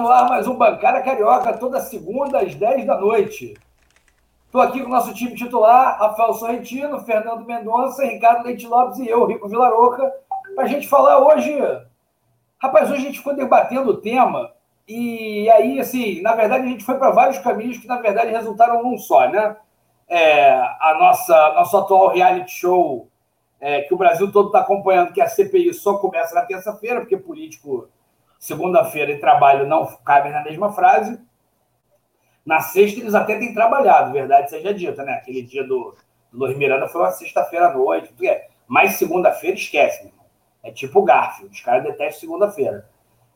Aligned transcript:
no 0.00 0.10
ar 0.10 0.28
mais 0.28 0.48
um 0.48 0.54
Bancada 0.54 1.02
Carioca, 1.02 1.58
toda 1.58 1.78
segunda 1.80 2.40
às 2.40 2.54
10 2.54 2.86
da 2.86 2.98
noite. 2.98 3.54
Estou 4.46 4.60
aqui 4.60 4.80
com 4.80 4.86
o 4.86 4.92
nosso 4.92 5.12
time 5.12 5.34
titular, 5.34 5.98
Rafael 5.98 6.32
Sorrentino, 6.34 7.00
Fernando 7.00 7.44
Mendonça, 7.44 8.04
Ricardo 8.04 8.44
Leite 8.44 8.66
Lopes 8.66 8.98
e 8.98 9.08
eu, 9.08 9.26
Rico 9.26 9.48
Vilaroca, 9.48 10.10
para 10.54 10.64
a 10.64 10.66
gente 10.66 10.88
falar 10.88 11.18
hoje. 11.18 11.54
Rapaz, 12.58 12.90
hoje 12.90 13.02
a 13.02 13.04
gente 13.04 13.18
ficou 13.18 13.36
debatendo 13.36 13.90
o 13.90 13.96
tema 13.98 14.52
e 14.88 15.48
aí, 15.50 15.78
assim, 15.78 16.22
na 16.22 16.34
verdade, 16.34 16.64
a 16.64 16.68
gente 16.68 16.84
foi 16.84 16.96
para 16.96 17.10
vários 17.10 17.38
caminhos 17.38 17.78
que, 17.78 17.86
na 17.86 17.98
verdade, 17.98 18.32
resultaram 18.32 18.82
num 18.82 18.98
só, 18.98 19.28
né? 19.28 19.56
É, 20.08 20.50
a 20.50 20.96
nossa 20.98 21.52
nosso 21.52 21.76
atual 21.76 22.08
reality 22.08 22.50
show 22.50 23.06
é, 23.60 23.82
que 23.82 23.94
o 23.94 23.98
Brasil 23.98 24.32
todo 24.32 24.46
está 24.46 24.60
acompanhando, 24.60 25.12
que 25.12 25.20
a 25.20 25.28
CPI 25.28 25.74
só 25.74 25.98
começa 25.98 26.34
na 26.34 26.42
terça-feira, 26.42 27.00
porque 27.00 27.16
político, 27.16 27.88
segunda-feira 28.40 29.12
e 29.12 29.20
trabalho 29.20 29.66
não 29.66 29.86
cabem 29.98 30.32
na 30.32 30.42
mesma 30.42 30.72
frase. 30.72 31.20
Na 32.44 32.60
sexta, 32.60 32.98
eles 32.98 33.14
até 33.14 33.38
têm 33.38 33.52
trabalhado, 33.52 34.14
verdade 34.14 34.48
seja 34.48 34.72
dita, 34.72 35.04
né? 35.04 35.12
Aquele 35.12 35.42
dia 35.42 35.62
do, 35.62 35.94
do 36.32 36.38
Luiz 36.38 36.56
Miranda 36.56 36.88
foi 36.88 37.02
uma 37.02 37.12
sexta-feira 37.12 37.68
à 37.68 37.74
noite. 37.74 38.12
É. 38.26 38.48
Mas 38.66 38.94
segunda-feira, 38.94 39.56
esquece, 39.56 40.04
meu 40.04 40.12
É 40.62 40.72
tipo 40.72 41.00
o 41.00 41.04
Garfield, 41.04 41.54
os 41.54 41.60
caras 41.60 41.84
detestam 41.84 42.20
segunda-feira. 42.20 42.88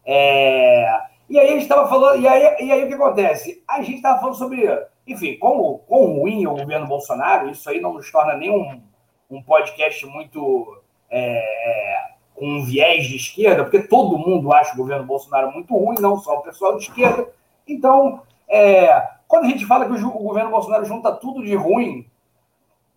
É... 0.07 0.87
E 1.29 1.39
aí 1.39 1.49
a 1.49 1.53
gente 1.53 1.63
estava 1.63 1.89
falando, 1.89 2.21
e 2.21 2.27
aí, 2.27 2.67
e 2.67 2.73
aí 2.73 2.85
o 2.85 2.89
que 2.89 2.95
acontece? 2.95 3.63
A 3.69 3.83
gente 3.83 3.97
estava 3.97 4.21
falando 4.21 4.37
sobre, 4.37 4.67
enfim, 5.07 5.39
como, 5.39 5.79
como 5.81 6.21
ruim 6.21 6.45
é 6.45 6.49
o 6.49 6.57
governo 6.57 6.87
Bolsonaro, 6.87 7.51
isso 7.51 7.69
aí 7.69 7.81
não 7.81 7.95
nos 7.95 8.11
torna 8.11 8.37
nenhum 8.37 8.83
um 9.31 9.43
podcast 9.43 10.05
muito 10.07 10.83
é, 11.11 11.39
é, 11.39 12.14
com 12.35 12.47
um 12.47 12.65
viés 12.65 13.07
de 13.07 13.17
esquerda, 13.17 13.63
porque 13.63 13.83
todo 13.87 14.19
mundo 14.19 14.53
acha 14.53 14.75
o 14.75 14.77
governo 14.77 15.07
Bolsonaro 15.07 15.53
muito 15.53 15.75
ruim, 15.77 15.97
não 16.01 16.19
só 16.19 16.39
o 16.39 16.43
pessoal 16.43 16.77
de 16.77 16.85
esquerda. 16.85 17.29
Então, 17.67 18.23
é, 18.49 19.09
quando 19.29 19.45
a 19.45 19.49
gente 19.49 19.65
fala 19.67 19.87
que 19.87 19.93
o, 19.93 20.11
governo 20.11 20.51
Bolsonaro 20.51 20.85
junta 20.85 21.13
tudo 21.13 21.43
de 21.43 21.55
ruim, 21.55 22.07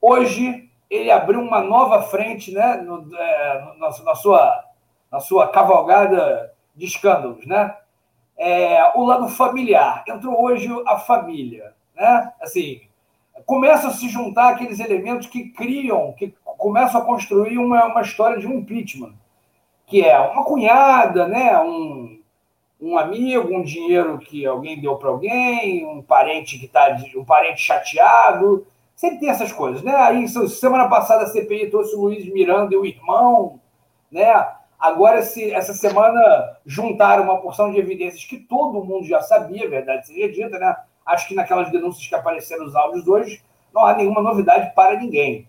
hoje 0.02 0.70
ele 0.90 1.12
abriu 1.12 1.40
uma 1.42 1.62
nova 1.62 2.02
frente 2.04 2.52
né, 2.52 2.78
no, 2.78 3.16
é, 3.16 3.76
na, 3.78 4.04
na, 4.04 4.16
sua, 4.16 4.64
na 5.12 5.20
sua 5.20 5.48
cavalgada 5.50 6.54
de 6.76 6.86
escândalos. 6.86 7.46
Né? 7.46 7.76
É, 8.38 8.92
o 8.96 9.06
lado 9.06 9.28
familiar. 9.30 10.04
Entrou 10.08 10.42
hoje 10.44 10.70
a 10.88 10.98
família. 10.98 11.74
Né? 11.96 12.34
Assim, 12.42 12.82
começam 13.46 13.90
a 13.90 13.94
se 13.94 14.10
juntar 14.10 14.50
aqueles 14.50 14.80
elementos 14.80 15.28
que 15.28 15.50
criam, 15.50 16.14
que 16.14 16.34
começam 16.44 17.02
a 17.02 17.06
construir 17.06 17.58
uma, 17.58 17.86
uma 17.86 18.02
história 18.02 18.38
de 18.40 18.48
um 18.48 18.60
impeachment, 18.60 19.14
que 19.88 20.06
é 20.06 20.20
uma 20.20 20.44
cunhada, 20.44 21.28
né? 21.28 21.60
um, 21.60 22.22
um 22.80 22.98
amigo, 22.98 23.56
um 23.56 23.64
dinheiro 23.64 24.20
que 24.20 24.46
alguém 24.46 24.80
deu 24.80 24.98
para 24.98 25.10
alguém, 25.10 25.86
um 25.88 26.02
parente 26.02 26.60
que 26.60 26.66
está 26.66 26.96
um 27.16 27.26
parente 27.26 27.62
chateado. 27.62 28.68
Sempre 28.96 29.20
tem 29.20 29.30
essas 29.30 29.52
coisas, 29.52 29.82
né? 29.82 29.96
Aí, 29.96 30.28
semana 30.28 30.90
passada 30.90 31.24
a 31.24 31.28
CPI 31.28 31.70
trouxe 31.70 31.96
o 31.96 32.02
Luiz 32.02 32.26
Miranda 32.32 32.74
e 32.74 32.78
o 32.78 32.86
irmão, 32.86 33.60
né? 34.12 34.46
Agora, 34.80 35.22
se, 35.22 35.52
essa 35.52 35.74
semana, 35.74 36.20
juntaram 36.66 37.24
uma 37.24 37.40
porção 37.40 37.72
de 37.72 37.80
evidências 37.80 38.26
que 38.26 38.38
todo 38.38 38.84
mundo 38.84 39.06
já 39.06 39.22
sabia, 39.22 39.70
verdade 39.70 40.08
seja 40.08 40.32
dita, 40.32 40.60
né? 40.60 40.76
Acho 41.06 41.28
que 41.28 41.36
naquelas 41.36 41.72
denúncias 41.72 42.06
que 42.06 42.14
apareceram 42.14 42.66
os 42.66 42.76
áudios 42.76 43.08
hoje, 43.08 43.42
não 43.74 43.86
há 43.86 43.96
nenhuma 43.96 44.22
novidade 44.22 44.74
para 44.76 45.00
ninguém. 45.00 45.48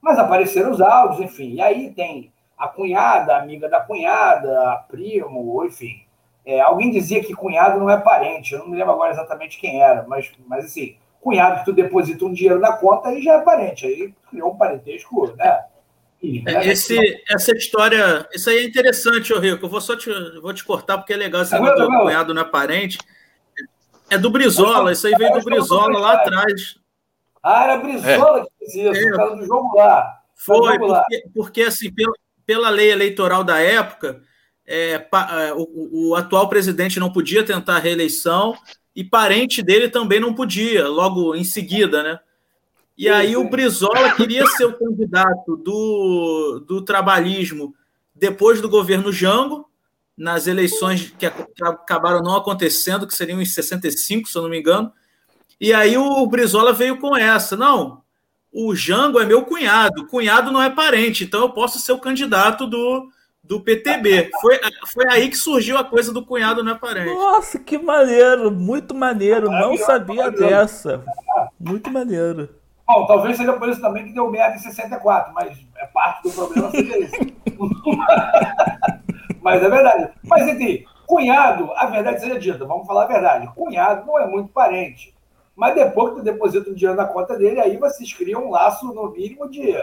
Mas 0.00 0.18
apareceram 0.18 0.70
os 0.70 0.80
áudios, 0.80 1.20
enfim. 1.20 1.54
E 1.54 1.60
aí 1.60 1.90
tem 1.92 2.32
a 2.56 2.68
cunhada, 2.68 3.34
a 3.34 3.42
amiga 3.42 3.68
da 3.68 3.80
cunhada, 3.80 4.72
a 4.72 4.76
primo, 4.76 5.64
enfim. 5.64 6.02
É, 6.46 6.60
alguém 6.60 6.90
dizia 6.90 7.24
que 7.24 7.34
cunhado 7.34 7.78
não 7.78 7.88
é 7.88 7.98
parente, 7.98 8.52
eu 8.52 8.60
não 8.60 8.68
me 8.68 8.76
lembro 8.76 8.92
agora 8.92 9.12
exatamente 9.12 9.58
quem 9.58 9.82
era, 9.82 10.04
mas, 10.06 10.30
mas 10.46 10.66
assim, 10.66 10.96
cunhado 11.20 11.60
que 11.60 11.64
tu 11.64 11.72
deposita 11.72 12.24
um 12.24 12.32
dinheiro 12.32 12.60
na 12.60 12.74
conta 12.74 13.08
aí 13.08 13.22
já 13.22 13.34
é 13.34 13.40
parente, 13.40 13.86
aí 13.86 14.14
criou 14.28 14.52
um 14.52 14.56
parentesco, 14.56 15.34
né? 15.36 15.64
É, 16.46 16.68
esse, 16.70 17.22
essa 17.28 17.52
história, 17.52 18.26
isso 18.32 18.48
aí 18.48 18.58
é 18.58 18.64
interessante, 18.64 19.32
ô 19.32 19.38
Rico. 19.38 19.66
Eu 19.66 19.68
vou 19.68 19.80
só 19.80 19.94
te, 19.94 20.08
vou 20.40 20.54
te 20.54 20.64
cortar 20.64 20.96
porque 20.96 21.12
é 21.12 21.16
legal 21.16 21.42
esse 21.42 21.52
negócio 21.52 21.86
do 21.86 21.86
cunhado 21.86 22.32
não 22.32 22.40
é 22.40 22.44
parente. 22.46 22.98
É 24.08 24.16
do 24.16 24.30
Brizola, 24.30 24.92
isso 24.92 25.06
aí 25.06 25.14
veio 25.16 25.34
do 25.34 25.44
Brizola 25.44 25.98
lá 25.98 26.14
atrás. 26.14 26.78
Ah, 27.42 27.64
era 27.64 27.76
Brizola 27.76 28.40
é. 28.40 28.42
que 28.42 28.72
fez 28.72 28.96
isso, 28.96 29.20
é. 29.20 29.36
do 29.36 29.44
jogo 29.44 29.76
lá. 29.76 30.18
Foi, 30.34 30.78
porque, 30.78 31.24
porque, 31.34 31.62
assim, 31.62 31.92
pela, 31.92 32.12
pela 32.46 32.70
lei 32.70 32.90
eleitoral 32.90 33.42
da 33.44 33.58
época, 33.58 34.22
é, 34.66 34.98
pa, 34.98 35.28
é, 35.42 35.52
o, 35.52 36.10
o, 36.10 36.14
atual 36.14 36.48
presidente 36.48 37.00
não 37.00 37.12
podia 37.12 37.44
tentar 37.44 37.76
a 37.76 37.80
reeleição 37.80 38.56
e 38.94 39.04
parente 39.04 39.62
dele 39.62 39.88
também 39.88 40.20
não 40.20 40.34
podia, 40.34 40.88
logo 40.88 41.34
em 41.34 41.44
seguida, 41.44 42.02
né? 42.02 42.18
E 42.96 43.08
aí 43.08 43.36
o 43.36 43.50
Brizola 43.50 44.14
queria 44.14 44.46
ser 44.46 44.66
o 44.66 44.78
candidato 44.78 45.56
do, 45.56 46.64
do 46.66 46.82
trabalhismo 46.82 47.74
depois 48.14 48.60
do 48.60 48.68
governo 48.68 49.12
Jango, 49.12 49.68
nas 50.16 50.46
eleições 50.46 51.12
que 51.18 51.26
acabaram 51.26 52.22
não 52.22 52.36
acontecendo, 52.36 53.06
que 53.06 53.14
seriam 53.14 53.42
em 53.42 53.44
65, 53.44 54.28
se 54.28 54.38
eu 54.38 54.42
não 54.42 54.48
me 54.48 54.60
engano. 54.60 54.92
E 55.60 55.72
aí 55.72 55.96
o 55.96 56.24
Brizola 56.28 56.72
veio 56.72 56.98
com 57.00 57.16
essa. 57.16 57.56
Não, 57.56 58.03
o 58.54 58.72
Jango 58.72 59.18
é 59.18 59.26
meu 59.26 59.44
cunhado, 59.44 60.06
cunhado 60.06 60.52
não 60.52 60.62
é 60.62 60.70
parente, 60.70 61.24
então 61.24 61.40
eu 61.40 61.50
posso 61.50 61.80
ser 61.80 61.90
o 61.90 61.98
candidato 61.98 62.68
do, 62.68 63.08
do 63.42 63.60
PTB. 63.60 64.30
Foi, 64.40 64.60
foi 64.92 65.04
aí 65.10 65.28
que 65.28 65.36
surgiu 65.36 65.76
a 65.76 65.82
coisa 65.82 66.12
do 66.12 66.24
cunhado 66.24 66.62
não 66.62 66.72
é 66.72 66.78
parente. 66.78 67.12
Nossa, 67.12 67.58
que 67.58 67.76
maneiro, 67.76 68.52
muito 68.52 68.94
maneiro, 68.94 69.50
não 69.50 69.76
sabia 69.76 70.30
dessa. 70.30 71.04
Muito 71.58 71.90
maneiro. 71.90 72.48
Bom, 72.86 73.06
talvez 73.06 73.36
seja 73.36 73.54
por 73.54 73.68
isso 73.68 73.80
também 73.80 74.04
que 74.04 74.12
deu 74.12 74.30
merda 74.30 74.54
em 74.54 74.60
64, 74.60 75.34
mas 75.34 75.58
é 75.76 75.86
parte 75.86 76.22
do 76.22 76.30
problema 76.30 76.70
seja 76.70 76.98
isso. 76.98 77.16
Mas 79.42 79.62
é 79.62 79.68
verdade. 79.68 80.10
Mas, 80.22 80.48
enfim, 80.48 80.86
cunhado, 81.06 81.70
a 81.74 81.84
verdade 81.86 82.20
seja 82.20 82.38
dita, 82.38 82.64
vamos 82.64 82.86
falar 82.86 83.04
a 83.04 83.08
verdade. 83.08 83.46
Cunhado 83.54 84.06
não 84.06 84.18
é 84.18 84.26
muito 84.26 84.48
parente. 84.48 85.13
Mas 85.54 85.74
depois 85.74 86.10
que 86.10 86.16
tu 86.16 86.22
deposita 86.22 86.70
o 86.70 86.74
dinheiro 86.74 86.96
na 86.96 87.06
conta 87.06 87.36
dele, 87.36 87.60
aí 87.60 87.76
vocês 87.76 88.12
criam 88.12 88.46
um 88.46 88.50
laço, 88.50 88.86
no 88.92 89.10
mínimo, 89.10 89.48
de 89.48 89.74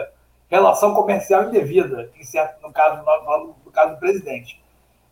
relação 0.48 0.94
comercial 0.94 1.44
indevida, 1.44 2.10
em 2.18 2.24
certo, 2.24 2.60
no, 2.62 2.72
caso, 2.72 3.02
no, 3.02 3.54
no 3.64 3.72
caso 3.72 3.94
do 3.94 4.00
presidente. 4.00 4.62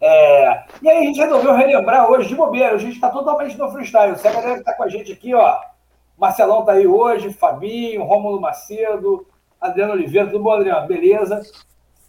É, 0.01 0.65
e 0.83 0.89
aí 0.89 0.99
a 0.99 1.03
gente 1.03 1.21
resolveu 1.21 1.55
relembrar 1.55 2.11
hoje, 2.11 2.29
de 2.29 2.35
bobeira, 2.35 2.75
a 2.75 2.79
gente 2.79 2.95
está 2.95 3.11
totalmente 3.11 3.57
no 3.57 3.71
freestyle. 3.71 4.17
Galera 4.23 4.55
que 4.55 4.61
está 4.61 4.75
com 4.75 4.83
a 4.83 4.89
gente 4.89 5.13
aqui, 5.13 5.35
ó, 5.35 5.59
Marcelão 6.17 6.61
está 6.61 6.73
aí 6.73 6.87
hoje, 6.87 7.33
Fabinho, 7.33 8.05
Rômulo 8.05 8.41
Macedo, 8.41 9.27
Adriano 9.61 9.95
Oliveira, 9.95 10.29
tudo 10.29 10.43
bom, 10.43 10.53
Adriano? 10.53 10.87
Beleza? 10.87 11.43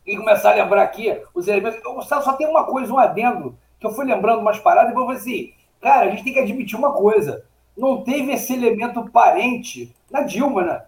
e 0.05 0.17
começar 0.17 0.51
a 0.51 0.55
lembrar 0.55 0.83
aqui 0.83 1.19
os 1.33 1.47
elementos. 1.47 1.79
Eu, 1.83 2.01
só 2.01 2.33
tem 2.33 2.47
uma 2.47 2.65
coisa, 2.65 2.91
um 2.91 2.97
adendo, 2.97 3.57
que 3.79 3.85
eu 3.85 3.91
fui 3.91 4.05
lembrando 4.05 4.39
umas 4.39 4.59
paradas 4.59 4.91
e 4.91 4.95
vou 4.95 5.09
assim, 5.09 5.53
cara, 5.79 6.07
a 6.07 6.09
gente 6.09 6.23
tem 6.23 6.33
que 6.33 6.39
admitir 6.39 6.77
uma 6.77 6.93
coisa. 6.93 7.45
Não 7.77 8.03
teve 8.03 8.31
esse 8.31 8.53
elemento 8.53 9.09
parente 9.09 9.95
na 10.09 10.21
Dilma, 10.21 10.63
né? 10.63 10.81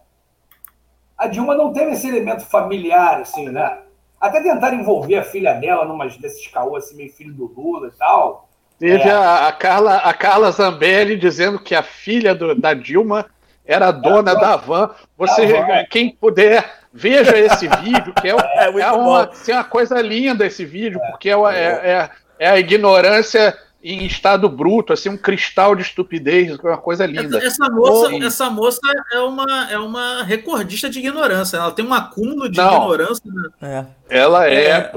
A 1.18 1.28
Dilma 1.28 1.56
não 1.56 1.72
teve 1.72 1.92
esse 1.92 2.08
elemento 2.08 2.46
familiar, 2.46 3.22
assim, 3.22 3.50
né? 3.50 3.80
Até 4.20 4.42
tentar 4.42 4.74
envolver 4.74 5.18
a 5.18 5.24
filha 5.24 5.54
dela 5.54 5.86
numa 5.86 6.08
desses 6.08 6.48
caô, 6.48 6.76
assim, 6.76 6.96
meio 6.96 7.12
filho 7.12 7.34
do 7.34 7.46
Lula 7.46 7.88
e 7.88 7.98
tal. 7.98 8.50
Teve 8.80 9.04
é. 9.04 9.12
a, 9.12 9.48
a, 9.48 9.52
Carla, 9.52 9.96
a 9.98 10.14
Carla 10.14 10.52
Zambelli 10.52 11.16
dizendo 11.16 11.60
que 11.60 11.76
a 11.76 11.84
filha 11.84 12.34
do, 12.34 12.56
da 12.56 12.74
Dilma 12.74 13.26
era 13.66 13.92
dona 13.92 14.36
da 14.36 14.56
van. 14.56 14.92
Você, 15.18 15.48
quem 15.90 16.10
puder, 16.10 16.70
veja 16.92 17.38
esse 17.38 17.68
vídeo, 17.68 18.14
que 18.14 18.28
é, 18.28 18.36
é, 18.66 18.80
é 18.82 18.92
uma, 18.92 19.24
assim, 19.26 19.52
uma 19.52 19.64
coisa 19.64 20.02
linda 20.02 20.46
esse 20.46 20.66
vídeo, 20.66 21.00
porque 21.12 21.30
é, 21.30 21.34
é, 21.34 21.60
é, 21.60 22.10
é, 22.40 22.50
a 22.50 22.60
ignorância 22.60 23.58
em 23.84 24.06
estado 24.06 24.48
bruto, 24.48 24.94
assim, 24.94 25.10
um 25.10 25.18
cristal 25.18 25.76
de 25.76 25.82
estupidez, 25.82 26.58
uma 26.58 26.78
coisa 26.78 27.06
linda. 27.06 27.38
Essa 27.38 27.70
moça, 27.70 28.16
essa 28.26 28.50
moça 28.50 28.80
é 29.12 29.20
uma, 29.20 29.72
é 29.72 29.78
uma 29.78 30.24
recordista 30.24 30.90
de 30.90 31.00
ignorância, 31.00 31.58
ela 31.58 31.72
tem 31.72 31.86
um 31.86 31.94
acúmulo 31.94 32.48
de 32.50 32.58
não, 32.58 32.78
ignorância. 32.78 33.24
Né? 33.62 33.88
Ela 34.10 34.48
é, 34.48 34.70
é, 34.70 34.92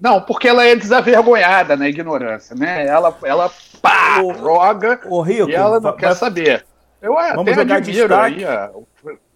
Não, 0.00 0.20
porque 0.20 0.48
ela 0.48 0.64
é 0.64 0.74
desavergonhada 0.74 1.76
na 1.76 1.88
ignorância, 1.88 2.56
né? 2.56 2.84
Ela, 2.84 3.16
ela 3.22 3.52
pá, 3.80 4.20
o, 4.20 4.34
joga 4.34 5.00
o 5.06 5.20
Rico, 5.20 5.48
e 5.48 5.54
ela 5.54 5.78
não 5.78 5.92
quer 5.96 6.16
saber. 6.16 6.66
Eu 7.00 7.16
até 7.16 7.36
Vamos 7.36 7.54
jogar 7.54 7.76
admiro 7.76 8.16
aí 8.16 8.44
o 8.74 8.84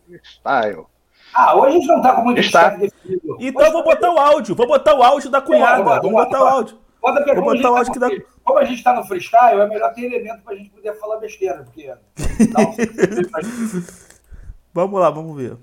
freestyle. 0.09 0.87
Ah, 1.33 1.55
hoje 1.55 1.69
a 1.69 1.71
gente 1.79 1.87
não 1.87 2.03
tá 2.03 2.15
com 2.15 2.23
muito 2.23 2.41
definido. 2.41 2.93
Então 3.39 3.67
eu 3.67 3.73
vou 3.73 3.85
botar 3.85 4.11
o 4.11 4.19
áudio, 4.19 4.57
vou 4.57 4.67
botar 4.67 4.95
o 4.95 5.03
áudio 5.05 5.31
da 5.31 5.41
cunhada. 5.41 6.01
Vamos 6.01 6.11
botar 6.11 6.43
o 6.43 6.47
áudio. 6.47 6.88
Bota 7.01 7.35
vou 7.35 7.45
botar 7.45 7.71
o 7.71 7.77
áudio 7.77 7.93
que 7.93 7.99
dá. 7.99 8.09
Como 8.45 8.59
a 8.59 8.65
gente 8.65 8.83
tá 8.83 8.93
no 8.95 9.05
freestyle, 9.05 9.61
é 9.61 9.69
melhor 9.69 9.93
ter 9.95 10.05
elemento 10.05 10.43
pra 10.43 10.55
gente 10.55 10.71
poder 10.71 10.95
falar 10.99 11.19
besteira, 11.19 11.63
porque. 11.65 11.95
vamos 14.75 15.01
lá, 15.01 15.11
vamos 15.11 15.37
ver. 15.37 15.57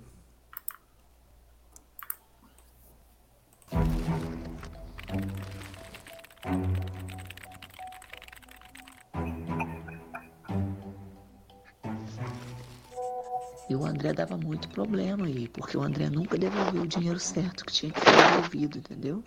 E 13.67 13.75
o 13.75 13.83
André 13.83 14.13
dava 14.13 14.37
muito 14.37 14.69
problema 14.69 15.25
aí, 15.25 15.47
porque 15.47 15.75
o 15.75 15.81
André 15.81 16.07
nunca 16.09 16.37
devolveu 16.37 16.83
o 16.83 16.87
dinheiro 16.87 17.19
certo 17.19 17.65
que 17.65 17.73
tinha 17.73 17.91
que 17.91 17.99
ser 17.99 18.15
devolvido, 18.15 18.77
entendeu? 18.77 19.23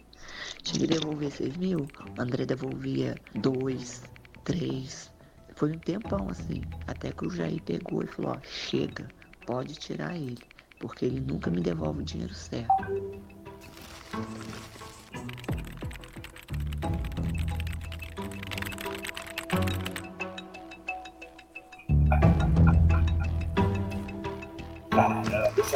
Tinha 0.62 0.80
que 0.80 0.86
devolver 0.86 1.32
6 1.32 1.56
mil, 1.56 1.90
o 2.16 2.20
André 2.20 2.46
devolvia 2.46 3.20
2, 3.34 4.02
3. 4.44 5.10
Foi 5.54 5.72
um 5.72 5.78
tempão 5.78 6.28
assim, 6.30 6.62
até 6.86 7.10
que 7.10 7.26
o 7.26 7.30
Jair 7.30 7.60
pegou 7.62 8.04
e 8.04 8.06
falou: 8.06 8.32
ó, 8.32 8.38
chega, 8.44 9.12
pode 9.44 9.74
tirar 9.74 10.16
ele, 10.16 10.44
porque 10.78 11.04
ele 11.04 11.20
nunca 11.20 11.50
me 11.50 11.60
devolve 11.60 12.02
o 12.02 12.04
dinheiro 12.04 12.34
certo. 12.34 12.84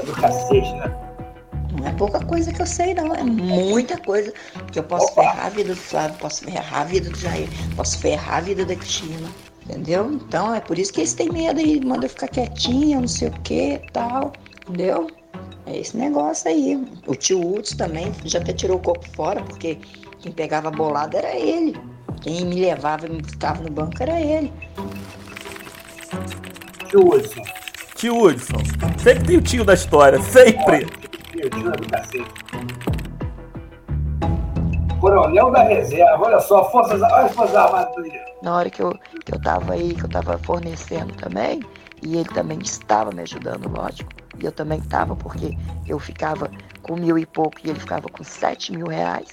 Do 0.04 0.12
cacete, 0.12 0.72
né? 0.74 1.12
Não 1.78 1.88
é 1.88 1.92
pouca 1.92 2.24
coisa 2.24 2.52
que 2.52 2.60
eu 2.60 2.66
sei, 2.66 2.94
não. 2.94 3.14
É 3.14 3.22
muita 3.22 3.96
coisa 3.98 4.32
que 4.70 4.78
eu 4.78 4.82
posso 4.84 5.06
Opa. 5.12 5.22
ferrar 5.22 5.46
a 5.46 5.48
vida 5.48 5.74
do 5.74 5.80
Flávio, 5.80 6.16
posso 6.18 6.44
ferrar 6.44 6.80
a 6.80 6.84
vida 6.84 7.10
do 7.10 7.18
Jair, 7.18 7.48
posso 7.76 7.98
ferrar 7.98 8.36
a 8.36 8.40
vida 8.40 8.64
da 8.64 8.76
Cristina. 8.76 9.28
Entendeu? 9.64 10.12
Então 10.12 10.54
é 10.54 10.60
por 10.60 10.78
isso 10.78 10.92
que 10.92 11.00
eles 11.00 11.14
têm 11.14 11.30
medo 11.30 11.60
e 11.60 11.84
mandam 11.84 12.08
ficar 12.08 12.28
quietinha, 12.28 13.00
não 13.00 13.08
sei 13.08 13.28
o 13.28 13.32
que 13.42 13.80
tal. 13.92 14.32
Entendeu? 14.68 15.08
É 15.66 15.78
esse 15.78 15.96
negócio 15.96 16.50
aí. 16.50 16.76
O 17.06 17.14
tio 17.14 17.40
Hudson 17.40 17.76
também 17.76 18.12
já 18.24 18.40
até 18.40 18.52
tirou 18.52 18.76
o 18.76 18.80
corpo 18.80 19.08
fora, 19.14 19.42
porque 19.42 19.78
quem 20.20 20.32
pegava 20.32 20.68
a 20.68 20.72
bolada 20.72 21.18
era 21.18 21.34
ele. 21.34 21.76
Quem 22.20 22.44
me 22.44 22.60
levava 22.60 23.06
e 23.06 23.10
me 23.10 23.22
ficava 23.22 23.62
no 23.62 23.70
banco 23.70 23.94
era 24.00 24.20
ele. 24.20 24.52
Tio 26.88 27.08
Hudson. 27.08 27.61
Tio 28.02 28.20
Hudson. 28.20 28.58
Sempre 28.98 29.26
tem 29.28 29.36
o 29.36 29.40
tio 29.40 29.64
da 29.64 29.74
história, 29.74 30.20
sempre. 30.22 30.88
Coronel 34.98 35.52
da 35.52 35.62
Reserva, 35.62 36.20
olha 36.20 36.40
só, 36.40 36.68
Forças, 36.72 37.00
olha 37.00 37.26
as 37.26 37.32
Forças 37.32 37.54
Armadas. 37.54 37.94
Na 38.42 38.56
hora 38.56 38.68
que 38.68 38.82
eu, 38.82 38.90
que 39.24 39.32
eu 39.32 39.40
tava 39.40 39.74
aí, 39.74 39.94
que 39.94 40.04
eu 40.04 40.08
tava 40.08 40.36
fornecendo 40.38 41.14
também, 41.14 41.62
e 42.02 42.16
ele 42.16 42.28
também 42.30 42.58
estava 42.58 43.12
me 43.12 43.22
ajudando, 43.22 43.68
lógico. 43.68 44.10
E 44.36 44.46
eu 44.46 44.50
também 44.50 44.80
estava, 44.80 45.14
porque 45.14 45.56
eu 45.86 46.00
ficava 46.00 46.50
com 46.82 46.96
mil 46.96 47.16
e 47.16 47.24
pouco 47.24 47.54
e 47.62 47.70
ele 47.70 47.78
ficava 47.78 48.08
com 48.08 48.24
sete 48.24 48.72
mil 48.72 48.88
reais. 48.88 49.28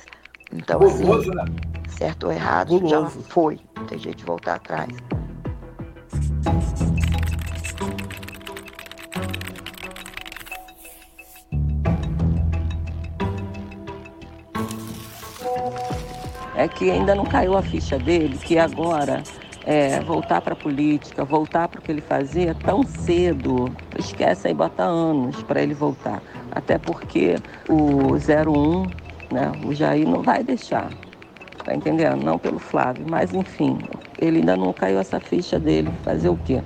Então, 0.53 0.79
assim, 0.83 1.05
né? 1.05 1.45
certo 1.87 2.27
ou 2.27 2.31
errado, 2.31 2.87
já 2.87 3.03
foi. 3.07 3.59
Não 3.75 3.87
tem 3.87 3.97
jeito 3.97 4.19
de 4.19 4.25
voltar 4.25 4.57
atrás. 4.57 4.93
É 16.59 16.67
que 16.67 16.91
ainda 16.91 17.15
não 17.15 17.23
caiu 17.25 17.55
a 17.57 17.61
ficha 17.61 17.97
dele, 17.97 18.37
que 18.37 18.59
agora 18.59 19.23
é, 19.65 20.01
voltar 20.01 20.41
para 20.41 20.51
a 20.53 20.55
política, 20.57 21.23
voltar 21.23 21.69
para 21.69 21.79
o 21.79 21.81
que 21.81 21.89
ele 21.89 22.01
fazia 22.01 22.53
tão 22.53 22.83
cedo, 22.83 23.73
esquece 23.97 24.49
aí, 24.49 24.53
bota 24.53 24.83
anos 24.83 25.41
para 25.43 25.61
ele 25.61 25.73
voltar. 25.73 26.21
Até 26.51 26.77
porque 26.77 27.35
o 27.69 28.15
01, 28.15 28.83
né, 29.33 29.51
o 29.65 29.73
Jair 29.73 30.05
não 30.07 30.21
vai 30.21 30.43
deixar, 30.43 30.89
tá 31.63 31.73
entendendo? 31.73 32.23
Não 32.23 32.37
pelo 32.37 32.59
Flávio, 32.59 33.05
mas 33.09 33.33
enfim, 33.33 33.77
ele 34.19 34.39
ainda 34.39 34.57
não 34.57 34.73
caiu 34.73 34.99
essa 34.99 35.19
ficha 35.19 35.57
dele, 35.57 35.89
fazer 36.03 36.27
o 36.27 36.35
quê? 36.43 36.61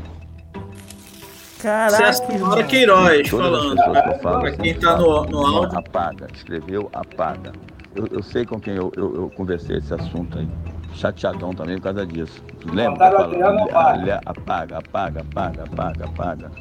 Caraca, 1.61 2.33
irmão. 2.33 2.63
Queiroz 2.63 3.29
falando. 3.29 3.75
que 3.75 3.89
eu 3.89 3.93
Pra, 3.93 4.19
falo 4.19 4.41
pra 4.41 4.51
quem 4.51 4.73
tá 4.73 4.97
no, 4.97 5.23
no 5.25 5.45
áudio. 5.45 5.77
Apaga, 5.79 6.27
escreveu, 6.33 6.89
apaga. 6.93 7.53
Eu, 7.95 8.07
eu 8.11 8.23
sei 8.23 8.45
com 8.45 8.59
quem 8.59 8.75
eu, 8.75 8.91
eu, 8.95 9.15
eu 9.15 9.29
conversei 9.29 9.77
esse 9.77 9.93
assunto 9.93 10.39
aí. 10.39 10.47
Chateadão 10.93 11.53
também 11.53 11.77
por 11.77 11.83
causa 11.83 12.05
disso. 12.05 12.43
Lembra? 12.65 12.97
Fala, 12.97 13.25
apaga. 13.25 13.99
olha, 13.99 14.21
apaga, 14.25 14.77
apaga, 14.77 15.21
apaga, 15.21 15.63
apaga, 15.63 16.05
apaga. 16.05 16.51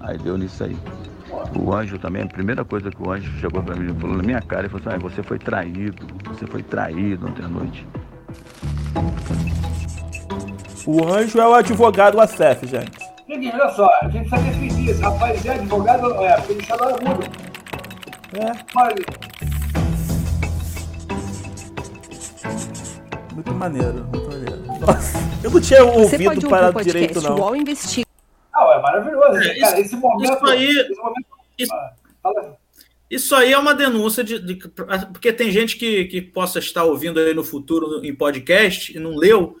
Aí 0.00 0.18
deu 0.18 0.36
nisso 0.36 0.64
aí. 0.64 0.76
O 1.58 1.74
anjo 1.74 1.98
também, 1.98 2.22
a 2.22 2.26
primeira 2.26 2.64
coisa 2.64 2.90
que 2.90 3.02
o 3.02 3.10
anjo 3.10 3.30
chegou 3.38 3.62
pra 3.62 3.74
mim 3.74 3.90
e 3.90 4.00
falou 4.00 4.16
na 4.16 4.22
minha 4.22 4.40
cara, 4.42 4.62
ele 4.62 4.68
falou 4.68 4.86
assim, 4.86 4.96
ah, 4.96 5.08
você 5.08 5.22
foi 5.22 5.38
traído, 5.38 6.06
você 6.26 6.46
foi 6.46 6.62
traído 6.62 7.26
ontem 7.26 7.44
à 7.44 7.48
noite. 7.48 7.86
O 10.86 11.06
anjo 11.06 11.40
é 11.40 11.46
o 11.46 11.54
advogado 11.54 12.20
Acef, 12.20 12.66
gente. 12.66 12.98
Seguinte, 13.26 13.54
olha 13.54 13.70
só, 13.70 13.88
a 14.02 14.08
gente 14.08 14.28
precisa 14.28 14.50
definir. 14.50 15.00
Rapaz 15.00 15.46
é 15.46 15.54
advogado, 15.54 16.14
é, 16.22 16.36
porque 16.36 16.52
ele 16.52 16.64
chama 16.64 16.86
mundo. 16.90 17.52
É, 18.34 18.52
Mas, 18.74 18.94
muito 23.44 23.58
maneiro, 23.58 24.04
muito 24.04 24.28
maneiro. 24.28 24.62
Nossa, 24.80 25.18
eu 25.42 25.50
não 25.50 25.60
tinha 25.60 25.84
Você 25.84 26.16
pode 26.18 26.46
ouvido 26.46 26.64
ouvir 26.64 26.80
o 26.80 26.84
direito, 26.84 27.20
não. 27.20 27.36
UOL 27.36 27.56
Investiga. 27.56 28.06
não, 28.54 28.72
é 28.72 28.80
maravilhoso. 28.82 29.38
É, 29.38 29.58
cara, 29.60 29.80
isso- 29.80 29.94
esse 29.94 29.96
momento. 29.96 30.32
isso 30.32 30.46
aí- 30.46 30.68
esse 30.70 30.94
momento- 31.00 31.26
isso- 31.58 31.72
fala, 32.22 32.56
Isso 33.10 33.34
aí 33.34 33.52
é 33.52 33.58
uma 33.58 33.74
denúncia 33.74 34.24
de, 34.24 34.38
de- 34.38 34.54
porque 35.12 35.30
tem 35.34 35.50
gente 35.50 35.76
que, 35.76 36.06
que 36.06 36.22
possa 36.22 36.58
estar 36.58 36.84
ouvindo 36.84 37.20
aí 37.20 37.34
no 37.34 37.44
futuro 37.44 38.02
em 38.02 38.14
podcast 38.14 38.96
e 38.96 38.98
não 38.98 39.16
leu 39.16 39.54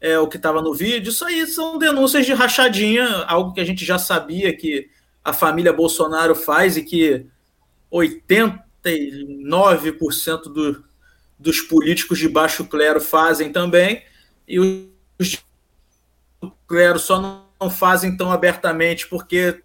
é, 0.00 0.18
o 0.18 0.26
que 0.26 0.36
estava 0.36 0.60
no 0.60 0.74
vídeo. 0.74 1.10
Isso 1.10 1.24
aí 1.24 1.46
são 1.46 1.78
denúncias 1.78 2.26
de 2.26 2.32
rachadinha, 2.32 3.06
algo 3.28 3.52
que 3.52 3.60
a 3.60 3.64
gente 3.64 3.84
já 3.84 3.96
sabia 3.98 4.52
que 4.56 4.88
a 5.24 5.32
família 5.32 5.72
Bolsonaro 5.72 6.34
faz 6.34 6.76
e 6.76 6.82
que 6.82 7.24
89% 7.92 10.52
do, 10.52 10.84
dos 11.38 11.60
políticos 11.60 12.18
de 12.18 12.28
baixo 12.28 12.64
clero 12.64 13.00
fazem 13.00 13.52
também, 13.52 14.02
e 14.48 14.58
os 14.58 15.28
de 15.28 15.38
clero 16.66 16.98
só 16.98 17.46
não, 17.60 17.70
fazem 17.70 18.16
tão 18.16 18.30
abertamente 18.30 19.06
porque 19.08 19.62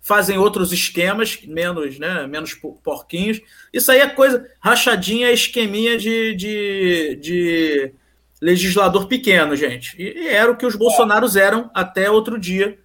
fazem 0.00 0.38
outros 0.38 0.72
esquemas, 0.72 1.40
menos, 1.44 1.98
né, 1.98 2.26
menos 2.26 2.54
po- 2.54 2.80
porquinhos. 2.82 3.40
Isso 3.72 3.90
aí 3.92 4.00
é 4.00 4.08
coisa, 4.08 4.48
rachadinha 4.60 5.28
é 5.28 5.34
esqueminha 5.34 5.98
de, 5.98 6.34
de, 6.34 7.16
de 7.16 7.92
legislador 8.40 9.06
pequeno, 9.06 9.54
gente. 9.54 10.00
E 10.00 10.28
era 10.28 10.50
o 10.50 10.56
que 10.56 10.64
os 10.64 10.76
Bolsonaros 10.76 11.36
eram 11.36 11.70
até 11.74 12.10
outro 12.10 12.38
dia, 12.38 12.78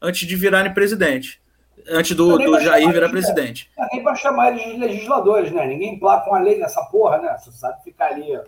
antes 0.00 0.26
de 0.26 0.34
virarem 0.34 0.74
presidente. 0.74 1.40
Antes 1.88 2.16
do, 2.16 2.38
do 2.38 2.60
Jair 2.60 2.90
virar 2.92 3.06
de- 3.06 3.12
presidente. 3.12 3.70
É 3.78 3.86
nem 3.92 4.02
para 4.02 4.14
chamar 4.14 4.52
eles 4.52 4.64
de 4.64 4.78
legisladores, 4.78 5.52
né? 5.52 5.66
Ninguém 5.66 5.94
emplaca 5.94 6.28
uma 6.30 6.38
lei 6.40 6.58
nessa 6.58 6.82
porra, 6.86 7.18
né? 7.18 7.36
Você 7.38 7.52
sabe 7.52 7.82
ficar 7.84 8.06
ali 8.12 8.38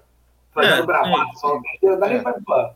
fazendo 0.53 0.83
É, 0.83 0.87
bravado, 0.87 1.15
é, 1.15 1.61
besteira, 1.61 1.95
não 1.97 1.99
dá 2.01 2.09
nem 2.09 2.23
pô, 2.23 2.71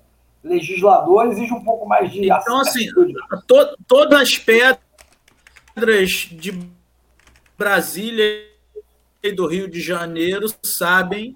Legislador 0.44 1.26
exige 1.26 1.52
um 1.52 1.62
pouco 1.64 1.86
mais 1.86 2.10
de 2.10 2.20
Então, 2.26 2.60
assim, 2.60 2.88
to, 3.46 3.76
todas 3.86 4.20
as 4.20 4.38
pedras 4.38 6.10
de 6.32 6.58
Brasília 7.58 8.46
e 9.22 9.32
do 9.32 9.46
Rio 9.46 9.68
de 9.68 9.80
Janeiro 9.80 10.46
sabem 10.62 11.32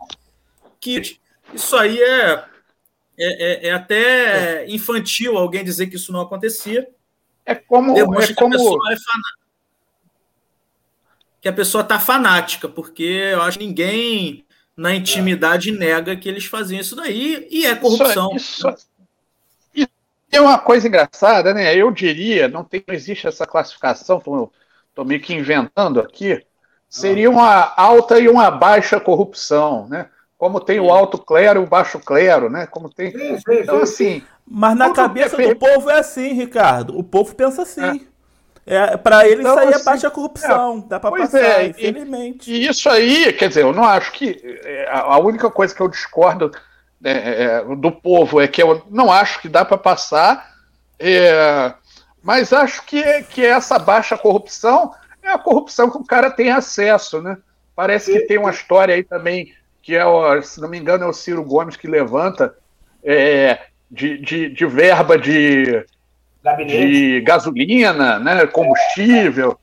que 0.81 1.19
isso 1.53 1.77
aí 1.77 2.01
é, 2.01 2.33
é, 2.33 2.45
é- 3.19 3.69
é 3.69 3.73
até 3.73 4.67
infantil 4.69 5.37
alguém 5.37 5.63
dizer 5.65 5.87
que 5.89 5.97
isso 5.97 6.13
não 6.13 6.21
acontecia. 6.21 6.89
É 7.47 7.55
como, 7.55 7.95
Demonstra 7.95 8.25
é 8.25 8.27
que 8.29 8.33
a 8.33 8.37
como 8.37 8.53
pessoa 8.53 8.93
é 8.93 8.97
fanática. 8.97 9.45
Que 11.41 11.49
a 11.49 11.53
pessoa 11.53 11.83
está 11.83 12.01
fanática, 12.01 12.69
porque 12.69 13.03
eu 13.03 13.43
acho 13.43 13.59
que 13.59 13.67
ninguém 13.67 14.45
na 14.77 14.95
intimidade 14.95 15.71
nega 15.71 16.17
que 16.17 16.29
eles 16.29 16.47
faziam 16.47 16.81
isso 16.81 16.97
daí 16.97 17.47
e 17.51 17.67
é 17.67 17.75
corrupção. 17.75 18.35
Isso, 18.35 18.67
isso, 18.69 18.87
isso 19.75 19.89
é 20.33 20.41
uma 20.41 20.59
coisa 20.59 20.89
engraçada, 20.89 21.55
né? 21.55 21.75
Eu 21.77 21.91
diria, 21.91 22.49
não, 22.49 22.65
tem, 22.65 22.83
não 22.87 22.95
existe 22.95 23.27
essa 23.27 23.47
classificação, 23.47 24.19
estou 24.19 25.05
meio 25.05 25.21
que 25.21 25.35
inventando 25.35 26.01
aqui, 26.01 26.45
seria 26.89 27.31
uma 27.31 27.73
alta 27.77 28.19
e 28.19 28.29
uma 28.29 28.51
baixa 28.51 28.99
corrupção, 28.99 29.87
né? 29.89 30.09
Como 30.37 30.61
tem 30.61 30.81
o 30.81 30.91
alto 30.91 31.19
clero 31.19 31.61
e 31.61 31.65
o 31.65 31.69
baixo 31.69 31.99
clero, 32.01 32.51
né? 32.51 32.67
Como 32.67 32.89
tem. 32.89 33.13
Então, 33.49 33.77
sim. 33.79 33.83
assim, 33.83 34.23
Mas 34.47 34.77
na 34.77 34.91
cabeça 34.93 35.41
é 35.43 35.49
do 35.49 35.57
povo 35.57 35.91
é 35.91 35.99
assim, 35.99 36.33
Ricardo. 36.33 36.99
O 36.99 37.03
povo 37.03 37.35
pensa 37.35 37.63
assim. 37.63 38.07
É, 38.67 38.97
pra 38.97 39.27
ele 39.29 39.43
Então, 39.43 39.59
aí 39.59 39.69
é 39.69 39.75
assim, 39.75 39.85
baixa 39.85 40.11
corrupção. 40.11 40.81
Dá 40.89 40.99
pra 40.99 41.11
pois 41.11 41.31
passar, 41.31 41.39
é, 41.39 41.67
e- 41.67 41.71
infelizmente. 41.71 42.51
E 42.53 42.67
isso 42.67 42.89
aí, 42.89 43.33
quer 43.33 43.49
dizer, 43.49 43.63
eu 43.63 43.73
não 43.73 43.85
acho 43.85 44.13
que. 44.13 44.41
é, 44.65 44.89
A 44.91 45.19
única 45.19 45.51
coisa 45.51 45.75
que 45.75 45.81
eu 45.81 45.89
discordo 45.89 46.51
é, 47.03 47.63
do 47.77 47.93
povo 47.93 48.41
é 48.41 48.49
que 48.49 48.63
eu 48.63 48.83
não 48.91 49.13
acho 49.13 49.41
que 49.41 49.49
dá 49.49 49.65
para 49.65 49.77
passar, 49.77 50.55
é, 50.99 51.75
mas 52.23 52.53
acho 52.53 52.85
que, 52.87 53.23
que 53.25 53.45
essa 53.45 53.79
baixa 53.79 54.17
corrupção 54.17 54.95
é 55.23 55.31
a 55.31 55.39
corrupção 55.39 55.91
que 55.91 55.99
o 55.99 56.05
cara 56.05 56.31
tem 56.31 56.51
acesso, 56.51 57.21
né? 57.21 57.37
Parece 57.77 58.13
que 58.13 58.21
tem 58.27 58.39
uma 58.39 58.51
história 58.51 58.95
aí 58.95 59.03
também, 59.03 59.53
que 59.83 59.95
é, 59.95 60.07
o, 60.07 60.41
se 60.41 60.61
não 60.61 60.69
me 60.69 60.79
engano, 60.79 61.05
é 61.05 61.07
o 61.07 61.13
Ciro 61.13 61.45
Gomes 61.45 61.77
que 61.77 61.87
levanta 61.87 62.57
é, 63.03 63.59
de, 63.95 64.19
de, 64.19 64.49
de 64.51 64.67
verba 64.67 65.17
de, 65.17 65.85
Gabinete. 66.43 66.87
de 66.87 67.21
gasolina, 67.21 68.19
né, 68.19 68.47
combustível, 68.47 69.59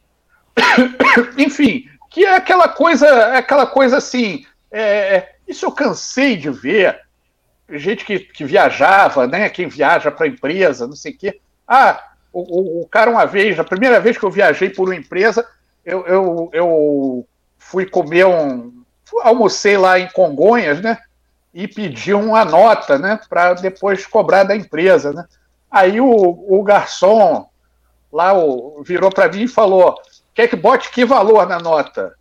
enfim, 1.38 1.86
que 2.10 2.26
é 2.26 2.36
aquela 2.36 2.68
coisa, 2.68 3.08
é 3.08 3.38
aquela 3.38 3.68
coisa 3.68 3.98
assim. 3.98 4.46
É, 4.72 5.30
isso 5.48 5.66
eu 5.66 5.72
cansei 5.72 6.38
de 6.38 6.50
ver. 6.50 7.00
Gente 7.70 8.04
que, 8.04 8.20
que 8.20 8.44
viajava, 8.44 9.28
né? 9.28 9.50
Quem 9.50 9.68
viaja 9.68 10.12
para 10.12 10.28
empresa, 10.28 10.88
não 10.88 10.96
sei 10.96 11.14
o 11.14 11.18
quê. 11.18 11.40
Ah, 11.66 12.04
o, 12.34 12.40
o, 12.40 12.82
o, 12.82 12.88
cara, 12.88 13.10
uma 13.10 13.26
vez, 13.26 13.58
a 13.60 13.64
primeira 13.64 14.00
vez 14.00 14.18
que 14.18 14.26
eu 14.26 14.32
viajei 14.32 14.70
por 14.70 14.90
uma 14.90 14.96
empresa, 14.96 15.48
eu, 15.86 16.06
eu, 16.06 16.50
eu 16.54 17.28
fui 17.58 17.86
comer 17.86 18.26
um. 18.26 18.84
Almocei 19.22 19.78
lá 19.78 20.00
em 20.00 20.10
Congonhas, 20.10 20.82
né? 20.82 20.98
E 21.54 21.68
pedi 21.68 22.14
uma 22.14 22.46
nota, 22.46 22.98
né? 22.98 23.20
Para 23.30 23.54
depois 23.54 24.06
cobrar 24.06 24.44
da 24.44 24.56
empresa, 24.56 25.12
né? 25.12 25.26
Aí 25.70 26.00
o, 26.00 26.08
o 26.08 26.64
garçom 26.64 27.50
lá 28.12 28.34
o, 28.34 28.82
virou 28.84 29.10
para 29.12 29.30
mim 29.30 29.44
e 29.44 29.48
falou: 29.48 29.96
quer 30.34 30.48
que 30.48 30.56
bote 30.56 30.92
que 30.92 31.06
valor 31.06 31.48
na 31.48 31.60
nota? 31.60 32.16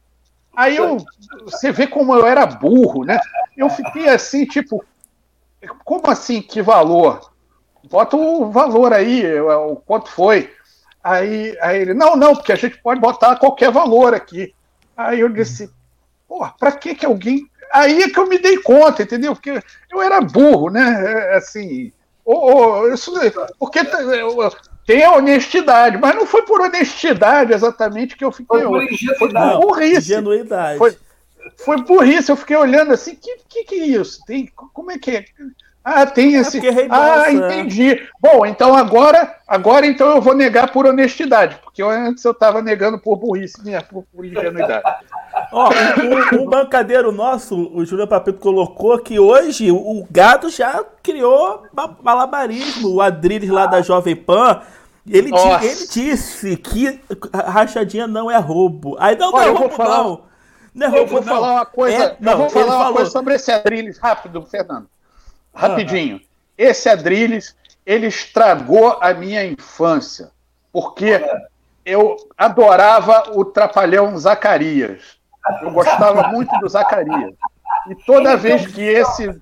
Aí 0.54 0.76
eu, 0.76 0.98
você 1.44 1.70
vê 1.70 1.86
como 1.86 2.14
eu 2.14 2.26
era 2.26 2.44
burro, 2.44 3.04
né? 3.04 3.18
Eu 3.56 3.70
fiquei 3.70 4.08
assim, 4.08 4.44
tipo, 4.44 4.84
como 5.84 6.10
assim 6.10 6.42
que 6.42 6.60
valor? 6.60 7.30
Bota 7.88 8.16
o 8.16 8.50
valor 8.50 8.92
aí, 8.92 9.40
o 9.40 9.76
quanto 9.76 10.10
foi. 10.10 10.52
Aí, 11.02 11.56
aí 11.62 11.80
ele, 11.80 11.94
não, 11.94 12.14
não, 12.14 12.34
porque 12.34 12.52
a 12.52 12.56
gente 12.56 12.76
pode 12.82 13.00
botar 13.00 13.36
qualquer 13.36 13.70
valor 13.70 14.12
aqui. 14.12 14.54
Aí 14.96 15.20
eu 15.20 15.28
disse, 15.30 15.70
pô, 16.28 16.46
pra 16.58 16.72
que 16.72 16.94
que 16.94 17.06
alguém. 17.06 17.49
Aí 17.72 18.02
é 18.02 18.08
que 18.10 18.18
eu 18.18 18.26
me 18.26 18.38
dei 18.38 18.58
conta, 18.58 19.02
entendeu? 19.02 19.34
Porque 19.34 19.62
eu 19.90 20.02
era 20.02 20.20
burro, 20.20 20.70
né? 20.70 21.32
É, 21.32 21.36
assim. 21.36 21.92
Oh, 22.24 22.80
oh, 22.82 22.88
isso, 22.88 23.12
porque 23.58 23.80
tem 24.86 25.02
a 25.02 25.12
honestidade, 25.12 25.98
mas 25.98 26.14
não 26.14 26.26
foi 26.26 26.42
por 26.42 26.60
honestidade 26.60 27.52
exatamente 27.52 28.16
que 28.16 28.24
eu 28.24 28.30
fiquei. 28.30 28.62
Foi 28.62 28.68
por 28.68 28.82
ingenuidade. 28.82 29.52
Foi 29.52 29.66
burrice. 29.66 30.12
Ingenuidade. 30.12 30.78
Foi, 30.78 30.96
foi 31.64 31.82
burrice, 31.82 32.30
eu 32.30 32.36
fiquei 32.36 32.56
olhando 32.56 32.92
assim, 32.92 33.14
que 33.14 33.40
que, 33.48 33.64
que 33.64 33.74
é 33.74 33.86
isso? 33.86 34.24
Tem, 34.24 34.48
como 34.54 34.90
é 34.90 34.98
que 34.98 35.10
é? 35.10 35.24
Ah, 35.92 36.06
tem 36.06 36.36
é 36.36 36.40
esse. 36.40 36.58
É 36.66 36.86
ah, 36.88 37.32
entendi. 37.32 38.00
Bom, 38.20 38.46
então 38.46 38.74
agora, 38.74 39.36
agora 39.46 39.86
então 39.86 40.08
eu 40.14 40.20
vou 40.20 40.34
negar 40.34 40.70
por 40.72 40.86
honestidade, 40.86 41.56
porque 41.62 41.82
antes 41.82 42.24
eu 42.24 42.30
estava 42.32 42.62
negando 42.62 42.98
por 42.98 43.16
burrice 43.16 43.62
minha, 43.62 43.82
por, 43.82 44.04
por 44.04 44.24
ingenuidade. 44.24 44.84
Ó, 45.52 45.68
um, 45.68 46.42
um, 46.42 46.46
bancadeiro 46.46 47.10
nosso, 47.10 47.70
o 47.74 47.84
Júlio 47.84 48.06
Papito 48.06 48.38
colocou 48.38 48.98
que 48.98 49.18
hoje 49.18 49.70
o 49.70 50.06
gado 50.10 50.48
já 50.48 50.84
criou 51.02 51.64
malabarismo. 52.02 52.94
O 52.94 53.00
Adriles 53.00 53.50
lá 53.50 53.66
da 53.66 53.82
Jovem 53.82 54.14
Pan 54.14 54.60
ele, 55.08 55.30
ele 55.34 55.86
disse 55.90 56.56
que 56.56 57.00
rachadinha 57.34 58.06
não 58.06 58.30
é 58.30 58.36
roubo. 58.36 58.96
Aí 58.98 59.16
não, 59.16 59.32
não 59.32 59.40
é 59.40 59.48
roubo, 59.48 59.74
falar, 59.74 60.04
não. 60.04 60.20
Não 60.74 60.86
é 60.86 60.90
roubo, 60.90 61.02
eu 61.02 61.06
vou 61.06 61.20
não. 61.20 61.26
falar 61.26 61.52
uma 61.52 61.66
coisa. 61.66 61.96
É, 61.96 62.16
não, 62.20 62.32
eu 62.32 62.38
vou 62.38 62.50
falar 62.50 62.66
uma 62.66 62.78
falou... 62.78 62.94
coisa 62.94 63.10
sobre 63.10 63.34
esse 63.34 63.50
Adrilles, 63.50 63.98
rápido, 63.98 64.42
Fernando. 64.42 64.88
Rapidinho. 65.60 66.20
Esse 66.56 66.88
Adrilles, 66.88 67.56
ele 67.84 68.06
estragou 68.06 68.98
a 69.00 69.12
minha 69.14 69.44
infância. 69.44 70.30
Porque 70.72 71.20
eu 71.84 72.16
adorava 72.36 73.32
o 73.34 73.44
Trapalhão 73.44 74.16
Zacarias. 74.16 75.18
Eu 75.62 75.70
gostava 75.70 76.28
muito 76.28 76.56
do 76.58 76.68
Zacarias. 76.68 77.34
E 77.88 77.94
toda 77.94 78.36
vez 78.36 78.66
que 78.66 78.82
esse 78.82 79.40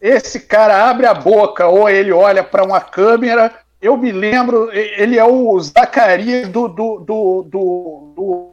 esse 0.00 0.40
cara 0.40 0.88
abre 0.88 1.04
a 1.04 1.12
boca 1.12 1.66
ou 1.66 1.88
ele 1.88 2.10
olha 2.10 2.42
para 2.42 2.64
uma 2.64 2.80
câmera, 2.80 3.54
eu 3.82 3.96
me 3.98 4.10
lembro, 4.10 4.72
ele 4.72 5.18
é 5.18 5.24
o 5.24 5.60
Zacarias 5.60 6.48
do, 6.48 6.68
do, 6.68 6.98
do, 7.00 7.42
do, 7.42 8.12
do 8.16 8.52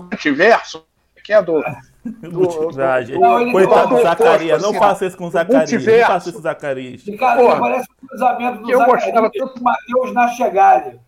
multiverso, 0.00 0.84
que 1.22 1.32
é 1.32 1.40
do. 1.40 1.62
Do, 2.04 2.30
do, 2.30 2.46
do 2.46 3.52
Coitado 3.52 3.96
do 3.96 4.02
Zacarias, 4.02 4.62
não 4.62 4.74
faça 4.74 5.06
isso 5.06 5.16
com 5.16 5.26
o 5.26 5.30
Zacarias. 5.30 5.72
Não 5.72 6.06
faça 6.06 6.28
isso 6.28 6.32
com 6.32 6.38
o 6.38 6.42
Zacarias. 6.42 7.02
Ricardo, 7.02 7.40
Porra, 7.40 7.60
parece 7.60 7.88
um 7.90 8.06
cruzamento 8.06 8.62
do 8.62 8.70
eu 8.70 8.78
Zacarias 8.78 9.32
tanto... 9.38 9.62
Matheus 9.62 10.14
Nachegali. 10.14 11.00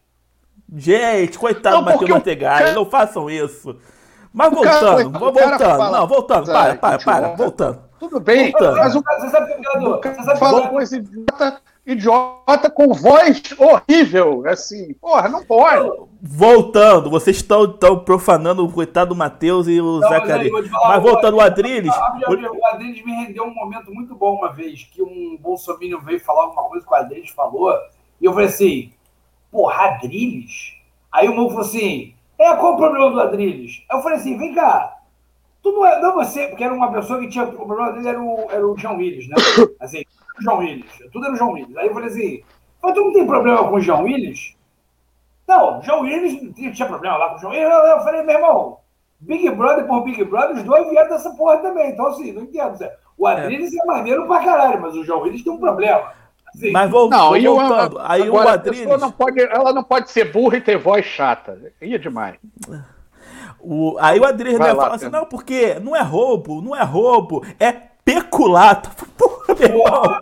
Gente, 0.77 1.39
coitado 1.39 1.79
do 1.79 1.85
Matheus 1.85 2.23
cara... 2.39 2.73
não 2.73 2.85
façam 2.85 3.29
isso. 3.29 3.77
Mas 4.33 4.53
voltando, 4.53 5.11
cara, 5.11 5.19
voltando, 5.19 5.59
fala... 5.59 5.99
não, 5.99 6.07
voltando, 6.07 6.47
para, 6.47 6.75
para, 6.77 6.99
para, 6.99 7.29
voltando. 7.35 7.83
Tudo 7.99 8.21
bem, 8.21 8.53
voltando. 8.53 8.77
mas 8.77 8.95
o 8.95 9.03
cara, 9.03 9.21
você 9.21 9.29
sabe, 9.29 9.55
você 9.55 10.23
sabe, 10.23 10.39
fala 10.39 10.69
com 10.69 10.81
esse 10.81 11.03
idiota 11.87 12.71
com 12.71 12.93
voz 12.93 13.43
horrível. 13.59 14.43
Assim, 14.47 14.95
porra, 14.95 15.29
não 15.29 15.45
pode. 15.45 16.09
Voltando, 16.23 17.11
vocês 17.11 17.37
estão, 17.37 17.65
estão 17.65 17.99
profanando 17.99 18.65
o 18.65 18.73
coitado 18.73 19.11
do 19.11 19.17
Matheus 19.17 19.67
e 19.67 19.81
o 19.81 20.01
Zacarias. 20.01 20.53
Mas 20.71 21.03
voltando 21.03 21.37
o 21.37 21.41
Adriles. 21.41 21.95
O 21.95 22.67
Adriles 22.67 23.05
me 23.05 23.13
rendeu 23.13 23.45
um 23.45 23.55
momento 23.55 23.93
muito 23.93 24.15
bom 24.15 24.37
uma 24.37 24.53
vez, 24.53 24.85
que 24.85 25.03
um 25.03 25.39
bolsominion 25.41 26.01
veio 26.01 26.21
falar 26.21 26.43
alguma 26.43 26.65
coisa 26.65 26.87
que 26.87 26.93
o 26.93 26.97
Adriles 26.97 27.31
falou, 27.31 27.75
e 28.21 28.25
eu 28.25 28.33
falei 28.33 28.49
assim, 28.49 28.93
porra, 29.51 29.95
Adriles? 29.95 30.77
Aí 31.11 31.29
o 31.29 31.35
meu 31.35 31.49
falou 31.49 31.63
assim, 31.63 32.15
é, 32.39 32.55
qual 32.57 32.75
o 32.75 32.77
problema 32.77 33.11
do 33.11 33.21
Adriles? 33.21 33.83
Aí 33.91 33.99
eu 33.99 34.03
falei 34.03 34.19
assim, 34.19 34.37
vem 34.37 34.55
cá, 34.55 34.99
tu 35.63 35.73
não 35.73 35.87
é, 35.87 36.01
não 36.01 36.15
você, 36.15 36.47
porque 36.49 36.65
era 36.65 36.75
uma 36.75 36.93
pessoa 36.93 37.21
que 37.21 37.29
tinha, 37.29 37.45
o 37.45 37.53
problema 37.53 37.93
dele 37.93 38.09
era 38.09 38.23
o, 38.23 38.47
era 38.51 38.67
o 38.67 38.77
João 38.77 38.97
Willis, 38.97 39.29
né? 39.29 39.37
Assim, 39.81 40.05
João 40.43 40.59
Willis. 40.59 40.91
Tudo 41.13 41.27
era 41.27 41.35
o 41.35 41.37
João 41.37 41.53
Willis. 41.53 41.77
Aí 41.77 41.87
eu 41.87 41.95
falei 41.95 42.09
assim, 42.09 42.43
mas 42.83 42.95
tu 42.95 43.05
não 43.05 43.13
tem 43.13 43.27
problema 43.27 43.69
com 43.69 43.75
o 43.75 43.81
João 43.81 44.05
Willis? 44.05 44.57
Não, 45.47 45.83
João 45.83 46.03
Willis 46.03 46.55
tinha 46.55 46.87
problema 46.87 47.17
lá 47.17 47.29
com 47.31 47.37
o 47.37 47.39
João 47.39 47.53
Willis. 47.53 47.71
Eu 47.71 48.01
falei, 48.01 48.23
meu 48.23 48.37
irmão, 48.37 48.79
Big 49.21 49.51
Brother 49.51 49.87
por 49.87 50.03
Big 50.03 50.25
Brother, 50.25 50.57
os 50.57 50.63
dois 50.63 50.89
vieram 50.89 51.11
dessa 51.11 51.31
porra 51.31 51.59
também. 51.59 51.91
Então, 51.91 52.07
assim, 52.07 52.33
não 52.33 52.43
entendo. 52.43 52.79
O 53.19 53.27
Adriles 53.27 53.75
é. 53.75 53.79
é 53.83 53.85
maneiro 53.85 54.27
pra 54.27 54.43
caralho, 54.43 54.81
mas 54.81 54.95
o 54.95 55.05
João 55.05 55.23
Willis 55.23 55.45
tem 55.45 55.53
um 55.53 55.59
problema. 55.59 56.13
Assim, 56.55 56.73
mas 56.73 56.91
vou, 56.91 57.09
não, 57.09 57.31
voltando, 57.31 57.99
eu, 57.99 58.03
aí 58.05 58.23
agora, 58.23 58.47
o 58.47 58.49
Adriles... 58.49 59.01
Não 59.01 59.13
pode, 59.13 59.41
ela 59.41 59.73
não 59.73 59.85
pode 59.85 60.11
ser 60.11 60.33
burra 60.33 60.57
e 60.57 60.61
ter 60.61 60.77
voz 60.79 61.05
chata. 61.05 61.73
Ia 61.81 61.99
demais. 61.99 62.37
O, 63.61 63.97
aí 64.01 64.19
o 64.19 64.25
Adriles 64.25 64.59
né, 64.59 64.75
fala 64.75 64.95
assim, 64.95 65.09
não, 65.11 65.27
porque 65.27 65.75
não 65.81 65.95
é 65.95 66.03
roubo, 66.03 66.63
não 66.63 66.75
é 66.75 66.83
roubo, 66.83 67.45
é 67.59 67.90
peculato. 68.05 68.91
Porra, 69.17 69.55
meu 69.59 69.69
irmão. 69.69 70.21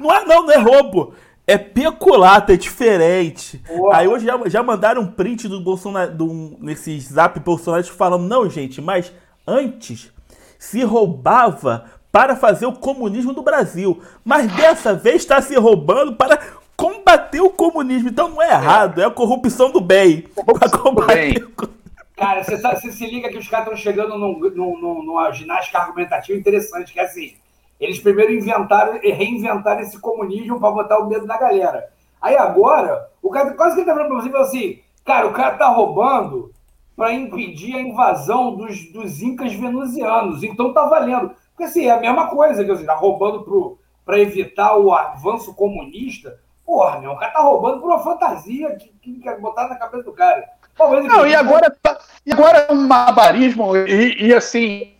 Não 0.00 0.12
é, 0.12 0.24
não, 0.24 0.42
não 0.46 0.52
é 0.52 0.58
roubo. 0.58 1.14
É 1.46 1.56
peculato, 1.56 2.50
é 2.52 2.56
diferente. 2.56 3.62
Aí 3.92 4.08
hoje 4.08 4.26
já, 4.26 4.36
já 4.46 4.62
mandaram 4.62 5.02
um 5.02 5.06
print 5.06 5.46
do 5.46 5.60
Bolsonaro, 5.60 6.12
do, 6.12 6.56
nesse 6.60 6.98
zap 6.98 7.38
Bolsonaro 7.38 7.84
falando, 7.84 8.26
não, 8.26 8.50
gente, 8.50 8.80
mas 8.80 9.12
antes 9.46 10.10
se 10.58 10.82
roubava 10.82 11.84
para 12.10 12.34
fazer 12.34 12.66
o 12.66 12.72
comunismo 12.72 13.32
do 13.32 13.42
Brasil. 13.42 14.02
Mas 14.24 14.50
dessa 14.56 14.94
vez 14.94 15.16
está 15.16 15.40
se 15.40 15.54
roubando 15.54 16.14
para 16.14 16.40
combater 16.76 17.40
o 17.40 17.50
comunismo. 17.50 18.08
Então 18.08 18.28
não 18.28 18.42
é 18.42 18.50
errado, 18.50 19.00
é 19.00 19.04
a 19.04 19.10
corrupção 19.10 19.70
do 19.70 19.80
bem. 19.80 20.24
Para 20.34 20.68
combater 20.68 21.44
o 21.44 21.68
Cara, 22.16 22.42
você, 22.42 22.56
sabe, 22.56 22.80
você 22.80 22.90
se 22.92 23.06
liga 23.06 23.28
que 23.28 23.36
os 23.36 23.46
caras 23.46 23.66
estão 23.66 23.76
chegando 23.76 24.18
num, 24.18 24.38
num, 24.38 24.80
num, 24.80 25.02
numa 25.02 25.30
ginástica 25.32 25.78
argumentativa 25.78 26.38
interessante, 26.38 26.92
que 26.92 26.98
é 26.98 27.04
assim, 27.04 27.34
eles 27.78 28.00
primeiro 28.00 28.32
inventaram 28.32 28.98
e 29.02 29.12
reinventaram 29.12 29.80
esse 29.80 30.00
comunismo 30.00 30.58
para 30.58 30.70
botar 30.70 30.98
o 30.98 31.06
medo 31.06 31.26
na 31.26 31.36
galera. 31.36 31.90
Aí 32.20 32.34
agora, 32.34 33.10
o 33.22 33.30
cara 33.30 33.52
quase 33.52 33.74
que 33.74 33.80
ele 33.82 33.86
tá 33.86 33.94
falando 33.94 34.08
pra 34.08 34.22
você, 34.22 34.36
assim, 34.38 34.80
cara, 35.04 35.26
o 35.26 35.32
cara 35.34 35.58
tá 35.58 35.68
roubando 35.68 36.50
para 36.96 37.12
impedir 37.12 37.76
a 37.76 37.82
invasão 37.82 38.56
dos, 38.56 38.90
dos 38.90 39.20
incas 39.20 39.52
venusianos, 39.52 40.42
então 40.42 40.72
tá 40.72 40.86
valendo. 40.86 41.32
Porque 41.50 41.64
assim, 41.64 41.84
é 41.84 41.90
a 41.90 42.00
mesma 42.00 42.28
coisa, 42.28 42.64
quer 42.64 42.72
dizer, 42.72 42.86
tá 42.86 42.94
roubando 42.94 43.78
para 44.06 44.18
evitar 44.18 44.76
o 44.76 44.94
avanço 44.94 45.54
comunista. 45.54 46.40
Porra, 46.66 47.00
meu, 47.00 47.12
o 47.12 47.16
cara 47.16 47.32
tá 47.32 47.40
roubando 47.40 47.80
por 47.80 47.86
uma 47.86 48.02
fantasia 48.02 48.74
que, 48.74 48.88
que 49.00 49.20
quer 49.20 49.38
botar 49.38 49.68
na 49.68 49.76
cabeça 49.76 50.02
do 50.02 50.12
cara. 50.12 50.44
Não, 50.76 51.26
e 51.26 51.34
agora, 51.34 51.74
tá, 51.80 51.98
e 52.26 52.32
agora 52.32 52.66
é 52.68 52.72
um 52.72 52.86
barbarismo, 52.86 53.74
e, 53.76 54.26
e 54.26 54.34
assim, 54.34 54.94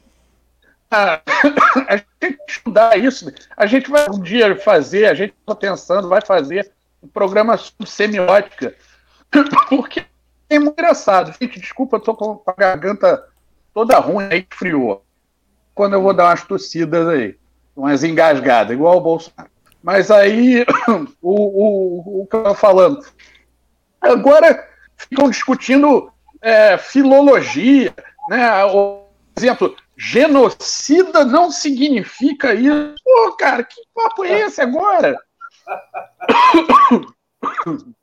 a, 0.90 1.20
a, 1.88 1.96
gente 1.96 2.08
tem 2.18 2.32
que 2.32 2.50
estudar 2.50 2.96
isso. 2.96 3.30
A 3.56 3.66
gente 3.66 3.90
vai 3.90 4.08
um 4.08 4.20
dia 4.20 4.56
fazer, 4.58 5.06
a 5.06 5.14
gente 5.14 5.34
está 5.38 5.54
pensando, 5.54 6.08
vai 6.08 6.20
fazer 6.24 6.72
um 7.02 7.08
programa 7.08 7.56
sobre 7.58 7.90
semiótica, 7.90 8.74
porque 9.68 10.06
é 10.48 10.58
muito 10.58 10.78
engraçado. 10.80 11.34
Gente, 11.38 11.60
desculpa, 11.60 11.96
eu 11.96 12.00
tô 12.00 12.14
com 12.14 12.42
a 12.46 12.52
garganta 12.52 13.28
toda 13.74 13.98
ruim 13.98 14.28
aí, 14.30 14.46
friou. 14.50 15.04
Quando 15.74 15.94
eu 15.94 16.02
vou 16.02 16.14
dar 16.14 16.26
umas 16.26 16.44
tossidas 16.44 17.06
aí, 17.08 17.36
umas 17.76 18.02
engasgadas, 18.02 18.72
igual 18.72 18.96
o 18.96 19.00
Bolsonaro. 19.00 19.50
Mas 19.86 20.10
aí, 20.10 20.66
o, 21.22 21.30
o, 21.30 22.22
o 22.22 22.26
que 22.26 22.34
eu 22.34 22.54
falando. 22.56 23.06
Agora 24.00 24.68
ficam 24.96 25.30
discutindo 25.30 26.12
é, 26.42 26.76
filologia, 26.76 27.94
né? 28.28 28.66
Por 28.66 29.06
exemplo, 29.36 29.76
genocida 29.96 31.24
não 31.24 31.52
significa 31.52 32.52
isso. 32.52 32.96
Pô, 33.04 33.36
cara, 33.36 33.62
que 33.62 33.80
papo 33.94 34.24
é 34.24 34.40
esse 34.40 34.60
agora? 34.60 35.16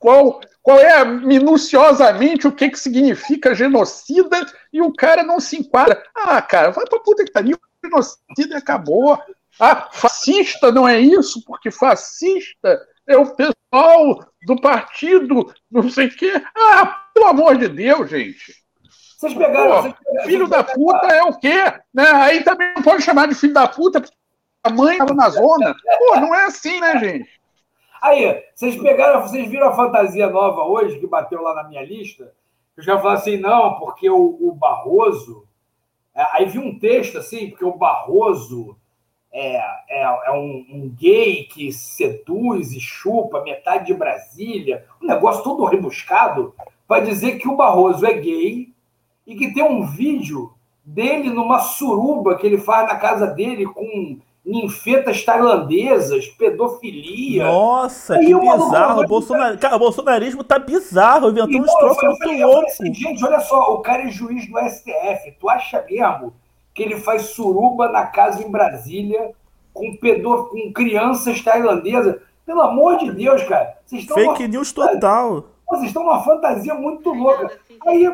qual, 0.00 0.40
qual 0.60 0.80
é 0.80 1.04
minuciosamente 1.04 2.48
o 2.48 2.52
que, 2.52 2.68
que 2.68 2.80
significa 2.80 3.54
genocida 3.54 4.44
e 4.72 4.82
o 4.82 4.92
cara 4.92 5.22
não 5.22 5.38
se 5.38 5.56
enquadra. 5.56 6.02
Ah, 6.12 6.42
cara, 6.42 6.72
vai 6.72 6.84
pra 6.84 6.98
puta 6.98 7.24
que 7.24 7.30
pariu, 7.30 7.56
genocida 7.80 8.58
acabou. 8.58 9.16
Ah, 9.58 9.88
fascista 9.92 10.70
não 10.70 10.86
é 10.86 11.00
isso, 11.00 11.42
porque 11.44 11.70
fascista 11.70 12.80
é 13.06 13.16
o 13.16 13.34
pessoal 13.34 14.26
do 14.46 14.60
partido, 14.60 15.52
não 15.70 15.88
sei 15.88 16.06
o 16.06 16.16
quê. 16.16 16.32
Ah, 16.54 17.06
pelo 17.14 17.26
amor 17.26 17.56
de 17.56 17.68
Deus, 17.68 18.10
gente. 18.10 18.54
Vocês 19.16 19.32
pegaram. 19.32 19.70
Pô, 19.70 19.82
vocês 19.82 19.94
pegaram 19.94 20.26
filho 20.28 20.48
da 20.48 20.62
puta 20.62 21.06
é 21.06 21.22
o 21.22 21.38
quê? 21.38 21.72
Né? 21.92 22.06
Aí 22.06 22.44
também 22.44 22.74
não 22.74 22.82
pode 22.82 23.02
chamar 23.02 23.28
de 23.28 23.34
filho 23.34 23.54
da 23.54 23.66
puta, 23.66 24.00
porque 24.00 24.16
a 24.62 24.70
mãe 24.70 24.92
estava 24.92 25.14
na 25.14 25.28
zona. 25.30 25.74
Pô, 25.98 26.20
não 26.20 26.34
é 26.34 26.44
assim, 26.44 26.78
né, 26.80 26.98
gente? 26.98 27.36
Aí, 28.02 28.44
vocês 28.54 28.76
pegaram, 28.76 29.22
vocês 29.22 29.48
viram 29.48 29.68
a 29.68 29.74
fantasia 29.74 30.28
nova 30.28 30.62
hoje 30.64 30.98
que 30.98 31.06
bateu 31.06 31.40
lá 31.40 31.54
na 31.54 31.64
minha 31.64 31.82
lista? 31.82 32.32
Eu 32.76 32.82
já 32.82 32.98
falei 32.98 33.16
assim, 33.16 33.36
não, 33.38 33.78
porque 33.78 34.08
o, 34.08 34.36
o 34.40 34.52
Barroso. 34.52 35.48
É, 36.14 36.22
aí 36.32 36.46
vi 36.46 36.58
um 36.58 36.78
texto 36.78 37.18
assim, 37.18 37.48
porque 37.48 37.64
o 37.64 37.76
Barroso 37.76 38.76
é, 39.38 39.56
é, 39.90 40.02
é 40.02 40.32
um, 40.32 40.66
um, 40.72 40.94
gay 40.98 41.44
que 41.44 41.70
seduz 41.70 42.72
e 42.72 42.80
chupa 42.80 43.42
metade 43.42 43.84
de 43.84 43.92
Brasília, 43.92 44.86
um 45.02 45.06
negócio 45.06 45.44
todo 45.44 45.66
rebuscado, 45.66 46.54
para 46.88 47.04
dizer 47.04 47.32
que 47.32 47.46
o 47.46 47.54
Barroso 47.54 48.06
é 48.06 48.14
gay 48.14 48.70
e 49.26 49.36
que 49.36 49.52
tem 49.52 49.62
um 49.62 49.84
vídeo 49.84 50.54
dele 50.82 51.28
numa 51.28 51.58
suruba 51.58 52.36
que 52.36 52.46
ele 52.46 52.56
faz 52.56 52.88
na 52.88 52.96
casa 52.96 53.26
dele 53.26 53.66
com 53.66 54.16
ninfetas 54.42 55.22
tailandesas, 55.22 56.28
pedofilia. 56.28 57.44
Nossa, 57.44 58.18
que 58.18 58.34
bizarro. 58.34 59.02
O, 59.02 59.06
Bolsonar... 59.06 59.58
Cara, 59.58 59.76
o 59.76 59.78
bolsonarismo 59.80 60.44
tá 60.44 60.58
bizarro, 60.58 61.28
inventou 61.28 61.60
uns 61.60 61.74
troços 61.74 62.02
muito 62.02 62.46
loucos. 62.46 62.72
Assim, 62.72 62.94
gente, 62.94 63.22
olha 63.22 63.40
só, 63.40 63.74
o 63.74 63.80
cara 63.80 64.04
é 64.04 64.08
juiz 64.08 64.48
do 64.48 64.58
STF. 64.58 65.32
Tu 65.38 65.50
acha 65.50 65.84
mesmo 65.90 66.32
que 66.76 66.82
ele 66.82 67.00
faz 67.00 67.30
suruba 67.30 67.88
na 67.88 68.06
casa 68.06 68.46
em 68.46 68.50
Brasília 68.50 69.32
com, 69.72 69.96
pedo... 69.96 70.48
com 70.48 70.72
crianças 70.74 71.42
tailandesas? 71.42 72.20
Pelo 72.44 72.60
amor 72.60 72.98
de 72.98 73.10
Deus, 73.12 73.42
cara. 73.44 73.78
Vocês 73.84 74.02
estão 74.02 74.16
Fake 74.16 74.42
uma... 74.42 74.48
news 74.48 74.72
total. 74.72 75.46
Vocês 75.68 75.86
estão 75.86 76.04
numa 76.04 76.22
fantasia 76.22 76.74
muito 76.74 77.10
louca. 77.12 77.58
Aí, 77.86 78.06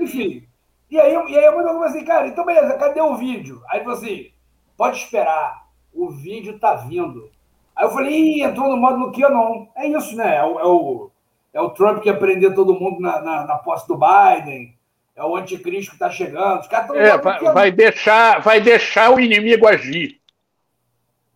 enfim. 0.00 0.44
E 0.90 0.98
aí, 0.98 1.12
e 1.12 1.38
aí 1.38 1.44
eu 1.44 1.56
mando 1.56 1.84
assim, 1.84 2.04
cara, 2.04 2.26
então 2.26 2.44
beleza, 2.44 2.76
cadê 2.76 3.00
o 3.00 3.14
vídeo? 3.14 3.62
Aí 3.70 3.84
você 3.84 4.06
assim, 4.06 4.30
pode 4.76 4.98
esperar 4.98 5.70
o 5.94 6.10
vídeo 6.10 6.58
tá 6.58 6.74
vindo. 6.74 7.30
Aí 7.76 7.84
eu 7.84 7.90
falei, 7.90 8.12
Ih, 8.12 8.42
entrou 8.42 8.68
no 8.68 8.76
modo 8.76 8.98
no 8.98 9.12
que 9.12 9.26
não. 9.28 9.68
É 9.76 9.86
isso, 9.86 10.16
né? 10.16 10.36
É 10.36 10.44
o, 10.44 10.58
é 10.58 10.66
o, 10.66 11.10
é 11.54 11.60
o 11.60 11.70
Trump 11.70 12.02
que 12.02 12.08
ia 12.08 12.18
prender 12.18 12.54
todo 12.54 12.78
mundo 12.78 13.00
na, 13.00 13.22
na, 13.22 13.46
na 13.46 13.58
posse 13.58 13.86
do 13.86 13.96
Biden. 13.96 14.74
É 15.16 15.24
o 15.24 15.36
anticristo 15.36 15.90
que 15.90 15.96
está 15.96 16.10
chegando. 16.10 16.60
Os 16.60 16.68
caras 16.68 16.90
é, 16.96 17.18
vai, 17.18 17.40
vai, 17.40 17.72
deixar, 17.72 18.40
vai 18.40 18.60
deixar 18.60 19.10
o 19.10 19.20
inimigo 19.20 19.66
agir. 19.66 20.20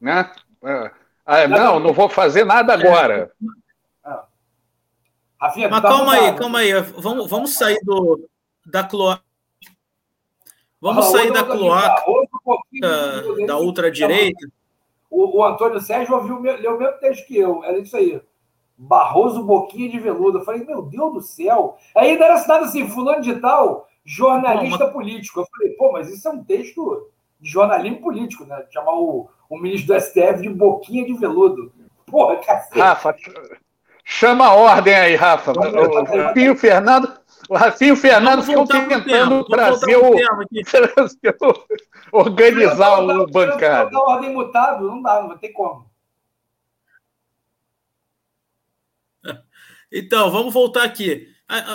Né? 0.01 0.31
É. 0.63 0.91
Ah, 1.27 1.49
não, 1.49 1.81
não 1.81 1.93
vou 1.93 2.09
fazer 2.09 2.45
nada 2.45 2.73
agora. 2.73 3.33
É. 3.41 3.55
Rafinha, 5.41 5.69
Mas 5.69 5.83
tá 5.83 5.89
calma 5.89 6.13
aí, 6.15 6.37
calma 6.37 6.59
aí. 6.61 6.73
Vamos, 6.97 7.29
vamos 7.29 7.55
sair 7.55 7.79
do, 7.83 8.29
da 8.65 8.85
cloaca. 8.85 9.23
Vamos 10.81 11.07
ah, 11.07 11.11
sair 11.11 11.33
da 11.33 11.45
cloaca 11.45 12.05
um 12.09 13.47
da 13.47 13.59
ultradireita. 13.59 14.47
O, 15.11 15.39
o 15.39 15.45
Antônio 15.45 15.81
Sérgio 15.81 16.15
ouviu, 16.15 16.41
leu 16.41 16.77
o 16.77 16.79
mesmo 16.79 16.99
texto 16.99 17.27
que 17.27 17.39
eu. 17.39 17.63
Era 17.65 17.79
isso 17.79 17.97
aí. 17.97 18.21
Barroso 18.77 19.43
Boquinha 19.45 19.89
de 19.89 19.99
Veludo. 19.99 20.39
Eu 20.39 20.45
falei, 20.45 20.65
meu 20.65 20.83
Deus 20.83 21.13
do 21.13 21.21
céu. 21.21 21.77
Aí 21.95 22.11
ainda 22.11 22.25
era 22.25 22.35
assinado 22.35 22.65
assim, 22.65 22.89
fulano 22.89 23.23
de 23.23 23.37
tal, 23.37 23.89
jornalista 24.05 24.89
político. 24.89 25.41
Eu 25.41 25.47
falei, 25.47 25.73
pô, 25.75 25.93
mas 25.93 26.09
isso 26.09 26.29
é 26.29 26.31
um 26.31 26.43
texto 26.43 27.09
de 27.41 27.51
jornalismo 27.51 28.01
político, 28.01 28.45
né? 28.45 28.65
Chamar 28.71 28.95
o, 28.95 29.29
o 29.49 29.59
ministro 29.59 29.95
do 29.95 30.01
STF 30.01 30.43
de 30.43 30.49
Boquinha 30.49 31.05
de 31.05 31.15
Veludo. 31.15 31.73
Porra, 32.07 32.37
cacete. 32.37 32.79
Rafa, 32.79 33.15
chama 34.05 34.47
a 34.47 34.55
ordem 34.55 34.95
aí, 34.95 35.15
Rafa. 35.15 35.53
O 35.53 36.35
Pinho 36.35 36.57
Fernando 36.57 37.25
o 37.49 37.57
Rafinho 37.57 37.97
Fernando 37.97 38.43
ficou 38.43 38.67
tentando 38.67 39.45
trazer 39.45 39.97
o, 39.99 40.15
organizar 42.13 43.01
o 43.01 43.27
bancada. 43.27 43.91
Se 43.91 43.97
ordem 43.97 44.33
mutado, 44.33 44.87
não 44.87 45.03
dá, 45.03 45.23
não 45.23 45.37
tem 45.37 45.53
como. 45.53 45.87
Então, 49.95 50.31
vamos 50.31 50.53
voltar 50.53 50.83
aqui. 50.83 51.33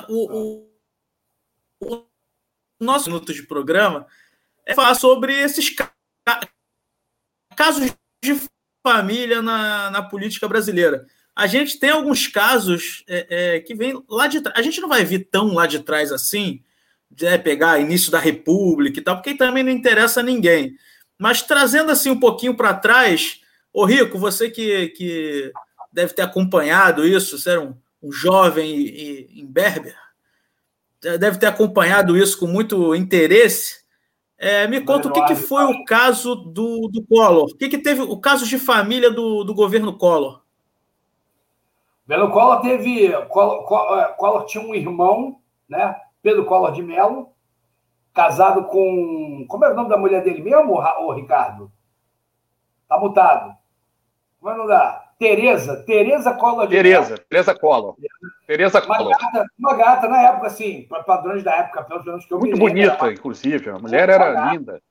O, 0.09 0.37
o, 0.37 0.69
o 1.81 2.05
nosso 2.79 3.09
minuto 3.09 3.33
de 3.33 3.43
programa 3.43 4.05
é 4.65 4.75
falar 4.75 4.95
sobre 4.95 5.33
esses 5.33 5.73
casos 7.55 7.95
de 8.23 8.41
família 8.85 9.41
na, 9.41 9.89
na 9.89 10.03
política 10.03 10.47
brasileira 10.47 11.07
a 11.39 11.47
gente 11.47 11.79
tem 11.79 11.89
alguns 11.89 12.27
casos 12.27 13.01
é, 13.07 13.27
é, 13.29 13.59
que 13.61 13.73
vem 13.73 14.03
lá 14.09 14.27
de 14.27 14.41
trás. 14.41 14.59
A 14.59 14.61
gente 14.61 14.81
não 14.81 14.89
vai 14.89 15.05
vir 15.05 15.29
tão 15.31 15.53
lá 15.53 15.65
de 15.65 15.79
trás 15.79 16.11
assim, 16.11 16.61
de 17.09 17.23
né, 17.23 17.37
pegar 17.37 17.79
início 17.79 18.11
da 18.11 18.19
República 18.19 18.99
e 18.99 19.01
tal, 19.01 19.15
porque 19.15 19.33
também 19.33 19.63
não 19.63 19.71
interessa 19.71 20.19
a 20.19 20.23
ninguém. 20.23 20.75
Mas 21.17 21.41
trazendo 21.41 21.91
assim 21.91 22.09
um 22.09 22.19
pouquinho 22.19 22.55
para 22.55 22.73
trás, 22.73 23.39
ô 23.71 23.85
Rico, 23.85 24.19
você 24.19 24.49
que, 24.49 24.89
que 24.89 25.49
deve 25.93 26.13
ter 26.13 26.23
acompanhado 26.23 27.07
isso, 27.07 27.37
você 27.37 27.51
era 27.51 27.61
um, 27.61 27.73
um 28.01 28.11
jovem 28.11 29.27
em, 29.35 29.45
Berber, 29.45 29.95
deve 31.01 31.37
ter 31.37 31.47
acompanhado 31.47 32.17
isso 32.17 32.39
com 32.39 32.47
muito 32.47 32.95
interesse. 32.95 33.79
É, 34.37 34.67
me 34.67 34.79
conta 34.81 35.09
o 35.09 35.11
que, 35.11 35.21
que 35.25 35.35
foi 35.35 35.65
o 35.65 35.83
caso 35.83 36.33
do, 36.33 36.87
do 36.87 37.05
Collor, 37.05 37.49
o 37.51 37.57
que, 37.57 37.67
que 37.67 37.77
teve 37.77 38.01
o 38.01 38.17
caso 38.17 38.47
de 38.47 38.57
família 38.57 39.11
do, 39.11 39.43
do 39.43 39.53
governo 39.53 39.97
Collor. 39.97 40.41
Belo 42.09 42.31
Collor 42.31 42.61
teve. 42.61 43.11
Collor, 43.27 43.65
Collor, 44.15 44.45
tinha 44.45 44.63
um 44.63 44.73
irmão, 44.73 45.39
né? 45.67 45.95
Pedro 46.23 46.43
Collor 46.45 46.71
de 46.71 46.81
Mello, 46.81 47.33
casado 48.13 48.63
com. 48.65 49.45
Como 49.47 49.63
é 49.63 49.71
o 49.71 49.75
nome 49.75 49.89
da 49.89 49.97
mulher 49.97 50.23
dele 50.23 50.41
mesmo, 50.41 50.73
ô 50.73 51.11
Ricardo? 51.11 51.71
Tá 52.87 52.97
mutado. 52.97 53.55
Como 54.39 54.51
é 54.51 54.55
o 54.55 54.57
nome 54.57 54.69
da. 54.69 55.08
Tereza, 55.19 55.83
Tereza 55.85 56.33
Collor 56.33 56.65
de 56.65 56.75
Tereza, 56.75 57.09
Mello. 57.09 57.25
Tereza 57.29 57.53
Collor. 57.53 57.95
Tereza 58.47 58.81
Collor. 58.81 59.07
Uma 59.07 59.17
gata, 59.17 59.45
uma 59.59 59.73
gata, 59.75 60.07
na 60.07 60.21
época, 60.21 60.47
assim, 60.47 60.85
para 60.87 61.03
padrões 61.03 61.43
da 61.43 61.53
época, 61.55 61.83
pelo 61.83 62.05
menos 62.05 62.25
que 62.25 62.33
eu 62.33 62.39
Muito 62.39 62.57
bonita, 62.57 62.97
era, 63.01 63.11
inclusive. 63.11 63.69
A 63.69 63.77
mulher 63.77 64.07
era 64.07 64.31
gata. 64.31 64.51
linda. 64.53 64.81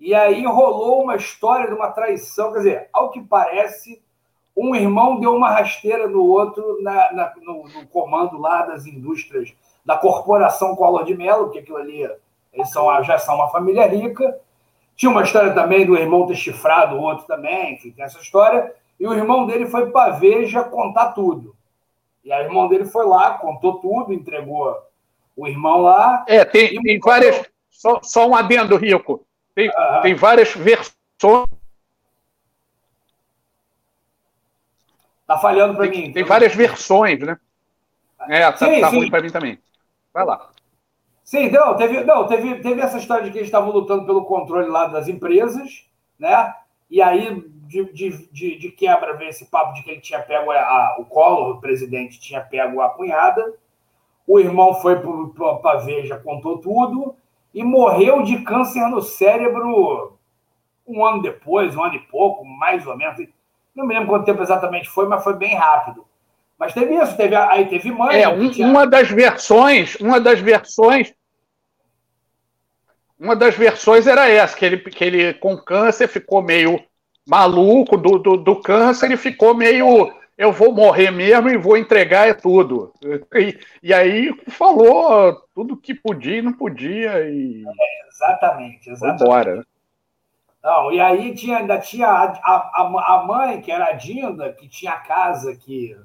E 0.00 0.12
aí 0.16 0.44
rolou 0.44 1.04
uma 1.04 1.14
história 1.14 1.68
de 1.68 1.74
uma 1.74 1.92
traição, 1.92 2.52
quer 2.52 2.58
dizer, 2.58 2.88
ao 2.92 3.12
que 3.12 3.22
parece 3.22 4.02
um 4.56 4.74
irmão 4.74 5.20
deu 5.20 5.34
uma 5.34 5.48
rasteira 5.48 6.08
no 6.08 6.26
outro 6.26 6.82
na, 6.82 7.12
na, 7.12 7.32
no, 7.40 7.62
no, 7.68 7.86
comando 7.86 8.38
lá 8.38 8.62
das 8.62 8.84
indústrias 8.84 9.54
da 9.84 9.96
corporação 9.96 10.74
Collor 10.74 11.04
de 11.04 11.16
Mello, 11.16 11.50
que 11.50 11.60
aquilo 11.60 11.78
ali 11.78 12.10
eles 12.52 12.70
são, 12.70 13.02
já 13.04 13.16
são 13.16 13.36
uma 13.36 13.48
família 13.48 13.86
rica. 13.86 14.38
Tinha 14.96 15.10
uma 15.10 15.22
história 15.22 15.54
também 15.54 15.86
do 15.86 15.96
irmão 15.96 16.26
ter 16.26 16.34
chifrado 16.34 16.96
o 16.96 17.00
outro 17.00 17.24
também, 17.26 17.74
enfim, 17.74 17.92
tem 17.92 18.04
essa 18.04 18.18
história. 18.18 18.74
E 19.02 19.06
o 19.06 19.12
irmão 19.12 19.46
dele 19.46 19.66
foi 19.66 19.90
para 19.90 20.12
Veja 20.12 20.62
contar 20.62 21.10
tudo. 21.10 21.56
E 22.22 22.32
aí 22.32 22.44
o 22.44 22.46
irmão 22.46 22.68
dele 22.68 22.84
foi 22.84 23.04
lá, 23.04 23.36
contou 23.36 23.80
tudo, 23.80 24.12
entregou 24.12 24.76
o 25.36 25.48
irmão 25.48 25.82
lá. 25.82 26.24
É, 26.28 26.44
tem, 26.44 26.80
tem 26.80 27.00
várias. 27.00 27.50
Só, 27.68 27.98
só 28.00 28.28
um 28.28 28.36
adendo, 28.36 28.76
Rico. 28.76 29.26
Tem, 29.56 29.68
tem 30.02 30.14
várias 30.14 30.54
versões 30.54 30.94
Tá 35.26 35.36
falhando 35.36 35.74
para 35.74 35.86
mim. 35.86 36.02
Tem 36.02 36.10
então. 36.10 36.26
várias 36.26 36.54
versões, 36.54 37.18
né? 37.18 37.36
É, 38.28 38.52
tá, 38.52 38.56
sim, 38.56 38.80
tá 38.80 38.90
sim. 38.90 38.98
ruim 38.98 39.10
para 39.10 39.22
mim 39.22 39.30
também. 39.30 39.58
Vai 40.14 40.24
lá. 40.24 40.48
Sim, 41.24 41.50
não, 41.50 41.74
teve, 41.74 42.04
não 42.04 42.24
teve, 42.28 42.54
teve 42.60 42.80
essa 42.80 42.98
história 42.98 43.24
de 43.24 43.32
que 43.32 43.38
eles 43.38 43.48
estavam 43.48 43.72
lutando 43.72 44.06
pelo 44.06 44.26
controle 44.26 44.68
lá 44.68 44.86
das 44.86 45.08
empresas, 45.08 45.88
né? 46.20 46.54
E 46.88 47.02
aí, 47.02 47.50
de, 47.72 47.92
de, 47.92 48.28
de, 48.30 48.58
de 48.58 48.70
quebra, 48.70 49.16
veio 49.16 49.30
esse 49.30 49.46
papo 49.46 49.72
de 49.72 49.82
que 49.82 49.90
ele 49.90 50.00
tinha 50.00 50.20
pego 50.20 50.50
a, 50.50 50.58
a, 50.58 50.96
o 50.98 51.06
Collor, 51.06 51.56
o 51.56 51.60
presidente, 51.60 52.20
tinha 52.20 52.40
pego 52.40 52.82
a 52.82 52.90
cunhada. 52.90 53.54
O 54.26 54.38
irmão 54.38 54.74
foi 54.74 55.00
para 55.00 55.72
a 55.72 55.76
Veja, 55.78 56.18
contou 56.18 56.58
tudo, 56.58 57.16
e 57.54 57.64
morreu 57.64 58.22
de 58.22 58.42
câncer 58.42 58.86
no 58.88 59.00
cérebro 59.00 60.18
um 60.86 61.04
ano 61.04 61.22
depois, 61.22 61.74
um 61.74 61.82
ano 61.82 61.94
e 61.94 62.00
pouco, 62.00 62.44
mais 62.44 62.86
ou 62.86 62.96
menos. 62.96 63.26
Não 63.74 63.86
me 63.86 63.94
lembro 63.94 64.10
quanto 64.10 64.26
tempo 64.26 64.42
exatamente 64.42 64.88
foi, 64.88 65.08
mas 65.08 65.24
foi 65.24 65.34
bem 65.34 65.56
rápido. 65.56 66.06
Mas 66.58 66.74
teve 66.74 66.94
isso, 66.94 67.16
teve, 67.16 67.34
aí 67.34 67.66
teve 67.66 67.90
mãe. 67.90 68.22
É, 68.22 68.28
um, 68.28 68.50
tinha... 68.50 68.66
uma 68.66 68.86
das 68.86 69.10
versões, 69.10 69.96
uma 69.96 70.20
das 70.20 70.38
versões. 70.40 71.14
Uma 73.18 73.34
das 73.34 73.54
versões 73.54 74.06
era 74.06 74.28
essa, 74.28 74.56
que 74.56 74.64
ele, 74.64 74.78
que 74.78 75.04
ele 75.04 75.34
com 75.34 75.56
câncer 75.56 76.08
ficou 76.08 76.42
meio 76.42 76.84
maluco 77.26 77.96
do, 77.96 78.18
do, 78.18 78.36
do 78.36 78.56
câncer, 78.56 79.06
ele 79.06 79.16
ficou 79.16 79.54
meio 79.54 80.12
eu 80.36 80.50
vou 80.50 80.72
morrer 80.72 81.10
mesmo 81.10 81.48
e 81.50 81.56
vou 81.56 81.76
entregar 81.76 82.28
é 82.28 82.34
tudo. 82.34 82.92
E, 83.34 83.58
e 83.82 83.94
aí 83.94 84.34
falou 84.48 85.40
tudo 85.54 85.76
que 85.76 85.94
podia 85.94 86.38
e 86.38 86.42
não 86.42 86.52
podia. 86.52 87.20
E... 87.28 87.62
É, 87.64 88.08
exatamente, 88.08 88.90
exatamente. 88.90 89.22
Embora. 89.22 89.66
Não, 90.62 90.92
e 90.92 91.00
aí 91.00 91.34
tinha, 91.34 91.58
ainda 91.58 91.78
tinha 91.78 92.08
a, 92.08 92.24
a, 92.42 93.14
a 93.14 93.24
mãe, 93.24 93.60
que 93.60 93.70
era 93.70 93.86
a 93.86 93.92
Dinda, 93.92 94.52
que 94.52 94.68
tinha 94.68 94.92
a 94.92 95.00
casa 95.00 95.54
que 95.54 95.96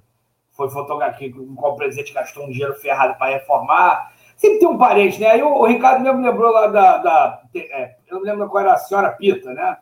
foi 0.52 0.70
fotografia, 0.70 1.32
com 1.32 1.42
o 1.42 1.76
presidente 1.76 2.14
gastou 2.14 2.46
um 2.46 2.52
dinheiro 2.52 2.74
ferrado 2.76 3.18
para 3.18 3.34
reformar. 3.34 4.12
Sempre 4.36 4.60
tem 4.60 4.68
um 4.68 4.78
parente, 4.78 5.20
né? 5.20 5.32
Aí 5.32 5.44
o, 5.44 5.50
o 5.50 5.66
Ricardo 5.66 6.04
mesmo 6.04 6.22
lembrou 6.22 6.52
lá 6.52 6.68
da. 6.68 6.98
da 6.98 7.42
é, 7.56 7.96
eu 8.08 8.18
não 8.18 8.24
lembro 8.24 8.50
qual 8.50 8.64
era 8.64 8.74
a 8.74 8.78
senhora 8.78 9.12
Pita, 9.12 9.54
né? 9.54 9.78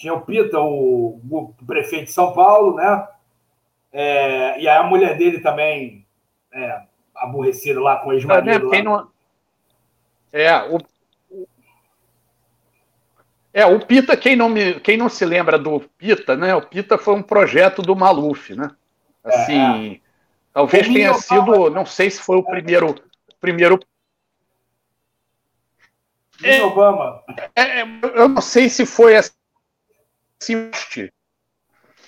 Tinha 0.00 0.14
o 0.14 0.22
Pita, 0.22 0.58
o, 0.58 1.20
o 1.30 1.54
prefeito 1.66 2.06
de 2.06 2.12
São 2.12 2.32
Paulo, 2.32 2.76
né? 2.76 3.06
É, 3.92 4.58
e 4.58 4.66
aí 4.66 4.78
a 4.78 4.82
mulher 4.82 5.18
dele 5.18 5.40
também 5.40 6.06
é, 6.50 6.84
aborrecida 7.14 7.78
lá 7.78 7.98
com 7.98 8.08
o 8.08 8.12
ex-marido. 8.14 8.74
É, 8.74 8.82
não... 8.82 9.10
é, 10.32 10.62
o... 10.70 10.78
É, 13.52 13.66
o 13.66 13.84
Pita, 13.84 14.16
quem 14.16 14.34
não, 14.34 14.48
me, 14.48 14.80
quem 14.80 14.96
não 14.96 15.10
se 15.10 15.22
lembra 15.26 15.58
do 15.58 15.80
Pita, 15.98 16.34
né? 16.34 16.54
O 16.54 16.66
Pita 16.66 16.96
foi 16.96 17.14
um 17.14 17.22
projeto 17.22 17.82
do 17.82 17.94
Maluf, 17.94 18.54
né? 18.54 18.70
Assim, 19.22 19.96
é. 19.96 20.00
talvez 20.54 20.88
o 20.88 20.94
tenha 20.94 21.12
sido, 21.12 21.68
não 21.68 21.84
sei 21.84 22.08
se 22.08 22.22
foi 22.22 22.38
o 22.38 22.42
primeiro, 22.42 22.94
primeiro 23.38 23.78
é, 26.42 26.62
Obama. 26.62 27.22
É, 27.54 27.82
eu 27.82 28.30
não 28.30 28.40
sei 28.40 28.70
se 28.70 28.86
foi 28.86 29.14
assim, 29.14 29.32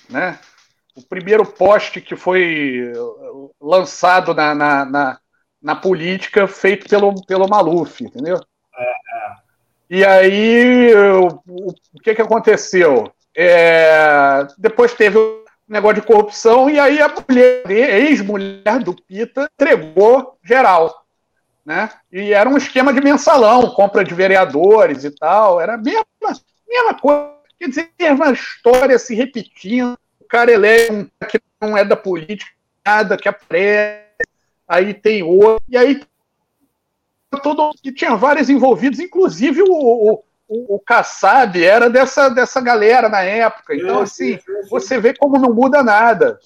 né? 0.09 0.39
o 0.95 1.01
primeiro 1.01 1.45
poste 1.45 1.99
que 1.99 2.15
foi 2.15 2.93
uh, 2.95 3.51
lançado 3.59 4.33
na, 4.33 4.53
na, 4.53 4.85
na, 4.85 5.19
na 5.61 5.75
política 5.75 6.47
feito 6.47 6.87
pelo, 6.87 7.13
pelo 7.25 7.49
Maluf, 7.49 8.03
entendeu? 8.03 8.39
É, 8.77 8.83
é. 8.83 9.35
E 9.89 10.05
aí, 10.05 10.93
o, 10.95 11.27
o, 11.47 11.99
que, 12.01 12.13
que 12.13 12.21
aconteceu? 12.21 13.11
É, 13.35 14.45
depois 14.57 14.93
teve 14.93 15.17
o 15.17 15.43
negócio 15.67 16.01
de 16.01 16.07
corrupção, 16.07 16.69
e 16.69 16.79
aí 16.79 17.01
a 17.01 17.09
mulher, 17.09 17.71
ex-mulher 17.71 18.79
do 18.79 18.95
Pita, 18.95 19.49
entregou 19.53 20.37
geral. 20.43 21.03
Né? 21.65 21.89
E 22.11 22.33
era 22.33 22.49
um 22.49 22.57
esquema 22.57 22.93
de 22.93 23.01
mensalão, 23.01 23.71
compra 23.71 24.03
de 24.03 24.13
vereadores 24.13 25.03
e 25.03 25.11
tal, 25.11 25.59
era 25.59 25.75
a 25.75 25.77
mesma, 25.77 26.05
mesma 26.67 26.93
coisa. 26.99 27.32
Quer 27.63 27.69
dizer, 27.69 28.13
uma 28.13 28.31
história 28.31 28.99
se 28.99 29.15
repetindo 29.15 29.97
cara 30.33 30.51
elege 30.51 30.91
um 30.91 31.07
que 31.27 31.39
não 31.61 31.77
é 31.77 31.85
da 31.85 31.95
política, 31.95 32.51
nada, 32.83 33.15
que 33.15 33.29
aparece, 33.29 34.01
aí 34.67 34.91
tem 34.91 35.21
outro, 35.21 35.63
e 35.69 35.77
aí 35.77 36.01
todo, 37.43 37.71
e 37.83 37.91
tinha 37.91 38.15
vários 38.15 38.49
envolvidos, 38.49 38.99
inclusive 38.99 39.61
o, 39.61 39.71
o, 39.71 40.23
o, 40.47 40.75
o 40.75 40.79
Kassab 40.79 41.63
era 41.63 41.87
dessa, 41.87 42.29
dessa 42.29 42.59
galera 42.59 43.07
na 43.07 43.21
época. 43.21 43.75
Então, 43.75 44.01
assim, 44.01 44.39
você 44.71 44.99
vê 44.99 45.13
como 45.15 45.37
não 45.37 45.53
muda 45.53 45.83
nada. 45.83 46.39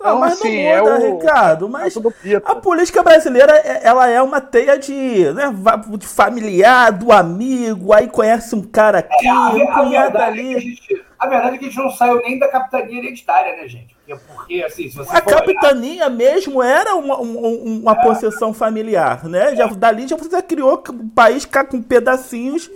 Então, 0.00 0.12
não, 0.12 0.20
mas 0.20 0.34
assim, 0.34 0.64
não 0.64 0.78
muda, 0.78 0.90
é 0.90 0.94
o, 0.94 1.18
Ricardo. 1.18 1.68
Mas 1.68 1.96
a 2.44 2.54
política 2.54 3.02
brasileira 3.02 3.52
é, 3.52 3.80
ela 3.82 4.08
é 4.08 4.22
uma 4.22 4.40
teia 4.40 4.78
de, 4.78 5.32
né, 5.32 5.52
de 5.98 6.06
familiar, 6.06 6.92
do 6.92 7.10
amigo, 7.10 7.92
aí 7.92 8.06
conhece 8.06 8.54
um 8.54 8.62
cara 8.62 8.98
aqui, 8.98 9.26
é, 9.26 9.28
a, 9.28 9.48
um 9.48 9.66
cunhado 9.66 10.18
ali. 10.18 10.54
É 10.54 10.60
gente, 10.60 11.04
a 11.18 11.26
verdade 11.26 11.56
é 11.56 11.58
que 11.58 11.64
a 11.64 11.68
gente 11.68 11.78
não 11.78 11.90
saiu 11.90 12.22
nem 12.22 12.38
da 12.38 12.46
capitania 12.46 12.98
hereditária, 12.98 13.56
né, 13.56 13.66
gente? 13.66 13.96
Porque, 14.28 14.62
assim, 14.62 14.88
se 14.88 14.96
você 14.96 15.16
a 15.16 15.20
capitania 15.20 16.06
olhar... 16.06 16.10
mesmo 16.10 16.62
era 16.62 16.94
uma, 16.94 17.18
uma, 17.18 17.48
uma 17.48 17.92
é. 17.92 18.02
possessão 18.02 18.54
familiar, 18.54 19.24
né? 19.24 19.56
Já, 19.56 19.66
dali 19.66 20.06
já 20.06 20.16
você 20.16 20.40
criou 20.40 20.80
um 20.90 21.08
país 21.08 21.44
com 21.44 21.82
pedacinhos 21.82 22.70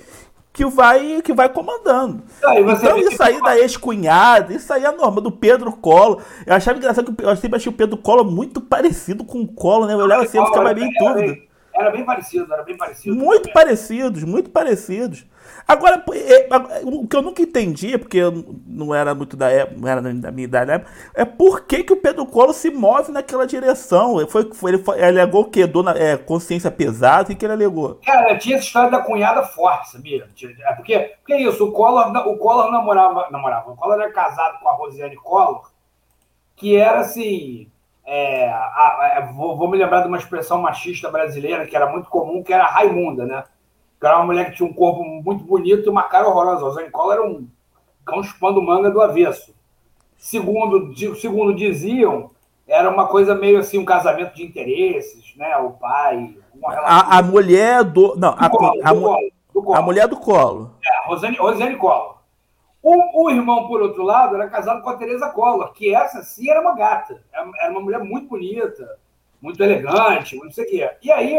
que 0.52 0.66
vai, 0.66 1.22
que 1.22 1.32
vai 1.32 1.48
comandando. 1.48 2.22
Ah, 2.44 2.60
então 2.60 2.98
isso 2.98 3.22
aí 3.22 3.40
da 3.40 3.58
ex-cunhada, 3.58 4.52
isso 4.52 4.72
aí 4.72 4.84
é 4.84 4.92
normal, 4.92 5.22
do 5.22 5.32
Pedro 5.32 5.72
Colo. 5.72 6.20
Eu 6.46 6.54
achava 6.54 6.78
engraçado 6.78 7.14
que 7.14 7.24
eu 7.24 7.36
sempre 7.36 7.56
achei 7.56 7.72
o 7.72 7.74
Pedro 7.74 7.96
Colo 7.96 8.24
muito 8.24 8.60
parecido 8.60 9.24
com 9.24 9.40
o 9.40 9.48
Colo, 9.48 9.86
né? 9.86 9.94
Eu 9.94 9.98
olhava 9.98 10.24
assim, 10.24 10.38
eu 10.38 10.46
ficava 10.46 10.74
meio 10.74 10.86
em 10.86 10.92
dúvida. 10.92 11.38
Era 11.74 11.90
bem 11.90 12.04
parecido, 12.04 12.52
era 12.52 12.62
bem 12.62 12.76
parecido. 12.76 13.16
Muito 13.16 13.50
parecidos, 13.50 14.24
muito 14.24 14.50
parecidos. 14.50 15.24
Agora, 15.66 16.04
é, 16.12 16.48
o 16.84 17.06
que 17.06 17.16
eu 17.16 17.22
nunca 17.22 17.42
entendi, 17.42 17.96
porque 17.96 18.18
eu 18.18 18.32
não 18.66 18.94
era 18.94 19.14
muito 19.14 19.36
da 19.36 19.50
época, 19.50 19.80
não 19.80 19.88
era 19.88 20.00
da 20.00 20.30
minha 20.30 20.44
idade, 20.44 20.84
é 21.14 21.24
por 21.24 21.64
que, 21.66 21.84
que 21.84 21.92
o 21.92 22.00
Pedro 22.00 22.26
Colo 22.26 22.52
se 22.52 22.70
move 22.70 23.12
naquela 23.12 23.46
direção. 23.46 24.26
Foi, 24.28 24.52
foi, 24.52 24.72
ele, 24.72 24.84
ele 24.96 25.20
alegou 25.20 25.42
o 25.42 25.50
quê? 25.50 25.66
Dona, 25.66 25.92
é, 25.92 26.16
consciência 26.16 26.70
pesada? 26.70 27.32
O 27.32 27.36
que 27.36 27.44
ele 27.44 27.52
alegou? 27.52 28.00
Cara, 28.04 28.36
tinha 28.38 28.56
essa 28.56 28.66
história 28.66 28.90
da 28.90 29.00
cunhada 29.00 29.42
forte, 29.42 29.90
sabia? 29.90 30.26
É 30.60 30.72
porque, 30.74 30.98
porque 31.18 31.32
é 31.32 31.42
isso, 31.42 31.64
o 31.64 31.72
Collor, 31.72 32.10
o 32.28 32.36
Collor 32.36 32.70
namorava, 32.70 33.28
namorava, 33.30 33.70
o 33.70 33.76
Collor 33.76 34.00
era 34.00 34.12
casado 34.12 34.58
com 34.60 34.68
a 34.68 34.72
Rosiane 34.72 35.16
Collor, 35.16 35.70
que 36.56 36.76
era 36.76 37.00
assim. 37.00 37.68
É, 38.04 38.48
a, 38.48 39.18
a, 39.18 39.30
vou, 39.32 39.56
vou 39.56 39.70
me 39.70 39.78
lembrar 39.78 40.00
de 40.00 40.08
uma 40.08 40.18
expressão 40.18 40.60
machista 40.60 41.08
brasileira 41.08 41.66
que 41.66 41.76
era 41.76 41.88
muito 41.88 42.08
comum, 42.08 42.42
que 42.42 42.52
era 42.52 42.64
Raimunda, 42.64 43.24
né? 43.24 43.44
Era 44.06 44.16
uma 44.16 44.26
mulher 44.26 44.50
que 44.50 44.56
tinha 44.56 44.68
um 44.68 44.72
corpo 44.72 45.04
muito 45.04 45.44
bonito 45.44 45.86
e 45.86 45.88
uma 45.90 46.04
cara 46.04 46.28
horrorosa. 46.28 46.64
O 46.64 46.70
Zancola 46.72 47.14
era 47.14 47.22
um 47.22 47.46
cão 48.04 48.22
chupando 48.22 48.62
manga 48.62 48.90
do 48.90 49.00
avesso. 49.00 49.54
Segundo, 50.16 50.94
segundo 51.16 51.54
diziam, 51.54 52.30
era 52.66 52.88
uma 52.88 53.06
coisa 53.06 53.34
meio 53.34 53.58
assim, 53.58 53.78
um 53.78 53.84
casamento 53.84 54.34
de 54.34 54.44
interesses, 54.44 55.34
né? 55.36 55.56
O 55.56 55.70
pai. 55.70 56.36
A, 56.64 57.18
a, 57.18 57.22
mulher 57.22 57.84
do. 57.84 58.16
Não, 58.16 58.34
do 58.34 58.44
a, 58.44 58.50
colo, 58.50 58.80
a, 58.82 58.92
do 58.92 59.00
colo, 59.00 59.32
do 59.52 59.62
colo. 59.62 59.76
a, 59.76 59.82
mulher 59.82 60.08
do 60.08 60.16
colo. 60.16 60.70
É, 60.84 61.08
Rosane, 61.08 61.36
Rosane 61.36 61.76
Collor. 61.76 62.18
O, 62.82 63.24
o, 63.24 63.30
irmão, 63.30 63.68
por 63.68 63.80
outro 63.80 64.02
lado, 64.02 64.34
era 64.34 64.48
casado 64.48 64.82
com 64.82 64.90
a 64.90 64.96
Teresa 64.96 65.28
Collor, 65.30 65.72
que 65.72 65.94
essa 65.94 66.22
sim 66.22 66.50
era 66.50 66.60
uma 66.60 66.74
gata. 66.74 67.22
Era 67.32 67.70
uma 67.70 67.80
mulher 67.80 68.00
muito 68.00 68.28
bonita, 68.28 68.98
muito 69.40 69.62
elegante, 69.62 70.36
não 70.36 70.50
sei 70.50 70.64
o 70.64 70.68
quê. 70.68 70.90
E 71.02 71.12
aí, 71.12 71.38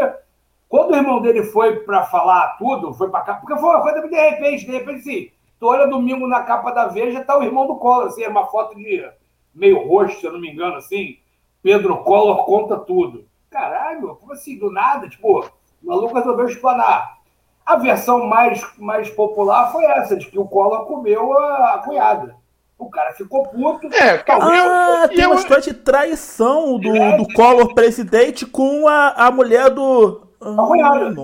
quando 0.68 0.92
o 0.92 0.96
irmão 0.96 1.20
dele 1.20 1.42
foi 1.44 1.80
para 1.80 2.04
falar 2.04 2.56
tudo, 2.58 2.92
foi 2.94 3.10
para 3.10 3.20
cá, 3.20 3.34
porque 3.34 3.56
foi 3.56 3.68
uma 3.68 3.82
coisa 3.82 4.06
de 4.08 4.14
repente, 4.14 4.66
de 4.66 4.72
repente, 4.72 4.98
assim, 4.98 5.30
tu 5.60 5.66
olha 5.66 5.86
domingo 5.86 6.26
na 6.26 6.42
capa 6.42 6.70
da 6.70 6.86
Veja, 6.86 7.24
tá 7.24 7.38
o 7.38 7.42
irmão 7.42 7.66
do 7.66 7.76
Collor, 7.76 8.06
assim, 8.06 8.22
é 8.22 8.28
uma 8.28 8.46
foto 8.46 8.76
de 8.76 9.08
meio 9.54 9.86
roxo, 9.86 10.20
se 10.20 10.26
eu 10.26 10.32
não 10.32 10.40
me 10.40 10.50
engano, 10.50 10.76
assim, 10.76 11.18
Pedro 11.62 11.98
Collor 11.98 12.44
conta 12.44 12.76
tudo. 12.76 13.24
Caralho, 13.50 14.16
como 14.16 14.32
assim, 14.32 14.58
do 14.58 14.70
nada? 14.70 15.08
Tipo, 15.08 15.40
o 15.40 15.86
maluco 15.86 16.14
resolveu 16.14 16.46
explanar. 16.46 17.18
A 17.64 17.76
versão 17.76 18.26
mais, 18.26 18.62
mais 18.76 19.08
popular 19.08 19.70
foi 19.70 19.84
essa, 19.84 20.16
de 20.16 20.26
que 20.26 20.38
o 20.38 20.46
Collor 20.46 20.86
comeu 20.86 21.38
a, 21.38 21.74
a 21.74 21.78
cunhada. 21.78 22.36
O 22.76 22.90
cara 22.90 23.12
ficou 23.12 23.46
puto. 23.46 23.86
É, 23.94 24.22
ah, 24.28 25.08
tem 25.08 25.24
uma 25.24 25.36
história 25.36 25.62
de 25.62 25.72
traição 25.72 26.78
do, 26.78 26.94
é, 26.94 27.16
do 27.16 27.32
Collor 27.32 27.72
presidente 27.72 28.44
com 28.44 28.88
a, 28.88 29.10
a 29.10 29.30
mulher 29.30 29.70
do, 29.70 30.23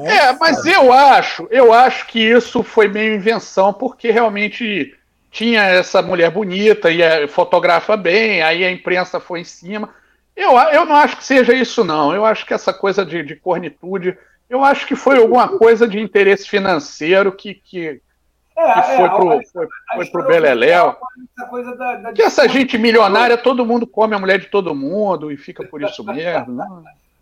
é, 0.06 0.33
mas 0.38 0.64
eu 0.64 0.92
acho, 0.92 1.46
eu 1.50 1.72
acho 1.72 2.06
que 2.06 2.18
isso 2.18 2.62
foi 2.62 2.88
meio 2.88 3.14
invenção, 3.14 3.72
porque 3.72 4.11
realmente 4.11 4.94
tinha 5.30 5.62
essa 5.62 6.02
mulher 6.02 6.30
bonita 6.30 6.90
e 6.90 7.28
fotografa 7.28 7.96
bem, 7.96 8.42
aí 8.42 8.64
a 8.64 8.70
imprensa 8.70 9.20
foi 9.20 9.40
em 9.40 9.44
cima. 9.44 9.88
Eu, 10.37 10.56
eu 10.56 10.85
não 10.85 10.96
acho 10.96 11.16
que 11.16 11.24
seja 11.24 11.52
isso, 11.54 11.85
não. 11.85 12.14
Eu 12.14 12.24
acho 12.24 12.46
que 12.46 12.54
essa 12.54 12.72
coisa 12.72 13.04
de, 13.04 13.22
de 13.22 13.37
cornitude, 13.37 14.16
eu 14.48 14.64
acho 14.64 14.87
que 14.87 14.96
foi 14.96 15.18
alguma 15.18 15.48
coisa 15.48 15.87
de 15.87 16.00
interesse 16.00 16.48
financeiro 16.48 17.30
que, 17.33 17.54
que, 17.54 18.00
é, 18.56 18.72
que 18.74 18.83
foi, 18.83 19.04
é, 19.04 19.09
pro, 19.09 19.30
a, 19.33 19.40
foi, 19.52 19.68
foi 19.94 20.06
pro 20.06 20.26
Beleléu. 20.26 20.96
Que 22.14 22.22
essa 22.22 22.48
gente 22.48 22.78
milionária, 22.78 23.37
todo 23.37 23.66
mundo 23.66 23.87
come 23.87 24.14
a 24.14 24.18
mulher 24.18 24.38
de 24.38 24.46
todo 24.46 24.74
mundo 24.74 25.30
e 25.30 25.37
fica 25.37 25.64
por 25.64 25.83
isso 25.83 26.02
mesmo. 26.04 26.54
Né? 26.54 26.66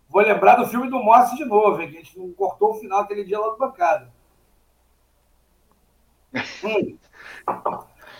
Vou 0.09 0.23
lembrar 0.23 0.55
do 0.55 0.67
filme 0.67 0.89
do 0.89 0.97
Morse 0.97 1.35
de 1.35 1.45
novo, 1.45 1.79
hein, 1.79 1.91
que 1.91 1.97
a 1.97 1.99
gente 1.99 2.17
não 2.17 2.31
cortou 2.33 2.71
o 2.71 2.79
final 2.79 3.01
aquele 3.01 3.23
dia 3.23 3.39
lá 3.39 3.49
do 3.49 3.57
bancada. 3.57 4.11
hum. 6.63 6.97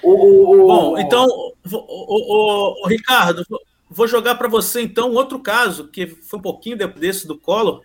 o, 0.03 0.63
o, 0.63 0.67
Bom, 0.67 0.99
então, 0.99 1.25
o, 1.25 2.83
o, 2.83 2.87
Ricardo, 2.87 3.43
vou 3.89 4.07
jogar 4.07 4.35
para 4.35 4.47
você 4.47 4.83
então 4.83 5.13
outro 5.13 5.39
caso, 5.39 5.87
que 5.87 6.05
foi 6.07 6.37
um 6.37 6.43
pouquinho 6.43 6.77
desse 6.77 7.27
do 7.27 7.39
Collor, 7.39 7.81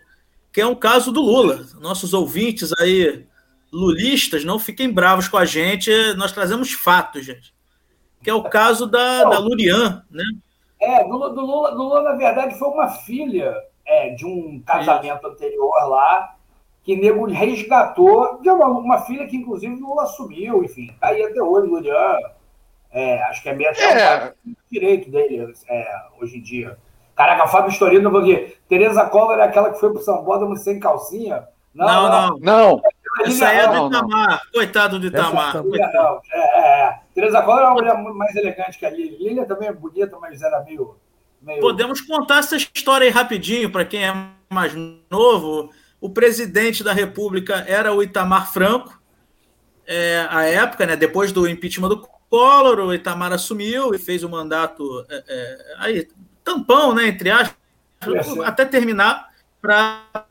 que 0.53 0.61
é 0.61 0.67
um 0.67 0.75
caso 0.75 1.11
do 1.11 1.21
Lula. 1.21 1.65
Nossos 1.79 2.13
ouvintes 2.13 2.71
aí, 2.79 3.25
lulistas, 3.71 4.45
não 4.45 4.59
fiquem 4.59 4.91
bravos 4.91 5.27
com 5.27 5.37
a 5.37 5.45
gente, 5.45 5.91
nós 6.13 6.31
trazemos 6.31 6.71
fatos, 6.73 7.25
gente. 7.25 7.55
Que 8.21 8.29
é 8.29 8.33
o 8.33 8.43
caso 8.43 8.85
da, 8.85 9.23
da 9.23 9.39
Lurian, 9.39 10.03
né? 10.11 10.23
É, 10.79 11.03
do, 11.03 11.17
do, 11.29 11.41
Lula, 11.41 11.71
do 11.71 11.83
Lula, 11.83 12.01
na 12.03 12.13
verdade, 12.13 12.57
foi 12.59 12.67
uma 12.67 12.87
filha 12.87 13.55
é, 13.85 14.09
de 14.09 14.25
um 14.25 14.61
casamento 14.65 15.27
anterior 15.27 15.87
lá, 15.87 16.35
que 16.83 16.95
nego 16.95 17.25
resgatou, 17.25 18.39
de 18.41 18.49
uma, 18.49 18.67
uma 18.67 19.01
filha 19.01 19.25
que 19.27 19.37
inclusive 19.37 19.75
Lula 19.75 20.03
assumiu, 20.03 20.63
enfim, 20.63 20.95
tá 20.99 21.07
aí 21.07 21.23
até 21.23 21.41
hoje, 21.41 21.67
Lurian. 21.67 22.17
É, 22.91 23.21
acho 23.23 23.43
que 23.43 23.49
é 23.49 23.53
meio 23.53 23.69
até 23.71 23.83
é. 23.83 24.33
direito 24.71 25.11
dele 25.11 25.53
é, 25.67 25.85
hoje 26.19 26.37
em 26.37 26.41
dia. 26.41 26.77
Caraca, 27.15 27.47
Fábio 27.47 27.71
Storino, 27.71 28.11
porque 28.11 28.57
Tereza 28.67 29.05
Collor 29.05 29.39
é 29.39 29.43
aquela 29.43 29.71
que 29.71 29.79
foi 29.79 29.91
pro 29.91 30.01
Sambódromo 30.01 30.55
sem 30.57 30.79
calcinha. 30.79 31.47
Não, 31.73 32.09
não. 32.09 32.27
não. 32.29 32.39
não. 32.39 32.81
Isso 33.25 33.43
aí 33.43 33.57
é 33.57 33.67
do 33.67 33.87
Itamar. 33.87 34.41
Coitado 34.53 34.99
do 34.99 35.07
Itamar. 35.07 35.55
É, 36.31 36.37
é, 36.37 36.81
é. 36.81 36.99
Tereza 37.13 37.41
Collor 37.41 37.61
é 37.61 37.65
uma 37.65 37.73
mulher 37.73 37.97
mais 38.13 38.35
elegante 38.35 38.77
que 38.77 38.85
a 38.85 38.89
Lili. 38.89 39.17
Lili 39.17 39.45
também 39.45 39.69
é 39.69 39.73
bonita, 39.73 40.17
mas 40.19 40.41
era 40.41 40.61
meio, 40.63 40.97
meio. 41.45 41.61
Podemos 41.61 42.01
contar 42.01 42.39
essa 42.39 42.57
história 42.57 43.05
aí 43.05 43.11
rapidinho, 43.11 43.71
para 43.71 43.85
quem 43.85 44.03
é 44.03 44.13
mais 44.49 44.73
novo. 45.09 45.71
O 46.01 46.09
presidente 46.09 46.83
da 46.83 46.91
República 46.91 47.63
era 47.67 47.93
o 47.93 48.01
Itamar 48.01 48.51
Franco, 48.51 48.99
é, 49.87 50.27
à 50.29 50.43
época, 50.43 50.85
né, 50.85 50.95
depois 50.95 51.31
do 51.31 51.47
impeachment 51.47 51.89
do 51.89 52.07
Collor, 52.29 52.79
o 52.79 52.93
Itamar 52.93 53.31
assumiu 53.31 53.93
e 53.93 53.99
fez 53.99 54.23
o 54.23 54.29
mandato 54.29 55.05
é, 55.09 55.23
é, 55.27 55.75
aí, 55.77 56.07
tampão, 56.43 56.93
né, 56.93 57.07
entre 57.07 57.29
aspas, 57.29 57.55
até 58.43 58.65
terminar 58.65 59.29
para 59.61 60.25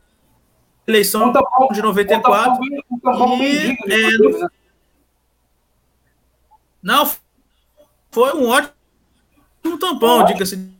eleição 0.85 1.31
tampão, 1.31 1.69
de 1.69 1.81
94. 1.81 2.59
Um 2.91 2.99
tampão, 2.99 3.41
e, 3.41 3.77
é, 3.87 4.17
no... 4.17 4.51
Não, 6.83 7.11
foi 8.11 8.33
um 8.33 8.49
ótimo 8.49 9.79
tampão, 9.79 10.25
diga-se 10.25 10.74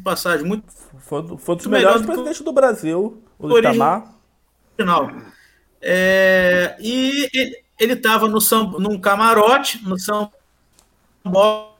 passagem. 0.00 0.46
Muito, 0.46 0.64
foi, 0.98 1.36
foi 1.38 1.54
um 1.54 1.58
dos 1.58 1.66
melhores 1.66 2.04
presidentes 2.04 2.40
do 2.40 2.52
Brasil, 2.52 3.22
o 3.38 3.58
Itamar. 3.58 4.14
Original. 4.78 5.10
É, 5.80 6.76
e 6.80 7.28
ele 7.78 7.94
estava 7.94 8.28
no 8.28 8.38
num 8.78 9.00
camarote, 9.00 9.84
no 9.84 9.98
São 9.98 10.30
Paulo. 11.24 11.72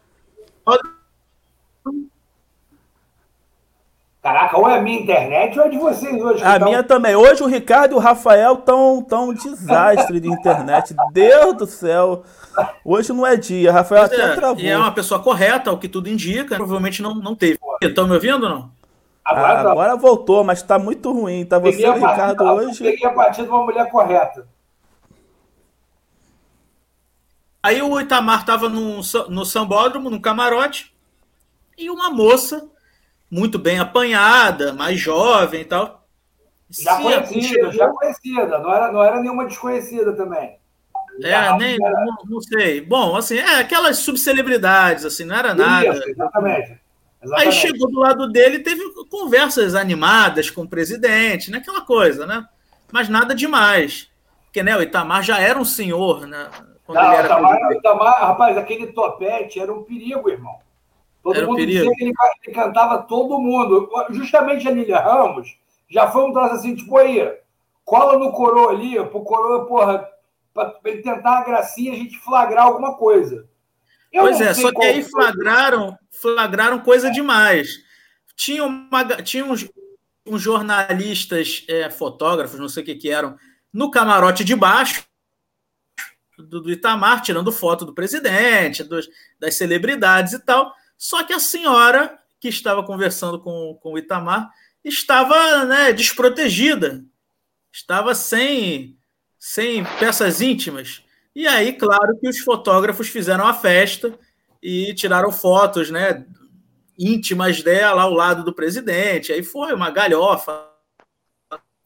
Caraca, 4.22 4.56
ou 4.56 4.68
é 4.68 4.78
a 4.78 4.80
minha 4.80 5.00
internet 5.00 5.58
ou 5.58 5.66
é 5.66 5.68
de 5.68 5.76
vocês 5.76 6.22
hoje. 6.22 6.44
A 6.44 6.56
minha 6.60 6.84
também. 6.84 7.16
Hoje 7.16 7.42
o 7.42 7.46
Ricardo 7.46 7.92
e 7.92 7.94
o 7.96 7.98
Rafael 7.98 8.54
estão 8.54 9.02
tão 9.02 9.30
um 9.30 9.34
desastre 9.34 10.20
de 10.20 10.28
internet. 10.28 10.94
Deus 11.12 11.56
do 11.56 11.66
céu. 11.66 12.22
Hoje 12.84 13.12
não 13.12 13.26
é 13.26 13.36
dia. 13.36 13.72
Rafael 13.72 14.04
até 14.04 14.20
é, 14.20 14.34
travou. 14.36 14.62
E 14.62 14.68
é 14.68 14.78
uma 14.78 14.92
pessoa 14.92 15.20
correta, 15.20 15.72
o 15.72 15.78
que 15.78 15.88
tudo 15.88 16.08
indica. 16.08 16.54
Provavelmente 16.54 17.02
não, 17.02 17.16
não 17.16 17.34
teve. 17.34 17.58
Estão 17.88 18.06
me 18.06 18.14
ouvindo 18.14 18.44
ou 18.44 18.48
não? 18.48 18.72
Agora, 19.24 19.60
ah, 19.60 19.70
agora 19.70 19.96
voltou, 19.96 20.42
mas 20.42 20.58
está 20.58 20.78
muito 20.78 21.12
ruim. 21.12 21.44
Tá 21.44 21.58
você 21.58 21.82
e 21.82 21.88
o 21.88 21.94
Ricardo 21.94 22.42
hoje. 22.42 22.82
Peguei 22.82 23.08
a 23.08 23.12
partir 23.12 23.42
de 23.42 23.48
uma 23.48 23.64
mulher 23.64 23.88
correta. 23.90 24.46
Aí 27.62 27.80
o 27.80 28.00
Itamar 28.00 28.40
estava 28.40 28.68
no, 28.68 29.00
no 29.28 29.44
sambódromo, 29.44 30.10
no 30.10 30.20
camarote, 30.20 30.92
e 31.78 31.88
uma 31.88 32.10
moça, 32.10 32.68
muito 33.30 33.56
bem 33.56 33.78
apanhada, 33.78 34.72
mais 34.72 34.98
jovem 34.98 35.60
e 35.60 35.64
tal. 35.64 36.04
Já 36.68 36.96
conhecida, 37.00 37.70
já 37.70 37.88
conhecida, 37.88 38.58
não 38.58 38.74
era, 38.74 38.90
não 38.90 39.02
era 39.04 39.20
nenhuma 39.20 39.44
desconhecida 39.46 40.12
também. 40.14 40.58
É, 41.22 41.56
nem, 41.56 41.76
era... 41.80 42.04
não, 42.04 42.16
não, 42.24 42.40
sei. 42.40 42.80
Bom, 42.80 43.14
assim, 43.14 43.36
é 43.36 43.60
aquelas 43.60 43.98
subcelebridades, 43.98 45.04
assim, 45.04 45.24
não 45.24 45.36
era 45.36 45.54
nada. 45.54 45.86
Isso, 45.86 46.08
exatamente. 46.08 46.81
Exatamente. 47.22 47.48
Aí 47.48 47.52
chegou 47.52 47.88
do 47.88 48.00
lado 48.00 48.28
dele 48.30 48.56
e 48.56 48.62
teve 48.62 48.82
conversas 49.08 49.74
animadas 49.74 50.50
com 50.50 50.62
o 50.62 50.68
presidente, 50.68 51.50
né? 51.50 51.58
Aquela 51.58 51.82
coisa, 51.82 52.26
né? 52.26 52.46
Mas 52.90 53.08
nada 53.08 53.34
demais. 53.34 54.10
Porque 54.44 54.62
né, 54.62 54.76
o 54.76 54.82
Itamar 54.82 55.22
já 55.22 55.38
era 55.38 55.58
um 55.58 55.64
senhor, 55.64 56.26
né? 56.26 56.50
Quando 56.84 56.98
não, 56.98 57.08
ele 57.08 57.16
era 57.16 57.26
Itamar, 57.26 57.72
Itamar, 57.72 58.20
rapaz, 58.20 58.58
aquele 58.58 58.88
topete 58.88 59.60
era 59.60 59.72
um 59.72 59.84
perigo, 59.84 60.28
irmão. 60.28 60.56
Todo 61.22 61.36
era 61.36 61.46
mundo 61.46 61.62
um 61.62 61.66
dizia 61.66 61.90
que 61.94 62.04
ele, 62.04 62.12
ele, 62.44 62.54
cantava 62.54 63.02
todo 63.02 63.38
mundo. 63.38 63.88
Justamente 64.10 64.66
a 64.66 64.72
Lília 64.72 64.98
Ramos 64.98 65.56
já 65.88 66.10
foi 66.10 66.24
um 66.24 66.32
troço 66.32 66.54
assim, 66.54 66.74
tipo 66.74 66.96
aí, 66.98 67.32
cola 67.84 68.18
no 68.18 68.32
coroa 68.32 68.72
ali, 68.72 68.94
pro 69.06 69.22
coroa, 69.22 69.64
porra, 69.66 70.08
pra 70.52 70.74
ele 70.84 71.02
tentar 71.02 71.38
a 71.38 71.44
gracinha, 71.44 71.92
a 71.92 71.96
gente 71.96 72.18
flagrar 72.18 72.66
alguma 72.66 72.94
coisa. 72.94 73.46
Eu 74.12 74.24
pois 74.24 74.40
é, 74.40 74.52
só 74.52 74.70
que 74.70 74.84
aí 74.84 75.02
flagraram, 75.02 75.98
flagraram 76.10 76.78
coisa 76.80 77.10
demais. 77.10 77.78
Tinha, 78.36 78.64
uma, 78.64 79.04
tinha 79.22 79.44
uns, 79.44 79.68
uns 80.26 80.42
jornalistas, 80.42 81.64
é, 81.68 81.88
fotógrafos, 81.88 82.60
não 82.60 82.68
sei 82.68 82.82
o 82.82 82.86
que 82.86 82.94
que 82.94 83.10
eram, 83.10 83.36
no 83.72 83.90
camarote 83.90 84.44
de 84.44 84.54
baixo, 84.54 85.04
do, 86.38 86.60
do 86.60 86.70
Itamar, 86.70 87.22
tirando 87.22 87.52
foto 87.52 87.84
do 87.84 87.94
presidente, 87.94 88.82
dos, 88.84 89.08
das 89.38 89.54
celebridades 89.54 90.32
e 90.32 90.38
tal. 90.38 90.74
Só 90.98 91.22
que 91.24 91.32
a 91.32 91.40
senhora 91.40 92.18
que 92.40 92.48
estava 92.48 92.84
conversando 92.84 93.40
com, 93.40 93.78
com 93.80 93.92
o 93.92 93.98
Itamar 93.98 94.50
estava 94.84 95.64
né, 95.64 95.92
desprotegida, 95.92 97.04
estava 97.72 98.14
sem, 98.14 98.96
sem 99.38 99.84
peças 99.98 100.40
íntimas. 100.40 101.02
E 101.34 101.46
aí, 101.46 101.72
claro 101.72 102.18
que 102.18 102.28
os 102.28 102.38
fotógrafos 102.40 103.08
fizeram 103.08 103.46
a 103.46 103.54
festa 103.54 104.12
e 104.62 104.94
tiraram 104.94 105.32
fotos 105.32 105.90
né, 105.90 106.24
íntimas 106.98 107.62
dela 107.62 108.02
ao 108.02 108.12
lado 108.12 108.44
do 108.44 108.54
presidente. 108.54 109.32
Aí 109.32 109.42
foi 109.42 109.72
uma 109.72 109.90
galhofa 109.90 110.68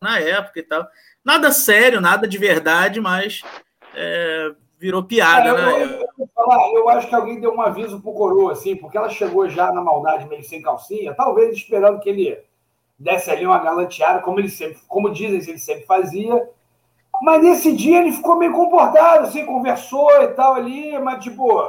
na 0.02 0.18
época 0.18 0.61
e 0.61 0.62
tal. 0.62 0.87
Nada 1.24 1.50
sério, 1.50 2.00
nada 2.00 2.26
de 2.26 2.38
verdade, 2.38 3.00
mas 3.00 3.42
é, 3.94 4.52
virou 4.78 5.02
piada, 5.04 5.54
né? 5.54 5.72
Eu, 5.72 5.90
eu, 5.90 6.09
eu, 6.18 6.28
falar, 6.35 6.68
eu, 6.72 6.88
acho 6.88 7.09
que 7.09 7.14
alguém 7.14 7.40
deu 7.40 7.52
um 7.52 7.61
aviso 7.61 8.00
pro 8.00 8.12
Coroa, 8.12 8.52
assim, 8.52 8.76
porque 8.76 8.96
ela 8.96 9.09
chegou 9.09 9.48
já 9.48 9.72
na 9.72 9.80
maldade 9.80 10.28
meio 10.28 10.44
sem 10.44 10.62
calcinha, 10.62 11.14
talvez 11.14 11.56
esperando 11.56 12.00
que 12.00 12.09
ele 12.09 12.38
desse 12.98 13.30
ali 13.30 13.46
uma 13.46 13.59
galanteada, 13.59 14.20
como 14.20 14.40
ele 14.40 14.48
sempre, 14.48 14.78
como 14.88 15.12
dizem, 15.12 15.50
ele 15.50 15.59
sempre 15.59 15.85
fazia. 15.85 16.48
Mas 17.22 17.42
nesse 17.42 17.74
dia 17.74 18.00
ele 18.00 18.12
ficou 18.12 18.37
meio 18.37 18.52
comportado, 18.52 19.26
assim, 19.26 19.44
conversou 19.44 20.11
e 20.22 20.29
tal 20.29 20.55
ali, 20.55 20.98
mas 20.98 21.22
tipo. 21.22 21.61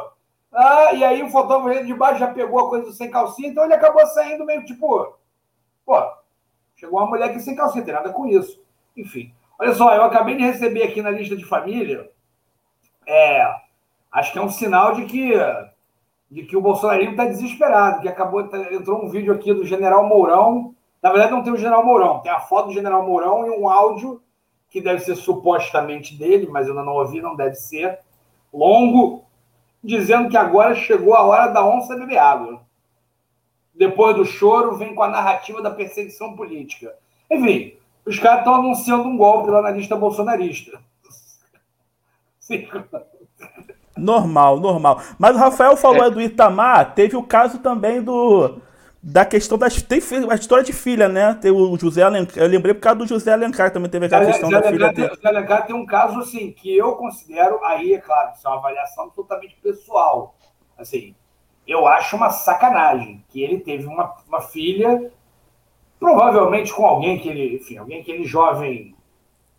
Ah, 0.52 0.94
e 0.94 1.04
aí 1.04 1.22
o 1.22 1.30
fotógrafo 1.30 1.86
de 1.86 1.94
baixo 1.94 2.20
já 2.20 2.28
pegou 2.28 2.60
a 2.60 2.70
coisa 2.70 2.92
sem 2.92 3.12
calcinha, 3.12 3.50
então 3.50 3.64
ele 3.64 3.74
acabou 3.74 4.06
saindo 4.08 4.46
meio 4.46 4.66
tipo. 4.66 5.16
Pô, 5.86 5.96
chegou 6.76 7.00
uma 7.00 7.08
mulher 7.08 7.30
aqui 7.30 7.40
sem 7.40 7.56
calcinha, 7.56 7.84
tem 7.84 7.94
nada 7.94 8.12
com 8.12 8.26
isso. 8.26 8.62
Enfim. 8.96 9.34
Olha 9.60 9.74
só, 9.74 9.94
eu 9.94 10.04
acabei 10.04 10.36
de 10.36 10.44
receber 10.44 10.84
aqui 10.84 11.02
na 11.02 11.10
lista 11.10 11.36
de 11.36 11.46
família 11.46 12.10
é, 13.08 13.56
acho 14.12 14.34
que 14.34 14.38
é 14.38 14.42
um 14.42 14.50
sinal 14.50 14.94
de 14.94 15.06
que, 15.06 15.32
de 16.30 16.44
que 16.44 16.58
o 16.58 16.62
bolsonarismo 16.62 17.12
está 17.12 17.26
desesperado, 17.26 18.02
que 18.02 18.10
acabou, 18.10 18.48
tá, 18.48 18.74
entrou 18.74 19.04
um 19.04 19.10
vídeo 19.10 19.34
aqui 19.34 19.54
do 19.54 19.66
general 19.66 20.06
Mourão, 20.06 20.76
na 21.02 21.10
verdade 21.10 21.32
não 21.32 21.42
tem 21.42 21.54
o 21.54 21.58
general 21.58 21.86
Mourão, 21.86 22.20
tem 22.20 22.32
a 22.32 22.42
foto 22.42 22.68
do 22.68 22.74
general 22.74 23.08
Mourão 23.08 23.48
e 23.48 23.50
um 23.50 23.70
áudio 23.70 24.22
que 24.70 24.82
deve 24.82 25.00
ser 25.02 25.16
supostamente 25.16 26.16
dele, 26.16 26.48
mas 26.50 26.68
eu 26.68 26.74
ainda 26.74 26.86
não 26.86 26.96
ouvi, 26.98 27.22
não 27.22 27.36
deve 27.36 27.56
ser, 27.56 28.00
longo, 28.54 29.26
dizendo 29.84 30.30
que 30.30 30.38
agora 30.38 30.76
chegou 30.76 31.14
a 31.16 31.22
hora 31.22 31.48
da 31.48 31.66
onça 31.66 31.96
beber 31.96 32.18
água. 32.18 32.62
Depois 33.74 34.16
do 34.16 34.26
choro, 34.26 34.76
vem 34.76 34.96
com 34.96 35.04
a 35.04 35.08
narrativa 35.08 35.62
da 35.62 35.70
perseguição 35.70 36.36
política. 36.36 36.96
Enfim, 37.30 37.76
os 38.06 38.18
caras 38.20 38.40
estão 38.40 38.56
anunciando 38.56 39.08
um 39.08 39.18
golpe 39.18 39.52
lá 39.52 39.62
na 39.62 39.72
lista 39.72 39.96
bolsonarista. 39.96 40.80
Normal, 43.98 44.60
normal. 44.60 45.02
Mas 45.18 45.36
o 45.36 45.40
Rafael 45.40 45.76
falou 45.76 46.06
é. 46.06 46.12
do 46.12 46.22
Itamar, 46.22 46.94
teve 46.94 47.16
o 47.18 47.24
caso 47.24 47.58
também 47.58 48.00
do 48.00 48.60
da 49.02 49.24
questão 49.26 49.58
das 49.58 49.82
tem 49.82 50.00
a 50.30 50.36
história 50.36 50.64
de 50.64 50.74
filha, 50.74 51.08
né? 51.08 51.34
Tem 51.36 51.52
o 51.52 51.78
José 51.78 52.02
Alencar, 52.02 52.44
eu 52.44 52.48
lembrei 52.48 52.74
por 52.74 52.82
causa 52.82 53.00
do 53.00 53.08
José 53.08 53.32
Alencar 53.32 53.72
também 53.72 53.90
teve 53.90 54.06
aquela 54.06 54.26
questão 54.26 54.50
da 54.50 54.58
Alencar, 54.58 54.74
filha. 54.74 54.94
Tem, 54.94 55.16
José 55.16 55.28
Alencar 55.28 55.66
tem 55.66 55.76
um 55.76 55.86
caso 55.86 56.20
assim 56.20 56.52
que 56.52 56.76
eu 56.76 56.96
considero 56.96 57.64
aí 57.64 57.94
é 57.94 58.00
claro, 58.00 58.34
isso 58.36 58.48
é 58.48 58.50
uma 58.50 58.58
avaliação 58.58 59.10
totalmente 59.12 59.56
pessoal. 59.62 60.36
Assim, 60.78 61.16
eu 61.66 61.86
acho 61.88 62.16
uma 62.16 62.30
sacanagem 62.30 63.24
que 63.30 63.42
ele 63.42 63.60
teve 63.60 63.86
uma, 63.86 64.16
uma 64.28 64.42
filha 64.42 65.12
provavelmente 66.00 66.74
com 66.74 66.86
alguém 66.86 67.20
que 67.20 67.28
ele, 67.30 67.56
enfim, 67.56 67.78
alguém 67.78 68.04
que 68.04 68.12
ele 68.12 68.26
jovem 68.26 68.96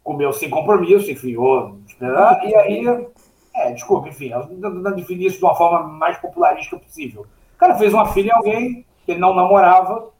comeu 0.03 0.33
sem 0.33 0.49
compromisso, 0.49 1.11
enfim, 1.11 1.37
ou, 1.37 1.79
e 2.01 2.55
aí, 2.55 3.07
é, 3.55 3.73
desculpa, 3.73 4.09
enfim, 4.09 4.31
tentando 4.49 4.95
definir 4.95 5.27
isso 5.27 5.39
de 5.39 5.45
uma 5.45 5.55
forma 5.55 5.87
mais 5.87 6.17
popularista 6.17 6.79
possível. 6.79 7.27
O 7.55 7.59
cara 7.59 7.75
fez 7.75 7.93
uma 7.93 8.07
filha 8.13 8.31
em 8.31 8.37
alguém 8.37 8.87
que 9.09 9.13
ele 9.13 9.21
não 9.21 9.35
namorava, 9.35 10.13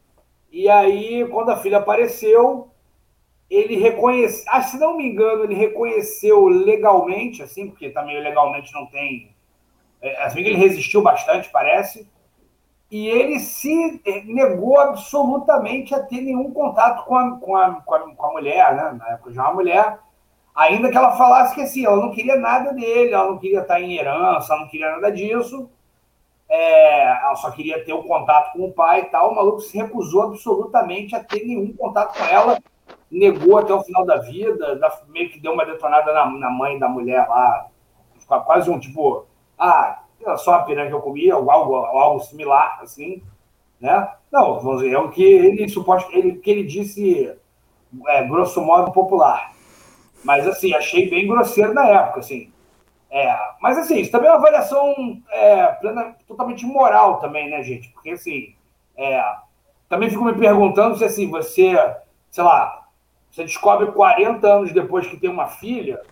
e 0.51 0.67
aí, 0.67 1.29
quando 1.29 1.51
a 1.51 1.59
filha 1.59 1.77
apareceu, 1.77 2.71
ele 3.51 3.77
reconheceu, 3.77 4.47
ah, 4.51 4.63
se 4.63 4.79
não 4.79 4.97
me 4.97 5.07
engano, 5.07 5.45
ele 5.45 5.55
reconheceu 5.55 6.47
legalmente, 6.47 7.43
assim, 7.43 7.69
porque 7.69 7.91
também 7.91 8.19
legalmente 8.19 8.73
não 8.73 8.87
tem, 8.87 9.37
é, 10.01 10.23
assim 10.23 10.43
que 10.43 10.49
ele 10.49 10.57
resistiu 10.57 11.03
bastante, 11.03 11.51
parece, 11.51 12.11
e 12.91 13.07
ele 13.09 13.39
se 13.41 14.01
negou 14.25 14.81
absolutamente 14.81 15.95
a 15.95 16.03
ter 16.03 16.23
nenhum 16.23 16.51
contato 16.51 17.05
com 17.05 17.15
a, 17.15 17.39
com 17.39 17.55
a, 17.55 17.83
com 17.83 17.95
a, 17.95 18.15
com 18.15 18.27
a 18.27 18.33
mulher, 18.33 18.75
né? 18.75 18.97
na 18.99 19.09
época 19.11 19.35
já 19.35 19.43
uma 19.43 19.53
mulher, 19.53 19.99
Ainda 20.55 20.91
que 20.91 20.97
ela 20.97 21.17
falasse 21.17 21.55
que 21.55 21.61
assim, 21.61 21.87
ela 21.87 21.99
não 21.99 22.11
queria 22.11 22.37
nada 22.37 22.73
dele, 22.73 23.13
ela 23.13 23.29
não 23.29 23.39
queria 23.39 23.61
estar 23.61 23.81
em 23.81 23.97
herança, 23.97 24.53
ela 24.53 24.63
não 24.63 24.69
queria 24.69 24.91
nada 24.91 25.13
disso. 25.13 25.71
É, 26.49 27.03
ela 27.03 27.37
só 27.37 27.51
queria 27.51 27.85
ter 27.85 27.93
um 27.93 28.03
contato 28.03 28.53
com 28.53 28.65
o 28.65 28.73
pai 28.73 29.03
e 29.03 29.05
tal. 29.07 29.33
O 29.33 29.35
maluco 29.35 29.61
se 29.61 29.77
recusou 29.77 30.23
absolutamente 30.23 31.15
a 31.15 31.23
ter 31.23 31.45
nenhum 31.45 31.73
contato 31.75 32.17
com 32.17 32.25
ela, 32.25 32.59
negou 33.11 33.59
até 33.59 33.73
o 33.75 33.83
final 33.83 34.05
da 34.07 34.17
vida, 34.17 34.81
meio 35.09 35.31
que 35.31 35.41
deu 35.41 35.53
uma 35.53 35.65
detonada 35.65 36.13
na, 36.13 36.31
na 36.31 36.51
mãe 36.51 36.79
da 36.79 36.89
mulher 36.89 37.27
lá, 37.29 37.69
quase 38.45 38.71
um 38.71 38.79
tipo, 38.79 39.27
ah, 39.59 40.03
só 40.37 40.55
a 40.55 40.63
piranha 40.63 40.89
que 40.89 40.95
eu 40.95 41.01
comia, 41.01 41.35
algo, 41.35 41.75
algo 41.77 42.21
similar, 42.21 42.79
assim, 42.83 43.23
né? 43.81 44.13
Não, 44.31 44.61
vamos 44.61 44.83
dizer, 44.83 44.95
é 44.95 44.99
o 44.99 45.11
que 45.11 45.23
ele 45.23 45.69
suposto, 45.69 46.11
ele, 46.13 46.37
que 46.37 46.51
ele 46.51 46.65
disse, 46.65 47.35
é, 48.09 48.23
grosso 48.25 48.61
modo, 48.61 48.93
popular. 48.93 49.53
Mas, 50.25 50.47
assim, 50.47 50.75
achei 50.75 51.09
bem 51.09 51.27
grosseiro 51.27 51.73
na 51.73 51.87
época, 51.87 52.21
assim. 52.21 52.53
É, 53.11 53.35
mas, 53.61 53.79
assim, 53.79 54.01
isso 54.01 54.11
também 54.11 54.29
é 54.29 54.33
uma 54.33 54.39
avaliação 54.39 54.95
é, 55.31 55.67
plena, 55.67 56.15
totalmente 56.27 56.67
moral 56.67 57.19
também, 57.19 57.49
né, 57.49 57.63
gente? 57.63 57.89
Porque, 57.91 58.11
assim, 58.11 58.55
é, 58.97 59.23
também 59.89 60.11
fico 60.11 60.25
me 60.25 60.35
perguntando 60.35 60.97
se, 60.97 61.05
assim, 61.05 61.31
você, 61.31 61.75
sei 62.31 62.45
lá, 62.45 62.87
você 63.31 63.45
descobre 63.45 63.91
40 63.93 64.47
anos 64.47 64.73
depois 64.73 65.07
que 65.07 65.17
tem 65.17 65.31
uma 65.31 65.47
filha, 65.47 66.03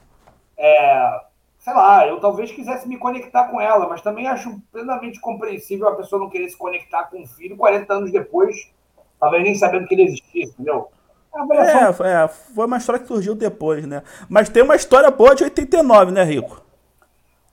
é, 0.57 1.21
sei 1.59 1.75
lá, 1.75 2.07
eu 2.07 2.19
talvez 2.19 2.51
quisesse 2.51 2.89
me 2.89 2.97
conectar 2.97 3.45
com 3.45 3.61
ela, 3.61 3.89
mas 3.89 4.01
também 4.01 4.27
acho 4.27 4.61
plenamente 4.73 5.21
compreensível 5.21 5.89
a 5.89 5.97
pessoa 5.97 6.21
não 6.21 6.31
querer 6.31 6.49
se 6.49 6.57
conectar 6.57 7.05
com 7.05 7.21
um 7.21 7.27
filho 7.27 7.57
40 7.57 7.93
anos 7.93 8.13
depois, 8.13 8.71
talvez 9.21 9.43
nem 9.43 9.55
sabendo 9.55 9.87
que 9.87 9.95
ele 9.95 10.05
existia, 10.05 10.45
entendeu? 10.45 10.89
É, 11.35 12.25
é, 12.25 12.29
foi 12.29 12.65
uma 12.65 12.79
história 12.79 13.01
que 13.01 13.09
surgiu 13.09 13.35
depois, 13.35 13.87
né? 13.87 14.03
Mas 14.29 14.49
tem 14.49 14.63
uma 14.63 14.75
história 14.75 15.11
boa 15.11 15.35
de 15.35 15.45
89, 15.45 16.13
né, 16.13 16.23
Rico? 16.23 16.63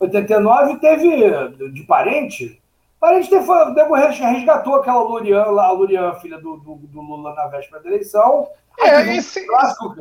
89 0.04 0.78
teve 0.78 1.70
de 1.72 1.84
parente. 1.84 2.62
Parente 3.00 3.30
teve, 3.30 3.46
Dego 3.74 3.96
resgatou 3.96 4.76
aquela 4.76 5.02
Lurian, 5.04 5.44
a 5.44 5.72
Lurian, 5.72 6.14
filha 6.16 6.38
do, 6.38 6.58
do, 6.58 6.76
do, 6.76 7.02
Lula 7.02 7.34
na 7.34 7.48
véspera 7.48 7.82
da 7.82 7.90
eleição. 7.90 8.48
É, 8.80 9.16
esse... 9.16 9.46
clássico 9.46 9.96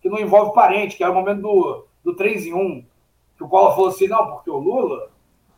que 0.00 0.08
não 0.08 0.18
envolve 0.18 0.54
parente, 0.54 0.96
que 0.96 1.02
era 1.02 1.12
o 1.12 1.14
momento 1.14 1.42
do, 1.42 1.86
do 2.04 2.14
3 2.14 2.46
em 2.46 2.54
1. 2.54 2.84
Que 3.36 3.44
o 3.44 3.48
Collor 3.48 3.74
falou 3.74 3.88
assim: 3.88 4.06
não, 4.06 4.26
porque 4.26 4.50
o 4.50 4.58
Lula 4.58 5.10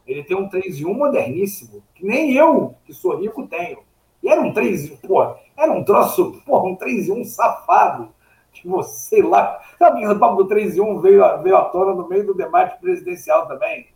ele 0.06 0.22
tem 0.22 0.36
um 0.36 0.48
3 0.48 0.80
em 0.80 0.86
1 0.86 0.94
moderníssimo, 0.94 1.82
que 1.94 2.04
nem 2.06 2.32
eu, 2.32 2.74
que 2.84 2.94
sou 2.94 3.16
rico, 3.16 3.46
tenho. 3.46 3.80
E 4.22 4.28
era 4.28 4.40
um 4.40 4.52
3 4.52 4.92
em 4.92 4.96
pô, 4.96 5.34
era 5.56 5.72
um 5.72 5.84
troço, 5.84 6.40
pô, 6.46 6.66
um 6.66 6.76
3 6.76 7.08
em 7.08 7.20
1 7.20 7.24
safado. 7.24 8.14
Tipo, 8.52 8.82
sei 8.82 9.22
lá. 9.22 9.60
Sabe 9.78 10.00
que 10.00 10.08
o 10.08 10.18
papo 10.18 10.36
do 10.36 10.48
3 10.48 10.76
em 10.76 10.80
1 10.80 11.00
veio, 11.00 11.42
veio 11.42 11.56
à 11.56 11.64
tona 11.64 11.94
no 11.94 12.08
meio 12.08 12.26
do 12.26 12.34
debate 12.34 12.80
presidencial 12.80 13.46
também? 13.46 13.88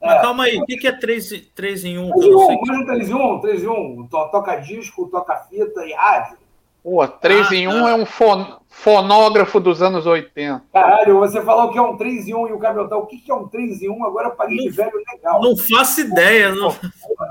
Mas 0.00 0.18
é. 0.18 0.22
calma 0.22 0.44
aí, 0.44 0.56
o 0.56 0.64
que, 0.64 0.76
que 0.76 0.86
é 0.86 0.92
3, 0.92 1.50
3 1.54 1.84
em 1.84 1.98
1? 1.98 2.10
3 2.12 2.24
em 2.24 2.34
1, 2.34 2.60
mas 2.66 2.78
um 2.78 2.86
3 2.86 3.10
em 3.10 3.14
1, 3.14 3.40
3 3.40 3.62
em 3.62 3.68
1. 3.68 4.08
Toca 4.08 4.56
disco, 4.56 5.08
toca 5.08 5.36
fita 5.36 5.84
e 5.84 5.92
rádio. 5.92 6.38
Pô, 6.82 7.06
3 7.06 7.48
ah, 7.48 7.54
em 7.54 7.68
1 7.68 7.70
tá. 7.70 7.90
é 7.90 7.94
um 7.94 8.06
fon 8.06 8.58
fonógrafo 8.68 9.58
dos 9.58 9.82
anos 9.82 10.06
80. 10.06 10.62
Caralho, 10.72 11.18
você 11.18 11.42
falou 11.42 11.70
que 11.72 11.78
é 11.78 11.82
um 11.82 11.96
3 11.96 12.28
em 12.28 12.34
1 12.34 12.48
e 12.48 12.52
o 12.52 12.58
cabelo 12.58 12.88
tá. 12.88 12.96
O 12.96 13.06
que, 13.06 13.18
que 13.18 13.30
é 13.30 13.34
um 13.34 13.48
3 13.48 13.82
em 13.82 13.90
1? 13.90 14.04
Agora 14.04 14.28
eu 14.28 14.36
paguei 14.36 14.56
não, 14.56 14.64
de 14.64 14.70
velho 14.70 14.92
legal. 15.12 15.40
Não 15.42 15.56
faço 15.56 16.00
ideia, 16.00 16.54
não. 16.54 16.74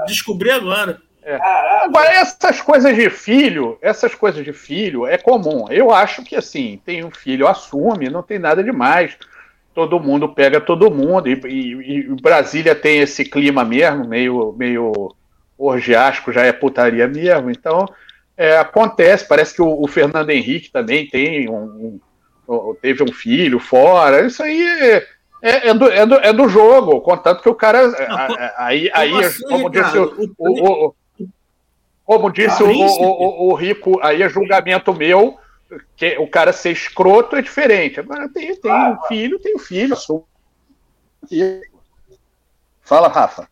descobri 0.05 0.51
agora. 0.51 1.01
É. 1.27 1.37
Agora, 1.83 2.09
essas 2.13 2.61
coisas 2.61 2.95
de 2.95 3.09
filho, 3.09 3.77
essas 3.81 4.15
coisas 4.15 4.45
de 4.45 4.53
filho 4.53 5.05
é 5.05 5.17
comum. 5.17 5.65
Eu 5.69 5.91
acho 5.91 6.23
que 6.23 6.37
assim, 6.37 6.81
tem 6.85 7.03
um 7.03 7.11
filho, 7.11 7.49
assume, 7.49 8.09
não 8.09 8.23
tem 8.23 8.39
nada 8.39 8.63
demais. 8.63 9.17
Todo 9.73 9.99
mundo 9.99 10.29
pega 10.29 10.61
todo 10.61 10.89
mundo, 10.89 11.27
e, 11.27 11.33
e, 11.45 11.99
e 11.99 12.21
Brasília 12.21 12.73
tem 12.73 12.99
esse 12.99 13.25
clima 13.25 13.65
mesmo, 13.65 14.07
meio, 14.07 14.55
meio 14.57 15.13
orgiástico, 15.57 16.31
já 16.31 16.43
é 16.43 16.53
putaria 16.53 17.09
mesmo. 17.09 17.51
Então, 17.51 17.85
é, 18.37 18.57
acontece. 18.57 19.27
Parece 19.27 19.53
que 19.53 19.61
o, 19.61 19.81
o, 19.83 19.85
Fernando 19.85 20.29
Henrique 20.29 20.71
também 20.71 21.05
tem 21.09 21.49
um, 21.49 21.99
um, 22.47 22.75
teve 22.81 23.03
um 23.03 23.11
filho 23.11 23.59
fora. 23.59 24.25
Isso 24.25 24.41
aí 24.41 24.65
é, 24.65 25.07
é, 25.41 25.67
é, 25.67 25.73
do, 25.73 25.91
é, 25.91 26.05
do, 26.05 26.15
é 26.15 26.31
do 26.31 26.47
jogo, 26.47 27.01
contanto 27.01 27.43
que 27.43 27.49
o 27.49 27.55
cara. 27.55 27.85
Não, 27.85 28.37
aí, 28.55 28.89
aí 28.93 29.13
assim, 29.25 29.45
como 29.45 29.69
disse 29.69 29.97
o, 29.97 30.33
o, 30.37 30.87
o 30.87 30.95
como 32.07 32.31
disse 32.31 32.63
o, 32.63 32.69
o, 32.69 33.49
o, 33.49 33.53
Rico, 33.53 33.99
aí 34.01 34.23
é 34.23 34.29
julgamento 34.29 34.93
meu, 34.93 35.37
que 35.93 36.17
o 36.17 36.25
cara 36.25 36.53
ser 36.53 36.71
escroto 36.71 37.35
é 37.35 37.41
diferente. 37.41 37.99
Agora 37.99 38.29
tem, 38.29 38.55
tem 38.55 38.71
ah, 38.71 38.97
um 38.97 39.07
filho, 39.07 39.37
tem 39.39 39.53
um 39.53 39.59
filho. 39.59 39.93
Fala, 42.79 43.09
Rafa. 43.09 43.49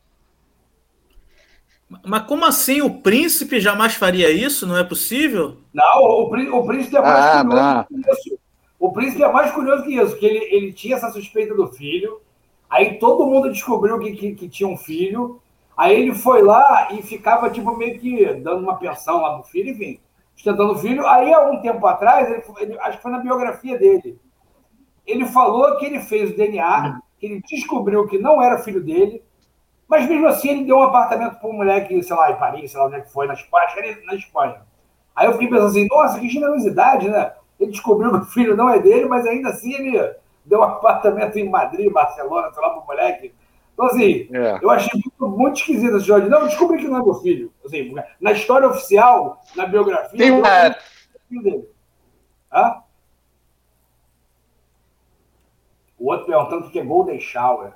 Mas 2.05 2.23
como 2.23 2.45
assim? 2.45 2.81
O 2.81 3.01
príncipe 3.01 3.59
jamais 3.59 3.95
faria 3.95 4.31
isso? 4.31 4.65
Não 4.65 4.77
é 4.77 4.85
possível? 4.85 5.57
Não, 5.73 6.01
o, 6.01 6.23
o 6.23 6.65
príncipe 6.65 6.95
é 6.95 7.01
mais 7.01 7.25
ah, 7.25 7.43
curioso 7.43 7.61
não. 7.61 7.83
que 7.83 8.29
isso. 8.29 8.39
O 8.79 8.93
príncipe 8.93 9.21
é 9.21 9.31
mais 9.31 9.51
curioso 9.51 9.83
que 9.83 9.97
isso, 9.97 10.15
que 10.15 10.25
ele, 10.25 10.55
ele 10.55 10.71
tinha 10.71 10.95
essa 10.95 11.11
suspeita 11.11 11.53
do 11.53 11.67
filho, 11.67 12.21
aí 12.69 12.99
todo 12.99 13.25
mundo 13.25 13.51
descobriu 13.51 13.99
que, 13.99 14.13
que, 14.13 14.33
que 14.33 14.47
tinha 14.47 14.69
um 14.69 14.77
filho, 14.77 15.41
Aí 15.77 15.93
ele 15.93 16.15
foi 16.15 16.41
lá 16.41 16.89
e 16.91 17.01
ficava, 17.01 17.49
tipo, 17.49 17.75
meio 17.75 17.99
que 17.99 18.33
dando 18.35 18.63
uma 18.63 18.77
pensão 18.77 19.21
lá 19.21 19.37
no 19.37 19.43
filho, 19.43 19.71
enfim, 19.71 19.99
sustentando 20.33 20.73
o 20.73 20.77
filho. 20.77 21.05
Aí, 21.05 21.33
há 21.33 21.41
um 21.49 21.61
tempo 21.61 21.85
atrás, 21.85 22.29
ele, 22.29 22.43
ele, 22.59 22.79
acho 22.79 22.97
que 22.97 23.03
foi 23.03 23.11
na 23.11 23.19
biografia 23.19 23.77
dele, 23.77 24.19
ele 25.05 25.25
falou 25.25 25.77
que 25.77 25.85
ele 25.85 25.99
fez 25.99 26.31
o 26.31 26.35
DNA, 26.35 26.99
que 27.19 27.25
ele 27.25 27.41
descobriu 27.47 28.07
que 28.07 28.17
não 28.17 28.41
era 28.41 28.59
filho 28.59 28.81
dele, 28.81 29.21
mas 29.87 30.07
mesmo 30.07 30.27
assim 30.27 30.49
ele 30.49 30.63
deu 30.63 30.77
um 30.77 30.83
apartamento 30.83 31.39
para 31.39 31.49
um 31.49 31.53
moleque, 31.53 32.01
sei 32.01 32.15
lá, 32.15 32.31
em 32.31 32.35
Paris, 32.35 32.71
sei 32.71 32.79
lá 32.79 32.87
onde 32.87 32.95
é 32.95 33.01
que 33.01 33.11
foi, 33.11 33.27
na 33.27 33.33
Espanha, 33.33 33.67
na 34.05 34.15
Espanha. 34.15 34.61
Aí 35.15 35.27
eu 35.27 35.33
fiquei 35.33 35.47
pensando 35.47 35.67
assim, 35.67 35.87
nossa, 35.87 36.19
que 36.19 36.27
generosidade, 36.27 37.07
né? 37.07 37.33
Ele 37.59 37.71
descobriu 37.71 38.11
que 38.11 38.17
o 38.17 38.25
filho 38.25 38.55
não 38.55 38.69
é 38.69 38.79
dele, 38.79 39.05
mas 39.05 39.25
ainda 39.27 39.49
assim 39.49 39.73
ele 39.73 40.15
deu 40.43 40.59
um 40.59 40.63
apartamento 40.63 41.37
em 41.37 41.47
Madrid, 41.47 41.91
Barcelona, 41.91 42.51
sei 42.51 42.61
lá, 42.61 42.69
para 42.69 42.81
o 42.81 42.85
moleque 42.85 43.33
então, 43.75 43.87
assim, 43.87 44.29
é. 44.31 44.57
eu 44.61 44.69
achei 44.69 44.89
muito, 44.93 45.37
muito 45.37 45.57
esquisito 45.57 45.97
esse 45.97 46.05
Jorge. 46.05 46.29
Não, 46.29 46.39
eu 46.39 46.47
descobri 46.47 46.77
que 46.77 46.87
não 46.87 47.01
é 47.01 47.03
meu 47.03 47.15
filho. 47.15 47.51
Assim, 47.65 47.93
na 48.21 48.31
história 48.31 48.69
oficial, 48.69 49.41
na 49.53 49.65
biografia. 49.65 50.17
Tem 50.17 50.31
uma... 50.31 50.47
É 50.47 50.79
filho 51.27 51.43
dele. 51.43 51.69
Hã? 52.53 52.81
O 55.99 56.09
outro 56.09 56.25
perguntando 56.25 56.67
o 56.67 56.71
que 56.71 56.79
é 56.79 56.83
Golden 56.85 57.19
Shower. 57.19 57.73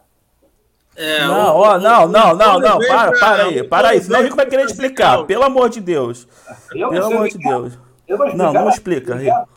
É, 0.96 1.20
não, 1.26 1.56
ó, 1.56 1.78
não, 1.78 2.08
não, 2.08 2.36
não, 2.36 2.60
não, 2.60 2.80
para, 2.80 3.12
para 3.20 3.44
aí, 3.44 3.64
para 3.64 3.90
aí, 3.90 4.02
senão 4.02 4.20
o 4.20 4.24
Rico 4.24 4.36
vai 4.36 4.46
querer 4.46 4.66
explicar, 4.66 5.24
pelo 5.26 5.44
amor 5.44 5.70
de 5.70 5.80
Deus. 5.80 6.28
Pelo 6.70 7.06
amor 7.06 7.30
de 7.30 7.38
Deus. 7.38 7.78
Não, 8.36 8.52
não 8.52 8.70
explica, 8.70 9.16
Rico. 9.16 9.50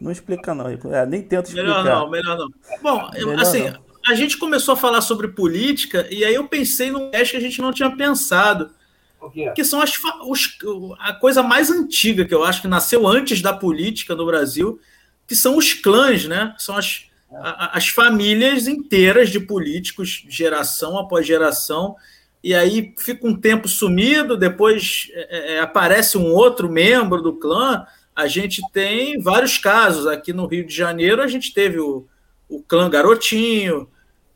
Não 0.00 0.10
explica, 0.10 0.54
não, 0.54 0.66
Rico. 0.66 0.92
É, 0.92 1.06
nem 1.06 1.22
tenta 1.22 1.48
explicar. 1.48 1.82
Melhor 1.82 1.84
não, 1.84 2.10
melhor 2.10 2.36
não. 2.36 2.48
Bom, 2.82 3.10
melhor 3.12 3.40
assim, 3.40 3.70
não 3.70 3.87
a 4.08 4.14
gente 4.14 4.38
começou 4.38 4.72
a 4.72 4.76
falar 4.76 5.02
sobre 5.02 5.28
política 5.28 6.08
e 6.10 6.24
aí 6.24 6.34
eu 6.34 6.48
pensei 6.48 6.90
num 6.90 7.10
teste 7.10 7.32
que 7.32 7.36
a 7.36 7.40
gente 7.40 7.60
não 7.60 7.72
tinha 7.72 7.94
pensado. 7.94 8.70
Que 9.54 9.64
são 9.64 9.82
as, 9.82 9.92
os, 10.26 10.56
a 10.98 11.12
coisa 11.12 11.42
mais 11.42 11.70
antiga 11.70 12.24
que 12.24 12.34
eu 12.34 12.42
acho 12.42 12.62
que 12.62 12.68
nasceu 12.68 13.06
antes 13.06 13.42
da 13.42 13.52
política 13.52 14.14
no 14.14 14.24
Brasil, 14.24 14.80
que 15.26 15.34
são 15.34 15.56
os 15.56 15.74
clãs, 15.74 16.24
né? 16.24 16.54
São 16.56 16.76
as, 16.76 17.04
a, 17.30 17.76
as 17.76 17.88
famílias 17.88 18.66
inteiras 18.66 19.28
de 19.28 19.40
políticos, 19.40 20.24
geração 20.28 20.96
após 20.96 21.26
geração, 21.26 21.96
e 22.42 22.54
aí 22.54 22.94
fica 22.96 23.26
um 23.26 23.36
tempo 23.36 23.68
sumido, 23.68 24.36
depois 24.36 25.08
é, 25.12 25.56
é, 25.56 25.60
aparece 25.60 26.16
um 26.16 26.32
outro 26.32 26.70
membro 26.70 27.20
do 27.20 27.34
clã. 27.34 27.84
A 28.14 28.26
gente 28.26 28.62
tem 28.72 29.20
vários 29.20 29.58
casos. 29.58 30.06
Aqui 30.06 30.32
no 30.32 30.46
Rio 30.46 30.64
de 30.64 30.74
Janeiro, 30.74 31.20
a 31.20 31.26
gente 31.26 31.52
teve 31.52 31.78
o, 31.80 32.06
o 32.48 32.62
clã 32.62 32.88
Garotinho, 32.88 33.88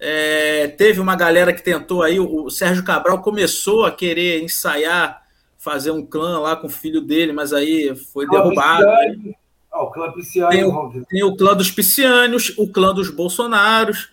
é, 0.04 0.66
teve 0.66 0.98
uma 0.98 1.14
galera 1.14 1.52
que 1.52 1.62
tentou 1.62 2.02
aí, 2.02 2.18
o 2.18 2.50
Sérgio 2.50 2.84
Cabral 2.84 3.22
começou 3.22 3.86
a 3.86 3.92
querer 3.92 4.42
ensaiar, 4.42 5.22
fazer 5.56 5.92
um 5.92 6.04
clã 6.04 6.40
lá 6.40 6.56
com 6.56 6.66
o 6.66 6.70
filho 6.70 7.00
dele, 7.00 7.32
mas 7.32 7.52
aí 7.52 7.94
foi 8.12 8.28
derrubado. 8.28 8.84
Oh, 9.72 9.84
o 9.84 9.90
clã 9.92 10.12
tem, 10.50 10.64
o, 10.64 11.04
tem 11.08 11.22
o 11.22 11.36
clã 11.36 11.54
dos 11.54 11.70
Piscianos, 11.70 12.52
o 12.58 12.68
clã 12.70 12.92
dos 12.92 13.10
Bolsonaros. 13.10 14.10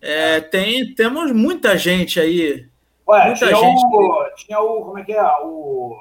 É, 0.00 0.40
tem, 0.40 0.94
temos 0.94 1.30
muita 1.32 1.76
gente 1.76 2.18
aí. 2.18 2.66
Ué, 3.06 3.26
muita 3.26 3.46
tinha, 3.46 3.60
gente. 3.60 3.84
O, 3.84 4.34
tinha 4.36 4.60
o. 4.60 4.84
Como 4.86 4.98
é 4.98 5.04
que 5.04 5.12
é? 5.12 5.22
O, 5.42 5.98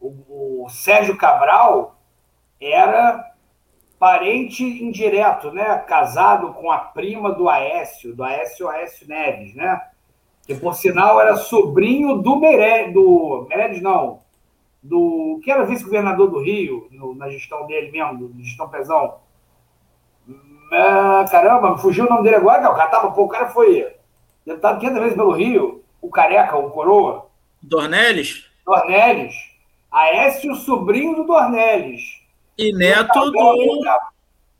o, 0.00 0.64
o 0.64 0.68
Sérgio 0.70 1.16
Cabral 1.16 2.00
era 2.60 3.29
parente 4.00 4.64
indireto, 4.64 5.52
né? 5.52 5.76
Casado 5.86 6.54
com 6.54 6.72
a 6.72 6.78
prima 6.78 7.30
do 7.30 7.50
Aécio, 7.50 8.16
do 8.16 8.24
Aécio 8.24 8.66
Aécio 8.66 9.06
Neves, 9.06 9.54
né? 9.54 9.78
Que 10.46 10.54
por 10.54 10.74
sinal 10.74 11.20
era 11.20 11.36
sobrinho 11.36 12.16
do 12.16 12.36
Meirelles, 12.36 12.94
do 12.94 13.46
Meirelles 13.50 13.82
não, 13.82 14.22
do 14.82 15.38
que 15.44 15.50
era 15.50 15.66
vice-governador 15.66 16.30
do 16.30 16.42
Rio, 16.42 16.88
no, 16.90 17.14
na 17.14 17.28
gestão 17.28 17.66
dele 17.66 17.92
mesmo, 17.92 18.28
do, 18.28 18.42
gestão 18.42 18.70
Pezão. 18.70 19.18
Ah, 20.72 21.26
caramba, 21.30 21.76
fugiu 21.76 22.06
o 22.06 22.08
nome 22.08 22.22
dele 22.22 22.36
agora, 22.36 22.62
não. 22.62 22.72
O 22.72 22.76
cara, 22.76 22.90
tava, 22.90 23.10
pô, 23.10 23.24
o 23.24 23.28
cara 23.28 23.50
foi 23.50 23.86
deputado 24.46 24.80
500 24.80 24.98
vezes 24.98 25.16
pelo 25.16 25.32
Rio, 25.32 25.84
o 26.00 26.08
Careca, 26.08 26.56
o 26.56 26.70
Coroa. 26.70 27.26
Dornelles? 27.60 28.46
Dornelles. 28.64 29.34
Aécio, 29.92 30.54
sobrinho 30.54 31.16
do 31.16 31.24
Dornelles. 31.24 32.19
E 32.56 32.72
neto 32.72 33.30
do. 33.30 33.80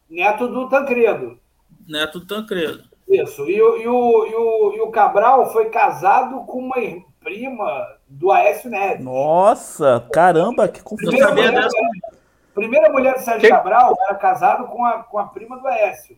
Neto 0.09 0.49
do 0.49 0.69
Tancredo. 0.69 1.39
Neto 1.87 2.21
do 2.21 2.27
Tancredo. 2.27 2.85
Isso. 3.09 3.49
E, 3.49 3.61
o, 3.61 3.77
e, 3.77 3.89
o, 3.89 4.27
e, 4.27 4.35
o, 4.35 4.75
e 4.77 4.81
o 4.81 4.91
Cabral 4.91 5.53
foi 5.53 5.71
casado 5.71 6.45
com 6.47 6.59
uma 6.59 6.77
prima 7.21 7.89
do 8.09 8.31
Aécio 8.31 8.71
Neves. 8.71 9.05
Nossa, 9.05 10.05
caramba, 10.13 10.69
que 10.69 10.83
confusão. 10.83 11.13
Primeira 11.13 11.53
mulher, 11.53 11.69
primeira 12.55 12.93
mulher 12.93 13.15
do 13.15 13.21
Sérgio 13.21 13.41
que... 13.41 13.49
Cabral 13.49 13.95
era 14.09 14.15
casado 14.17 14.67
com 14.69 14.85
a, 14.85 15.03
com 15.05 15.19
a 15.19 15.25
prima 15.27 15.59
do 15.59 15.67
Aécio. 15.67 16.17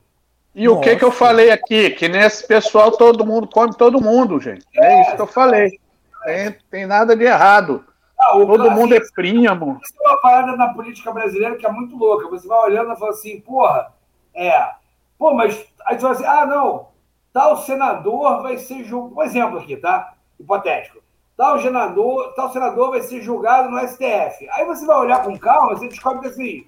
E 0.54 0.66
Nossa. 0.66 0.78
o 0.78 0.82
que 0.82 0.96
que 0.96 1.04
eu 1.04 1.10
falei 1.10 1.50
aqui? 1.50 1.90
Que 1.90 2.08
nesse 2.08 2.46
pessoal 2.46 2.92
todo 2.92 3.26
mundo 3.26 3.48
come 3.48 3.74
todo 3.74 4.00
mundo, 4.00 4.38
gente. 4.38 4.64
É, 4.76 4.84
é 4.84 5.02
isso 5.02 5.16
que 5.16 5.22
eu 5.22 5.26
falei. 5.26 5.80
Tem, 6.24 6.56
tem 6.70 6.86
nada 6.86 7.16
de 7.16 7.24
errado. 7.24 7.84
Ah, 8.22 8.32
todo 8.32 8.70
mundo 8.70 8.94
é 8.94 9.00
primo. 9.14 9.80
Isso 9.82 9.94
é 10.00 10.08
uma 10.08 10.20
parada 10.20 10.56
na 10.56 10.72
política 10.72 11.10
brasileira 11.10 11.56
que 11.56 11.66
é 11.66 11.70
muito 11.70 11.96
louca. 11.96 12.28
Você 12.28 12.46
vai 12.46 12.58
olhando 12.60 12.92
e 12.92 12.96
fala 12.96 13.10
assim, 13.10 13.40
porra, 13.40 13.92
é. 14.32 14.70
Pô, 15.18 15.34
mas 15.34 15.66
aí 15.84 15.98
você 15.98 16.02
vai 16.02 16.12
assim, 16.12 16.24
ah, 16.24 16.46
não, 16.46 16.88
tal 17.32 17.56
senador 17.58 18.42
vai 18.42 18.56
ser 18.58 18.84
julgado. 18.84 19.20
Um 19.20 19.22
exemplo 19.22 19.58
aqui, 19.58 19.76
tá? 19.76 20.14
Hipotético. 20.38 21.02
Tal 21.36 21.60
senador, 21.60 22.32
tal 22.34 22.52
senador 22.52 22.90
vai 22.90 23.02
ser 23.02 23.20
julgado 23.22 23.70
no 23.70 23.78
STF. 23.88 24.48
Aí 24.50 24.64
você 24.64 24.86
vai 24.86 24.98
olhar 24.98 25.24
com 25.24 25.36
calma, 25.36 25.74
você 25.74 25.88
descobre 25.88 26.20
que 26.20 26.28
assim, 26.28 26.66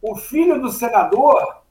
o 0.00 0.16
filho 0.16 0.60
do 0.60 0.70
senador 0.70 1.62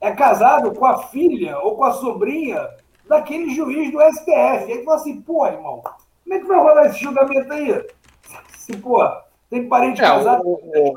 é 0.00 0.10
casado 0.10 0.72
com 0.74 0.84
a 0.84 0.98
filha 1.04 1.58
ou 1.60 1.76
com 1.76 1.84
a 1.84 1.92
sobrinha 1.92 2.68
daquele 3.06 3.54
juiz 3.54 3.92
do 3.92 4.00
STF. 4.00 4.72
Aí 4.72 4.78
tu 4.78 4.84
fala 4.84 4.96
assim, 4.96 5.20
pô, 5.20 5.46
irmão, 5.46 5.82
como 6.24 6.34
é 6.34 6.38
que 6.38 6.46
vai 6.46 6.58
rolar 6.58 6.86
esse 6.86 6.98
julgamento 6.98 7.52
aí? 7.52 7.86
Se, 8.62 8.76
pô, 8.76 9.04
tem 9.50 9.68
parente 9.68 10.00
é, 10.00 10.04
casado. 10.04 10.42
O, 10.44 10.94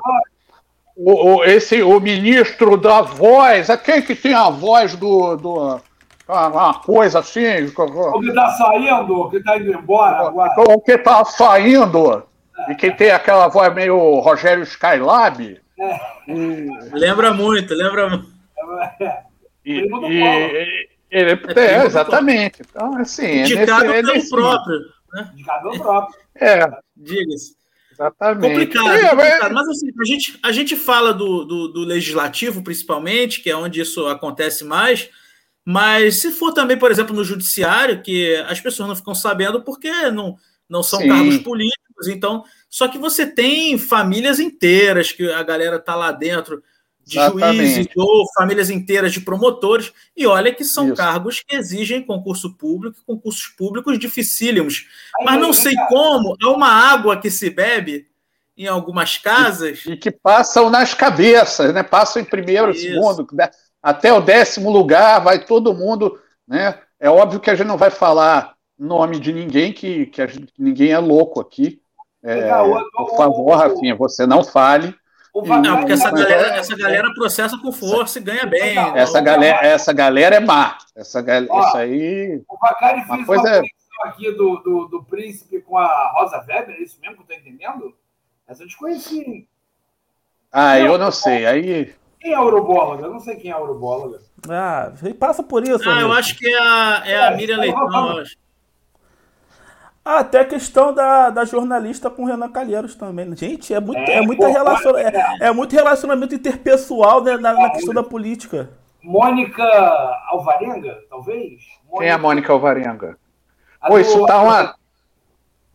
o, 0.96 1.38
o, 1.38 1.44
esse, 1.44 1.82
o 1.82 2.00
ministro 2.00 2.78
da 2.78 3.02
voz, 3.02 3.70
é 3.70 3.76
quem 3.76 4.04
que 4.04 4.16
tem 4.16 4.36
a 4.36 4.52
voz 4.52 4.96
do. 4.96 5.36
do 5.36 5.82
uma 6.28 6.76
coisa 6.76 7.20
assim. 7.20 7.42
O 7.76 8.20
que 8.20 8.30
está 8.30 8.50
saindo, 8.52 9.30
que 9.30 9.38
está 9.38 9.58
indo 9.58 9.74
embora 9.74 10.28
agora. 10.28 10.54
O 10.58 10.80
que 10.80 10.92
está 10.92 11.26
saindo. 11.26 12.24
É. 12.68 12.72
E 12.72 12.76
quem 12.76 12.96
tem 12.96 13.12
aquela 13.12 13.48
voz 13.48 13.74
meio 13.74 14.20
Rogério 14.20 14.64
Skylab. 14.64 15.60
É. 15.80 16.00
E... 16.28 16.68
Lembra 16.94 17.34
muito, 17.34 17.74
lembra 17.74 18.10
muito. 18.10 18.30
E, 19.66 19.80
e, 19.82 20.88
ele, 21.10 21.32
é, 21.56 21.60
é 21.60 21.86
exatamente. 21.86 22.62
Então, 22.62 22.96
assim. 22.98 23.42
Indicado 23.42 23.92
é 23.92 24.04
nesse, 24.04 24.30
pelo 24.30 24.48
é 24.48 24.52
próprio. 24.52 24.80
Né? 25.16 25.32
Pelo 25.62 25.80
próprio. 25.80 26.20
É. 26.36 26.70
Diga-se. 26.96 27.56
Exatamente. 27.92 28.50
Complicado, 28.50 28.90
é, 28.90 29.10
complicado. 29.10 29.54
Mas 29.54 29.70
assim, 29.70 29.88
a 29.98 30.06
gente, 30.06 30.40
a 30.44 30.52
gente 30.52 30.76
fala 30.76 31.14
do, 31.14 31.46
do, 31.46 31.68
do, 31.70 31.80
legislativo, 31.86 32.62
principalmente, 32.62 33.42
que 33.42 33.50
é 33.50 33.56
onde 33.56 33.80
isso 33.80 34.06
acontece 34.08 34.66
mais, 34.66 35.10
mas 35.64 36.18
se 36.18 36.32
for 36.32 36.52
também, 36.54 36.78
por 36.78 36.92
exemplo, 36.92 37.16
no 37.16 37.24
judiciário, 37.24 38.02
que 38.02 38.36
as 38.48 38.60
pessoas 38.60 38.90
não 38.90 38.96
ficam 38.96 39.16
sabendo 39.16 39.64
porque 39.64 39.90
não, 40.12 40.36
não 40.68 40.84
são 40.84 41.00
Sim. 41.00 41.08
cargos 41.08 41.38
políticos, 41.38 42.08
então. 42.10 42.44
Só 42.70 42.90
que 42.90 42.98
você 42.98 43.26
tem 43.26 43.78
famílias 43.78 44.42
inteiras 44.42 45.14
que 45.14 45.32
a 45.32 45.42
galera 45.42 45.80
tá 45.80 45.96
lá 45.96 46.12
dentro 46.12 46.62
de 47.06 47.20
Exatamente. 47.20 47.58
juízes 47.58 47.88
ou 47.96 48.26
famílias 48.34 48.70
inteiras 48.70 49.14
de 49.14 49.22
promotores, 49.22 49.94
e 50.18 50.26
olha 50.26 50.54
que 50.54 50.64
são 50.64 50.88
Isso. 50.88 50.96
cargos 50.96 51.42
que 51.42 51.56
exigem 51.56 52.02
concurso 52.02 52.56
público, 52.58 52.98
concursos 53.06 53.48
públicos 53.48 54.00
dificílimos. 54.00 54.88
Mas 55.24 55.40
não 55.40 55.54
sei 55.54 55.76
como, 55.88 56.36
é 56.42 56.48
uma 56.48 56.70
água 56.70 57.20
que 57.20 57.30
se 57.30 57.50
bebe 57.50 58.08
em 58.58 58.68
algumas 58.68 59.18
casas. 59.18 59.86
E, 59.86 59.92
e 59.92 59.98
que 59.98 60.10
passam 60.10 60.70
nas 60.70 60.94
cabeças, 60.94 61.74
né? 61.74 61.84
Passam 61.84 62.22
em 62.22 62.26
primeiro, 62.26 62.72
Isso. 62.72 62.82
segundo, 62.82 63.28
né? 63.34 63.50
até 63.86 64.12
o 64.12 64.20
décimo 64.20 64.72
lugar, 64.72 65.24
vai 65.24 65.46
todo 65.46 65.76
mundo. 65.76 66.20
Né? 66.48 66.80
É 67.00 67.08
óbvio 67.08 67.40
que 67.40 67.52
a 67.52 67.56
gente 67.56 67.68
não 67.68 67.78
vai 67.78 67.92
falar 67.92 68.56
nome 68.80 69.20
de 69.20 69.32
ninguém, 69.32 69.72
que, 69.72 70.08
que 70.08 70.28
gente, 70.28 70.52
ninguém 70.58 70.92
é 70.92 70.98
louco 70.98 71.40
aqui. 71.40 71.80
É, 72.24 72.50
por 72.96 73.16
favor, 73.16 73.56
Rafinha, 73.56 73.96
você 73.96 74.26
não 74.26 74.44
fale. 74.44 74.96
Não, 75.44 75.78
porque 75.78 75.92
essa 75.92 76.12
galera, 76.12 76.56
essa 76.56 76.78
galera 76.78 77.14
processa 77.14 77.58
com 77.58 77.72
força 77.72 78.20
e 78.20 78.22
ganha 78.22 78.46
bem. 78.46 78.78
Essa, 78.96 79.20
galera, 79.20 79.68
essa 79.68 79.92
galera 79.92 80.36
é 80.36 80.40
má. 80.40 80.78
Essa 80.96 81.22
galera, 81.22 81.52
Ó, 81.52 81.68
isso 81.68 81.78
aí. 81.78 82.42
O 82.48 82.58
Bacari 82.58 83.02
fez 83.02 83.10
uma 83.10 83.26
coisa 83.26 83.62
uma 84.00 84.10
aqui 84.10 84.32
do, 84.32 84.58
do, 84.58 84.88
do, 84.88 85.04
Príncipe 85.04 85.62
com 85.62 85.78
a 85.78 86.12
Rosa 86.14 86.38
Weber, 86.48 86.76
é 86.76 86.82
isso 86.82 87.00
mesmo 87.02 87.18
que 87.18 87.22
eu 87.24 87.28
tô 87.28 87.34
entendendo? 87.34 87.94
Essa 88.48 88.64
eu 88.64 88.68
desconheci. 88.68 89.48
Ah, 90.52 90.80
eu 90.80 90.98
não 90.98 91.12
sei. 91.12 91.46
Aí. 91.46 91.96
Quem 92.20 92.32
é 92.32 92.36
a 92.36 92.42
urobóloga? 92.42 93.06
Eu 93.06 93.12
não 93.12 93.20
sei 93.20 93.36
quem 93.36 93.52
é 93.52 93.54
a 93.54 93.60
urobóloga. 93.60 94.22
Ah, 94.50 94.92
passa 95.20 95.44
por 95.44 95.64
isso. 95.64 95.88
Ah, 95.90 95.94
amigo. 95.94 96.08
eu 96.08 96.14
acho 96.14 96.38
que 96.38 96.48
é 96.48 96.60
a, 96.60 97.04
é 97.06 97.18
a 97.18 97.32
é, 97.32 97.36
Miriam 97.36 97.58
Leitão, 97.58 98.14
eu 98.14 98.22
acho. 98.22 98.38
Ah, 100.06 100.20
até 100.20 100.42
a 100.42 100.46
questão 100.46 100.94
da, 100.94 101.32
da 101.32 101.44
jornalista 101.46 102.12
com 102.12 102.22
o 102.22 102.26
Renan 102.28 102.52
Calheiros 102.52 102.94
também. 102.94 103.36
Gente, 103.36 103.74
é 103.74 103.80
muito, 103.80 103.98
é, 103.98 104.18
é, 104.18 104.22
muita 104.22 104.48
relaciona, 104.48 105.02
é, 105.02 105.38
é, 105.42 105.52
muito 105.52 105.76
relacionamento 105.76 106.36
interpessoal 106.36 107.24
né, 107.24 107.36
na, 107.38 107.54
na, 107.54 107.72
questão 107.72 107.92
da 107.92 108.04
política. 108.04 108.70
Mônica 109.02 109.64
Alvarenga, 110.30 110.96
talvez? 111.10 111.64
Mônica... 111.86 111.98
Quem 111.98 112.08
é 112.08 112.12
a 112.12 112.20
Mônica 112.20 112.54
Alvarenga? 112.54 113.18
A 113.82 113.88
Pô, 113.88 113.96
do, 113.96 114.00
isso 114.00 114.26
tá 114.28 114.44
uma. 114.44 114.76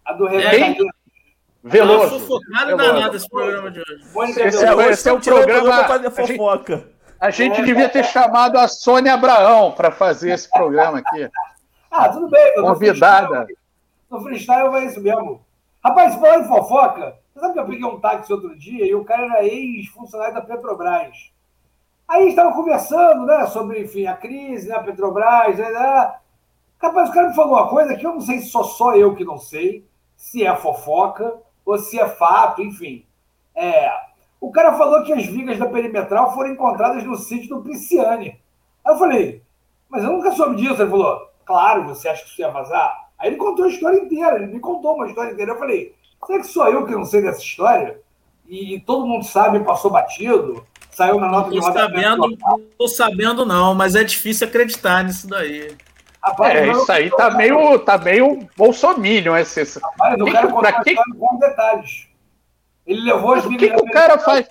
A 0.05 0.13
do 0.13 0.27
Renan. 0.27 0.77
Veloso. 1.65 2.21
Fofocado 2.21 2.77
danado 2.77 3.17
esse 3.17 3.29
programa 3.29 3.69
de 3.73 3.81
hoje. 3.81 4.05
Mônica 4.15 4.43
esse, 4.43 4.65
é, 4.65 4.91
esse 4.91 5.09
é 5.09 5.13
o 5.13 5.21
programa. 5.21 5.85
Fazer 5.85 6.11
fofoca. 6.11 6.89
A 7.19 7.31
gente, 7.31 7.53
a 7.53 7.57
gente 7.57 7.67
devia 7.67 7.89
ter 7.89 8.05
chamado 8.05 8.57
a 8.57 8.69
Sônia 8.69 9.15
Abraão 9.15 9.73
para 9.73 9.91
fazer 9.91 10.31
esse 10.31 10.49
programa 10.49 10.99
aqui. 10.99 11.29
Ah, 11.91 12.09
tudo 12.09 12.31
bem. 12.31 12.55
Convidada. 12.63 13.47
No 14.11 14.21
freestyle 14.21 14.71
vai 14.71 14.87
isso 14.87 15.01
mesmo. 15.01 15.45
Rapaz, 15.83 16.15
falando 16.17 16.45
em 16.45 16.49
fofoca, 16.49 17.17
você 17.33 17.41
sabe 17.41 17.55
que 17.55 17.61
eu 17.61 17.67
peguei 17.67 17.85
um 17.85 18.01
táxi 18.01 18.33
outro 18.33 18.59
dia 18.59 18.85
e 18.85 18.95
o 18.95 19.05
cara 19.05 19.25
era 19.25 19.45
ex-funcionário 19.45 20.35
da 20.35 20.43
Petrobras. 20.43 21.33
Aí 22.09 22.29
estava 22.29 22.53
conversando, 22.53 23.25
né, 23.25 23.47
sobre, 23.47 23.83
enfim, 23.83 24.07
a 24.07 24.17
crise, 24.17 24.69
né, 24.69 24.75
a 24.75 24.83
Petrobras, 24.83 25.57
né, 25.57 25.71
né. 25.71 26.15
Rapaz, 26.83 27.09
o 27.09 27.13
cara 27.13 27.29
me 27.29 27.35
falou 27.35 27.55
uma 27.55 27.69
coisa 27.69 27.97
que 27.97 28.05
eu 28.05 28.15
não 28.15 28.21
sei 28.21 28.41
se 28.41 28.49
sou 28.49 28.65
só 28.65 28.97
eu 28.97 29.15
que 29.15 29.25
não 29.25 29.39
sei, 29.39 29.87
se 30.17 30.45
é 30.45 30.55
fofoca 30.57 31.39
ou 31.65 31.79
se 31.79 32.01
é 32.01 32.09
fato, 32.09 32.63
enfim. 32.63 33.07
É, 33.55 33.93
o 34.41 34.51
cara 34.51 34.73
falou 34.73 35.05
que 35.05 35.13
as 35.13 35.25
vigas 35.27 35.59
da 35.59 35.67
perimetral 35.67 36.35
foram 36.35 36.51
encontradas 36.51 37.05
no 37.05 37.15
sítio 37.17 37.57
do 37.57 37.63
Pisciani. 37.63 38.41
Aí 38.85 38.95
eu 38.95 38.99
falei, 38.99 39.43
mas 39.89 40.03
eu 40.03 40.13
nunca 40.13 40.33
soube 40.33 40.57
disso. 40.57 40.81
Ele 40.81 40.91
falou, 40.91 41.31
claro, 41.45 41.85
você 41.85 42.09
acha 42.09 42.25
que 42.25 42.31
isso 42.31 42.41
ia 42.41 42.51
vazar? 42.51 43.10
Aí 43.21 43.29
ele 43.29 43.37
contou 43.37 43.67
a 43.67 43.69
história 43.69 43.99
inteira, 43.99 44.37
ele 44.37 44.47
me 44.47 44.61
contou 44.61 44.95
uma 44.95 45.07
história 45.07 45.33
inteira. 45.33 45.53
Eu 45.53 45.59
falei, 45.59 45.95
será 46.27 46.39
que 46.41 46.47
sou 46.47 46.67
eu 46.69 46.87
que 46.87 46.93
não 46.93 47.05
sei 47.05 47.21
dessa 47.21 47.41
história? 47.41 48.01
E, 48.49 48.77
e 48.77 48.81
todo 48.81 49.07
mundo 49.07 49.25
sabe, 49.25 49.61
passou 49.61 49.91
batido, 49.91 50.67
saiu 50.91 51.21
na 51.21 51.29
nota 51.29 51.51
de 51.51 51.59
rodapé. 51.59 52.17
Não 52.17 52.31
estou 52.31 52.89
sabendo 52.89 53.45
não, 53.45 53.75
mas 53.75 53.95
é 53.95 54.03
difícil 54.03 54.49
acreditar 54.49 55.05
nisso 55.05 55.29
daí. 55.29 55.77
Rapaz, 56.23 56.55
é, 56.55 56.69
isso 56.69 56.93
aí 56.93 57.11
tá 57.11 57.31
meio, 57.31 57.79
tá 57.79 57.99
meio 57.99 58.47
bolsominion. 58.57 59.37
Esse, 59.37 59.79
Rapaz, 59.79 60.19
eu 60.19 60.27
quero 60.27 60.51
contar 60.51 60.83
que... 60.83 60.95
com 60.95 61.39
detalhes. 61.39 62.09
Ele 62.87 63.03
levou 63.03 63.35
as 63.35 63.45
O 63.45 63.51
que, 63.51 63.71
que 63.71 63.77
o 63.77 63.91
cara 63.91 64.19
faz? 64.19 64.49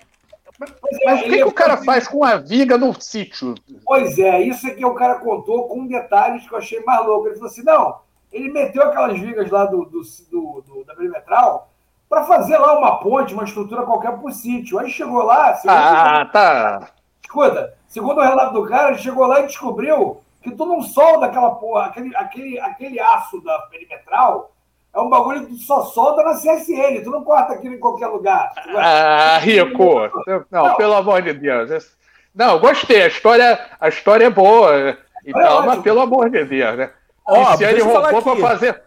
Mas, 0.58 0.72
é, 1.02 1.14
o 1.14 1.18
que, 1.24 1.36
que 1.36 1.44
o 1.44 1.52
cara 1.52 1.76
faz 1.78 2.06
com 2.06 2.22
a 2.22 2.36
viga 2.36 2.76
no 2.76 2.98
sítio? 3.00 3.54
Pois 3.84 4.18
é, 4.18 4.42
isso 4.42 4.66
é 4.66 4.70
que 4.70 4.84
o 4.84 4.94
cara 4.94 5.16
contou 5.16 5.68
com 5.68 5.86
detalhes 5.86 6.46
que 6.46 6.54
eu 6.54 6.58
achei 6.58 6.80
mais 6.80 7.04
louco. 7.06 7.28
Ele 7.28 7.36
falou 7.36 7.50
assim: 7.50 7.62
não, 7.62 8.00
ele 8.32 8.50
meteu 8.50 8.82
aquelas 8.82 9.18
vigas 9.18 9.50
lá 9.50 9.64
do, 9.64 9.84
do, 9.84 10.02
do, 10.30 10.64
do 10.66 10.84
da 10.84 10.94
perimetral 10.94 11.70
para 12.08 12.24
fazer 12.24 12.58
lá 12.58 12.76
uma 12.78 12.98
ponte, 12.98 13.34
uma 13.34 13.44
estrutura 13.44 13.82
qualquer 13.82 14.18
pro 14.18 14.32
sítio. 14.32 14.78
Aí 14.78 14.90
chegou 14.90 15.22
lá. 15.22 15.58
Ah, 15.66 16.26
tá. 16.26 16.88
Escuta, 17.22 17.74
segundo 17.86 18.18
o 18.18 18.24
relato 18.24 18.54
do 18.54 18.66
cara, 18.66 18.90
ele 18.90 18.98
chegou 18.98 19.26
lá 19.26 19.40
e 19.40 19.46
descobriu 19.46 20.20
que 20.42 20.50
tu 20.50 20.66
não 20.66 20.82
solda 20.82 21.26
aquela 21.26 21.50
porra, 21.50 21.86
aquele, 21.86 22.16
aquele, 22.16 22.58
aquele 22.58 22.98
aço 22.98 23.40
da 23.42 23.58
perimetral. 23.70 24.50
É 24.92 24.98
um 24.98 25.08
bagulho 25.08 25.46
que 25.46 25.54
tu 25.54 25.58
só 25.60 25.82
solda 25.82 26.24
na 26.24 26.34
CSN, 26.34 27.04
tu 27.04 27.10
não 27.10 27.22
corta 27.22 27.52
aquilo 27.52 27.74
em 27.74 27.78
qualquer 27.78 28.08
lugar. 28.08 28.52
Ah, 28.76 29.38
Rico! 29.38 30.10
Não, 30.26 30.44
não, 30.50 30.74
pelo 30.74 30.94
amor 30.94 31.22
de 31.22 31.32
Deus. 31.32 31.96
Não, 32.34 32.58
gostei, 32.58 33.02
a 33.02 33.06
história, 33.06 33.60
a 33.80 33.88
história 33.88 34.24
é 34.24 34.30
boa 34.30 34.98
e 35.24 35.32
tal, 35.32 35.64
mas 35.64 35.80
pelo 35.80 36.00
amor 36.00 36.28
de 36.28 36.44
Deus, 36.44 36.76
né? 36.76 36.90
Ó, 37.30 37.56
ele 37.60 37.82
roubou 37.82 38.22
para 38.22 38.36
fazer, 38.36 38.82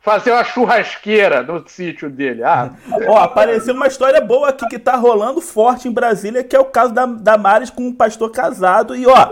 fazer 0.00 0.32
uma 0.32 0.44
churrasqueira 0.44 1.42
no 1.42 1.66
sítio 1.68 2.10
dele. 2.10 2.42
Ah. 2.44 2.70
Ó, 3.06 3.16
apareceu 3.16 3.74
uma 3.74 3.86
história 3.86 4.20
boa 4.20 4.50
aqui 4.50 4.66
que 4.68 4.78
tá 4.78 4.96
rolando 4.96 5.40
forte 5.40 5.88
em 5.88 5.92
Brasília, 5.92 6.44
que 6.44 6.54
é 6.54 6.60
o 6.60 6.66
caso 6.66 6.92
da, 6.92 7.06
da 7.06 7.38
Maris 7.38 7.70
com 7.70 7.82
um 7.82 7.94
pastor 7.94 8.30
casado. 8.30 8.94
E 8.94 9.06
ó, 9.06 9.30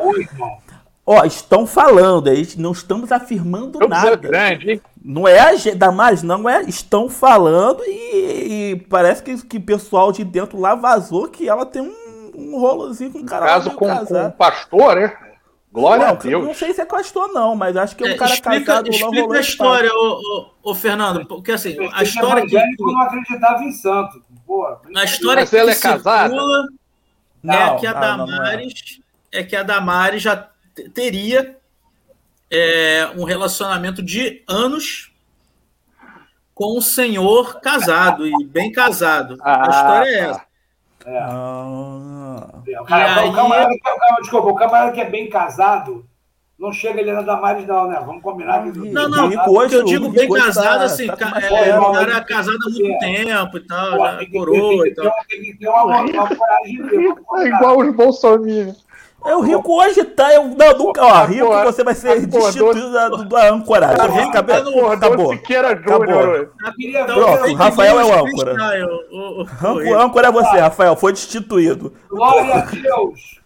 ó, 1.04 1.24
estão 1.24 1.66
falando, 1.66 2.30
não 2.56 2.72
estamos 2.72 3.12
afirmando 3.12 3.78
Eu 3.80 3.88
nada. 3.88 4.16
Grande, 4.16 4.72
hein? 4.72 4.82
Não 5.04 5.28
é 5.28 5.38
a 5.38 5.52
Damares, 5.76 6.22
não 6.24 6.48
é. 6.48 6.62
Estão 6.62 7.08
falando 7.08 7.82
e, 7.86 8.72
e 8.72 8.86
parece 8.90 9.22
que, 9.22 9.36
que 9.46 9.58
o 9.58 9.62
pessoal 9.62 10.10
de 10.10 10.24
dentro 10.24 10.58
lá 10.58 10.74
vazou 10.74 11.28
que 11.28 11.48
ela 11.48 11.64
tem 11.64 11.80
um, 11.80 12.32
um 12.34 12.58
rolozinho 12.58 13.12
com 13.12 13.18
um 13.18 13.24
cara. 13.24 13.46
Caso 13.46 13.70
com, 13.70 13.86
com 14.04 14.26
um 14.26 14.30
pastor, 14.32 14.96
né? 14.96 15.16
Glória 15.76 16.06
não, 16.06 16.12
a 16.14 16.16
Deus. 16.16 16.42
Não 16.42 16.54
sei 16.54 16.72
se 16.72 16.80
é 16.80 16.86
pastor, 16.86 17.28
não, 17.34 17.54
mas 17.54 17.76
acho 17.76 17.94
que 17.94 18.02
é 18.02 18.06
um 18.06 18.10
é, 18.12 18.16
cara 18.16 18.32
explica, 18.32 18.64
casado. 18.64 18.88
Explica 18.88 19.36
a 19.36 19.40
história, 19.40 19.90
ô, 19.92 20.48
ô, 20.62 20.70
ô, 20.70 20.74
Fernando, 20.74 21.26
porque 21.26 21.52
assim, 21.52 21.76
a 21.92 22.02
história 22.02 22.46
que. 22.46 22.56
não 22.80 22.98
acreditava 23.02 23.62
em 23.62 23.70
santo. 23.72 24.24
Porra, 24.46 24.80
a 24.96 25.04
história 25.04 25.42
mas 25.42 25.50
que 25.50 25.56
ela 25.58 25.70
é 25.70 25.74
casada? 25.74 26.34
é 27.44 27.76
que 27.76 27.86
a 27.86 27.92
Damares 27.92 29.00
é. 29.30 29.40
é 29.40 29.44
que 29.44 29.54
a 29.54 29.62
Damares 29.62 30.22
já 30.22 30.48
teria 30.94 31.58
é, 32.50 33.10
um 33.14 33.24
relacionamento 33.24 34.02
de 34.02 34.42
anos 34.48 35.12
com 36.54 36.78
um 36.78 36.80
senhor 36.80 37.60
casado 37.60 38.26
e 38.26 38.46
bem 38.46 38.72
casado. 38.72 39.36
Ah, 39.42 39.66
a 39.66 39.70
história 39.70 40.08
é 40.08 40.18
essa. 40.20 40.45
É. 41.06 41.18
Ah. 41.18 42.48
O, 42.80 42.84
cara, 42.84 43.20
aí... 43.20 43.28
o, 43.28 43.32
camarada, 43.32 43.72
o, 43.72 44.20
desculpa, 44.20 44.48
o 44.48 44.54
camarada 44.56 44.92
que 44.92 45.00
é 45.00 45.08
bem 45.08 45.30
casado 45.30 46.04
não 46.58 46.72
chega 46.72 47.00
ali 47.00 47.12
na 47.12 47.22
Damares, 47.22 47.66
não, 47.66 47.86
né? 47.86 48.02
Vamos 48.04 48.22
combinar 48.22 48.64
que. 48.64 48.78
Não, 48.78 49.08
não, 49.08 49.30
porque 49.44 49.76
eu 49.76 49.84
digo 49.84 50.08
bem 50.08 50.28
casado, 50.28 50.78
tá, 50.78 50.84
assim, 50.84 51.06
tá 51.06 51.38
é, 51.40 51.78
o 51.78 51.92
cara 51.92 52.16
é 52.16 52.20
casado 52.24 52.56
há 52.66 52.70
muito 52.70 52.92
é. 52.92 52.98
tempo 52.98 53.58
e 53.58 53.66
tal, 53.66 53.96
Pô, 53.96 54.04
já 54.06 54.30
coroa 54.30 54.88
e 54.88 54.94
tal. 54.94 55.12
Tem 55.28 55.42
que 55.42 55.58
ter 55.58 55.68
uma, 55.68 55.84
uma, 55.84 56.00
uma 56.00 56.28
coragem. 56.28 56.80
É 57.36 57.46
igual 57.46 57.78
os 57.78 57.94
bolsominions. 57.94 58.85
É, 59.26 59.34
o 59.34 59.40
Rico 59.40 59.82
hoje 59.82 60.04
tá. 60.04 60.32
Eu, 60.32 60.44
não, 60.44 60.78
nunca. 60.78 61.04
Ó, 61.04 61.24
Rico, 61.24 61.48
você 61.64 61.82
vai 61.82 61.96
ser 61.96 62.24
destituído 62.24 62.92
da, 62.92 63.08
da 63.08 63.50
âncora. 63.50 63.88
Tá, 63.88 64.06
Rico, 64.06 64.38
acabou. 64.38 64.92
acabou. 64.92 65.36
Pronto, 65.36 67.54
Rafael 67.54 68.00
é 68.00 68.04
o 68.04 68.24
âncora. 68.24 68.54
O, 69.10 69.44
âncora 69.94 70.28
é 70.28 70.32
você, 70.32 70.60
Rafael. 70.60 70.94
Foi 70.94 71.12
destituído. 71.12 71.92
Glória 72.08 72.54
a 72.54 72.60
Deus. 72.60 73.40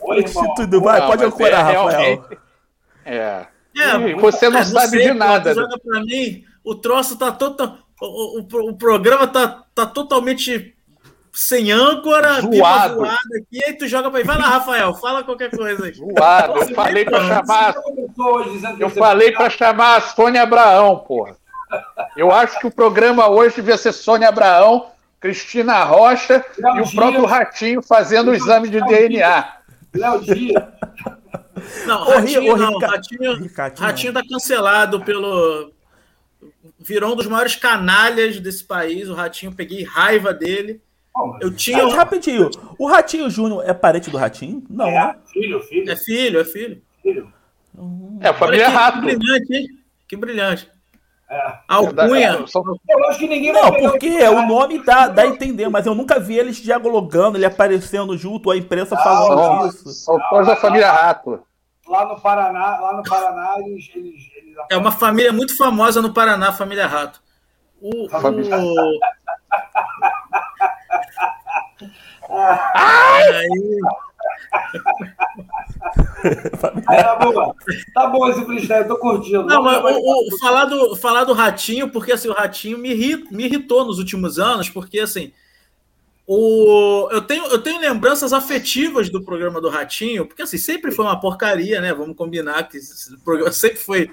Foi 0.00 0.22
destituído. 0.22 0.80
Vai, 0.80 1.06
pode 1.06 1.22
ancorar, 1.22 1.68
é, 1.68 1.76
Rafael. 1.76 2.24
É. 3.04 3.46
é 3.76 4.14
você 4.14 4.48
não 4.48 4.64
sabe 4.64 5.02
de 5.02 5.12
nada. 5.12 5.52
Joga 5.52 5.78
pra 5.78 6.00
mim, 6.00 6.44
o 6.64 6.74
troço 6.74 7.18
tá 7.18 7.30
total. 7.30 7.76
O, 8.00 8.40
o, 8.40 8.70
o 8.70 8.76
programa 8.76 9.26
tá, 9.26 9.64
tá 9.74 9.84
totalmente 9.86 10.75
sem 11.36 11.70
âncora, 11.70 12.40
zoado. 12.40 12.94
zoada 12.94 13.18
aqui, 13.36 13.62
aí 13.62 13.74
tu 13.74 13.86
joga 13.86 14.10
pra 14.10 14.20
ele. 14.20 14.26
Vai 14.26 14.38
lá, 14.38 14.48
Rafael, 14.48 14.94
fala 14.94 15.22
qualquer 15.22 15.50
coisa 15.50 15.84
aí. 15.84 15.92
Zoado, 15.92 16.58
eu 16.60 16.74
falei 16.74 17.04
pra 17.04 17.20
chamar. 17.20 17.74
Eu 18.78 18.88
falei 18.88 19.32
pra 19.32 19.50
chamar 19.50 19.96
a 19.96 20.00
Sônia 20.00 20.42
Abraão, 20.42 20.96
porra. 20.96 21.36
Eu 22.16 22.32
acho 22.32 22.58
que 22.58 22.66
o 22.66 22.70
programa 22.70 23.28
hoje 23.28 23.56
devia 23.56 23.76
ser 23.76 23.92
Sônia 23.92 24.30
Abraão, 24.30 24.86
Cristina 25.20 25.84
Rocha 25.84 26.42
Léo 26.56 26.78
e 26.78 26.80
o 26.80 26.90
próprio 26.92 27.26
Ratinho 27.26 27.82
fazendo 27.82 28.30
o 28.30 28.34
exame 28.34 28.70
de 28.70 28.80
DNA. 28.80 29.56
Léo 29.94 30.20
Dias. 30.22 30.64
Não, 31.84 32.04
Ratinho, 32.04 32.56
não. 32.56 32.78
Ratinho, 32.78 33.50
Ratinho 33.76 34.12
tá 34.14 34.22
cancelado 34.26 35.04
pelo. 35.04 35.70
Virou 36.80 37.12
um 37.12 37.16
dos 37.16 37.26
maiores 37.26 37.56
canalhas 37.56 38.40
desse 38.40 38.64
país. 38.64 39.08
O 39.10 39.14
Ratinho, 39.14 39.52
peguei 39.52 39.84
raiva 39.84 40.32
dele. 40.32 40.80
Eu 41.40 41.54
tinha. 41.54 41.84
Mas, 41.84 41.94
rapidinho, 41.94 42.50
o 42.78 42.86
Ratinho 42.86 43.30
Júnior 43.30 43.62
é 43.66 43.72
parente 43.72 44.10
do 44.10 44.18
Ratinho? 44.18 44.62
Não, 44.68 44.86
é, 44.86 44.92
né? 44.92 45.16
Filho, 45.32 45.60
filho. 45.62 45.90
É 45.90 45.96
filho, 45.96 46.40
é 46.40 46.44
filho. 46.44 46.82
filho. 47.02 47.32
É, 48.20 48.28
a 48.28 48.34
família 48.34 48.68
Rato. 48.68 49.00
Que 49.00 49.16
brilhante, 49.16 49.54
hein? 49.54 49.66
Que 50.08 50.16
brilhante. 50.16 50.70
É. 51.28 51.58
Alcunha. 51.66 52.44
Eu 52.88 53.08
acho 53.08 53.18
que 53.18 53.26
ninguém 53.26 53.52
Não, 53.52 53.72
porque 53.72 54.22
o 54.28 54.46
nome 54.46 54.84
dá, 54.84 55.08
dá 55.08 55.22
a 55.22 55.26
entender, 55.26 55.68
mas 55.68 55.84
eu 55.86 55.94
nunca 55.94 56.20
vi 56.20 56.38
eles 56.38 56.56
dialogando, 56.56 57.36
ele 57.36 57.44
aparecendo 57.44 58.16
junto, 58.16 58.50
a 58.50 58.56
imprensa 58.56 58.94
ah, 58.94 59.02
falando 59.02 59.68
disso. 59.68 59.88
São 59.90 60.18
todos 60.30 60.46
da 60.46 60.56
família 60.56 60.90
Rato. 60.90 61.42
Lá 61.88 62.06
no 62.06 62.20
Paraná, 62.20 62.78
lá 62.80 62.96
no 62.96 63.02
Paraná, 63.02 63.54
eles, 63.58 63.90
eles, 63.94 64.14
eles... 64.36 64.54
É 64.70 64.76
uma 64.76 64.92
família 64.92 65.32
muito 65.32 65.56
famosa 65.56 66.02
no 66.02 66.12
Paraná, 66.12 66.50
a 66.50 66.52
família 66.52 66.86
Rato. 66.86 67.20
O, 67.80 68.08
família... 68.08 68.56
o... 72.36 72.78
Aí... 72.78 73.80
Aí, 76.88 77.02
tá, 77.02 77.16
bom. 77.16 77.54
tá 77.94 78.06
bom 78.08 78.28
esse 78.28 78.44
freestyle, 78.44 78.82
eu 78.82 78.88
tô 78.88 78.98
curtindo. 78.98 79.44
Não, 79.44 79.62
mas 79.62 79.78
o, 79.78 80.34
o, 80.34 80.38
falar, 80.38 80.64
do, 80.64 80.96
falar 80.96 81.24
do 81.24 81.32
Ratinho, 81.32 81.90
porque 81.90 82.12
assim, 82.12 82.28
o 82.28 82.32
Ratinho 82.32 82.78
me, 82.78 82.90
irrit, 82.90 83.32
me 83.32 83.44
irritou 83.44 83.84
nos 83.84 83.98
últimos 83.98 84.38
anos, 84.38 84.68
porque 84.68 85.00
assim, 85.00 85.32
o, 86.26 87.08
eu, 87.12 87.22
tenho, 87.22 87.44
eu 87.46 87.62
tenho 87.62 87.80
lembranças 87.80 88.32
afetivas 88.32 89.08
do 89.08 89.22
programa 89.22 89.60
do 89.60 89.68
Ratinho, 89.68 90.26
porque 90.26 90.42
assim, 90.42 90.58
sempre 90.58 90.90
foi 90.90 91.04
uma 91.04 91.20
porcaria, 91.20 91.80
né? 91.80 91.94
Vamos 91.94 92.16
combinar 92.16 92.68
que 92.68 92.78
o 92.78 93.20
programa 93.24 93.52
sempre 93.54 93.78
foi 93.78 94.10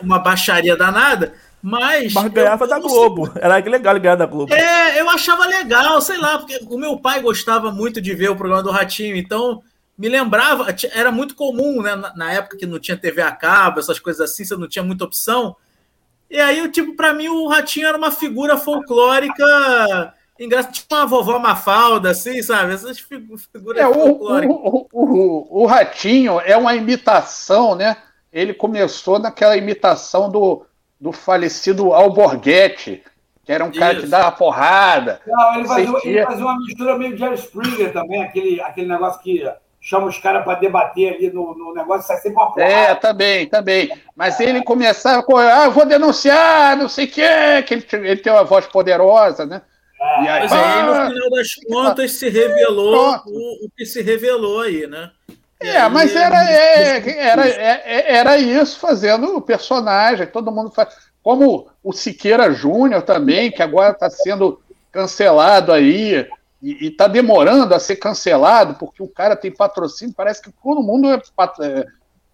uma 0.00 0.18
baixaria 0.18 0.76
danada. 0.76 1.34
Mas. 1.62 2.12
Mas 2.12 2.32
ganhava 2.32 2.66
da 2.66 2.80
Globo. 2.80 3.26
Sei. 3.32 3.42
Era 3.42 3.56
legal 3.56 4.00
ganhar 4.00 4.16
da 4.16 4.26
Globo. 4.26 4.52
É, 4.52 5.00
eu 5.00 5.08
achava 5.08 5.46
legal, 5.46 6.00
sei 6.00 6.18
lá, 6.18 6.38
porque 6.38 6.58
o 6.68 6.76
meu 6.76 6.98
pai 6.98 7.20
gostava 7.20 7.70
muito 7.70 8.00
de 8.00 8.12
ver 8.14 8.30
o 8.30 8.36
programa 8.36 8.62
do 8.62 8.70
Ratinho, 8.72 9.16
então 9.16 9.62
me 9.96 10.08
lembrava, 10.08 10.74
era 10.92 11.12
muito 11.12 11.36
comum, 11.36 11.80
né? 11.80 11.94
Na 12.16 12.32
época 12.32 12.56
que 12.56 12.66
não 12.66 12.80
tinha 12.80 12.96
TV 12.96 13.22
a 13.22 13.30
cabo, 13.30 13.78
essas 13.78 14.00
coisas 14.00 14.20
assim, 14.28 14.44
você 14.44 14.56
não 14.56 14.68
tinha 14.68 14.82
muita 14.82 15.04
opção. 15.04 15.54
E 16.28 16.40
aí, 16.40 16.68
tipo, 16.70 16.96
para 16.96 17.14
mim, 17.14 17.28
o 17.28 17.46
Ratinho 17.46 17.86
era 17.86 17.96
uma 17.96 18.10
figura 18.10 18.56
folclórica. 18.56 20.14
Engraçado, 20.40 20.72
tipo 20.72 20.92
uma 20.94 21.06
vovó 21.06 21.38
Mafalda, 21.38 22.10
assim, 22.10 22.42
sabe? 22.42 22.72
Essas 22.72 22.98
figuras 22.98 23.46
é, 23.76 23.84
folclóricas. 23.84 24.56
O, 24.56 24.88
o, 24.92 25.04
o, 25.04 25.62
o 25.62 25.66
Ratinho 25.66 26.40
é 26.40 26.56
uma 26.56 26.74
imitação, 26.74 27.76
né? 27.76 27.98
Ele 28.32 28.54
começou 28.54 29.18
naquela 29.18 29.56
imitação 29.56 30.30
do 30.30 30.66
do 31.02 31.10
falecido 31.10 31.92
Alborguete, 31.92 33.02
que 33.44 33.50
era 33.50 33.64
um 33.64 33.72
cara 33.72 33.94
Isso. 33.94 34.02
que 34.02 34.08
dava 34.08 34.30
porrada. 34.30 35.20
Não, 35.26 35.56
ele 35.56 35.66
fazia, 35.66 35.98
ele 36.04 36.24
fazia, 36.24 36.44
uma 36.44 36.58
mistura 36.60 36.96
meio 36.96 37.16
Jerry 37.18 37.34
Springer 37.34 37.92
também, 37.92 38.22
aquele, 38.22 38.60
aquele 38.60 38.86
negócio 38.86 39.20
que 39.20 39.44
chama 39.80 40.06
os 40.06 40.16
caras 40.18 40.44
para 40.44 40.60
debater 40.60 41.14
ali 41.14 41.28
no, 41.28 41.56
no 41.56 41.74
negócio, 41.74 42.06
sai 42.06 42.18
sempre 42.18 42.38
uma 42.38 42.52
porrada. 42.52 42.72
É, 42.72 42.94
também, 42.94 43.48
também. 43.48 43.90
Mas 44.14 44.38
ele 44.38 44.62
começava 44.62 45.24
com, 45.24 45.36
ah, 45.36 45.64
eu 45.64 45.72
vou 45.72 45.84
denunciar, 45.84 46.76
não 46.76 46.88
sei 46.88 47.06
o 47.06 47.10
quê, 47.10 47.62
que 47.66 47.74
ele, 47.74 47.86
ele 48.08 48.20
tem 48.20 48.32
uma 48.32 48.44
voz 48.44 48.64
poderosa, 48.68 49.44
né? 49.44 49.60
É, 50.00 50.22
e 50.22 50.28
aí, 50.28 50.40
mas 50.42 50.52
aí, 50.52 50.82
no 50.84 50.94
final 50.94 51.30
das 51.30 51.54
contas, 51.68 52.12
se 52.12 52.28
revelou 52.28 53.16
o, 53.26 53.66
o 53.66 53.70
que 53.76 53.84
se 53.84 54.02
revelou 54.02 54.60
aí, 54.60 54.86
né? 54.86 55.10
É, 55.64 55.88
mas 55.88 56.14
era, 56.14 56.50
é, 56.50 57.18
era, 57.18 57.48
é, 57.48 58.16
era 58.16 58.38
isso 58.38 58.78
fazendo 58.78 59.36
o 59.36 59.40
personagem, 59.40 60.26
todo 60.26 60.52
mundo 60.52 60.70
faz. 60.70 60.94
Como 61.22 61.68
o 61.82 61.92
Siqueira 61.92 62.52
Júnior 62.52 63.02
também, 63.02 63.50
que 63.50 63.62
agora 63.62 63.92
está 63.92 64.10
sendo 64.10 64.60
cancelado 64.90 65.72
aí, 65.72 66.26
e 66.62 66.86
está 66.86 67.08
demorando 67.08 67.74
a 67.74 67.80
ser 67.80 67.96
cancelado, 67.96 68.74
porque 68.74 69.02
o 69.02 69.08
cara 69.08 69.34
tem 69.34 69.50
patrocínio, 69.50 70.14
parece 70.16 70.40
que 70.40 70.52
todo 70.62 70.82
mundo 70.82 71.08
é. 71.08 71.20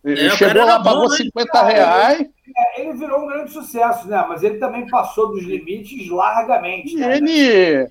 é, 0.05 0.27
é 0.27 0.31
chegou 0.31 0.67
lá, 0.67 0.83
pagou 0.83 1.09
bom, 1.09 1.11
50 1.11 1.63
né? 1.63 1.73
reais. 1.73 2.21
Ele, 2.21 2.31
ele, 2.77 2.93
virou 2.99 3.23
um 3.23 3.27
grande 3.27 3.53
sucesso, 3.53 4.07
né? 4.07 4.25
Mas 4.29 4.43
ele 4.43 4.59
também 4.59 4.87
passou 4.89 5.33
dos 5.33 5.43
limites 5.45 6.11
largamente. 6.11 6.95
Né? 6.95 7.17
Ele. 7.17 7.89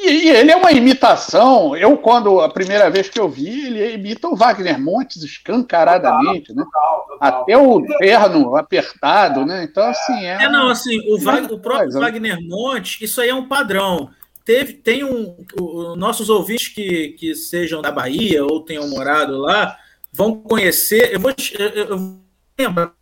E, 0.00 0.26
e, 0.26 0.28
ele 0.30 0.52
é 0.52 0.56
uma 0.56 0.70
imitação. 0.70 1.76
Eu, 1.76 1.98
quando 1.98 2.40
a 2.40 2.48
primeira 2.48 2.88
vez 2.88 3.08
que 3.08 3.18
eu 3.18 3.28
vi, 3.28 3.66
ele 3.66 3.94
imita 3.94 4.28
o 4.28 4.36
Wagner 4.36 4.80
Montes 4.80 5.22
escancaradamente, 5.22 6.54
total, 6.54 6.56
né? 6.56 6.64
Total, 6.64 7.06
total. 7.08 7.42
Até 7.42 7.58
o 7.58 7.82
terno 7.98 8.56
apertado, 8.56 9.44
né? 9.44 9.64
Então, 9.64 9.84
assim. 9.84 10.24
É, 10.24 10.44
é 10.44 10.48
não, 10.48 10.68
assim, 10.68 11.00
o, 11.12 11.18
Wagner, 11.18 11.52
o 11.52 11.58
próprio 11.58 11.90
né? 11.90 12.00
Wagner 12.00 12.38
Montes, 12.40 13.02
isso 13.02 13.20
aí 13.20 13.28
é 13.28 13.34
um 13.34 13.48
padrão. 13.48 14.10
Teve, 14.44 14.74
tem 14.74 15.02
um. 15.02 15.36
O, 15.60 15.96
nossos 15.96 16.30
ouvintes 16.30 16.68
que, 16.68 17.16
que 17.18 17.34
sejam 17.34 17.82
da 17.82 17.90
Bahia 17.90 18.44
ou 18.44 18.64
tenham 18.64 18.88
morado 18.88 19.36
lá 19.36 19.76
vão 20.12 20.40
conhecer. 20.40 21.12
Eu 21.12 21.18
vou, 21.18 21.32
eu, 21.58 21.68
eu 21.68 21.98
vou 21.98 22.20
lembrar 22.56 22.94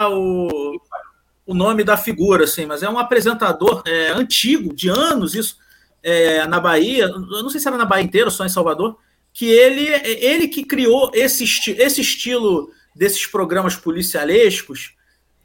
o 0.00 0.78
o 1.46 1.54
nome 1.54 1.82
da 1.82 1.96
figura, 1.96 2.44
assim, 2.44 2.66
mas 2.66 2.82
é 2.82 2.88
um 2.88 2.98
apresentador 2.98 3.82
é, 3.86 4.10
antigo, 4.10 4.74
de 4.74 4.88
anos, 4.88 5.34
isso, 5.34 5.56
é, 6.02 6.46
na 6.46 6.60
Bahia, 6.60 7.04
eu 7.04 7.42
não 7.42 7.50
sei 7.50 7.60
se 7.60 7.68
era 7.68 7.76
na 7.76 7.84
Bahia 7.84 8.04
inteira, 8.04 8.30
só 8.30 8.44
em 8.44 8.48
Salvador, 8.48 8.98
que 9.32 9.46
ele, 9.46 9.86
ele 10.04 10.48
que 10.48 10.64
criou 10.64 11.10
esse, 11.14 11.44
esti 11.44 11.72
esse 11.72 12.00
estilo 12.00 12.70
desses 12.94 13.26
programas 13.26 13.76
policialescos, 13.76 14.94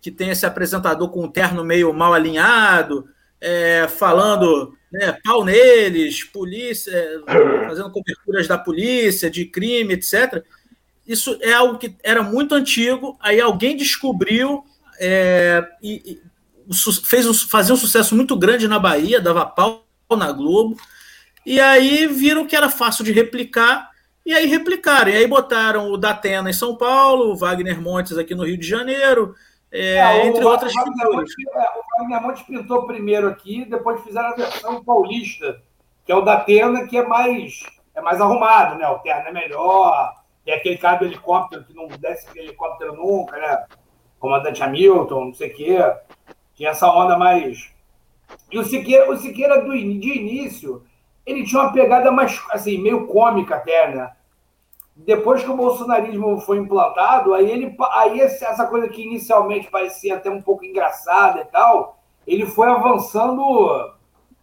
que 0.02 0.12
tem 0.12 0.30
esse 0.30 0.46
apresentador 0.46 1.10
com 1.10 1.24
um 1.24 1.32
terno 1.32 1.64
meio 1.64 1.94
mal 1.94 2.14
alinhado, 2.14 3.08
é, 3.40 3.88
falando 3.88 4.76
né, 4.92 5.18
pau 5.24 5.46
neles, 5.46 6.24
polícia, 6.24 6.92
é, 6.92 7.68
fazendo 7.68 7.92
coberturas 7.92 8.48
da 8.48 8.58
polícia, 8.58 9.30
de 9.30 9.46
crime, 9.46 9.94
etc. 9.94 10.44
Isso 11.08 11.38
é 11.42 11.54
algo 11.54 11.78
que 11.78 11.96
era 12.04 12.22
muito 12.22 12.54
antigo, 12.54 13.18
aí 13.22 13.40
alguém 13.40 13.76
descobriu 13.76 14.64
é, 15.00 15.64
e, 15.82 16.22
e 16.72 16.74
fez 17.04 17.28
um, 17.28 17.34
fazia 17.34 17.74
um 17.74 17.78
sucesso 17.78 18.16
muito 18.16 18.36
grande 18.36 18.68
na 18.68 18.80
Bahia, 18.80 19.22
dava 19.22 19.46
pau 19.46 19.86
na 20.12 20.32
Globo, 20.32 20.78
e 21.46 21.60
aí 21.60 22.08
viram 22.08 22.46
que 22.46 22.56
era 22.56 22.70
fácil 22.70 23.04
de 23.04 23.12
replicar, 23.12 23.90
e 24.26 24.34
aí 24.34 24.46
replicaram, 24.46 25.12
e 25.12 25.16
aí 25.16 25.28
botaram 25.28 25.92
o 25.92 25.98
Datena 25.98 26.50
em 26.50 26.54
São 26.54 26.76
Paulo, 26.76 27.32
o 27.32 27.38
Wagner 27.38 27.82
Montes 27.82 28.18
aqui 28.18 28.36
no 28.36 28.46
Rio 28.46 28.58
de 28.58 28.68
Janeiro, 28.68 29.34
é, 29.72 29.98
é, 29.98 30.28
entre 30.28 30.44
o, 30.44 30.48
outras 30.48 30.74
figuras. 30.74 31.30
o 31.30 32.00
Wagner 32.00 32.22
Montes 32.22 32.44
pintou 32.44 32.86
primeiro 32.86 33.28
aqui, 33.28 33.66
depois 33.66 34.04
fizeram 34.04 34.30
a 34.30 34.36
versão 34.36 34.84
paulista, 34.84 35.62
que 36.06 36.12
é 36.12 36.16
o 36.16 36.22
da 36.22 36.34
Atena, 36.34 36.88
que 36.88 36.98
é 36.98 37.06
mais, 37.06 37.64
é 37.96 38.02
mais 38.02 38.20
arrumado, 38.20 38.78
né? 38.78 38.88
O 38.88 39.00
terno 39.00 39.30
é 39.30 39.32
melhor, 39.32 40.14
tem 40.46 40.54
aquele 40.54 40.78
cara 40.78 40.98
do 40.98 41.06
helicóptero 41.06 41.66
que 41.66 41.74
não 41.74 41.88
desce 41.88 42.28
aquele 42.30 42.48
helicóptero 42.48 42.96
nunca, 42.96 43.38
né? 43.38 43.66
Comandante 44.20 44.64
Hamilton, 44.64 45.26
não 45.26 45.34
sei 45.34 45.50
o 45.50 45.56
quê. 45.56 45.78
Tinha 46.56 46.70
essa 46.70 46.92
onda 46.92 47.18
mais. 47.18 47.72
E 48.52 48.58
o 48.58 48.64
Siqueira, 48.64 49.10
o 49.12 49.18
Siqueira 49.18 49.62
do, 49.62 49.72
de 49.72 50.18
início, 50.18 50.84
ele 51.26 51.44
tinha 51.44 51.62
uma 51.62 51.72
pegada 51.72 52.12
mais, 52.12 52.42
assim, 52.52 52.78
meio 52.78 53.08
cômica 53.08 53.56
até, 53.56 53.94
né? 53.94 54.12
depois 55.06 55.44
que 55.44 55.50
o 55.50 55.56
bolsonarismo 55.56 56.40
foi 56.40 56.58
implantado, 56.58 57.34
aí 57.34 57.50
ele 57.50 57.76
aí 57.92 58.20
essa 58.20 58.66
coisa 58.66 58.88
que 58.88 59.04
inicialmente 59.04 59.70
parecia 59.70 60.16
até 60.16 60.30
um 60.30 60.42
pouco 60.42 60.66
engraçada 60.66 61.42
e 61.42 61.46
tal, 61.46 62.00
ele 62.26 62.46
foi 62.46 62.68
avançando 62.68 63.94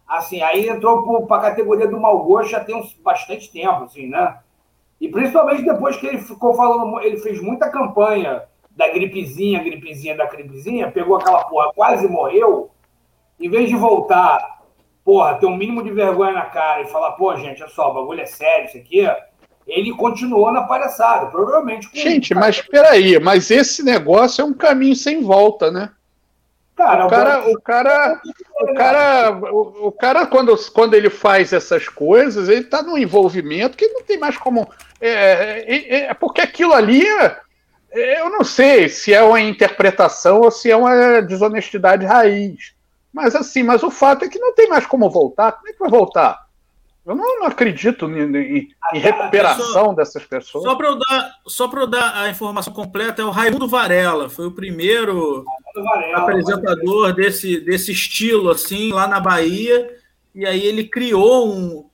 assim, 0.07 0.41
aí 0.41 0.69
entrou 0.69 1.25
para 1.25 1.37
a 1.37 1.49
categoria 1.49 1.87
do 1.87 1.99
mau 1.99 2.23
gosto 2.23 2.51
já 2.51 2.63
tem 2.63 2.75
uns, 2.75 2.93
bastante 2.93 3.51
tempo, 3.51 3.83
assim, 3.83 4.07
né? 4.07 4.39
E 5.01 5.09
principalmente 5.09 5.63
depois 5.63 5.97
que 5.97 6.07
ele 6.07 6.19
ficou 6.19 6.53
falando, 6.53 7.01
ele 7.01 7.17
fez 7.17 7.41
muita 7.41 7.69
campanha 7.69 8.43
da 8.75 8.87
gripezinha, 8.89 9.63
gripezinha, 9.63 10.15
da 10.15 10.25
gripezinha, 10.25 10.91
pegou 10.91 11.15
aquela 11.15 11.43
porra, 11.45 11.71
quase 11.73 12.07
morreu, 12.07 12.69
em 13.39 13.49
vez 13.49 13.69
de 13.69 13.75
voltar, 13.75 14.61
porra, 15.03 15.35
ter 15.35 15.45
um 15.45 15.55
mínimo 15.55 15.83
de 15.83 15.91
vergonha 15.91 16.33
na 16.33 16.45
cara 16.45 16.81
e 16.81 16.87
falar, 16.87 17.11
pô, 17.13 17.35
gente, 17.37 17.61
olha 17.61 17.71
só, 17.71 17.89
o 17.89 17.93
bagulho 17.93 18.21
é 18.21 18.25
sério, 18.25 18.67
isso 18.67 18.77
aqui, 18.77 19.07
ele 19.67 19.93
continuou 19.93 20.51
na 20.51 20.63
palhaçada, 20.63 21.27
provavelmente. 21.27 21.89
Gente, 21.93 22.33
mas 22.35 22.61
peraí, 22.61 23.19
mas 23.19 23.49
esse 23.49 23.81
negócio 23.81 24.41
é 24.41 24.45
um 24.45 24.53
caminho 24.53 24.95
sem 24.95 25.21
volta, 25.23 25.71
né? 25.71 25.89
Cara, 26.75 27.05
o 27.05 27.09
cara, 27.09 27.49
o 27.49 27.61
cara, 27.61 28.21
o 28.59 28.73
cara, 28.73 29.31
o, 29.31 29.91
cara 29.93 30.25
quando, 30.25 30.53
quando 30.73 30.93
ele 30.93 31.09
faz 31.09 31.53
essas 31.53 31.87
coisas, 31.87 32.49
ele 32.49 32.61
está 32.61 32.83
num 32.83 32.97
envolvimento 32.97 33.77
que 33.77 33.87
não 33.87 34.03
tem 34.03 34.19
mais 34.19 34.37
como. 34.37 34.69
É, 34.99 35.63
é, 35.65 35.95
é, 36.07 36.13
porque 36.13 36.41
aquilo 36.41 36.73
ali, 36.73 37.07
é, 37.07 37.37
eu 37.95 38.29
não 38.29 38.43
sei 38.43 38.89
se 38.89 39.13
é 39.13 39.23
uma 39.23 39.39
interpretação 39.41 40.41
ou 40.41 40.51
se 40.51 40.69
é 40.69 40.75
uma 40.75 41.21
desonestidade 41.21 42.05
raiz. 42.05 42.73
Mas 43.13 43.35
assim, 43.35 43.63
mas 43.63 43.81
o 43.83 43.89
fato 43.89 44.25
é 44.25 44.29
que 44.29 44.39
não 44.39 44.53
tem 44.53 44.67
mais 44.67 44.85
como 44.85 45.09
voltar. 45.09 45.53
Como 45.53 45.69
é 45.69 45.73
que 45.73 45.79
vai 45.79 45.89
voltar? 45.89 46.45
Eu 47.05 47.15
não, 47.15 47.39
não 47.39 47.47
acredito 47.47 48.09
em, 48.09 48.35
em, 48.35 48.69
em 48.93 48.99
recuperação 48.99 49.93
dessas 49.93 50.25
pessoas. 50.25 50.63
Só 50.63 50.75
para 50.75 50.87
eu, 50.87 50.97
dar, 50.97 51.35
só 51.47 51.71
eu 51.71 51.87
dar 51.87 52.15
a 52.23 52.29
informação 52.29 52.73
completa, 52.73 53.21
é 53.21 53.25
o 53.25 53.29
Raimundo 53.29 53.67
Varela, 53.67 54.27
foi 54.27 54.47
o 54.47 54.51
primeiro 54.51 55.45
Varela, 55.75 56.17
apresentador 56.17 57.13
desse, 57.13 57.61
desse 57.61 57.91
estilo, 57.91 58.49
assim, 58.49 58.91
lá 58.91 59.07
na 59.07 59.19
Bahia. 59.19 59.95
E 60.33 60.45
aí 60.45 60.65
ele 60.65 60.83
criou 60.85 61.47
um. 61.47 61.85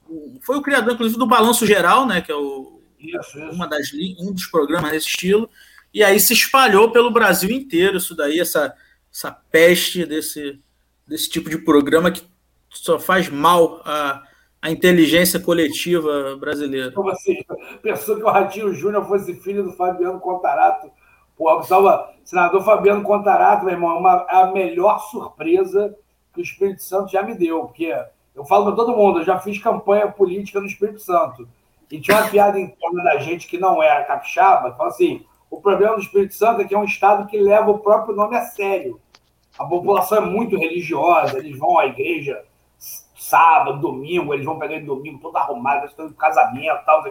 Foi 0.41 0.58
o 0.58 0.62
criador, 0.62 0.93
inclusive, 0.93 1.20
do 1.20 1.28
Balanço 1.28 1.66
Geral, 1.66 2.06
né? 2.06 2.22
Que 2.22 2.32
é 2.32 2.36
o, 2.36 2.80
isso, 2.97 3.38
isso. 3.38 3.52
Uma 3.52 3.68
das, 3.68 3.91
um 4.18 4.32
dos 4.32 4.45
programas 4.45 4.91
desse 4.91 5.08
estilo. 5.08 5.49
E 5.94 6.04
aí 6.04 6.20
se 6.20 6.34
espalhou 6.34 6.92
pelo 6.92 7.12
Brasil 7.12 7.50
inteiro 7.52 7.98
isso 7.98 8.16
daí, 8.16 8.39
essa, 8.39 8.74
essa 9.14 9.32
peste 9.32 10.06
desse, 10.06 10.60
desse 11.08 11.30
tipo 11.30 11.50
de 11.50 11.58
programa 11.58 12.12
que 12.12 12.24
só 12.70 12.98
faz 12.98 13.30
mal 13.30 13.82
a 13.84 14.24
a 14.62 14.70
inteligência 14.70 15.39
coletiva 15.39 16.38
brasileira. 16.39 16.92
Como 16.92 17.10
assim? 17.10 17.38
Pensou 17.82 18.16
que 18.18 18.24
o 18.24 18.30
Ratinho 18.30 18.74
Júnior 18.74 19.08
fosse 19.08 19.34
filho 19.34 19.64
do 19.64 19.74
Fabiano 19.74 20.20
Contarato. 20.20 20.92
Pô, 21.36 21.64
salva, 21.64 22.14
senador 22.24 22.64
Fabiano 22.64 23.02
Contarato, 23.02 23.66
meu 23.66 23.74
irmão, 23.74 23.96
é 23.96 24.00
uma, 24.00 24.28
é 24.30 24.36
a 24.36 24.52
melhor 24.52 25.00
surpresa 25.10 25.98
que 26.32 26.42
o 26.42 26.44
Espírito 26.44 26.84
Santo 26.84 27.12
já 27.12 27.24
me 27.24 27.34
deu, 27.34 27.64
porque 27.64 27.92
eu 28.36 28.46
falo 28.46 28.66
para 28.66 28.76
todo 28.76 28.96
mundo, 28.96 29.20
eu 29.20 29.26
já 29.26 29.39
fiz 29.39 29.58
campanha 29.58 30.08
política 30.08 30.60
no 30.60 30.68
Espírito 30.68 31.00
Santo. 31.00 31.50
E 31.89 32.00
tinha 32.00 32.18
uma 32.18 32.30
piada 32.30 32.60
interna 32.60 33.04
da 33.04 33.18
gente 33.18 33.48
que 33.48 33.58
não 33.58 33.82
era 33.82 34.06
capixaba, 34.06 34.72
que 34.72 34.78
fala 34.78 34.89
assim: 34.89 35.26
o 35.52 35.62
problema 35.62 35.95
do 35.95 36.02
Espírito 36.02 36.34
Santo 36.34 36.62
é 36.62 36.64
que 36.64 36.74
é 36.74 36.78
um 36.78 36.86
estado 36.86 37.28
que 37.28 37.38
leva 37.38 37.70
o 37.70 37.80
próprio 37.80 38.16
nome 38.16 38.38
a 38.38 38.43
sério. 38.43 38.99
A 39.60 39.66
população 39.66 40.18
é 40.18 40.22
muito 40.22 40.58
religiosa, 40.58 41.38
eles 41.38 41.60
vão 41.60 41.78
à 41.78 41.86
igreja 41.86 42.43
sábado, 43.22 43.80
domingo, 43.80 44.34
eles 44.34 44.45
vão 44.45 44.58
pegar 44.58 44.76
em 44.76 44.86
domingo 44.86 45.20
todo 45.20 45.38
arrumado, 45.38 45.86
estão 45.86 46.08
em 46.08 46.14
casamento 46.14 46.84
tal, 46.86 47.04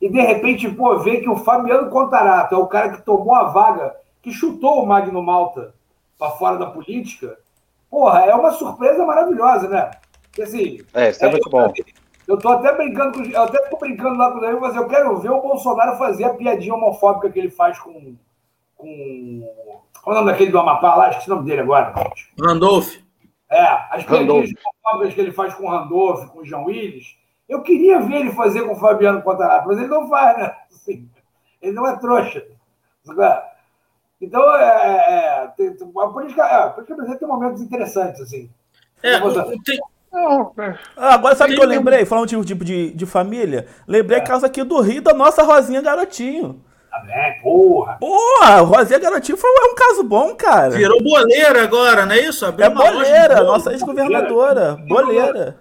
e 0.00 0.08
de 0.08 0.20
repente, 0.20 0.68
pô, 0.70 0.98
vê 0.98 1.20
que 1.20 1.28
o 1.28 1.36
Fabiano 1.36 1.90
Contarato 1.90 2.54
é 2.54 2.58
o 2.58 2.66
cara 2.66 2.90
que 2.90 3.02
tomou 3.02 3.34
a 3.34 3.44
vaga, 3.44 3.94
que 4.22 4.32
chutou 4.32 4.82
o 4.82 4.86
Magno 4.86 5.22
Malta 5.22 5.74
para 6.18 6.32
fora 6.32 6.56
da 6.56 6.66
política. 6.66 7.38
Porra, 7.90 8.24
é 8.24 8.34
uma 8.34 8.52
surpresa 8.52 9.04
maravilhosa, 9.04 9.68
né? 9.68 9.90
Porque, 10.22 10.42
assim, 10.42 10.80
é, 10.92 11.10
isso 11.10 11.24
é, 11.24 11.28
é 11.28 11.30
muito 11.30 11.48
bom. 11.48 11.72
Eu 12.26 12.38
tô 12.38 12.48
até 12.48 12.74
brincando, 12.74 13.18
com, 13.18 13.24
eu 13.24 13.42
até 13.42 13.58
tô 13.68 13.76
brincando 13.76 14.16
lá 14.16 14.32
com 14.32 14.38
o 14.38 14.60
mas 14.60 14.74
eu 14.74 14.88
quero 14.88 15.16
ver 15.18 15.30
o 15.30 15.42
Bolsonaro 15.42 15.96
fazer 15.98 16.24
a 16.24 16.34
piadinha 16.34 16.74
homofóbica 16.74 17.30
que 17.30 17.38
ele 17.38 17.50
faz 17.50 17.78
com. 17.78 18.16
com 18.76 19.48
qual 20.02 20.16
é 20.16 20.18
o 20.18 20.22
nome 20.22 20.32
daquele 20.32 20.50
do 20.50 20.58
Amapá 20.58 20.94
lá? 20.94 21.10
Esqueci 21.10 21.30
o 21.30 21.34
nome 21.36 21.48
dele 21.48 21.62
agora. 21.62 21.94
Randolph. 22.40 22.96
É, 23.50 23.66
as 23.90 24.04
piadinhas 24.04 24.50
que 25.14 25.20
ele 25.20 25.32
faz 25.32 25.54
com 25.54 25.66
o 25.66 25.70
Randolph, 25.70 26.28
com 26.30 26.40
o 26.40 26.44
João 26.44 26.64
Willis, 26.64 27.16
eu 27.48 27.62
queria 27.62 28.00
ver 28.00 28.16
ele 28.16 28.32
fazer 28.32 28.62
com 28.62 28.72
o 28.72 28.78
Fabiano 28.78 29.22
Contarato, 29.22 29.68
mas 29.68 29.78
ele 29.78 29.88
não 29.88 30.08
faz, 30.08 30.38
né? 30.38 30.56
Assim, 30.70 31.08
ele 31.60 31.72
não 31.72 31.86
é 31.86 31.96
trouxa. 31.98 32.44
Então, 34.20 34.56
é, 34.56 34.64
é, 34.64 35.46
tem, 35.56 35.68
a 35.68 36.08
política, 36.08 36.42
é, 36.42 36.54
a 36.54 36.70
política 36.70 36.96
brasileira 36.96 37.18
tem 37.18 37.28
momentos 37.28 37.60
interessantes, 37.60 38.20
assim. 38.20 38.50
É, 39.02 39.20
tem... 39.64 39.78
Ah, 40.96 41.14
agora 41.14 41.34
sabe 41.34 41.54
o 41.54 41.56
que 41.56 41.62
eu 41.62 41.68
lembrei? 41.68 42.04
Falando 42.04 42.28
de 42.28 42.44
tipo 42.44 42.64
de, 42.64 42.92
de 42.92 43.06
família, 43.06 43.66
lembrei 43.86 44.18
é. 44.18 44.22
a 44.22 44.24
casa 44.24 44.46
aqui 44.46 44.62
do 44.62 44.80
Rio 44.80 45.02
da 45.02 45.12
nossa 45.12 45.42
Rosinha 45.42 45.82
Garotinho. 45.82 46.62
Também, 46.90 47.40
porra. 47.42 47.96
Porra, 47.98 48.60
Rosinha 48.60 49.00
Garotinho 49.00 49.36
foi 49.36 49.50
um 49.50 49.74
caso 49.74 50.04
bom, 50.04 50.34
cara. 50.36 50.70
Virou 50.70 51.02
boleira 51.02 51.62
agora, 51.64 52.06
não 52.06 52.14
é 52.14 52.20
isso? 52.20 52.46
Abriu 52.46 52.66
é 52.66 52.70
boleira, 52.70 53.42
nossa 53.42 53.72
ex-governadora. 53.72 54.76
Boleira. 54.86 55.56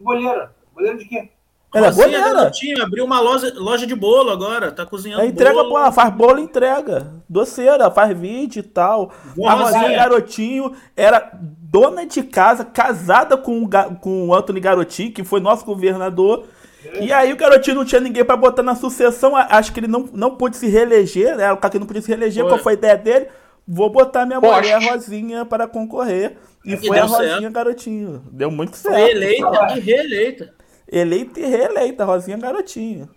Boleira. 0.00 0.50
Boleira 0.74 0.96
de 0.96 1.04
quê? 1.04 1.30
Ela 1.74 1.88
é 1.88 1.92
boleira. 1.92 2.34
Garotinho, 2.34 2.82
abriu 2.82 3.04
uma 3.04 3.20
loja, 3.20 3.52
loja 3.56 3.86
de 3.86 3.94
bolo 3.94 4.30
agora, 4.30 4.72
tá 4.72 4.86
cozinhando 4.86 5.20
ela 5.20 5.30
entrega, 5.30 5.62
bolo. 5.62 5.84
Pô, 5.84 5.92
faz 5.92 6.14
bolo 6.14 6.38
entrega. 6.38 7.12
Doceira, 7.28 7.90
faz 7.90 8.18
vídeo 8.18 8.60
e 8.60 8.62
tal. 8.62 9.12
Boa, 9.36 9.50
a 9.50 9.54
Rosinha 9.54 9.94
Garotinho 9.94 10.74
era 10.96 11.30
dona 11.40 12.06
de 12.06 12.22
casa, 12.22 12.64
casada 12.64 13.36
com 13.36 13.64
o, 13.64 13.68
com 14.00 14.28
o 14.28 14.34
Anthony 14.34 14.60
Garotinho, 14.60 15.12
que 15.12 15.22
foi 15.22 15.40
nosso 15.40 15.64
governador. 15.64 16.46
E 17.00 17.12
aí 17.12 17.32
o 17.32 17.36
garotinho 17.36 17.76
não 17.76 17.84
tinha 17.84 18.00
ninguém 18.00 18.24
para 18.24 18.36
botar 18.36 18.62
na 18.62 18.74
sucessão, 18.74 19.34
acho 19.36 19.72
que 19.72 19.80
ele 19.80 19.88
não, 19.88 20.08
não 20.12 20.36
pôde 20.36 20.56
se 20.56 20.68
reeleger, 20.68 21.36
né? 21.36 21.52
O 21.52 21.56
cara 21.56 21.72
que 21.72 21.78
não 21.78 21.86
podia 21.86 22.00
se 22.00 22.08
reeleger, 22.08 22.44
foi. 22.44 22.52
qual 22.52 22.62
foi 22.62 22.72
a 22.72 22.76
ideia 22.76 22.96
dele? 22.96 23.26
Vou 23.66 23.90
botar 23.90 24.24
minha 24.24 24.40
Poste. 24.40 24.72
mulher 24.72 24.90
Rosinha 24.90 25.44
para 25.44 25.66
concorrer. 25.66 26.38
E, 26.64 26.72
e 26.72 26.76
foi 26.78 26.98
a 26.98 27.04
Rosinha 27.04 27.40
certo. 27.40 27.52
Garotinho. 27.52 28.22
Deu 28.30 28.50
muito 28.50 28.76
certo. 28.76 28.96
Foi 28.96 29.10
eleita 29.10 29.74
e 29.76 29.80
reeleita. 29.80 30.54
Eleita 30.90 31.38
e 31.38 31.46
reeleita, 31.46 32.04
Rosinha 32.04 32.38
Garotinho. 32.38 33.08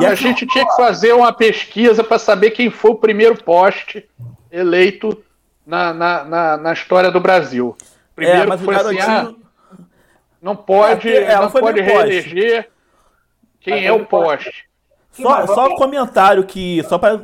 e 0.00 0.06
a 0.06 0.14
gente 0.14 0.46
tinha 0.46 0.66
que 0.66 0.76
fazer 0.76 1.12
uma 1.12 1.32
pesquisa 1.32 2.02
para 2.02 2.18
saber 2.18 2.50
quem 2.52 2.70
foi 2.70 2.92
o 2.92 2.96
primeiro 2.96 3.42
poste 3.42 4.08
eleito 4.50 5.22
na, 5.66 5.92
na, 5.92 6.24
na, 6.24 6.56
na 6.56 6.72
história 6.72 7.10
do 7.10 7.20
Brasil. 7.20 7.76
Primeiro 8.16 8.52
é, 8.52 8.58
foi 8.58 8.74
garotinho... 8.74 9.02
assim, 9.02 9.10
ah, 9.10 9.34
não 10.40 10.56
pode, 10.56 11.08
é, 11.14 11.36
não 11.36 11.50
pode 11.50 11.80
reeleger. 11.80 12.64
Poste. 12.64 12.70
Quem 13.60 13.86
é 13.86 13.92
o 13.92 14.06
poste? 14.06 14.70
Só, 15.12 15.46
só 15.46 15.66
um 15.66 15.74
comentário 15.74 16.44
que, 16.44 16.82
só 16.84 16.96
para 16.96 17.20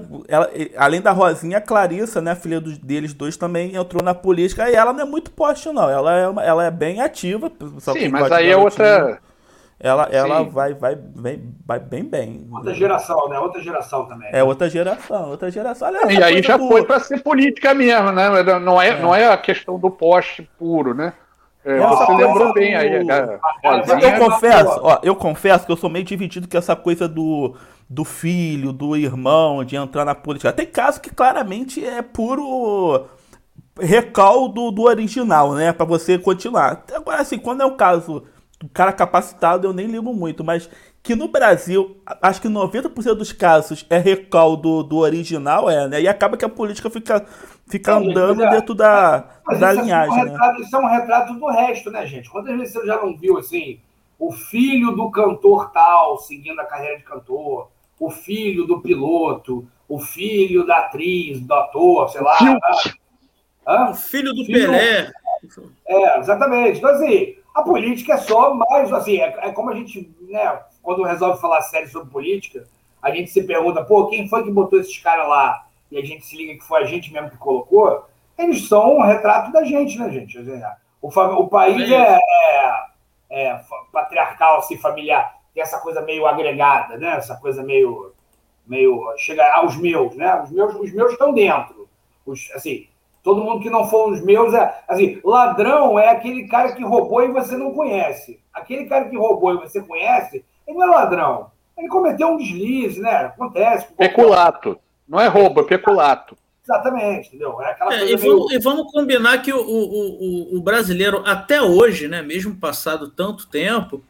além 0.77 1.01
da 1.01 1.13
Rosinha, 1.13 1.59
a 1.59 1.61
Clarissa, 1.61 2.21
né, 2.21 2.35
filha 2.35 2.61
dos, 2.61 2.77
deles 2.79 3.15
dois, 3.15 3.37
também 3.37 3.77
entrou 3.77 4.03
na 4.03 4.15
política 4.15 4.69
e 4.69 4.75
ela 4.75 4.93
não 4.93 5.03
é 5.03 5.05
muito 5.05 5.31
poste, 5.31 5.71
não. 5.71 5.89
Ela 5.89 6.19
é, 6.19 6.47
ela 6.47 6.65
é 6.67 6.71
bem 6.71 7.01
ativa. 7.01 7.51
Sim, 7.79 8.09
mas 8.09 8.31
aí 8.31 8.51
é 8.51 8.57
outra. 8.57 9.21
Ela, 9.79 10.09
ela 10.11 10.43
vai, 10.43 10.72
vai, 10.72 10.99
vai, 11.14 11.41
vai 11.66 11.79
bem 11.79 12.03
bem. 12.03 12.49
Outra 12.51 12.72
geração, 12.72 13.29
né? 13.29 13.39
Outra 13.39 13.62
geração 13.62 14.07
também. 14.07 14.29
É 14.33 14.43
outra 14.43 14.70
geração, 14.70 15.31
outra 15.31 15.51
geração. 15.51 15.89
Olha, 15.89 16.12
e 16.12 16.22
aí 16.22 16.43
já 16.43 16.59
foi 16.59 16.85
para 16.85 16.99
ser 16.99 17.22
política 17.22 17.74
mesmo, 17.74 18.11
né? 18.11 18.43
Não 18.59 18.81
é, 18.81 18.89
é. 18.89 19.01
não 19.01 19.14
é 19.14 19.31
a 19.31 19.37
questão 19.37 19.79
do 19.79 19.91
poste 19.91 20.49
puro, 20.59 20.95
né? 20.95 21.12
É, 21.62 21.79
você 21.79 22.12
lembrou 22.12 22.55
bem 22.55 22.74
aí. 22.74 23.05
Cara. 23.05 23.41
Eu 24.01 24.18
confesso, 24.18 24.81
ó, 24.83 24.99
eu 25.03 25.16
confesso 25.16 25.66
que 25.66 25.72
eu 25.72 25.77
sou 25.77 25.91
meio 25.91 26.05
dividido 26.05 26.49
com 26.49 26.57
essa 26.57 26.77
coisa 26.77 27.09
do, 27.09 27.57
do 27.91 28.05
filho, 28.05 28.72
do 28.72 28.97
irmão, 28.97 29.64
de 29.64 29.77
entrar 29.77 30.05
na 30.05 30.14
política. 30.14 30.53
Tem 30.53 30.66
casos 30.66 31.01
que 31.01 31.11
claramente 31.11 31.85
é 31.85 32.01
puro 32.01 33.07
recaldo 33.79 34.70
do 34.70 34.83
original, 34.85 35.53
né? 35.55 35.72
Para 35.72 35.85
você 35.85 36.18
continuar. 36.18 36.85
Agora, 36.95 37.20
assim, 37.20 37.37
quando 37.37 37.62
é 37.62 37.66
um 37.66 37.77
caso 37.77 38.22
do 38.59 38.69
cara 38.69 38.93
capacitado, 38.93 39.67
eu 39.67 39.73
nem 39.73 39.87
ligo 39.87 40.13
muito, 40.15 40.43
mas 40.43 40.69
que 41.03 41.15
no 41.15 41.29
Brasil, 41.29 42.01
acho 42.21 42.43
que 42.43 42.49
90% 42.49 43.15
dos 43.15 43.33
casos 43.33 43.87
é 43.89 43.99
recaldo 43.99 44.83
do 44.83 44.97
original, 44.97 45.71
é, 45.71 45.87
né? 45.87 46.01
E 46.01 46.09
acaba 46.09 46.37
que 46.37 46.45
a 46.45 46.49
política 46.49 46.91
fica, 46.91 47.25
fica 47.69 47.99
Sim, 47.99 48.11
andando 48.11 48.43
é, 48.43 48.51
dentro 48.51 48.75
da, 48.75 49.19
da 49.59 49.73
linhagem. 49.73 50.19
É 50.19 50.23
um 50.23 50.25
né? 50.25 50.31
retrato, 50.31 50.63
isso 50.63 50.77
é 50.77 50.79
um 50.81 50.89
retrato 50.89 51.35
do 51.35 51.47
resto, 51.47 51.91
né, 51.91 52.07
gente? 52.07 52.29
Quantas 52.29 52.57
vezes 52.57 52.73
você 52.73 52.87
já 52.87 52.97
não 52.97 53.17
viu, 53.17 53.39
assim, 53.39 53.79
o 54.19 54.33
filho 54.33 54.93
do 54.93 55.11
cantor 55.11 55.71
tal 55.71 56.19
seguindo 56.19 56.59
a 56.61 56.65
carreira 56.65 56.97
de 56.97 57.05
cantor, 57.05 57.69
o 58.01 58.11
filho 58.11 58.67
do 58.67 58.81
piloto, 58.81 59.67
o 59.89 60.01
filho 60.01 60.67
da 60.67 60.79
atriz, 60.79 61.41
do 61.41 61.55
ator, 61.55 62.09
sei 62.11 62.21
lá. 62.21 62.37
Hã? 63.67 63.91
O 63.91 63.95
filho 63.95 64.33
do 64.33 64.45
filho... 64.45 64.71
Pelé. 64.71 65.11
É, 65.87 66.19
exatamente. 66.19 66.79
Então, 66.79 66.91
assim, 66.91 67.37
a 67.55 67.62
política 67.62 68.14
é 68.14 68.19
só 68.19 68.55
mais, 68.55 68.93
assim, 68.93 69.19
é, 69.19 69.35
é 69.49 69.53
como 69.53 69.71
a 69.71 69.75
gente, 69.75 70.11
né, 70.21 70.61
quando 70.83 71.03
resolve 71.03 71.41
falar 71.41 71.62
sério 71.62 71.89
sobre 71.89 72.11
política, 72.11 72.67
a 73.03 73.11
gente 73.11 73.31
se 73.31 73.43
pergunta, 73.43 73.85
pô, 73.85 74.09
quem 74.09 74.29
foi 74.29 74.45
que 74.45 74.51
botou 74.51 74.81
esses 74.81 74.99
caras 74.99 75.29
lá? 75.29 75.67
E 75.91 75.99
a 75.99 76.05
gente 76.05 76.25
se 76.25 76.37
liga 76.37 76.55
que 76.55 76.64
foi 76.64 76.83
a 76.83 76.87
gente 76.87 77.12
mesmo 77.12 77.31
que 77.31 77.37
colocou. 77.37 78.07
Eles 78.37 78.69
são 78.69 78.97
um 78.97 79.03
retrato 79.03 79.53
da 79.53 79.64
gente, 79.64 79.99
né, 79.99 80.11
gente? 80.11 80.39
O, 81.01 81.09
o 81.09 81.49
país 81.49 81.91
é, 81.91 82.19
é, 82.19 82.87
é, 83.31 83.61
patriarcal, 83.93 84.59
assim, 84.59 84.77
familiar. 84.77 85.37
Tem 85.55 85.62
essa 85.62 85.79
coisa 85.79 86.03
meio 86.03 86.27
agregada, 86.27 86.99
né? 86.99 87.17
Essa 87.17 87.37
coisa 87.37 87.62
meio. 87.62 88.12
meio 88.67 89.14
chega 89.17 89.49
aos 89.55 89.77
meus, 89.77 90.14
né? 90.17 90.43
Os 90.43 90.51
meus, 90.51 90.75
os 90.75 90.93
meus 90.93 91.12
estão 91.12 91.33
dentro. 91.33 91.89
Os, 92.27 92.51
assim, 92.55 92.89
Todo 93.27 93.43
mundo 93.43 93.61
que 93.61 93.68
não 93.68 93.91
for 93.91 94.12
os 94.12 94.20
meus 94.22 94.55
é. 94.55 94.72
Assim, 94.87 95.20
ladrão 95.24 95.99
é 95.99 96.11
aquele 96.11 96.47
cara 96.47 96.70
que 96.70 96.85
roubou 96.85 97.24
e 97.24 97.33
você 97.33 97.57
não 97.57 97.72
conhece. 97.72 98.39
Aquele 98.55 98.85
cara 98.85 99.09
que 99.09 99.16
roubou 99.16 99.53
e 99.53 99.59
você 99.59 99.83
conhece, 99.83 100.45
ele 100.64 100.79
não 100.79 100.87
é 100.87 100.97
ladrão. 100.97 101.51
Ele 101.77 101.89
cometeu 101.89 102.29
um 102.29 102.37
deslize, 102.37 103.01
né? 103.01 103.24
Acontece. 103.24 103.93
Peculato. 103.95 104.79
Não 105.09 105.20
é 105.20 105.27
roubo, 105.27 105.62
é 105.62 105.64
peculato. 105.64 106.37
Exatamente, 106.62 107.27
entendeu? 107.31 107.61
É 107.61 107.72
aquela 107.72 107.95
é, 107.95 107.99
coisa 107.99 108.12
e, 108.12 108.16
vamos, 108.16 108.47
meio... 108.47 108.61
e 108.61 108.62
vamos 108.62 108.93
combinar 108.93 109.43
que 109.43 109.53
o, 109.53 109.59
o, 109.61 110.55
o, 110.55 110.59
o 110.59 110.61
brasileiro, 110.62 111.24
até 111.27 111.61
hoje, 111.61 112.07
né, 112.07 112.22
mesmo 112.22 112.55
passado 112.55 113.11
tanto 113.11 113.49
tempo, 113.49 114.05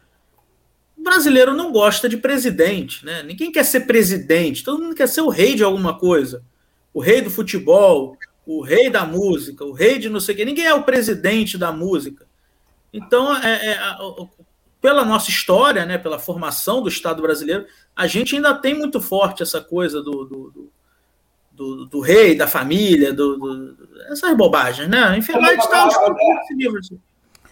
o 0.95 1.03
brasileiro 1.03 1.55
não 1.55 1.73
gosta 1.73 2.07
de 2.07 2.19
presidente, 2.19 3.03
né? 3.03 3.23
Ninguém 3.23 3.51
quer 3.51 3.65
ser 3.65 3.81
presidente, 3.87 4.63
todo 4.63 4.83
mundo 4.83 4.95
quer 4.95 5.09
ser 5.09 5.23
o 5.23 5.31
rei 5.31 5.55
de 5.55 5.65
alguma 5.65 5.99
coisa. 5.99 6.43
O 6.93 7.01
rei 7.01 7.23
do 7.23 7.31
futebol, 7.31 8.19
o 8.47 8.63
rei 8.63 8.89
da 8.89 9.05
música, 9.05 9.65
o 9.65 9.73
rei 9.73 9.99
de 9.99 10.09
não 10.09 10.21
sei 10.21 10.35
o 10.35 10.39
quê. 10.39 10.45
Ninguém 10.45 10.67
é 10.67 10.75
o 10.75 10.85
presidente 10.85 11.59
da 11.59 11.73
música. 11.73 12.25
Então, 12.93 13.37
é, 13.37 13.73
é, 13.73 13.79
pela 14.81 15.05
nossa 15.05 15.29
história, 15.29 15.85
né, 15.85 15.99
pela 15.99 16.19
formação 16.19 16.81
do 16.81 16.89
Estado 16.89 17.21
brasileiro, 17.21 17.67
a 17.95 18.07
gente 18.07 18.37
ainda 18.37 18.55
tem 18.55 18.73
muito 18.73 19.01
forte 19.01 19.43
essa 19.43 19.61
coisa 19.61 20.01
do, 20.01 20.25
do, 20.25 20.51
do, 20.51 20.73
do, 21.51 21.87
do 21.87 22.01
rei, 22.01 22.37
da 22.37 22.47
família, 22.47 23.13
do, 23.13 23.37
do, 23.37 23.89
essas 24.11 24.37
bobagens, 24.37 24.89
né? 24.89 25.19
Enfim, 25.19 25.33
a 25.35 25.41
gente 25.41 25.61
está 25.61 25.87
assim. 25.87 27.01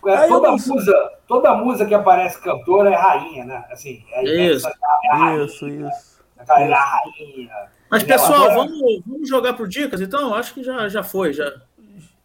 é, 0.06 0.28
toda, 0.28 0.52
musa, 0.52 1.10
toda 1.26 1.54
musa 1.54 1.86
que 1.86 1.94
aparece 1.94 2.40
cantora 2.40 2.90
é 2.90 2.94
rainha, 2.94 3.44
né? 3.44 3.64
Assim, 3.70 4.04
é, 4.12 4.52
isso, 4.52 4.68
é 4.68 5.44
isso, 5.44 5.68
isso. 5.68 6.22
É 6.38 6.72
a 6.72 6.84
rainha. 6.84 7.50
Mas, 7.90 8.02
pessoal, 8.02 8.50
agora... 8.50 8.54
vamos, 8.54 9.02
vamos 9.06 9.28
jogar 9.28 9.52
pro 9.52 9.68
Dicas, 9.68 10.00
então? 10.00 10.34
Acho 10.34 10.54
que 10.54 10.62
já, 10.62 10.88
já 10.88 11.02
foi. 11.02 11.32
Já. 11.32 11.52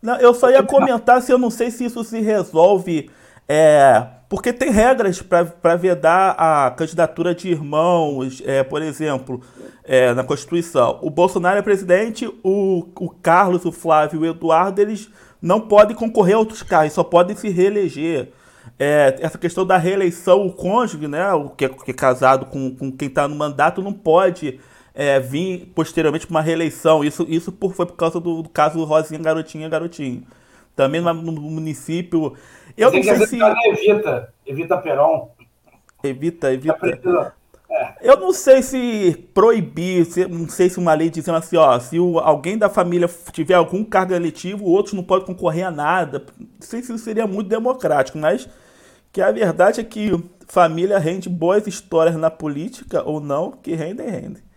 Não, 0.01 0.15
eu 0.17 0.33
só 0.33 0.49
ia 0.49 0.63
comentar 0.63 1.21
se 1.21 1.31
eu 1.31 1.37
não 1.37 1.49
sei 1.49 1.71
se 1.71 1.85
isso 1.85 2.03
se 2.03 2.19
resolve. 2.21 3.09
É, 3.47 4.05
porque 4.29 4.53
tem 4.53 4.69
regras 4.69 5.21
para 5.23 5.75
vedar 5.75 6.35
a 6.37 6.69
candidatura 6.69 7.33
de 7.33 7.49
irmãos, 7.49 8.43
é, 8.45 8.63
por 8.63 8.81
exemplo, 8.81 9.41
é, 9.83 10.13
na 10.13 10.23
Constituição. 10.23 10.99
O 11.01 11.09
Bolsonaro 11.09 11.57
é 11.57 11.61
presidente, 11.63 12.27
o, 12.43 12.87
o 12.99 13.09
Carlos, 13.09 13.65
o 13.65 13.71
Flávio 13.71 14.23
e 14.23 14.29
o 14.29 14.31
Eduardo, 14.31 14.79
eles 14.79 15.09
não 15.41 15.59
podem 15.61 15.95
concorrer 15.95 16.35
a 16.35 16.39
outros 16.39 16.61
cargos, 16.61 16.93
só 16.93 17.03
podem 17.03 17.35
se 17.35 17.49
reeleger. 17.49 18.31
É, 18.77 19.17
essa 19.19 19.37
questão 19.37 19.65
da 19.65 19.77
reeleição, 19.77 20.45
o 20.45 20.53
cônjuge, 20.53 21.07
né, 21.07 21.33
o 21.33 21.49
que 21.49 21.65
é, 21.65 21.69
que 21.69 21.89
é 21.89 21.93
casado 21.93 22.45
com, 22.45 22.75
com 22.75 22.91
quem 22.91 23.07
está 23.07 23.27
no 23.27 23.35
mandato, 23.35 23.81
não 23.81 23.91
pode 23.91 24.59
é, 24.99 25.17
vir 25.17 25.71
posteriormente 25.73 26.27
para 26.27 26.35
uma 26.35 26.41
reeleição. 26.41 27.05
Isso, 27.05 27.25
isso 27.29 27.53
por, 27.53 27.73
foi 27.73 27.85
por 27.85 27.95
causa 27.95 28.19
do, 28.19 28.41
do 28.41 28.49
caso 28.49 28.83
Rosinha 28.83 29.21
Garotinha 29.21 29.69
Garotinho. 29.69 30.23
Também 30.75 30.99
no, 30.99 31.13
no 31.13 31.31
município. 31.41 32.35
Eu 32.75 32.91
não 32.91 33.01
sei 33.01 33.25
se. 33.25 33.39
Evita, 33.41 34.33
evita 34.45 34.77
Peron. 34.77 35.31
Evita, 36.03 36.51
evita. 36.51 37.33
É. 37.71 37.93
Eu 38.01 38.19
não 38.19 38.33
sei 38.33 38.61
se 38.61 39.29
proibir, 39.33 40.03
se, 40.03 40.27
não 40.27 40.49
sei 40.49 40.69
se 40.69 40.79
uma 40.79 40.93
lei 40.93 41.09
dizendo 41.09 41.37
assim, 41.37 41.55
ó, 41.55 41.79
se 41.79 41.97
o, 41.97 42.19
alguém 42.19 42.57
da 42.57 42.67
família 42.67 43.09
tiver 43.31 43.53
algum 43.53 43.85
cargo 43.85 44.13
eletivo, 44.13 44.65
outros 44.65 44.93
não 44.93 45.03
podem 45.03 45.27
concorrer 45.27 45.65
a 45.65 45.71
nada. 45.71 46.25
Não 46.37 46.47
sei 46.59 46.81
se 46.81 46.93
isso 46.93 47.05
seria 47.05 47.25
muito 47.25 47.47
democrático, 47.47 48.17
mas 48.17 48.49
que 49.13 49.21
a 49.21 49.31
verdade 49.31 49.79
é 49.79 49.83
que 49.83 50.11
família 50.47 50.99
rende 50.99 51.29
boas 51.29 51.67
histórias 51.67 52.17
na 52.17 52.29
política 52.29 53.01
ou 53.07 53.21
não, 53.21 53.51
que 53.51 53.75
rendem, 53.75 54.09
rendem. 54.09 54.48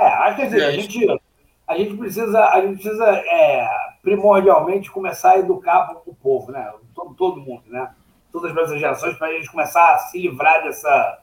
É, 0.00 0.06
acho 0.06 0.36
que 0.36 0.42
assim, 0.42 0.60
a 0.62 0.70
gente, 0.70 1.20
a 1.68 1.76
gente 1.76 1.94
precisa, 1.94 2.46
a 2.46 2.60
gente 2.62 2.80
precisa 2.80 3.06
é, 3.06 3.68
primordialmente 4.02 4.90
começar 4.90 5.32
a 5.32 5.38
educar 5.38 5.94
o 6.06 6.14
povo, 6.14 6.50
né? 6.50 6.72
Todo, 6.94 7.14
todo 7.14 7.40
mundo, 7.40 7.64
né? 7.66 7.90
Todas 8.32 8.56
as 8.56 8.80
gerações, 8.80 9.18
para 9.18 9.28
a 9.28 9.32
gente 9.34 9.50
começar 9.50 9.94
a 9.94 9.98
se 9.98 10.18
livrar 10.18 10.62
dessa, 10.62 11.18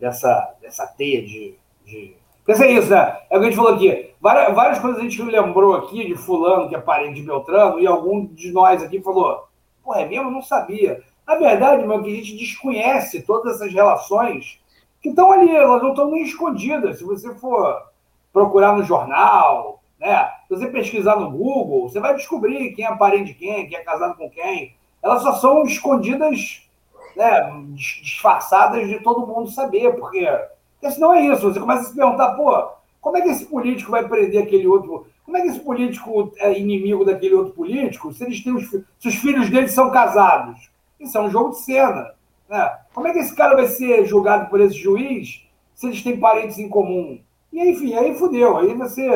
dessa, 0.00 0.54
dessa 0.60 0.86
teia 0.88 1.22
de. 1.22 1.54
de... 1.84 2.16
Porque 2.44 2.60
é 2.64 2.72
isso, 2.72 2.90
né? 2.90 3.16
É 3.30 3.36
o 3.36 3.40
que 3.40 3.46
a 3.46 3.50
gente 3.50 3.56
falou 3.56 3.74
aqui. 3.74 4.12
Várias, 4.20 4.54
várias 4.56 4.78
coisas 4.80 4.98
a 4.98 5.02
gente 5.04 5.22
lembrou 5.22 5.76
aqui 5.76 6.04
de 6.04 6.16
Fulano, 6.16 6.68
que 6.68 6.74
é 6.74 6.80
parente 6.80 7.20
de 7.20 7.26
Beltrano, 7.26 7.78
e 7.78 7.86
algum 7.86 8.26
de 8.26 8.50
nós 8.50 8.82
aqui 8.82 9.00
falou: 9.00 9.46
pô, 9.84 9.94
é 9.94 10.04
mesmo? 10.04 10.32
Não 10.32 10.42
sabia. 10.42 11.00
Na 11.24 11.36
verdade, 11.36 11.86
meu, 11.86 12.02
que 12.02 12.10
a 12.10 12.16
gente 12.16 12.36
desconhece 12.36 13.22
todas 13.22 13.54
essas 13.54 13.72
relações 13.72 14.58
que 15.00 15.10
estão 15.10 15.30
ali, 15.30 15.54
elas 15.54 15.80
não 15.80 15.90
estão 15.90 16.10
nem 16.10 16.24
escondidas. 16.24 16.98
Se 16.98 17.04
você 17.04 17.32
for 17.36 17.89
procurar 18.32 18.76
no 18.76 18.84
jornal, 18.84 19.82
né? 19.98 20.30
Se 20.48 20.56
você 20.56 20.66
pesquisar 20.66 21.16
no 21.16 21.30
Google, 21.30 21.88
você 21.88 22.00
vai 22.00 22.14
descobrir 22.14 22.72
quem 22.72 22.84
é 22.84 22.96
parente 22.96 23.32
de 23.32 23.34
quem, 23.34 23.68
quem 23.68 23.78
é 23.78 23.82
casado 23.82 24.16
com 24.16 24.30
quem. 24.30 24.74
Elas 25.02 25.22
só 25.22 25.34
são 25.34 25.62
escondidas, 25.64 26.68
né, 27.16 27.52
disfarçadas 27.74 28.88
de 28.88 29.00
todo 29.00 29.26
mundo 29.26 29.50
saber, 29.50 29.94
porque, 29.96 30.26
porque 30.74 30.94
senão 30.94 31.12
é 31.12 31.26
isso. 31.26 31.52
Você 31.52 31.60
começa 31.60 31.82
a 31.82 31.84
se 31.86 31.94
perguntar, 31.94 32.34
pô, 32.34 32.70
como 33.00 33.16
é 33.16 33.20
que 33.20 33.28
esse 33.28 33.46
político 33.46 33.90
vai 33.90 34.06
prender 34.06 34.42
aquele 34.42 34.66
outro? 34.66 35.06
Como 35.24 35.36
é 35.36 35.42
que 35.42 35.48
esse 35.48 35.60
político 35.60 36.32
é 36.38 36.58
inimigo 36.58 37.04
daquele 37.04 37.34
outro 37.34 37.54
político 37.54 38.12
se 38.12 38.24
eles 38.24 38.42
têm 38.42 38.54
os, 38.54 38.68
se 38.68 39.08
os 39.08 39.14
filhos 39.14 39.48
dele 39.48 39.68
são 39.68 39.90
casados? 39.90 40.70
Isso 40.98 41.16
é 41.16 41.20
um 41.20 41.30
jogo 41.30 41.50
de 41.50 41.60
cena. 41.60 42.12
Né? 42.48 42.78
Como 42.92 43.06
é 43.06 43.12
que 43.12 43.20
esse 43.20 43.34
cara 43.34 43.54
vai 43.54 43.66
ser 43.68 44.04
julgado 44.04 44.50
por 44.50 44.60
esse 44.60 44.74
juiz 44.74 45.46
se 45.74 45.86
eles 45.86 46.02
têm 46.02 46.18
parentes 46.18 46.58
em 46.58 46.68
comum? 46.68 47.20
E 47.52 47.70
enfim, 47.70 47.94
aí 47.94 48.14
fudeu. 48.14 48.56
Aí 48.58 48.74
você. 48.74 49.08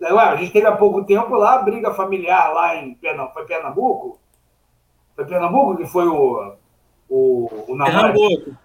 Ué, 0.00 0.22
a 0.22 0.36
gente 0.36 0.52
teve 0.52 0.66
há 0.66 0.76
pouco 0.76 1.04
tempo 1.04 1.34
lá, 1.34 1.58
briga 1.58 1.94
familiar 1.94 2.52
lá 2.52 2.76
em 2.76 2.94
Pernambuco. 2.94 3.32
Foi 3.34 3.46
Pernambuco? 3.46 4.18
Foi 5.14 5.24
Pernambuco 5.24 5.76
que 5.76 5.86
foi 5.86 6.06
o. 6.06 6.54
O, 7.08 7.44
o 7.68 7.78
Pernambuco. 7.78 8.56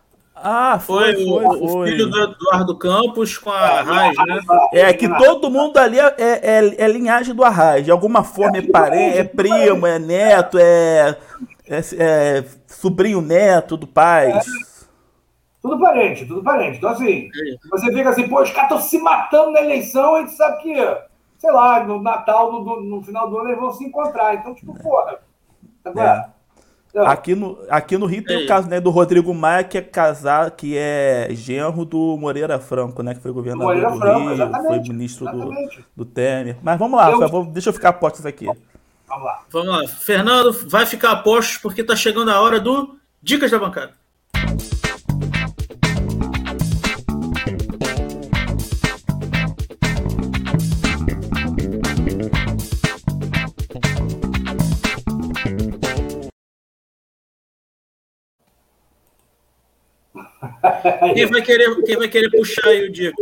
Ah, 0.44 0.80
foi, 0.80 1.14
foi, 1.14 1.26
foi, 1.26 1.46
o, 1.46 1.68
foi. 1.68 1.92
filho 1.92 2.10
do 2.10 2.24
Eduardo 2.24 2.76
Campos 2.76 3.38
com 3.38 3.52
a 3.52 3.80
é, 3.80 3.82
Raiz, 3.82 4.18
né? 4.18 4.40
É 4.74 4.94
que 4.94 5.08
todo 5.18 5.52
mundo 5.52 5.78
ali 5.78 6.00
é, 6.00 6.16
é, 6.18 6.84
é 6.84 6.88
linhagem 6.88 7.36
do 7.36 7.44
Arraiz. 7.44 7.86
De 7.86 7.92
alguma 7.92 8.24
forma 8.24 8.58
é 8.58 8.62
parente, 8.62 9.18
é 9.20 9.24
primo, 9.24 9.86
é 9.86 10.00
neto, 10.00 10.58
é, 10.58 11.16
é, 11.68 11.82
é 11.98 12.46
sobrinho 12.66 13.22
neto 13.22 13.78
do 13.78 13.86
pai. 13.86 14.34
É. 15.62 15.68
Tudo 15.68 15.80
parente, 15.80 16.26
tudo 16.26 16.44
parente. 16.44 16.78
Então, 16.78 16.90
assim, 16.90 17.30
é 17.30 17.68
você 17.70 17.94
fica 17.94 18.10
assim, 18.10 18.28
pô, 18.28 18.42
os 18.42 18.52
caras 18.52 18.72
estão 18.72 18.82
se 18.82 18.98
matando 19.00 19.52
na 19.52 19.62
eleição, 19.62 20.16
a 20.16 20.22
gente 20.22 20.34
sabe 20.34 20.62
que, 20.64 20.74
sei 21.38 21.52
lá, 21.52 21.84
no 21.84 22.02
Natal, 22.02 22.52
no, 22.52 22.82
no 22.82 23.04
final 23.04 23.30
do 23.30 23.38
ano, 23.38 23.50
eles 23.50 23.60
vão 23.60 23.72
se 23.72 23.86
encontrar. 23.86 24.36
Então, 24.36 24.56
tipo, 24.56 24.74
porra. 24.82 25.20
Agora, 25.86 26.34
Aqui 26.94 27.36
no, 27.36 27.58
aqui 27.70 27.98
no 27.98 28.06
Rio 28.06 28.24
tem 28.24 28.44
o 28.44 28.48
caso 28.48 28.68
né, 28.68 28.82
do 28.82 28.90
Rodrigo 28.90 29.34
Maia, 29.34 29.64
que 29.64 29.78
é 29.78 29.82
casado, 29.82 30.52
que 30.52 30.76
é 30.78 31.30
genro 31.32 31.86
do 31.86 32.18
Moreira 32.18 32.60
Franco, 32.60 33.02
né? 33.02 33.16
Que 33.16 33.22
foi 33.22 33.32
governador 33.32 33.74
do 33.74 33.98
Franco, 33.98 34.34
Rio, 34.34 34.52
foi 34.68 34.80
ministro 34.80 35.26
do, 35.32 35.52
do 35.96 36.06
Temer. 36.06 36.58
Mas 36.62 36.78
vamos 36.78 37.00
lá, 37.00 37.10
eu... 37.10 37.30
Vou, 37.30 37.46
deixa 37.46 37.70
eu 37.70 37.74
ficar 37.74 37.90
apostas 37.90 38.26
aqui. 38.26 38.46
Vamos 39.08 39.26
lá. 39.26 39.40
Vamos 39.50 39.68
lá. 39.70 39.88
Fernando, 39.88 40.52
vai 40.68 40.86
ficar 40.86 41.12
apostos 41.12 41.58
porque 41.58 41.82
tá 41.82 41.96
chegando 41.96 42.30
a 42.30 42.42
hora 42.42 42.60
do 42.60 42.98
Dicas 43.24 43.50
da 43.50 43.60
Bancada. 43.60 43.94
Quem 61.14 61.26
vai 61.28 61.42
querer, 61.42 61.76
quem 61.84 61.98
vai 61.98 62.08
querer 62.08 62.30
puxar 62.30 62.68
aí 62.68 62.88
o 62.88 62.92
Diego? 62.92 63.18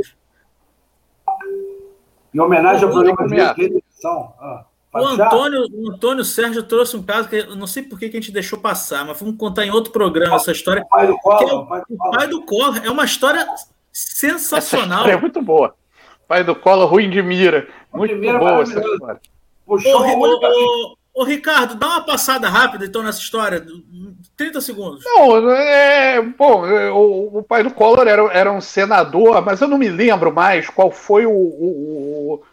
Em 2.34 2.40
homenagem 2.40 2.84
ao 2.84 2.92
programa 2.92 3.28
de 3.56 3.64
edição. 3.64 4.34
Ah, 4.40 4.66
o, 4.94 5.06
Antônio, 5.06 5.66
o 5.72 5.92
Antônio 5.92 6.24
Sérgio 6.24 6.64
trouxe 6.64 6.98
um 6.98 7.04
caso 7.04 7.30
que 7.30 7.36
eu 7.38 7.56
não 7.56 7.68
sei 7.68 7.84
por 7.84 8.00
que 8.00 8.06
a 8.06 8.12
gente 8.12 8.32
deixou 8.32 8.60
passar, 8.60 9.06
mas 9.06 9.20
vamos 9.20 9.38
contar 9.38 9.66
em 9.66 9.72
outro 9.72 9.92
programa 9.92 10.36
essa 10.36 10.52
história. 10.52 10.84
O 10.84 10.88
pai 10.88 11.08
do 11.08 11.18
Collor. 11.20 11.52
É 11.52 11.54
o, 11.54 11.96
o, 11.96 12.12
pai 12.12 12.28
do 12.28 12.42
Collor. 12.44 12.82
É 12.84 12.90
uma 12.90 13.06
história 13.06 13.46
sensacional. 13.92 15.08
é 15.08 15.18
muito 15.18 15.42
boa. 15.42 15.76
Pai 16.28 16.44
do 16.44 16.56
Collor, 16.56 16.88
ruim 16.90 17.10
de 17.10 17.22
mira. 17.22 17.68
Muito 17.94 18.16
de 18.16 18.20
mira, 18.20 18.40
boa 18.40 18.62
essa 18.62 18.80
história. 18.80 19.22
Puxou 19.66 20.02
o, 20.02 20.98
Ô, 21.20 21.26
Ricardo, 21.26 21.76
dá 21.76 21.86
uma 21.86 22.06
passada 22.06 22.48
rápida 22.48 22.86
então 22.86 23.04
nessa 23.04 23.20
história. 23.20 23.62
30 24.38 24.62
segundos. 24.62 25.04
Não, 25.04 25.52
é. 25.52 26.22
Bom, 26.22 26.66
o, 26.94 27.40
o 27.40 27.44
pai 27.44 27.62
do 27.62 27.72
Collor 27.72 28.08
era, 28.08 28.22
era 28.32 28.50
um 28.50 28.62
senador, 28.62 29.44
mas 29.44 29.60
eu 29.60 29.68
não 29.68 29.78
me 29.78 29.90
lembro 29.90 30.34
mais 30.34 30.70
qual 30.70 30.90
foi 30.90 31.26
o, 31.26 31.32
o, 31.32 31.36
o, 31.36 32.44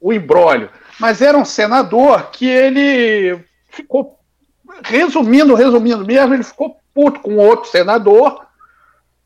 o 0.00 0.10
embrólio. 0.10 0.70
Mas 0.98 1.20
era 1.20 1.36
um 1.36 1.44
senador 1.44 2.30
que 2.30 2.48
ele 2.48 3.44
ficou. 3.68 4.18
Resumindo, 4.82 5.54
resumindo 5.54 6.02
mesmo, 6.06 6.32
ele 6.32 6.44
ficou 6.44 6.78
puto 6.94 7.20
com 7.20 7.36
outro 7.36 7.68
senador 7.68 8.46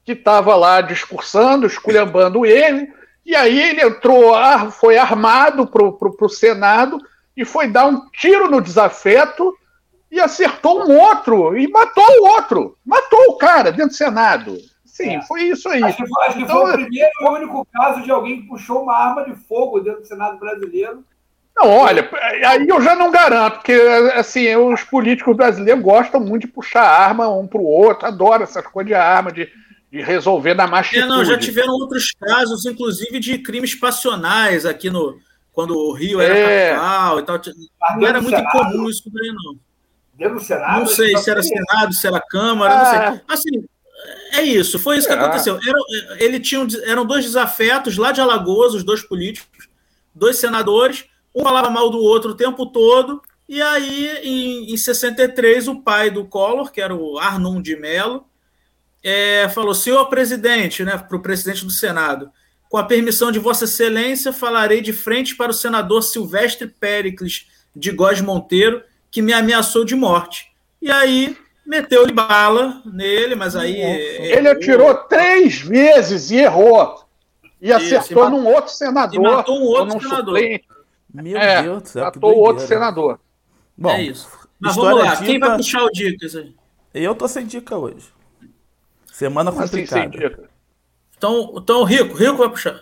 que 0.04 0.10
estava 0.10 0.56
lá 0.56 0.80
discursando, 0.80 1.68
esculhambando 1.68 2.44
ele. 2.44 2.92
E 3.24 3.36
aí 3.36 3.60
ele 3.60 3.80
entrou, 3.80 4.34
foi 4.72 4.98
armado 4.98 5.68
para 5.68 5.84
o 5.84 6.28
Senado 6.28 7.00
e 7.38 7.44
foi 7.44 7.68
dar 7.68 7.86
um 7.86 8.02
tiro 8.10 8.50
no 8.50 8.60
desafeto 8.60 9.56
e 10.10 10.18
acertou 10.18 10.84
um 10.84 10.98
outro 10.98 11.56
e 11.56 11.68
matou 11.68 12.04
o 12.04 12.26
outro. 12.30 12.76
Matou 12.84 13.20
o 13.28 13.38
cara 13.38 13.70
dentro 13.70 13.90
do 13.90 13.94
Senado. 13.94 14.58
Sim, 14.84 15.16
é. 15.16 15.22
foi 15.22 15.42
isso 15.42 15.68
aí. 15.68 15.80
Acho 15.84 15.98
que, 15.98 16.08
foi, 16.08 16.26
acho 16.26 16.36
que 16.36 16.42
então, 16.42 16.62
foi 16.62 16.70
o 16.70 16.74
primeiro 16.74 17.10
e 17.20 17.28
único 17.28 17.64
caso 17.72 18.02
de 18.02 18.10
alguém 18.10 18.42
que 18.42 18.48
puxou 18.48 18.82
uma 18.82 18.92
arma 18.92 19.24
de 19.24 19.36
fogo 19.36 19.78
dentro 19.78 20.00
do 20.00 20.06
Senado 20.08 20.36
brasileiro. 20.36 21.04
Não, 21.56 21.68
olha, 21.68 22.08
aí 22.44 22.66
eu 22.68 22.80
já 22.80 22.96
não 22.96 23.10
garanto, 23.10 23.54
porque 23.54 23.72
assim, 24.14 24.54
os 24.56 24.82
políticos 24.82 25.36
brasileiros 25.36 25.82
gostam 25.82 26.20
muito 26.20 26.46
de 26.46 26.52
puxar 26.52 26.82
arma 26.82 27.28
um 27.28 27.46
para 27.46 27.60
o 27.60 27.66
outro, 27.66 28.06
adoram 28.06 28.42
essas 28.42 28.66
coisas 28.66 28.88
de 28.88 28.94
arma, 28.94 29.30
de, 29.30 29.48
de 29.92 30.02
resolver 30.02 30.54
na 30.54 30.66
machtitude. 30.66 31.04
É, 31.04 31.08
não, 31.08 31.24
já 31.24 31.38
tiveram 31.38 31.72
outros 31.74 32.10
casos, 32.12 32.66
inclusive, 32.66 33.20
de 33.20 33.38
crimes 33.38 33.76
passionais 33.76 34.66
aqui 34.66 34.90
no, 34.90 35.18
quando 35.58 35.76
o 35.76 35.92
Rio 35.92 36.20
era 36.20 36.38
é. 36.38 36.70
capital 36.70 37.18
e 37.18 37.22
tal. 37.24 37.40
Não 37.96 38.06
era 38.06 38.20
muito 38.22 38.36
Senado, 38.36 38.58
incomum 38.58 38.88
isso 38.88 39.02
daí, 39.12 39.32
não. 39.32 39.58
Dentro 40.14 40.34
do 40.36 40.40
Senado? 40.40 40.78
Não 40.78 40.86
sei 40.86 41.16
se 41.16 41.28
era 41.28 41.42
Senado, 41.42 41.92
se 41.92 42.06
era 42.06 42.20
Câmara, 42.20 42.76
não 42.76 42.84
sei. 42.84 42.98
Ah. 43.00 43.20
Assim, 43.26 43.68
é 44.34 44.42
isso, 44.42 44.78
foi 44.78 44.98
isso 44.98 45.08
que 45.08 45.14
é. 45.14 45.16
aconteceu. 45.16 45.58
Era, 45.66 45.78
ele 46.22 46.38
tinha, 46.38 46.64
eram 46.84 47.04
dois 47.04 47.24
desafetos 47.24 47.96
lá 47.96 48.12
de 48.12 48.20
Alagoas, 48.20 48.72
os 48.72 48.84
dois 48.84 49.02
políticos, 49.02 49.68
dois 50.14 50.36
senadores, 50.36 51.06
um 51.34 51.42
falava 51.42 51.70
mal 51.70 51.90
do 51.90 51.98
outro 51.98 52.30
o 52.30 52.36
tempo 52.36 52.64
todo, 52.66 53.20
e 53.48 53.60
aí, 53.60 54.16
em, 54.22 54.72
em 54.72 54.76
63, 54.76 55.66
o 55.66 55.82
pai 55.82 56.08
do 56.08 56.24
Collor, 56.24 56.70
que 56.70 56.80
era 56.80 56.94
o 56.94 57.18
Arnon 57.18 57.60
de 57.60 57.74
Mello, 57.74 58.24
é, 59.02 59.48
falou: 59.48 59.74
senhor 59.74 60.06
presidente, 60.08 60.84
né, 60.84 60.96
para 60.96 61.16
o 61.16 61.20
presidente 61.20 61.64
do 61.64 61.72
Senado, 61.72 62.30
com 62.68 62.76
a 62.76 62.84
permissão 62.84 63.32
de 63.32 63.38
Vossa 63.38 63.64
Excelência, 63.64 64.32
falarei 64.32 64.80
de 64.80 64.92
frente 64.92 65.34
para 65.34 65.50
o 65.50 65.54
senador 65.54 66.02
Silvestre 66.02 66.66
Péricles 66.66 67.46
de 67.74 67.90
Góes 67.90 68.20
Monteiro, 68.20 68.82
que 69.10 69.22
me 69.22 69.32
ameaçou 69.32 69.84
de 69.84 69.94
morte. 69.94 70.52
E 70.80 70.90
aí 70.90 71.36
meteu-lhe 71.66 72.12
bala 72.12 72.82
nele, 72.84 73.34
mas 73.34 73.56
aí. 73.56 73.80
Ele 73.80 74.48
atirou 74.48 74.94
três 74.94 75.60
vezes 75.60 76.30
e 76.30 76.36
errou. 76.36 77.04
E 77.60 77.72
acertou 77.72 78.22
Isso, 78.24 78.30
num 78.30 78.46
outro 78.46 78.72
senador. 78.72 79.14
E 79.14 79.18
matou 79.18 79.58
um 79.58 79.64
outro 79.64 80.00
senador. 80.00 80.38
Suplente. 80.38 80.68
Meu 81.12 81.36
é, 81.38 81.62
Deus 81.62 81.82
do 81.82 81.88
céu. 81.88 82.04
Matou 82.04 82.36
outro 82.36 82.66
senador. 82.66 83.18
Bom, 83.76 83.90
é 83.90 84.02
isso. 84.02 84.28
Mas 84.60 84.76
vamos 84.76 84.98
lá, 84.98 85.14
dica... 85.14 85.24
quem 85.24 85.38
vai 85.38 85.56
puxar 85.56 85.84
o 85.84 85.90
dicas 85.90 86.36
aí? 86.36 86.54
Eu 86.92 87.14
tô 87.14 87.26
sem 87.26 87.46
dica 87.46 87.76
hoje. 87.76 88.12
Semana 89.06 89.50
complicada. 89.50 90.02
Assim, 90.02 90.18
sem 90.18 90.28
dica? 90.28 90.50
Então, 91.18 91.52
então 91.56 91.82
Rico, 91.82 92.16
Rico 92.16 92.36
vai 92.36 92.48
puxar. 92.48 92.80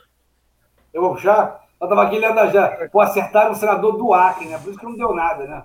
Eu 0.93 1.01
vou 1.01 1.15
puxar? 1.15 1.67
Eu 1.81 1.87
estava 1.87 2.05
aqui 2.05 2.19
lendo 2.19 2.51
já. 2.53 2.89
Pô, 2.93 3.01
acertaram 3.01 3.53
o 3.53 3.55
senador 3.55 3.97
do 3.97 4.13
Acre, 4.13 4.47
né? 4.47 4.59
Por 4.59 4.69
isso 4.71 4.79
que 4.79 4.85
não 4.85 4.97
deu 4.97 5.15
nada, 5.15 5.47
né? 5.47 5.65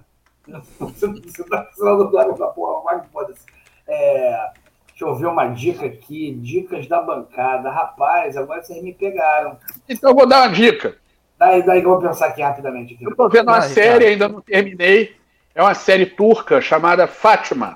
Você 0.79 1.43
tá 1.43 1.67
senador 1.73 2.09
do 2.09 2.17
Acre, 2.17 2.33
porra, 2.55 2.81
vai 2.83 3.01
foda-se. 3.11 3.45
É, 3.87 4.51
deixa 4.87 5.05
eu 5.05 5.15
ver 5.15 5.27
uma 5.27 5.47
dica 5.47 5.85
aqui. 5.85 6.33
Dicas 6.33 6.87
da 6.87 7.01
bancada. 7.01 7.69
Rapaz, 7.69 8.37
agora 8.37 8.63
vocês 8.63 8.81
me 8.81 8.93
pegaram. 8.93 9.57
Então 9.87 10.11
eu 10.11 10.15
vou 10.15 10.25
dar 10.25 10.47
uma 10.47 10.53
dica. 10.53 10.95
Daí, 11.37 11.61
daí 11.63 11.81
que 11.81 11.87
eu 11.87 11.91
vou 11.91 12.01
pensar 12.01 12.27
aqui 12.27 12.41
rapidamente. 12.41 12.93
Aqui. 12.93 13.03
Eu 13.03 13.11
estou 13.11 13.29
vendo 13.29 13.49
uma 13.49 13.57
ah, 13.57 13.61
série, 13.61 14.05
ainda 14.05 14.29
não 14.29 14.39
terminei. 14.41 15.15
É 15.53 15.61
uma 15.61 15.73
série 15.73 16.05
turca 16.05 16.61
chamada 16.61 17.05
Fátima. 17.05 17.75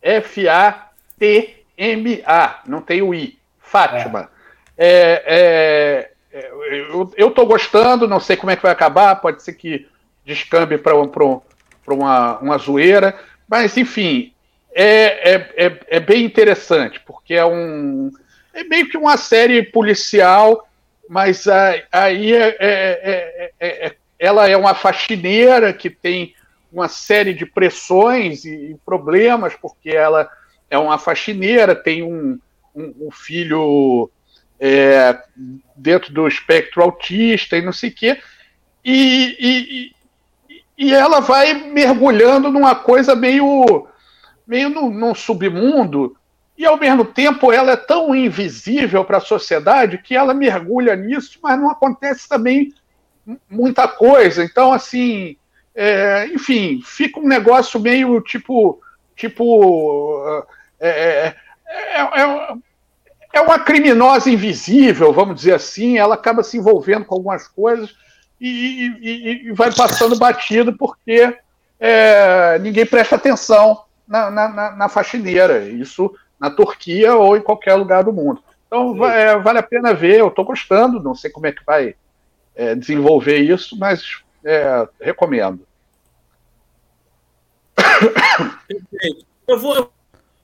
F-A-T-M-A. 0.00 0.80
Não 2.66 2.80
tem 2.80 3.02
o 3.02 3.14
I. 3.14 3.39
Fátima. 3.70 4.28
É. 4.76 5.20
É, 5.22 6.10
é, 6.32 6.50
eu 7.16 7.28
estou 7.28 7.46
gostando, 7.46 8.08
não 8.08 8.18
sei 8.18 8.36
como 8.36 8.50
é 8.50 8.56
que 8.56 8.62
vai 8.62 8.72
acabar, 8.72 9.16
pode 9.16 9.42
ser 9.42 9.52
que 9.52 9.86
descambe 10.24 10.76
para 10.78 10.94
uma, 10.96 12.38
uma 12.38 12.58
zoeira, 12.58 13.18
mas 13.48 13.76
enfim, 13.76 14.32
é, 14.72 15.34
é, 15.34 15.66
é, 15.66 15.80
é, 15.88 16.00
bem 16.00 16.24
interessante, 16.24 17.00
porque 17.00 17.34
é 17.34 17.44
um. 17.44 18.10
É 18.52 18.64
meio 18.64 18.88
que 18.88 18.96
uma 18.96 19.16
série 19.16 19.62
policial, 19.62 20.68
mas 21.08 21.46
aí 21.92 22.34
é, 22.34 22.56
é, 22.58 23.52
é, 23.60 23.94
ela 24.18 24.48
é 24.48 24.56
uma 24.56 24.74
faxineira 24.74 25.72
que 25.72 25.90
tem 25.90 26.34
uma 26.72 26.88
série 26.88 27.34
de 27.34 27.46
pressões 27.46 28.44
e, 28.44 28.72
e 28.72 28.76
problemas, 28.84 29.54
porque 29.54 29.90
ela 29.90 30.28
é 30.68 30.78
uma 30.78 30.98
faxineira, 30.98 31.74
tem 31.74 32.02
um, 32.02 32.38
um, 32.74 33.06
um 33.06 33.10
filho 33.10 34.10
é, 34.58 35.18
dentro 35.76 36.12
do 36.12 36.28
espectro 36.28 36.82
autista 36.82 37.56
e 37.56 37.62
não 37.62 37.72
sei 37.72 37.90
o 37.90 37.94
quê, 37.94 38.20
e, 38.84 39.36
e, 39.38 39.92
e 40.78 40.94
ela 40.94 41.20
vai 41.20 41.52
mergulhando 41.52 42.50
numa 42.50 42.74
coisa 42.74 43.14
meio, 43.14 43.86
meio 44.46 44.68
num, 44.70 44.90
num 44.90 45.14
submundo, 45.14 46.16
e 46.56 46.66
ao 46.66 46.78
mesmo 46.78 47.06
tempo 47.06 47.50
ela 47.50 47.72
é 47.72 47.76
tão 47.76 48.14
invisível 48.14 49.04
para 49.04 49.16
a 49.16 49.22
sociedade 49.22 49.98
que 49.98 50.14
ela 50.14 50.34
mergulha 50.34 50.94
nisso, 50.94 51.38
mas 51.42 51.58
não 51.58 51.70
acontece 51.70 52.28
também 52.28 52.74
muita 53.48 53.88
coisa. 53.88 54.44
Então, 54.44 54.72
assim, 54.72 55.36
é, 55.74 56.26
enfim, 56.26 56.82
fica 56.84 57.18
um 57.18 57.26
negócio 57.26 57.80
meio 57.80 58.20
tipo. 58.20 58.80
tipo 59.16 60.44
é, 60.78 61.34
é, 61.70 62.00
é, 62.22 62.54
é 63.32 63.40
uma 63.40 63.58
criminosa 63.58 64.30
invisível, 64.30 65.12
vamos 65.12 65.36
dizer 65.36 65.54
assim, 65.54 65.98
ela 65.98 66.14
acaba 66.14 66.42
se 66.42 66.56
envolvendo 66.56 67.04
com 67.04 67.14
algumas 67.14 67.46
coisas 67.46 67.94
e, 68.40 68.92
e, 69.00 69.48
e 69.48 69.52
vai 69.52 69.72
passando 69.72 70.18
batido 70.18 70.72
porque 70.72 71.36
é, 71.78 72.58
ninguém 72.58 72.84
presta 72.84 73.16
atenção 73.16 73.84
na, 74.06 74.30
na, 74.30 74.76
na, 74.76 74.88
faxineira, 74.88 75.68
isso 75.68 76.12
na 76.38 76.50
Turquia 76.50 77.14
ou 77.14 77.36
em 77.36 77.40
qualquer 77.40 77.74
lugar 77.74 78.02
do 78.02 78.12
mundo. 78.12 78.42
Então 78.66 79.04
é, 79.06 79.38
vale 79.38 79.58
a 79.58 79.62
pena 79.62 79.94
ver, 79.94 80.18
eu 80.18 80.28
estou 80.28 80.44
gostando, 80.44 81.02
não 81.02 81.14
sei 81.14 81.30
como 81.30 81.46
é 81.46 81.52
que 81.52 81.64
vai 81.64 81.94
é, 82.54 82.74
desenvolver 82.74 83.38
isso, 83.38 83.78
mas 83.78 84.22
é, 84.44 84.88
recomendo. 85.00 85.66
Perfeito. 88.66 89.30
Eu 89.48 89.58
vou, 89.58 89.74
eu 89.74 89.90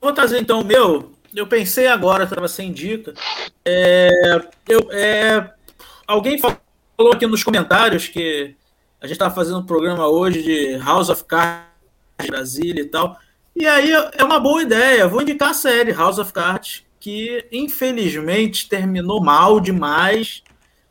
vou 0.00 0.12
trazer 0.12 0.40
então 0.40 0.62
o 0.62 0.64
meu, 0.64 1.12
eu 1.36 1.46
pensei 1.46 1.86
agora, 1.86 2.24
estava 2.24 2.48
sem 2.48 2.72
dica. 2.72 3.12
É, 3.62 4.08
eu, 4.66 4.88
é, 4.90 5.52
alguém 6.06 6.38
falou 6.38 7.12
aqui 7.12 7.26
nos 7.26 7.44
comentários 7.44 8.08
que 8.08 8.56
a 8.98 9.06
gente 9.06 9.16
estava 9.16 9.34
fazendo 9.34 9.58
um 9.58 9.66
programa 9.66 10.08
hoje 10.08 10.42
de 10.42 10.78
House 10.78 11.10
of 11.10 11.24
Cards 11.24 11.66
Brasília 12.26 12.82
e 12.82 12.88
tal. 12.88 13.18
E 13.54 13.66
aí 13.66 13.92
é 13.92 14.24
uma 14.24 14.40
boa 14.40 14.62
ideia. 14.62 15.06
Vou 15.06 15.20
indicar 15.20 15.50
a 15.50 15.54
série 15.54 15.92
House 15.92 16.18
of 16.18 16.32
Cards, 16.32 16.84
que 16.98 17.46
infelizmente 17.52 18.66
terminou 18.66 19.22
mal 19.22 19.60
demais. 19.60 20.42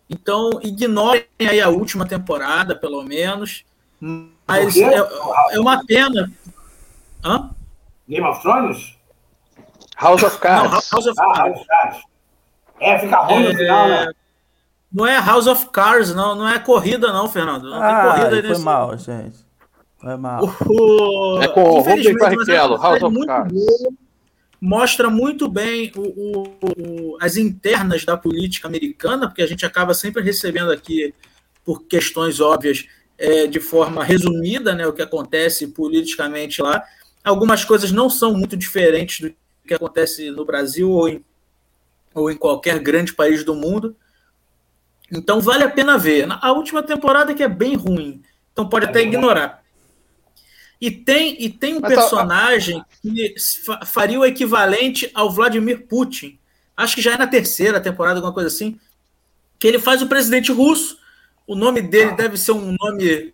Então 0.07 0.59
ignorem 0.61 1.25
aí 1.39 1.59
a 1.59 1.69
última 1.69 2.05
temporada, 2.05 2.75
pelo 2.75 3.03
menos. 3.03 3.65
Mas 3.99 4.77
é, 4.77 4.95
é, 5.51 5.59
uma 5.59 5.83
pena. 5.83 6.31
Hã? 7.23 7.49
Game 8.07 8.27
of 8.27 8.39
Thrones? 8.43 8.94
House 9.95 10.23
of 10.23 10.37
Cards. 10.39 10.63
Não, 10.63 10.71
House 10.71 11.07
of 11.07 11.15
Cards. 11.15 11.19
Ah, 11.19 11.43
House 11.43 11.57
of 11.57 11.67
Cards. 11.67 12.03
É, 12.79 12.99
fica 12.99 13.17
ruim 13.17 13.43
no 13.43 13.49
é, 13.49 13.55
final, 13.55 13.87
né? 13.87 14.11
Não 14.91 15.07
é 15.07 15.17
House 15.17 15.47
of 15.47 15.69
Cars, 15.71 16.13
não, 16.13 16.35
não 16.35 16.47
é 16.47 16.59
corrida, 16.59 17.11
não, 17.11 17.27
Fernando. 17.27 17.69
Não 17.69 17.81
ah, 17.81 18.13
tem 18.13 18.29
corrida 18.29 18.55
foi 18.55 18.63
mal, 18.63 18.97
gente. 18.97 19.45
Foi 19.97 20.17
mal. 20.17 20.43
O, 20.43 21.39
é 21.41 21.47
com 21.47 21.63
o 21.63 21.79
Rubem 21.79 22.17
Barrichello, 22.17 22.77
House 22.77 23.01
of 23.01 23.25
Cards. 23.25 23.53
Boa, 23.53 23.93
mostra 24.61 25.09
muito 25.09 25.47
bem 25.49 25.91
o, 25.95 26.01
o, 26.01 26.43
o, 26.61 27.17
as 27.21 27.37
internas 27.37 28.03
da 28.03 28.17
política 28.17 28.67
americana, 28.67 29.27
porque 29.27 29.41
a 29.41 29.47
gente 29.47 29.65
acaba 29.65 29.93
sempre 29.93 30.23
recebendo 30.23 30.71
aqui, 30.71 31.13
por 31.63 31.83
questões 31.83 32.39
óbvias, 32.39 32.85
é, 33.17 33.47
de 33.47 33.59
forma 33.59 34.03
resumida, 34.03 34.73
né, 34.73 34.85
o 34.87 34.93
que 34.93 35.01
acontece 35.01 35.67
politicamente 35.67 36.61
lá. 36.61 36.83
Algumas 37.23 37.63
coisas 37.65 37.91
não 37.91 38.09
são 38.09 38.33
muito 38.33 38.55
diferentes 38.55 39.19
do 39.19 39.33
que 39.65 39.73
acontece 39.73 40.29
no 40.31 40.45
Brasil 40.45 40.89
ou 40.89 41.09
em, 41.09 41.23
ou 42.13 42.31
em 42.31 42.37
qualquer 42.37 42.79
grande 42.79 43.13
país 43.13 43.43
do 43.43 43.55
mundo. 43.55 43.95
Então 45.11 45.41
vale 45.41 45.63
a 45.63 45.69
pena 45.69 45.97
ver. 45.97 46.27
A 46.29 46.51
última 46.51 46.81
temporada 46.81 47.33
que 47.33 47.43
é 47.43 47.49
bem 47.49 47.75
ruim, 47.75 48.21
então 48.51 48.67
pode 48.67 48.85
até 48.85 49.01
ignorar. 49.01 49.63
E 50.79 50.91
tem, 50.91 51.41
e 51.41 51.49
tem 51.49 51.75
um 51.75 51.79
Mas, 51.79 51.93
personagem 51.93 52.83
que 53.01 53.35
faria 53.85 54.19
o 54.19 54.25
equivalente 54.25 55.09
ao 55.13 55.31
Vladimir 55.31 55.87
Putin. 55.87 56.37
Acho 56.75 56.95
que 56.95 57.01
já 57.01 57.13
é 57.13 57.17
na 57.17 57.27
terceira 57.27 57.79
temporada, 57.79 58.17
alguma 58.17 58.33
coisa 58.33 58.47
assim. 58.47 58.79
Que 59.57 59.67
ele 59.67 59.79
faz 59.79 60.01
o 60.01 60.07
presidente 60.07 60.51
russo. 60.51 60.97
O 61.47 61.55
nome 61.55 61.81
dele 61.81 62.11
ah. 62.11 62.15
deve 62.15 62.37
ser 62.37 62.51
um 62.51 62.75
nome 62.79 63.33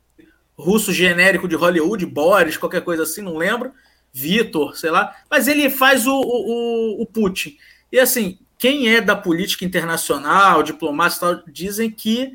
russo 0.55 0.93
genérico 0.93 1.47
de 1.47 1.55
Hollywood, 1.55 2.05
Boris, 2.05 2.57
qualquer 2.57 2.81
coisa 2.81 3.03
assim, 3.03 3.21
não 3.21 3.35
lembro. 3.35 3.73
Vitor, 4.13 4.75
sei 4.75 4.91
lá. 4.91 5.15
Mas 5.29 5.47
ele 5.47 5.69
faz 5.69 6.05
o, 6.05 6.13
o, 6.13 7.01
o 7.01 7.05
Putin. 7.05 7.57
E 7.91 7.99
assim, 7.99 8.37
quem 8.57 8.93
é 8.93 9.01
da 9.01 9.15
política 9.15 9.65
internacional, 9.65 10.63
diplomatas 10.63 11.19
tal, 11.19 11.41
dizem 11.47 11.89
que 11.89 12.33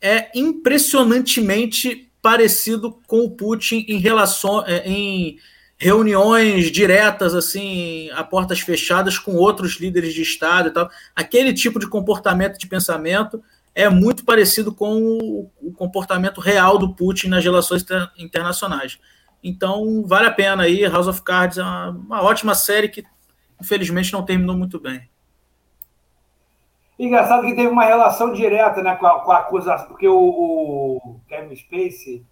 é 0.00 0.30
impressionantemente 0.34 2.10
parecido 2.20 2.98
com 3.06 3.20
o 3.20 3.30
Putin 3.30 3.84
em 3.88 3.98
relação 3.98 4.64
é, 4.66 4.82
em 4.88 5.38
reuniões 5.76 6.70
diretas 6.70 7.34
assim 7.34 8.08
a 8.12 8.22
portas 8.22 8.60
fechadas 8.60 9.18
com 9.18 9.34
outros 9.34 9.80
líderes 9.80 10.14
de 10.14 10.22
estado 10.22 10.68
e 10.68 10.72
tal. 10.72 10.88
Aquele 11.14 11.52
tipo 11.52 11.80
de 11.80 11.88
comportamento 11.88 12.58
de 12.58 12.66
pensamento 12.66 13.42
é 13.74 13.88
muito 13.88 14.24
parecido 14.24 14.72
com 14.72 15.18
o, 15.60 15.72
comportamento 15.72 16.40
real 16.40 16.78
do 16.78 16.94
Putin 16.94 17.28
nas 17.28 17.42
relações 17.42 17.82
inter, 17.82 18.10
internacionais. 18.18 18.98
Então 19.42 20.04
vale 20.06 20.28
a 20.28 20.32
pena 20.32 20.62
aí. 20.62 20.86
House 20.86 21.08
of 21.08 21.22
Cards 21.22 21.58
é 21.58 21.62
uma, 21.62 21.90
uma 21.90 22.22
ótima 22.22 22.54
série 22.54 22.88
que 22.88 23.04
infelizmente 23.60 24.12
não 24.12 24.24
terminou 24.24 24.56
muito 24.56 24.78
bem. 24.80 25.08
Engraçado 26.98 27.44
que 27.46 27.56
teve 27.56 27.68
uma 27.68 27.84
relação 27.84 28.32
direta 28.32 28.82
né, 28.82 28.94
com, 28.94 29.06
a, 29.06 29.20
com 29.20 29.32
a 29.32 29.38
acusação, 29.38 29.88
porque 29.88 30.06
o, 30.06 30.18
o 30.18 31.20
Kevin 31.28 31.56
Spacey. 31.56 32.24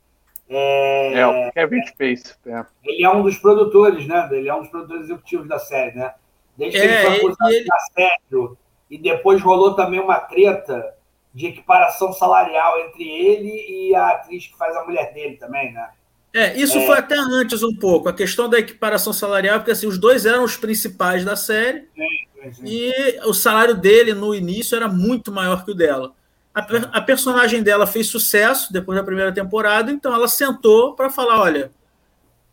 É, 0.48 1.14
é, 1.14 1.26
o 1.26 1.52
Kevin 1.52 1.82
Spacey. 1.86 2.34
É. 2.46 2.64
Ele 2.84 3.04
é 3.04 3.11
um 3.11 3.22
dos 3.22 3.38
produtores, 3.38 4.06
né? 4.06 4.28
Ele 4.30 4.48
é 4.48 4.54
um 4.54 4.61
dos 4.61 4.70
produtores 4.70 5.04
executivos 5.04 5.48
da 5.48 5.58
série, 5.58 5.96
né? 5.96 6.14
Desde 6.56 6.78
que 6.78 6.86
é, 6.86 6.90
ele 6.90 7.04
foi 7.04 7.16
acusado 7.16 7.52
ele... 7.52 7.64
de 7.64 7.72
assédio, 7.72 8.58
e 8.90 8.98
depois 8.98 9.40
rolou 9.40 9.74
também 9.74 10.00
uma 10.00 10.20
treta 10.20 10.94
de 11.32 11.46
equiparação 11.46 12.12
salarial 12.12 12.78
entre 12.80 13.08
ele 13.08 13.88
e 13.88 13.94
a 13.94 14.08
atriz 14.08 14.48
que 14.48 14.56
faz 14.56 14.76
a 14.76 14.84
mulher 14.84 15.12
dele 15.12 15.36
também, 15.36 15.72
né? 15.72 15.90
É, 16.33 16.57
isso 16.57 16.78
é... 16.78 16.87
foi 16.87 16.97
até 16.97 17.16
antes 17.18 17.62
um 17.62 17.74
pouco, 17.74 18.09
a 18.09 18.12
questão 18.12 18.49
da 18.49 18.59
equiparação 18.59 19.12
salarial, 19.12 19.59
porque 19.59 19.72
assim, 19.72 19.87
os 19.87 19.99
dois 19.99 20.26
eram 20.26 20.45
os 20.45 20.57
principais 20.57 21.24
da 21.24 21.35
série, 21.35 21.89
sim, 21.95 22.53
sim. 22.53 22.62
e 22.64 23.20
o 23.24 23.35
salário 23.35 23.74
dele 23.74 24.14
no 24.14 24.35
início 24.35 24.76
era 24.76 24.87
muito 24.87 25.33
maior 25.33 25.64
que 25.64 25.72
o 25.72 25.74
dela. 25.74 26.12
A, 26.55 26.61
a 26.99 27.01
personagem 27.01 27.62
dela 27.62 27.87
fez 27.87 28.09
sucesso 28.09 28.72
depois 28.72 28.99
da 28.99 29.05
primeira 29.05 29.33
temporada, 29.33 29.91
então 29.91 30.14
ela 30.14 30.28
sentou 30.28 30.95
para 30.95 31.11
falar: 31.11 31.41
olha, 31.41 31.70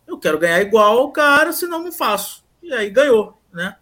eu 0.08 0.18
quero 0.18 0.40
ganhar 0.40 0.62
igual 0.62 1.04
o 1.04 1.12
cara, 1.12 1.52
senão 1.52 1.84
não 1.84 1.92
faço. 1.92 2.44
E 2.62 2.74
aí 2.74 2.90
ganhou, 2.90 3.40
né? 3.54 3.76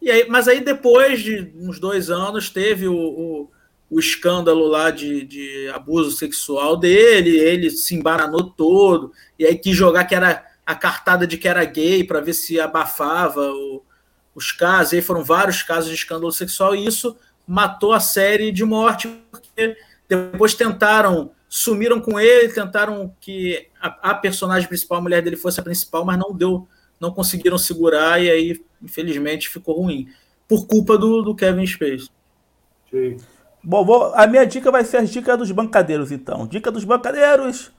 E 0.00 0.10
aí, 0.10 0.26
mas 0.28 0.46
aí 0.46 0.60
depois 0.60 1.20
de 1.20 1.52
uns 1.56 1.78
dois 1.78 2.10
anos 2.10 2.50
teve 2.50 2.86
o, 2.86 2.94
o 2.94 3.50
o 3.90 4.00
escândalo 4.00 4.66
lá 4.66 4.90
de, 4.90 5.24
de 5.24 5.68
abuso 5.68 6.10
sexual 6.10 6.76
dele, 6.76 7.38
ele 7.38 7.70
se 7.70 7.94
embaranou 7.94 8.50
todo, 8.50 9.12
e 9.38 9.46
aí 9.46 9.56
quis 9.56 9.76
jogar 9.76 10.04
que 10.04 10.14
era 10.14 10.44
a 10.64 10.74
cartada 10.74 11.26
de 11.26 11.38
que 11.38 11.46
era 11.46 11.64
gay 11.64 12.02
para 12.02 12.20
ver 12.20 12.32
se 12.32 12.58
abafava 12.58 13.52
o, 13.52 13.84
os 14.34 14.50
casos, 14.50 14.92
e 14.92 14.96
aí 14.96 15.02
foram 15.02 15.22
vários 15.22 15.62
casos 15.62 15.88
de 15.88 15.94
escândalo 15.94 16.32
sexual, 16.32 16.74
e 16.74 16.84
isso 16.84 17.16
matou 17.46 17.92
a 17.92 18.00
série 18.00 18.50
de 18.50 18.64
morte, 18.64 19.08
porque 19.30 19.76
depois 20.08 20.54
tentaram, 20.54 21.30
sumiram 21.48 22.00
com 22.00 22.18
ele, 22.18 22.52
tentaram 22.52 23.14
que 23.20 23.68
a, 23.80 24.10
a 24.10 24.14
personagem 24.14 24.68
principal, 24.68 24.98
a 24.98 25.02
mulher 25.02 25.22
dele, 25.22 25.36
fosse 25.36 25.60
a 25.60 25.62
principal, 25.62 26.04
mas 26.04 26.18
não 26.18 26.34
deu, 26.34 26.66
não 26.98 27.12
conseguiram 27.12 27.56
segurar, 27.56 28.20
e 28.20 28.28
aí, 28.28 28.64
infelizmente, 28.82 29.48
ficou 29.48 29.80
ruim, 29.80 30.08
por 30.48 30.66
culpa 30.66 30.98
do, 30.98 31.22
do 31.22 31.36
Kevin 31.36 31.66
Spacey. 31.66 32.08
Sim. 32.90 33.16
Bom, 33.68 33.84
vou, 33.84 34.12
a 34.14 34.28
minha 34.28 34.46
dica 34.46 34.70
vai 34.70 34.84
ser 34.84 34.98
as 34.98 35.10
dicas 35.10 35.36
dos 35.36 35.50
bancadeiros, 35.50 36.12
então. 36.12 36.46
Dica 36.46 36.70
dos 36.70 36.84
bancadeiros. 36.84 37.72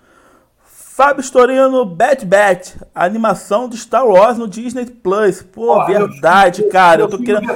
Fábio 0.65 1.21
Storino, 1.21 1.85
Bad 1.85 2.25
Bat, 2.25 2.75
animação 2.93 3.69
do 3.69 3.77
Star 3.77 4.05
Wars 4.05 4.37
no 4.37 4.49
Disney 4.49 4.85
Plus. 4.85 5.41
Pô, 5.41 5.77
oh, 5.77 5.85
verdade, 5.85 6.63
eu, 6.63 6.69
cara. 6.69 7.03
Eu, 7.03 7.07
tô 7.07 7.17
querendo. 7.17 7.49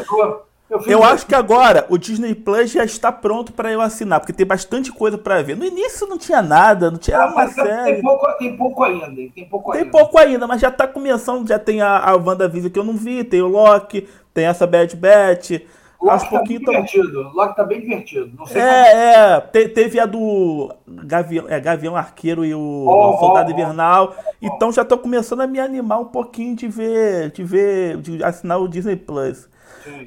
Eu, 0.70 0.80
eu 0.88 1.04
acho 1.04 1.26
que 1.26 1.36
agora 1.36 1.86
o 1.90 1.98
Disney 1.98 2.34
Plus 2.34 2.72
já 2.72 2.86
está 2.86 3.12
pronto 3.12 3.52
para 3.52 3.70
eu 3.70 3.82
assinar, 3.82 4.22
porque 4.22 4.32
tem 4.32 4.46
bastante 4.46 4.94
coisa 4.94 5.18
para 5.18 5.42
ver. 5.42 5.58
No 5.58 5.66
início 5.66 6.08
não 6.08 6.18
tinha 6.18 6.42
nada, 6.42 6.90
não 6.90 6.98
tinha 6.98 7.20
ah, 7.20 7.28
uma 7.28 7.50
série. 7.50 7.96
Tem 7.96 8.02
pouco, 8.02 8.38
tem 8.38 8.56
pouco 8.56 8.84
ainda. 8.84 9.08
Tem 9.36 9.50
pouco 9.50 9.72
tem 9.74 9.82
ainda. 9.82 9.92
pouco 9.92 10.18
ainda, 10.18 10.48
mas 10.48 10.62
já 10.62 10.70
está 10.70 10.88
começando. 10.88 11.46
Já 11.46 11.60
tem 11.60 11.82
a, 11.82 11.98
a 11.98 12.16
WandaVision 12.16 12.72
que 12.72 12.80
eu 12.80 12.86
não 12.86 12.96
vi, 12.96 13.26
tem 13.26 13.42
o 13.42 13.48
Loki, 13.50 14.08
tem 14.34 14.46
essa 14.46 14.66
Bad 14.66 14.96
Bat. 14.96 15.68
Loki 16.02 16.30
tá 16.30 16.42
bem 16.42 16.58
divertido. 16.58 17.32
Loki 17.34 17.56
tá 17.56 17.64
bem 17.64 17.82
divertido. 17.82 18.32
Não 18.36 18.46
sei 18.46 18.60
é, 18.60 19.36
é. 19.36 19.42
Te, 19.42 19.70
teve 19.70 20.00
a 20.00 20.06
do 20.08 20.74
Gavião, 20.88 21.46
é, 21.48 21.60
Gavião 21.60 21.96
Arqueiro 21.96 22.44
e 22.44 22.54
o 22.56 22.86
oh, 22.88 23.18
Soldado 23.20 23.50
oh, 23.50 23.54
Invernal. 23.54 24.16
Oh, 24.18 24.36
então 24.42 24.72
já 24.72 24.84
tô 24.84 24.98
começando 24.98 25.42
a 25.42 25.48
me 25.48 25.60
animar 25.60 26.00
um 26.00 26.06
pouquinho 26.06 26.56
de 26.56 26.68
ver, 26.68 27.30
de 27.32 27.44
ver, 27.44 27.98
de 27.98 28.24
assinar 28.24 28.60
o 28.60 28.68
Disney 28.68 28.96
Plus. 28.96 29.48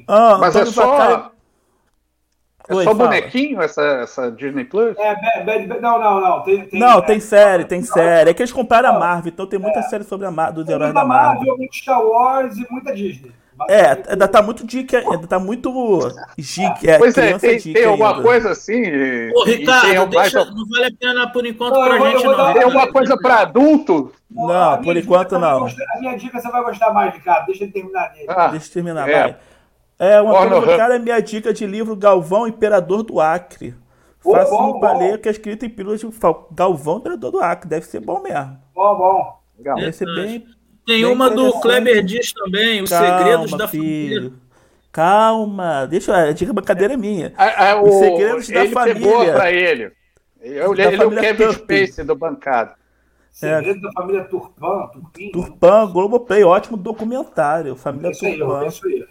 Ah, 0.07 0.37
Mas 0.37 0.55
é 0.55 0.65
só. 0.65 1.31
É 2.67 2.73
Oi, 2.73 2.83
só 2.83 2.95
fala. 2.95 3.09
bonequinho 3.09 3.61
essa, 3.61 3.81
essa 3.81 4.31
Disney 4.31 4.65
Plus? 4.65 4.97
É, 4.97 5.79
não, 5.79 5.99
não, 5.99 6.19
não. 6.19 6.41
Tem, 6.41 6.65
tem, 6.65 6.79
não, 6.79 6.97
é, 6.97 7.01
tem 7.03 7.19
série, 7.19 7.63
tem 7.63 7.79
não, 7.79 7.87
série. 7.87 8.31
É 8.31 8.33
que 8.33 8.41
eles 8.41 8.51
compraram 8.51 8.89
a 8.89 8.99
Marvel, 8.99 9.31
então 9.31 9.45
tem 9.45 9.59
muita 9.59 9.79
é. 9.79 9.83
série 9.83 10.03
sobre 10.03 10.25
a 10.25 10.31
Marvel, 10.31 10.63
dos 10.63 10.69
heróis 10.69 10.93
da 10.93 11.05
Marvel. 11.05 11.35
Marvel, 11.37 11.57
muito 11.57 11.75
Star 11.75 12.03
Wars 12.03 12.57
e 12.57 12.65
muita 12.71 12.93
Disney. 12.93 13.31
É, 13.69 14.11
ainda 14.11 14.27
tá 14.27 14.41
muito 14.41 14.65
dica, 14.65 14.99
ainda 14.99 15.27
tá 15.27 15.39
muito 15.39 15.71
geek, 16.37 16.89
é, 16.89 16.97
pois 16.97 17.17
é, 17.17 17.37
tem, 17.39 17.59
tem 17.59 17.85
alguma 17.85 18.11
ainda. 18.11 18.21
coisa 18.21 18.51
assim. 18.51 18.81
Ô, 19.33 19.43
Ricardo, 19.45 20.09
deixa, 20.09 20.45
não 20.45 20.67
vale 20.67 20.85
a 20.87 20.91
pena 20.99 21.31
por 21.31 21.45
enquanto 21.45 21.73
não, 21.73 21.83
pra 21.83 22.09
gente, 22.09 22.23
não. 22.23 22.53
Tem 22.53 22.63
alguma 22.63 22.91
coisa 22.91 23.17
pra 23.17 23.39
adulto? 23.41 24.11
Não, 24.29 24.81
por 24.81 24.97
enquanto 24.97 25.39
não. 25.39 25.67
a 25.67 25.99
minha 25.99 26.17
dica 26.17 26.39
você 26.39 26.49
vai 26.49 26.63
gostar 26.63 26.93
mais, 26.93 27.13
Ricardo. 27.13 27.45
Deixa 27.45 27.63
ele 27.63 27.71
terminar 27.71 28.09
dele. 28.09 28.25
Ah, 28.27 28.47
Deixa 28.49 28.67
eu 28.67 28.73
terminar, 28.73 29.07
é. 29.07 29.21
vai. 29.21 29.37
É, 29.97 30.21
uma 30.21 30.33
Porno 30.33 30.61
coisa, 30.61 30.77
cara, 30.77 30.95
é 30.97 30.99
minha 30.99 31.21
dica 31.21 31.53
de 31.53 31.65
livro 31.65 31.95
Galvão, 31.95 32.47
Imperador 32.47 33.03
do 33.03 33.21
Acre. 33.21 33.73
Faça 34.19 34.53
um 34.53 34.97
ler 34.97 35.21
que 35.21 35.29
é 35.29 35.31
escrito 35.31 35.65
em 35.65 35.69
pílulas 35.69 36.01
de 36.01 36.07
Galvão, 36.51 36.97
Imperador 36.97 37.31
do 37.31 37.39
Acre. 37.39 37.69
Deve 37.69 37.85
ser 37.85 38.01
bom 38.01 38.21
mesmo. 38.21 38.57
Bom, 38.73 38.97
bom. 38.97 39.39
Legal. 39.57 39.75
Deve 39.77 39.93
ser 39.93 40.05
bem 40.05 40.45
tem 40.85 41.01
Bem 41.01 41.05
uma 41.05 41.29
do 41.29 41.59
Kleber 41.59 42.03
Dias 42.03 42.31
também, 42.31 42.81
Os 42.81 42.89
Calma, 42.89 43.17
Segredos 43.17 43.51
da 43.51 43.67
filho. 43.67 44.15
Família. 44.15 44.45
Calma, 44.91 45.87
deixa 45.87 46.11
eu. 46.11 46.29
A 46.29 46.31
dica 46.31 46.53
bancária 46.53 46.85
é 46.85 46.97
minha. 46.97 47.33
Ah, 47.35 47.71
ah, 47.71 47.81
Os 47.81 47.95
Segredos 47.95 48.47
da 48.47 48.67
Família. 48.67 49.33
para 49.33 49.51
ele. 49.51 49.91
Eu, 50.39 50.73
ele 50.73 50.95
é 50.95 51.05
o 51.05 51.09
Kevin 51.09 51.51
Space 51.53 52.03
do 52.03 52.15
bancado. 52.15 52.73
Segredos 53.31 53.77
é. 53.77 53.81
da 53.81 53.91
família 53.91 54.23
Turpan, 54.25 54.87
Turpin. 54.93 55.31
Turpan, 55.31 55.91
Globoplay, 55.91 56.43
ótimo 56.43 56.77
documentário. 56.77 57.75
Família 57.75 58.11
isso 58.11 58.23
Turpan. 58.23 58.61
Aí, 58.61 58.67
isso 58.67 58.87
aí. 58.87 59.05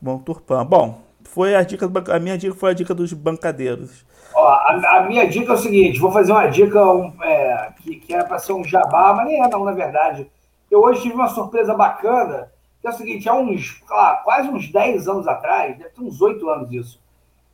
Bom, 0.00 0.18
Turpan. 0.18 0.64
Bom, 0.64 1.02
foi 1.24 1.56
a 1.56 1.62
dica 1.62 1.90
a 2.10 2.18
minha 2.20 2.38
dica 2.38 2.54
foi 2.54 2.70
a 2.70 2.74
dica 2.74 2.94
dos 2.94 3.12
bancadeiros. 3.12 4.06
Ó, 4.32 4.48
a, 4.48 4.98
a, 4.98 5.02
minha 5.02 5.26
dica 5.28 5.52
é 5.52 5.54
o 5.54 5.58
seguinte: 5.58 5.98
vou 5.98 6.12
fazer 6.12 6.32
uma 6.32 6.46
dica 6.46 6.80
um, 6.92 7.12
é, 7.22 7.72
que, 7.82 7.96
que 7.96 8.14
era 8.14 8.24
para 8.24 8.38
ser 8.38 8.52
um 8.52 8.64
jabá, 8.64 9.12
mas 9.14 9.26
nem 9.26 9.42
é, 9.42 9.48
não, 9.48 9.64
na 9.64 9.72
verdade 9.72 10.30
eu 10.74 10.82
hoje 10.82 11.02
tive 11.02 11.14
uma 11.14 11.28
surpresa 11.28 11.72
bacana, 11.72 12.50
que 12.80 12.88
é 12.88 12.90
o 12.90 12.94
seguinte, 12.94 13.28
há 13.28 13.34
uns, 13.34 13.80
lá, 13.88 14.16
quase 14.24 14.48
uns 14.48 14.70
10 14.72 15.08
anos 15.08 15.28
atrás, 15.28 15.78
deve 15.78 15.90
ter 15.90 16.02
uns 16.02 16.20
8 16.20 16.48
anos 16.48 16.72
isso, 16.72 17.00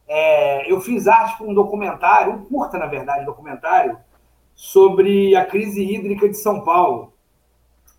é, 0.09 0.73
eu 0.73 0.81
fiz 0.81 1.07
arte 1.07 1.37
para 1.37 1.47
um 1.47 1.53
documentário, 1.53 2.33
um 2.33 2.45
curta, 2.47 2.79
na 2.79 2.87
verdade, 2.87 3.27
documentário, 3.27 3.99
sobre 4.55 5.37
a 5.37 5.45
crise 5.45 5.85
hídrica 5.85 6.29
de 6.29 6.37
São 6.39 6.63
Paulo. 6.63 7.13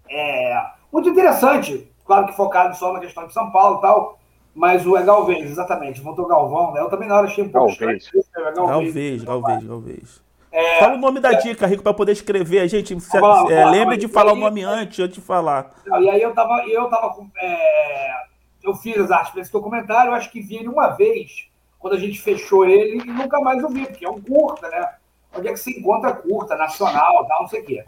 É, 0.10 0.60
muito 0.92 1.10
interessante, 1.10 1.88
claro 2.04 2.26
que 2.26 2.36
focado 2.36 2.76
só 2.76 2.92
na 2.92 3.00
questão 3.00 3.28
de 3.28 3.34
São 3.34 3.52
Paulo 3.52 3.78
e 3.78 3.82
tal, 3.82 4.20
mas 4.56 4.88
o 4.88 4.98
é 4.98 5.04
Galvez, 5.04 5.52
exatamente, 5.52 6.02
voltou 6.02 6.28
Galvão, 6.28 6.74
né? 6.74 6.82
Eu 6.82 6.90
também 6.90 7.08
na 7.08 7.16
hora 7.16 7.28
achei 7.28 7.44
um 7.44 7.50
pouco 7.50 7.78
Galvez. 7.78 8.04
estranho. 8.04 8.26
É 8.36 8.54
Galvez, 8.54 9.24
Galvez, 9.24 9.64
Galvez. 9.64 10.31
É, 10.52 10.80
Fala 10.80 10.96
o 10.96 11.00
nome 11.00 11.20
da 11.20 11.32
é, 11.32 11.38
dica, 11.38 11.66
Rico, 11.66 11.82
para 11.82 11.94
poder 11.94 12.12
escrever. 12.12 12.60
A 12.60 12.68
gente 12.68 13.00
se, 13.00 13.18
é, 13.18 13.66
lembre 13.66 13.96
de 13.96 14.08
falar 14.08 14.34
o 14.34 14.36
nome 14.36 14.64
antes, 14.64 15.00
antes 15.00 15.16
de 15.16 15.22
falar. 15.22 15.74
E 15.88 16.10
aí 16.10 16.22
eu 16.22 16.34
tava, 16.34 16.64
eu 16.68 16.90
tava 16.90 17.14
com. 17.14 17.30
É, 17.38 18.14
eu 18.62 18.76
fiz 18.76 18.98
as 18.98 19.12
artes 19.12 19.32
para 19.32 19.42
esse 19.42 19.52
documentário, 19.52 20.12
eu 20.12 20.16
acho 20.16 20.30
que 20.30 20.42
vi 20.42 20.58
ele 20.58 20.68
uma 20.68 20.90
vez, 20.90 21.48
quando 21.80 21.96
a 21.96 22.00
gente 22.00 22.20
fechou 22.22 22.66
ele, 22.66 23.02
e 23.02 23.06
nunca 23.06 23.40
mais 23.40 23.64
ouvi, 23.64 23.86
porque 23.86 24.06
é 24.06 24.10
um 24.10 24.22
curta, 24.22 24.70
né? 24.70 24.96
Onde 25.34 25.48
é 25.48 25.54
que 25.54 25.60
se 25.60 25.80
encontra 25.80 26.14
curta, 26.14 26.56
nacional, 26.58 27.26
tal, 27.28 27.42
não 27.42 27.48
sei 27.48 27.62
o 27.62 27.66
quê. 27.66 27.86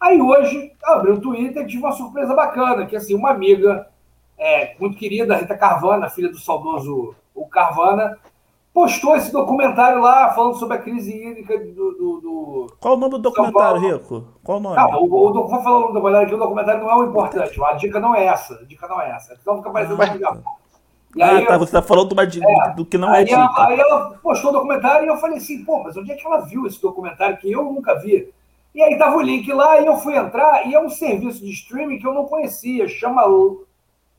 Aí 0.00 0.20
hoje, 0.20 0.72
abri 0.84 1.10
o 1.10 1.20
Twitter 1.20 1.62
e 1.62 1.66
tive 1.66 1.82
uma 1.82 1.92
surpresa 1.92 2.34
bacana, 2.34 2.86
que 2.86 2.94
assim, 2.94 3.14
uma 3.14 3.30
amiga 3.30 3.88
é, 4.38 4.76
muito 4.78 4.96
querida, 4.96 5.36
Rita 5.36 5.56
Carvana, 5.56 6.10
filha 6.10 6.30
do 6.30 6.38
saudoso 6.38 7.16
o 7.34 7.46
Carvana, 7.48 8.18
postou 8.74 9.16
esse 9.16 9.32
documentário 9.32 10.00
lá 10.00 10.34
falando 10.34 10.56
sobre 10.56 10.76
a 10.76 10.80
crise 10.80 11.16
hídrica 11.16 11.56
do. 11.56 11.92
do, 11.92 12.20
do 12.20 12.66
Qual 12.80 12.94
o 12.94 12.96
nome 12.96 13.12
do 13.12 13.18
documentário, 13.20 13.80
Rico? 13.80 14.24
Qual 14.42 14.58
o 14.58 14.60
nome? 14.60 14.76
Não, 14.76 15.00
o, 15.00 15.04
o, 15.04 15.28
o, 15.28 15.32
vou 15.32 15.62
falar 15.62 15.78
o 15.78 15.92
documentário 15.92 16.26
aqui, 16.26 16.34
o 16.34 16.38
documentário 16.38 16.80
não 16.82 16.90
é 16.90 16.96
o 16.96 17.04
importante, 17.04 17.62
a 17.62 17.72
dica 17.74 18.00
não 18.00 18.14
é 18.14 18.24
essa. 18.26 18.54
A 18.54 18.64
dica 18.64 18.88
não 18.88 19.00
é 19.00 19.10
essa. 19.12 19.38
Então 19.40 19.58
fica 19.58 19.70
parecendo 19.70 20.02
ah, 20.02 20.12
legal. 20.12 20.38
E 21.14 21.22
aí, 21.22 21.44
ah, 21.44 21.46
tá, 21.46 21.56
você 21.56 21.76
está 21.76 21.82
falando 21.82 22.12
do, 22.12 22.20
é, 22.20 22.74
do 22.74 22.84
que 22.84 22.98
não 22.98 23.14
é 23.14 23.18
aí 23.18 23.24
dica. 23.24 23.36
Ela, 23.36 23.68
aí 23.68 23.78
ela 23.78 24.18
postou 24.20 24.50
o 24.50 24.54
documentário 24.54 25.06
e 25.06 25.08
eu 25.08 25.16
falei 25.18 25.38
assim, 25.38 25.64
pô, 25.64 25.80
mas 25.80 25.96
onde 25.96 26.10
é 26.10 26.16
que 26.16 26.26
ela 26.26 26.40
viu 26.40 26.66
esse 26.66 26.82
documentário 26.82 27.36
que 27.36 27.50
eu 27.50 27.62
nunca 27.62 27.94
vi? 28.00 28.34
E 28.74 28.82
aí 28.82 28.98
tava 28.98 29.16
o 29.16 29.22
link 29.22 29.50
lá 29.52 29.80
e 29.80 29.86
eu 29.86 29.96
fui 29.98 30.16
entrar 30.16 30.66
e 30.66 30.74
é 30.74 30.80
um 30.80 30.90
serviço 30.90 31.40
de 31.40 31.52
streaming 31.52 32.00
que 32.00 32.06
eu 32.06 32.12
não 32.12 32.24
conhecia, 32.24 32.88
chama 32.88 33.22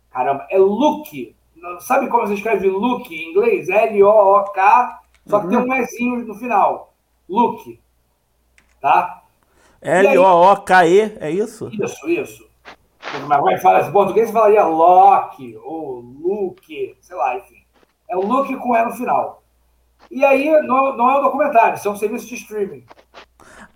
Caramba, 0.09 0.47
é 0.49 0.57
Look. 0.57 1.35
Sabe 1.79 2.07
como 2.07 2.27
você 2.27 2.35
escreve 2.35 2.69
Look 2.69 3.11
em 3.11 3.31
inglês? 3.31 3.69
L-O-O-K, 3.69 5.01
só 5.25 5.39
que 5.39 5.45
uhum. 5.45 5.51
tem 5.51 5.59
um 5.59 5.75
Ezinho 5.75 6.25
no 6.25 6.35
final. 6.35 6.93
Look. 7.27 7.79
Tá? 8.79 9.23
L-O-O-K-E, 9.81 11.17
é 11.19 11.31
isso? 11.31 11.69
Isso, 11.73 12.09
isso. 12.09 12.49
Mas 13.27 13.37
como 13.37 13.49
é 13.49 13.55
que 13.55 13.61
fala 13.61 13.79
esse 13.79 13.91
português? 13.91 14.31
Falaria 14.31 14.63
Loki 14.63 15.55
ou 15.57 15.99
Luke, 15.99 16.97
sei 17.01 17.15
lá, 17.15 17.37
enfim. 17.37 17.63
É 18.09 18.15
o 18.15 18.21
Look 18.21 18.55
com 18.57 18.75
E 18.75 18.85
no 18.85 18.91
final. 18.93 19.43
E 20.11 20.23
aí, 20.23 20.49
não, 20.61 20.95
não 20.95 21.09
é 21.09 21.19
um 21.19 21.23
documentário, 21.23 21.75
isso 21.75 21.87
é 21.87 21.91
um 21.91 21.95
serviço 21.95 22.27
de 22.27 22.35
streaming. 22.35 22.83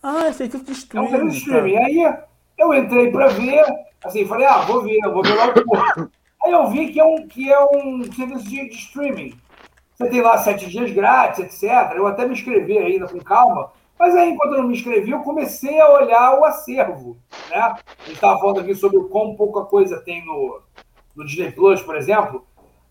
Ah, 0.02 0.28
é 0.28 0.34
serviço 0.34 0.64
de 0.64 0.72
streaming. 0.72 1.06
É 1.06 1.10
um 1.10 1.12
serviço 1.12 1.38
de 1.38 1.42
streaming. 1.42 1.74
Tá. 1.74 1.86
Aí 1.86 2.18
eu 2.58 2.74
entrei 2.74 3.12
para 3.12 3.28
ver, 3.30 3.66
assim, 4.04 4.26
falei, 4.26 4.46
ah, 4.46 4.60
vou 4.62 4.84
ver, 4.84 5.00
vou 5.12 5.24
ver 5.24 5.36
logo. 5.36 6.10
Aí 6.50 6.54
eu 6.56 6.68
vi 6.68 6.92
que 6.92 7.00
é 7.00 7.06
um, 7.06 7.28
que 7.28 7.54
é 7.54 7.64
um 7.64 8.12
serviço 8.12 8.50
de, 8.50 8.70
de 8.70 8.76
streaming. 8.76 9.36
Você 9.94 10.10
tem 10.10 10.20
lá 10.20 10.36
sete 10.40 10.68
dias 10.68 10.92
grátis, 10.92 11.42
etc. 11.42 11.94
Eu 11.96 12.08
até 12.08 12.26
me 12.26 12.34
inscrevi 12.34 12.76
ainda 12.76 13.08
com 13.08 13.20
calma. 13.20 13.72
Mas 14.00 14.16
aí, 14.16 14.32
enquanto 14.32 14.54
eu 14.54 14.64
não 14.64 14.68
me 14.68 14.76
inscrevi, 14.76 15.12
eu 15.12 15.20
comecei 15.20 15.80
a 15.80 15.94
olhar 15.94 16.40
o 16.40 16.46
acervo. 16.46 17.18
Né? 17.52 17.56
A 17.56 17.76
gente 18.06 18.16
estava 18.16 18.40
falando 18.40 18.62
aqui 18.62 18.74
sobre 18.74 18.98
o 18.98 19.10
quão 19.10 19.36
pouca 19.36 19.66
coisa 19.66 20.02
tem 20.02 20.26
no, 20.26 20.60
no 21.16 21.24
Disney 21.24 21.52
Plus, 21.52 21.84
por 21.84 21.96
exemplo. 21.96 22.44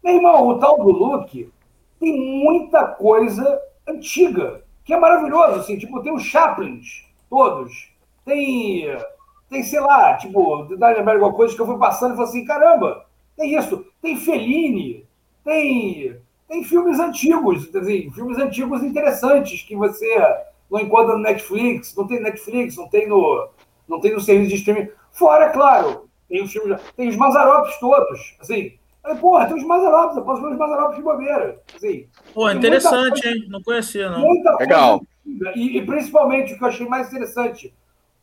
Meu 0.05 0.15
irmão, 0.15 0.47
o 0.47 0.61
tal 0.61 0.79
do 0.79 0.93
Luke 0.93 1.53
tem 1.99 2.45
muita 2.45 2.87
coisa 2.87 3.61
antiga, 3.89 4.63
que 4.85 4.95
é 4.95 5.01
maravilhoso. 5.01 5.59
Assim, 5.59 5.77
tipo, 5.77 6.01
tem 6.01 6.15
os 6.15 6.23
Chaplins, 6.23 7.09
todos. 7.29 7.91
Tem, 8.25 8.87
tem 9.51 9.65
sei 9.65 9.81
lá, 9.81 10.17
tipo, 10.17 10.63
lembrar 10.63 11.15
alguma 11.15 11.33
coisa 11.33 11.57
que 11.57 11.61
eu 11.61 11.67
fui 11.67 11.79
passando 11.79 12.13
e 12.13 12.17
falei 12.17 12.31
assim: 12.31 12.45
caramba, 12.45 13.08
tem 13.39 13.57
isso, 13.57 13.87
tem 14.03 14.17
Fellini, 14.17 15.07
tem, 15.45 16.17
tem 16.49 16.65
filmes 16.65 16.99
antigos, 16.99 17.73
assim, 17.75 18.11
filmes 18.11 18.37
antigos 18.37 18.83
interessantes 18.83 19.63
que 19.63 19.77
você 19.77 20.19
não 20.69 20.81
encontra 20.81 21.15
no 21.15 21.23
Netflix, 21.23 21.95
não 21.97 22.07
tem 22.07 22.21
Netflix, 22.21 22.77
não 22.77 22.89
tem 22.89 23.09
no, 23.09 23.49
não 23.89 24.01
tem 24.01 24.13
no 24.13 24.21
serviço 24.21 24.51
de 24.51 24.57
streaming. 24.57 24.91
Fora, 25.13 25.51
claro, 25.51 26.09
tem 26.29 26.43
os 26.43 26.53
filmes, 26.53 26.81
tem 26.97 27.09
os 27.09 27.17
Mazarops 27.17 27.79
todos, 27.79 28.37
assim. 28.41 28.73
Porra, 29.21 29.47
tem 29.47 29.57
os 29.57 29.65
Mazarops, 29.65 30.17
eu 30.17 30.25
posso 30.25 30.43
ver 30.43 30.49
os 30.49 30.59
Mazarops 30.59 30.97
de 30.97 31.03
bobeira. 31.03 31.63
Assim, 31.75 32.07
Pô, 32.35 32.51
interessante, 32.51 33.27
hein? 33.27 33.47
Não 33.49 33.63
conhecia, 33.63 34.11
não. 34.11 34.21
Muita 34.21 34.57
Legal. 34.59 35.01
Coisa, 35.25 35.53
e, 35.57 35.79
e 35.79 35.87
principalmente 35.87 36.53
o 36.53 36.59
que 36.59 36.65
eu 36.65 36.69
achei 36.69 36.87
mais 36.87 37.09
interessante, 37.09 37.73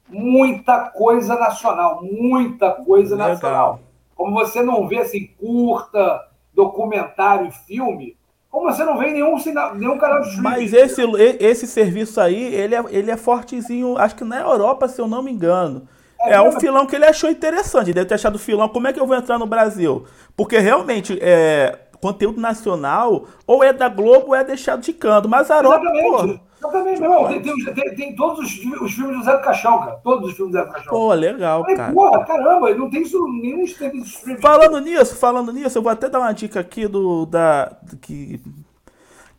muita 0.07 0.89
coisa 0.89 1.35
nacional, 1.35 2.03
muita 2.03 2.71
coisa 2.71 3.15
Legal. 3.15 3.29
nacional. 3.29 3.79
Como 4.15 4.33
você 4.33 4.63
não 4.63 4.87
vê 4.87 4.99
assim, 4.99 5.27
curta, 5.37 6.21
documentário 6.53 7.47
e 7.47 7.51
filme, 7.51 8.17
como 8.49 8.71
você 8.71 8.85
não 8.85 8.97
vê 8.97 9.11
nenhum, 9.11 9.35
nenhum 9.75 9.97
canal 9.97 10.21
de 10.21 10.29
streaming. 10.29 10.49
Mas 10.49 10.71
esse, 10.71 11.01
esse 11.41 11.67
serviço 11.67 12.21
aí, 12.21 12.41
ele 12.55 12.73
é, 12.73 12.83
ele 12.89 13.11
é 13.11 13.17
fortezinho, 13.17 13.97
acho 13.97 14.15
que 14.15 14.23
na 14.23 14.39
Europa, 14.39 14.87
se 14.87 15.01
eu 15.01 15.07
não 15.07 15.21
me 15.21 15.29
engano. 15.29 15.85
É, 16.21 16.35
é 16.35 16.41
um 16.41 16.57
filão 16.57 16.85
que 16.85 16.95
ele 16.95 17.05
achou 17.05 17.29
interessante, 17.29 17.91
deve 17.91 18.07
ter 18.07 18.15
achado 18.15 18.39
filão. 18.39 18.69
Como 18.69 18.87
é 18.87 18.93
que 18.93 18.99
eu 18.99 19.05
vou 19.05 19.17
entrar 19.17 19.37
no 19.37 19.45
Brasil? 19.45 20.05
Porque 20.37 20.57
realmente, 20.57 21.19
é, 21.21 21.77
conteúdo 22.01 22.39
nacional, 22.39 23.25
ou 23.45 23.61
é 23.61 23.73
da 23.73 23.89
Globo 23.89 24.27
ou 24.27 24.35
é 24.35 24.43
deixado 24.43 24.81
de 24.81 24.93
canto. 24.93 25.27
Mas 25.27 25.51
a 25.51 25.57
Europa, 25.57 25.85
Exatamente. 25.85 26.41
Eu 26.65 26.71
também, 26.71 26.99
meu 26.99 27.11
irmão, 27.11 27.27
tem, 27.27 27.73
tem, 27.73 27.95
tem, 27.95 28.15
todos 28.15 28.39
os, 28.39 28.81
os, 28.81 28.93
filmes 28.93 29.17
do 29.17 29.23
Zé 29.23 29.37
do 29.37 29.43
Caixão, 29.43 29.79
cara. 29.79 29.99
Todos 30.03 30.29
os 30.29 30.35
filmes 30.35 30.53
do 30.53 30.57
Zé 30.57 30.65
do 30.65 30.71
Caixão. 30.71 30.89
Pô, 30.91 31.13
legal, 31.13 31.61
Falei, 31.61 31.77
cara. 31.77 31.93
Porra, 31.93 32.25
caramba, 32.25 32.75
não 32.75 32.89
tem 32.89 33.03
isso 33.03 33.27
nenhum 33.27 33.63
streaming 33.63 34.01
de 34.01 34.07
streaming. 34.07 34.41
Falando 34.41 34.79
nisso, 34.79 35.15
falando 35.15 35.53
nisso, 35.53 35.77
eu 35.77 35.81
vou 35.81 35.91
até 35.91 36.09
dar 36.09 36.19
uma 36.19 36.33
dica 36.33 36.59
aqui 36.59 36.87
do. 36.87 37.25
Da, 37.25 37.77
que, 38.01 38.41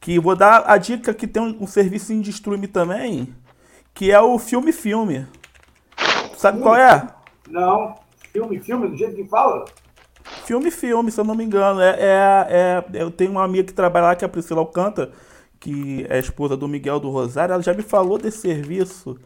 que 0.00 0.18
vou 0.20 0.36
dar 0.36 0.64
a 0.66 0.76
dica 0.78 1.12
que 1.12 1.26
tem 1.26 1.42
um, 1.42 1.62
um 1.62 1.66
serviço 1.66 2.14
de 2.20 2.30
streaming 2.30 2.68
também, 2.68 3.34
que 3.92 4.10
é 4.10 4.20
o 4.20 4.38
Filme 4.38 4.72
Filme. 4.72 5.26
Sabe 6.36 6.58
filme? 6.58 6.62
qual 6.62 6.76
é? 6.76 7.08
Não. 7.48 7.94
Filme, 8.32 8.60
filme, 8.60 8.88
do 8.88 8.96
jeito 8.96 9.16
que 9.16 9.24
fala? 9.24 9.64
Filme, 10.44 10.70
filme, 10.70 11.10
se 11.10 11.18
eu 11.20 11.24
não 11.24 11.34
me 11.34 11.44
engano. 11.44 11.80
É, 11.80 11.96
é, 11.98 12.84
é, 12.92 13.02
eu 13.02 13.10
tenho 13.10 13.32
uma 13.32 13.44
amiga 13.44 13.64
que 13.64 13.72
trabalha 13.72 14.06
lá, 14.06 14.16
que 14.16 14.24
é 14.24 14.26
a 14.26 14.28
Priscila 14.28 14.60
Alcântara 14.60 15.10
que 15.66 16.06
é 16.08 16.14
a 16.14 16.20
esposa 16.20 16.56
do 16.56 16.68
Miguel 16.68 17.00
do 17.00 17.10
Rosário, 17.10 17.52
ela 17.52 17.62
já 17.62 17.74
me 17.74 17.82
falou 17.82 18.18
desse 18.18 18.38
serviço. 18.38 19.18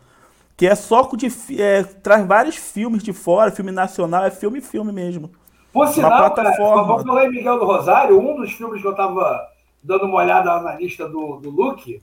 Que 0.57 0.67
é 0.67 0.75
só 0.75 1.03
de. 1.15 1.29
É, 1.61 1.83
traz 1.83 2.27
vários 2.27 2.57
filmes 2.57 3.03
de 3.03 3.13
fora, 3.13 3.51
filme 3.51 3.71
nacional, 3.71 4.25
é 4.25 4.31
filme 4.31 4.63
filme 4.63 4.91
mesmo. 4.91 5.31
Por 5.71 5.87
sinal, 5.89 6.35
vamos 6.35 7.03
falar 7.03 7.27
em 7.27 7.31
Miguel 7.31 7.59
do 7.59 7.67
Rosário, 7.67 8.19
um 8.19 8.37
dos 8.37 8.53
filmes 8.53 8.81
que 8.81 8.89
eu 8.89 8.95
tava 8.95 9.39
dando 9.83 10.07
uma 10.07 10.17
olhada 10.17 10.59
na 10.61 10.77
lista 10.77 11.07
do, 11.07 11.37
do 11.37 11.51
Luke, 11.51 12.03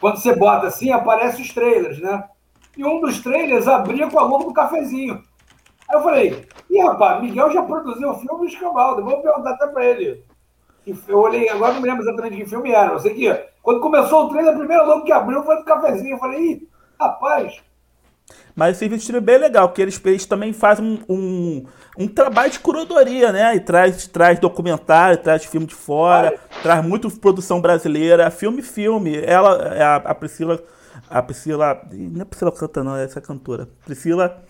quando 0.00 0.16
você 0.16 0.34
bota 0.34 0.68
assim, 0.68 0.90
aparece 0.90 1.42
os 1.42 1.52
trailers, 1.52 1.98
né? 2.00 2.24
E 2.74 2.82
um 2.84 3.00
dos 3.02 3.20
trailers 3.20 3.68
abria 3.68 4.08
com 4.08 4.18
a 4.18 4.22
logo 4.22 4.44
do 4.44 4.54
cafezinho. 4.54 5.22
Aí 5.88 5.96
eu 5.98 6.02
falei, 6.02 6.46
ih, 6.70 6.82
rapaz, 6.82 7.22
Miguel 7.22 7.50
já 7.50 7.62
produziu 7.62 8.10
o 8.10 8.18
filme 8.18 8.46
Escambaldo, 8.46 9.04
vamos 9.04 9.20
perguntar 9.22 9.50
até 9.50 9.66
pra 9.66 9.84
ele. 9.84 10.24
Eu 11.06 11.18
olhei, 11.18 11.48
agora 11.48 11.74
não 11.74 11.80
me 11.80 11.88
lembro 11.88 12.02
exatamente 12.02 12.36
de 12.36 12.42
que 12.42 12.50
filme 12.50 12.72
era. 12.72 12.92
Eu 12.92 13.00
sei 13.00 13.14
que 13.14 13.52
quando 13.62 13.80
começou 13.80 14.24
o 14.24 14.28
trailer, 14.28 14.52
a 14.52 14.58
primeira 14.58 14.82
logo 14.82 15.04
que 15.04 15.12
abriu 15.12 15.42
foi 15.44 15.56
do 15.56 15.64
cafezinho. 15.64 16.14
Eu 16.14 16.18
falei, 16.18 16.40
ih, 16.40 16.68
rapaz. 17.00 17.62
Mas 18.54 18.76
esse 18.76 18.88
vídeo 18.88 19.16
é 19.16 19.20
bem 19.20 19.38
legal, 19.38 19.68
porque 19.68 19.80
eles, 19.80 20.00
eles 20.04 20.26
também 20.26 20.52
fazem 20.52 20.84
um, 21.08 21.14
um, 21.14 21.66
um, 21.98 22.08
trabalho 22.08 22.50
de 22.50 22.58
curadoria, 22.58 23.32
né? 23.32 23.54
E 23.56 23.60
traz, 23.60 24.06
traz 24.06 24.38
documentário, 24.38 25.16
traz 25.18 25.44
filme 25.44 25.66
de 25.66 25.74
fora, 25.74 26.38
traz 26.62 26.84
muito 26.84 27.10
produção 27.18 27.60
brasileira, 27.60 28.30
filme, 28.30 28.60
filme. 28.60 29.16
Ela, 29.24 29.74
é 29.74 29.82
a, 29.82 29.96
a 29.96 30.14
Priscila, 30.14 30.62
a 31.08 31.22
Priscila, 31.22 31.80
não 31.90 32.22
é 32.22 32.24
Priscila 32.24 32.52
canta 32.52 32.84
não, 32.84 32.96
é 32.96 33.04
essa 33.04 33.20
cantora. 33.20 33.68
Priscila, 33.86 34.42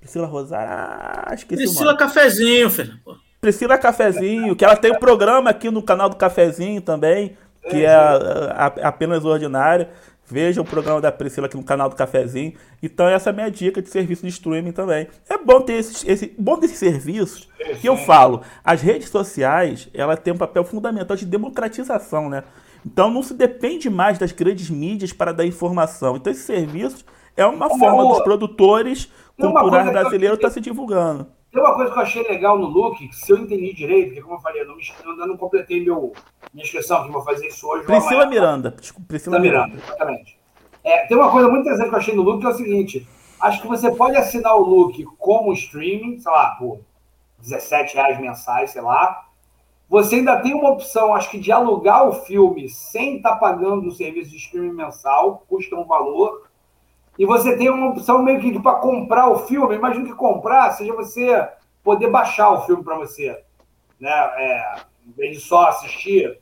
Priscila 0.00 0.26
Rosário, 0.26 0.70
ah, 0.72 1.34
esqueci 1.34 1.64
Priscila 1.64 1.82
o 1.82 1.86
nome. 1.86 1.98
Cafezinho, 1.98 2.70
filho. 2.70 2.98
Priscila 3.44 3.76
Cafezinho, 3.76 4.56
que 4.56 4.64
ela 4.64 4.74
tem 4.74 4.90
um 4.90 4.98
programa 4.98 5.50
aqui 5.50 5.70
no 5.70 5.82
canal 5.82 6.08
do 6.08 6.16
Cafezinho 6.16 6.80
também, 6.80 7.36
que 7.68 7.84
é, 7.84 7.90
é 7.90 8.86
apenas 8.86 9.22
ordinário. 9.22 9.86
Veja 10.26 10.62
o 10.62 10.64
programa 10.64 10.98
da 10.98 11.12
Priscila 11.12 11.46
aqui 11.46 11.56
no 11.58 11.62
canal 11.62 11.90
do 11.90 11.94
Cafezinho. 11.94 12.54
Então 12.82 13.06
essa 13.06 13.28
é 13.28 13.30
a 13.30 13.34
minha 13.34 13.50
dica 13.50 13.82
de 13.82 13.90
serviço 13.90 14.22
de 14.22 14.28
streaming 14.28 14.72
também. 14.72 15.08
É 15.28 15.36
bom 15.36 15.60
ter 15.60 15.74
esse, 15.74 16.10
esse 16.10 16.34
bom 16.38 16.58
desses 16.58 16.78
serviços 16.78 17.46
que 17.82 17.86
eu 17.86 17.98
falo. 17.98 18.40
As 18.64 18.80
redes 18.80 19.10
sociais, 19.10 19.90
ela 19.92 20.16
tem 20.16 20.32
um 20.32 20.38
papel 20.38 20.64
fundamental 20.64 21.14
de 21.14 21.26
democratização, 21.26 22.30
né? 22.30 22.44
Então 22.86 23.10
não 23.10 23.22
se 23.22 23.34
depende 23.34 23.90
mais 23.90 24.16
das 24.16 24.32
grandes 24.32 24.70
mídias 24.70 25.12
para 25.12 25.32
dar 25.32 25.44
informação. 25.44 26.16
Então 26.16 26.30
esses 26.30 26.46
serviços 26.46 27.04
é 27.36 27.44
uma 27.44 27.68
forma 27.68 28.08
dos 28.08 28.22
produtores 28.22 29.12
culturais 29.38 29.92
brasileiros 29.92 30.38
estar 30.38 30.48
tá 30.48 30.54
se 30.54 30.62
divulgando. 30.62 31.26
Tem 31.54 31.62
uma 31.62 31.72
coisa 31.72 31.92
que 31.92 31.96
eu 31.96 32.02
achei 32.02 32.22
legal 32.24 32.58
no 32.58 32.66
look, 32.66 33.06
que 33.06 33.14
se 33.14 33.30
eu 33.30 33.38
entendi 33.38 33.72
direito, 33.72 34.12
que 34.12 34.20
como 34.20 34.34
eu 34.34 34.40
falei, 34.40 34.62
eu 34.62 34.66
não, 34.66 34.74
ainda 34.74 35.24
não 35.24 35.36
completei 35.36 35.84
meu, 35.84 36.12
minha 36.52 36.64
inscrição, 36.64 37.04
que 37.04 37.12
vou 37.12 37.22
fazer 37.22 37.46
isso 37.46 37.64
hoje. 37.68 37.86
Priscila 37.86 38.26
Miranda. 38.26 38.72
Desculpa, 38.72 39.06
Priscila 39.06 39.38
Miranda, 39.38 39.68
Miranda, 39.68 39.84
exatamente. 39.86 40.36
É, 40.82 41.06
tem 41.06 41.16
uma 41.16 41.30
coisa 41.30 41.48
muito 41.48 41.60
interessante 41.60 41.90
que 41.90 41.94
eu 41.94 41.98
achei 41.98 42.16
no 42.16 42.22
look, 42.22 42.40
que 42.40 42.46
é 42.46 42.48
o 42.48 42.54
seguinte, 42.54 43.08
acho 43.40 43.62
que 43.62 43.68
você 43.68 43.88
pode 43.92 44.16
assinar 44.16 44.56
o 44.56 44.62
look 44.62 45.04
como 45.16 45.52
streaming, 45.52 46.18
sei 46.18 46.32
lá, 46.32 46.56
por 46.56 46.80
17 47.38 47.94
reais 47.94 48.20
mensais, 48.20 48.72
sei 48.72 48.82
lá. 48.82 49.24
Você 49.88 50.16
ainda 50.16 50.40
tem 50.40 50.54
uma 50.54 50.70
opção, 50.70 51.14
acho 51.14 51.30
que, 51.30 51.38
de 51.38 51.52
alugar 51.52 52.08
o 52.08 52.14
filme 52.14 52.68
sem 52.68 53.18
estar 53.18 53.34
tá 53.34 53.36
pagando 53.36 53.86
o 53.86 53.92
serviço 53.92 54.30
de 54.30 54.38
streaming 54.38 54.74
mensal, 54.74 55.44
custa 55.48 55.76
um 55.76 55.84
valor 55.84 56.43
e 57.18 57.24
você 57.24 57.56
tem 57.56 57.70
uma 57.70 57.90
opção 57.90 58.22
meio 58.22 58.40
que 58.40 58.58
para 58.60 58.80
comprar 58.80 59.28
o 59.28 59.40
filme. 59.40 59.76
Imagina 59.76 60.04
que 60.04 60.14
comprar 60.14 60.70
seja 60.72 60.92
você 60.92 61.48
poder 61.82 62.10
baixar 62.10 62.50
o 62.50 62.62
filme 62.62 62.82
para 62.82 62.96
você. 62.96 63.42
Né? 64.00 64.10
É, 64.10 64.76
em 65.06 65.12
vez 65.12 65.36
de 65.36 65.40
só 65.40 65.68
assistir, 65.68 66.40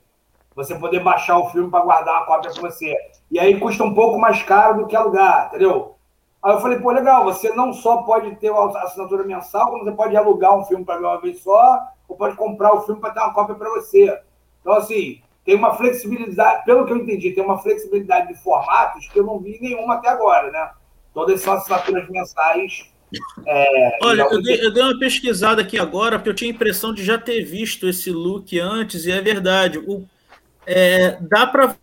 você 0.55 0.75
poder 0.75 1.01
baixar 1.01 1.37
o 1.37 1.49
filme 1.49 1.69
para 1.69 1.83
guardar 1.83 2.21
a 2.21 2.25
cópia 2.25 2.51
para 2.51 2.61
você. 2.61 2.95
E 3.29 3.39
aí 3.39 3.59
custa 3.59 3.83
um 3.83 3.93
pouco 3.93 4.19
mais 4.19 4.41
caro 4.43 4.79
do 4.79 4.87
que 4.87 4.95
alugar, 4.95 5.47
entendeu? 5.47 5.95
Aí 6.41 6.53
eu 6.53 6.59
falei, 6.59 6.79
pô, 6.79 6.91
legal, 6.91 7.23
você 7.23 7.53
não 7.53 7.71
só 7.71 8.03
pode 8.03 8.35
ter 8.35 8.51
a 8.51 8.65
assinatura 8.83 9.23
mensal, 9.23 9.69
como 9.69 9.83
você 9.83 9.91
pode 9.91 10.15
alugar 10.15 10.57
um 10.57 10.65
filme 10.65 10.83
para 10.83 10.97
ver 10.97 11.05
uma 11.05 11.21
vez 11.21 11.41
só, 11.41 11.79
ou 12.07 12.17
pode 12.17 12.35
comprar 12.35 12.73
o 12.73 12.81
filme 12.81 12.99
para 12.99 13.11
ter 13.11 13.21
uma 13.21 13.33
cópia 13.33 13.55
para 13.55 13.69
você. 13.69 14.19
Então, 14.59 14.73
assim, 14.73 15.21
tem 15.45 15.55
uma 15.55 15.75
flexibilidade, 15.75 16.63
pelo 16.65 16.85
que 16.85 16.93
eu 16.93 16.97
entendi, 16.97 17.31
tem 17.31 17.43
uma 17.43 17.57
flexibilidade 17.57 18.29
de 18.29 18.35
formatos 18.41 19.07
que 19.09 19.19
eu 19.19 19.25
não 19.25 19.39
vi 19.39 19.57
nenhuma 19.61 19.95
até 19.95 20.09
agora, 20.09 20.49
né? 20.51 20.69
Todas 21.13 21.41
são 21.41 21.53
assinaturas 21.53 22.09
mensais. 22.09 22.89
É, 23.45 23.97
Olha, 24.01 24.23
eu 24.31 24.41
dei, 24.41 24.65
eu 24.65 24.73
dei, 24.73 24.81
uma 24.81 24.97
pesquisada 24.97 25.61
aqui 25.61 25.77
agora, 25.77 26.17
porque 26.17 26.29
eu 26.29 26.33
tinha 26.33 26.51
a 26.51 26.55
impressão 26.55 26.93
de 26.93 27.03
já 27.03 27.17
ter 27.17 27.43
visto 27.43 27.87
esse 27.87 28.09
look 28.09 28.57
antes, 28.59 29.05
e 29.05 29.11
é 29.11 29.21
verdade. 29.21 29.77
O, 29.79 30.07
é, 30.65 31.17
dá 31.21 31.45
para 31.45 31.75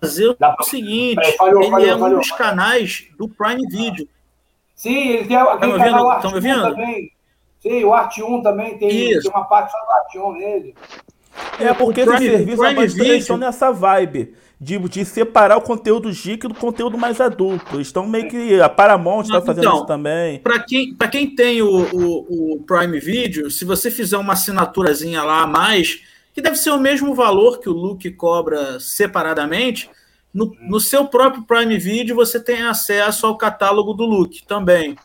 fazer 0.00 0.34
dá 0.38 0.56
o 0.58 0.62
seguinte: 0.64 1.36
falhou, 1.36 1.62
ele 1.62 1.70
falhou, 1.70 1.88
é 1.88 1.94
um 1.94 2.00
falhou, 2.00 2.18
dos 2.18 2.30
canais 2.32 3.06
do 3.16 3.28
Prime 3.28 3.66
Video. 3.68 4.08
Sim, 4.74 5.08
ele 5.08 5.26
tem 5.26 5.36
aquele 5.36 5.72
tá 5.72 5.78
canal 5.78 6.10
Art 6.10 6.24
1 6.24 6.30
também. 6.42 7.13
Sim, 7.64 7.82
o 7.82 7.94
Art 7.94 8.18
1 8.18 8.42
também 8.42 8.76
tem, 8.76 9.18
tem 9.18 9.30
uma 9.30 9.44
parte 9.44 9.72
só 9.72 9.78
do 9.78 9.90
Art 9.90 10.14
1 10.14 10.38
nele. 10.38 10.74
É 11.58 11.72
porque 11.72 12.02
esse 12.02 12.18
serviço 12.18 12.58
Prime 12.58 12.84
é 12.84 12.86
Video 12.86 13.36
nessa 13.38 13.72
vibe 13.72 14.34
de, 14.60 14.78
de 14.78 15.04
separar 15.06 15.56
o 15.56 15.62
conteúdo 15.62 16.12
geek 16.12 16.46
do 16.46 16.54
conteúdo 16.54 16.98
mais 16.98 17.22
adulto. 17.22 17.80
Estão 17.80 18.06
meio 18.06 18.28
que. 18.28 18.60
A 18.60 18.68
Paramount 18.68 19.22
está 19.22 19.40
fazendo 19.40 19.64
então, 19.64 19.76
isso 19.76 19.86
também. 19.86 20.40
Para 20.40 20.58
quem, 20.60 20.94
quem 21.10 21.34
tem 21.34 21.62
o, 21.62 21.68
o, 21.68 22.56
o, 22.56 22.62
Prime 22.64 23.00
Video, 23.00 23.50
se 23.50 23.64
você 23.64 23.90
fizer 23.90 24.18
uma 24.18 24.34
assinaturazinha 24.34 25.22
lá 25.22 25.40
a 25.40 25.46
mais, 25.46 26.02
que 26.34 26.42
deve 26.42 26.56
ser 26.56 26.70
o 26.70 26.78
mesmo 26.78 27.14
valor 27.14 27.60
que 27.60 27.68
o 27.70 27.72
Luke 27.72 28.10
cobra 28.10 28.78
separadamente, 28.78 29.88
no, 30.34 30.54
no 30.60 30.78
seu 30.78 31.06
próprio 31.06 31.44
Prime 31.44 31.78
Video 31.78 32.14
você 32.14 32.38
tem 32.38 32.60
acesso 32.60 33.26
ao 33.26 33.38
catálogo 33.38 33.94
do 33.94 34.04
Luke 34.04 34.46
também. 34.46 34.96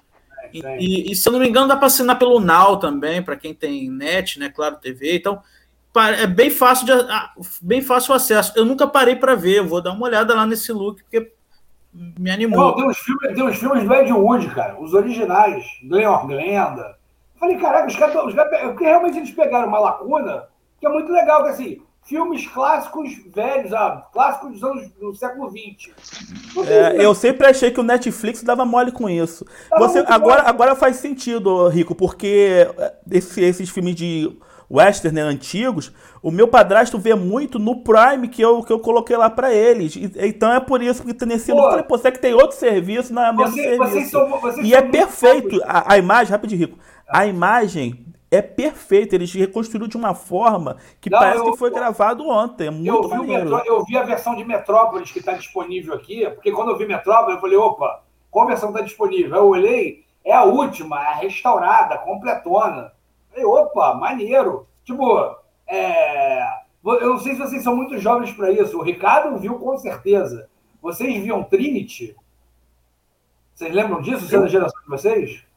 E, 0.53 1.11
e, 1.11 1.15
se 1.15 1.27
eu 1.27 1.33
não 1.33 1.39
me 1.39 1.47
engano, 1.47 1.67
dá 1.67 1.75
para 1.75 1.87
assinar 1.87 2.17
pelo 2.17 2.39
Now 2.39 2.77
também, 2.77 3.21
para 3.21 3.35
quem 3.35 3.53
tem 3.53 3.89
net, 3.89 4.39
né? 4.39 4.49
Claro, 4.49 4.77
TV. 4.77 5.15
Então, 5.15 5.41
é 6.17 6.27
bem 6.27 6.49
fácil, 6.49 6.85
de, 6.85 6.93
bem 7.61 7.81
fácil 7.81 8.13
o 8.13 8.15
acesso. 8.15 8.53
Eu 8.55 8.65
nunca 8.65 8.87
parei 8.87 9.15
para 9.15 9.35
ver, 9.35 9.57
eu 9.57 9.67
vou 9.67 9.81
dar 9.81 9.91
uma 9.91 10.05
olhada 10.05 10.35
lá 10.35 10.45
nesse 10.45 10.71
look, 10.71 11.01
porque 11.03 11.31
me 11.93 12.29
animou. 12.29 12.59
Não, 12.59 12.75
tem, 12.75 12.85
uns 12.85 12.97
filmes, 12.99 13.33
tem 13.33 13.43
uns 13.43 13.57
filmes 13.57 13.83
do 13.83 13.93
Ed 13.93 14.13
Wood, 14.13 14.49
cara, 14.51 14.79
os 14.79 14.93
originais, 14.93 15.65
Glenn 15.83 16.27
Glenda. 16.27 16.97
Falei, 17.39 17.57
caraca, 17.57 17.87
os 17.87 17.95
caras, 17.95 18.25
os 18.25 18.33
caras, 18.35 18.61
porque 18.61 18.83
realmente 18.83 19.17
eles 19.17 19.31
pegaram 19.31 19.67
uma 19.67 19.79
lacuna 19.79 20.47
que 20.79 20.85
é 20.85 20.89
muito 20.89 21.11
legal, 21.11 21.43
que 21.43 21.49
assim, 21.49 21.81
filmes 22.09 22.47
clássicos 22.47 23.11
velhos, 23.33 23.71
ah, 23.71 24.03
clássicos 24.11 24.53
dos 24.53 24.63
anos 24.63 24.89
do 24.99 25.13
século 25.13 25.47
XX. 25.51 25.93
É, 26.67 27.05
eu 27.05 27.13
sempre 27.13 27.45
achei 27.45 27.69
que 27.69 27.79
o 27.79 27.83
Netflix 27.83 28.41
dava 28.41 28.65
mole 28.65 28.91
com 28.91 29.07
isso. 29.07 29.45
Você, 29.77 29.99
agora, 30.07 30.41
agora 30.41 30.75
faz 30.75 30.95
sentido, 30.95 31.67
Rico, 31.67 31.93
porque 31.93 32.67
esse, 33.11 33.39
esses 33.41 33.69
filmes 33.69 33.93
de 33.93 34.35
western 34.69 35.15
né, 35.15 35.21
antigos, 35.21 35.91
o 36.21 36.31
meu 36.31 36.47
padrasto 36.47 36.97
vê 36.97 37.13
muito 37.13 37.59
no 37.59 37.83
Prime 37.83 38.27
que 38.27 38.41
eu, 38.41 38.63
que 38.63 38.73
eu 38.73 38.79
coloquei 38.79 39.15
lá 39.15 39.29
para 39.29 39.53
eles. 39.53 39.95
E, 39.95 40.11
então 40.17 40.51
é 40.51 40.59
por 40.59 40.81
isso 40.81 41.03
que 41.03 41.25
nesse 41.25 41.51
pô, 41.51 41.59
eu 41.59 41.69
falei, 41.69 41.83
pô, 41.83 41.97
você 41.97 42.11
que 42.11 42.19
tem 42.19 42.33
outro 42.33 42.57
serviço, 42.57 43.13
não 43.13 43.23
é 43.23 43.31
mesmo 43.31 43.51
você, 43.51 43.63
serviço. 43.63 43.91
Vocês 43.91 44.09
são, 44.09 44.29
vocês 44.41 44.67
e 44.67 44.73
é 44.73 44.81
perfeito. 44.81 45.61
A, 45.63 45.93
a, 45.93 45.97
imagem, 45.99 46.31
rapidinho, 46.31 46.59
Rico. 46.59 46.79
A 47.07 47.27
imagem 47.27 48.05
é 48.31 48.41
perfeito. 48.41 49.13
Eles 49.13 49.33
reconstruíram 49.33 49.87
de 49.87 49.97
uma 49.97 50.13
forma 50.13 50.77
que 51.01 51.09
Não, 51.09 51.19
parece 51.19 51.39
eu, 51.39 51.51
que 51.51 51.57
foi 51.57 51.71
gravado 51.71 52.27
ontem. 52.27 52.67
É 52.67 52.71
muito 52.71 52.87
eu 52.87 53.21
vi, 53.21 53.27
Metró, 53.27 53.61
eu 53.65 53.83
vi 53.83 53.97
a 53.97 54.03
versão 54.03 54.35
de 54.35 54.43
Metrópolis 54.43 55.11
que 55.11 55.19
está 55.19 55.33
disponível 55.33 55.93
aqui, 55.93 56.29
porque 56.29 56.51
quando 56.51 56.69
eu 56.69 56.77
vi 56.77 56.85
Metrópolis, 56.85 57.35
eu 57.35 57.41
falei, 57.41 57.57
opa, 57.57 58.03
qual 58.29 58.47
versão 58.47 58.69
está 58.69 58.81
disponível? 58.81 59.35
Eu 59.35 59.47
olhei, 59.47 60.05
é 60.23 60.33
a 60.33 60.43
última, 60.43 61.01
é 61.01 61.07
a 61.07 61.15
restaurada, 61.15 61.97
completona. 61.97 62.93
Eu 63.35 63.43
falei, 63.43 63.45
opa, 63.45 63.95
maneiro. 63.95 64.67
Tipo, 64.83 65.35
é... 65.67 66.43
eu 66.83 67.09
não 67.09 67.19
sei 67.19 67.33
se 67.33 67.39
vocês 67.39 67.63
são 67.63 67.75
muito 67.75 67.97
jovens 67.97 68.31
para 68.31 68.51
isso. 68.51 68.77
O 68.77 68.83
Ricardo 68.83 69.37
viu 69.37 69.57
com 69.57 69.77
certeza. 69.77 70.49
Vocês 70.81 71.21
viam 71.21 71.43
Trinity? 71.43 72.15
Vocês 73.53 73.73
lembram 73.73 74.01
disso? 74.01 74.25
Você 74.25 74.37
é 74.37 74.39
da 74.39 74.47
geração 74.47 74.81
de 74.81 74.89
vocês? 74.89 75.48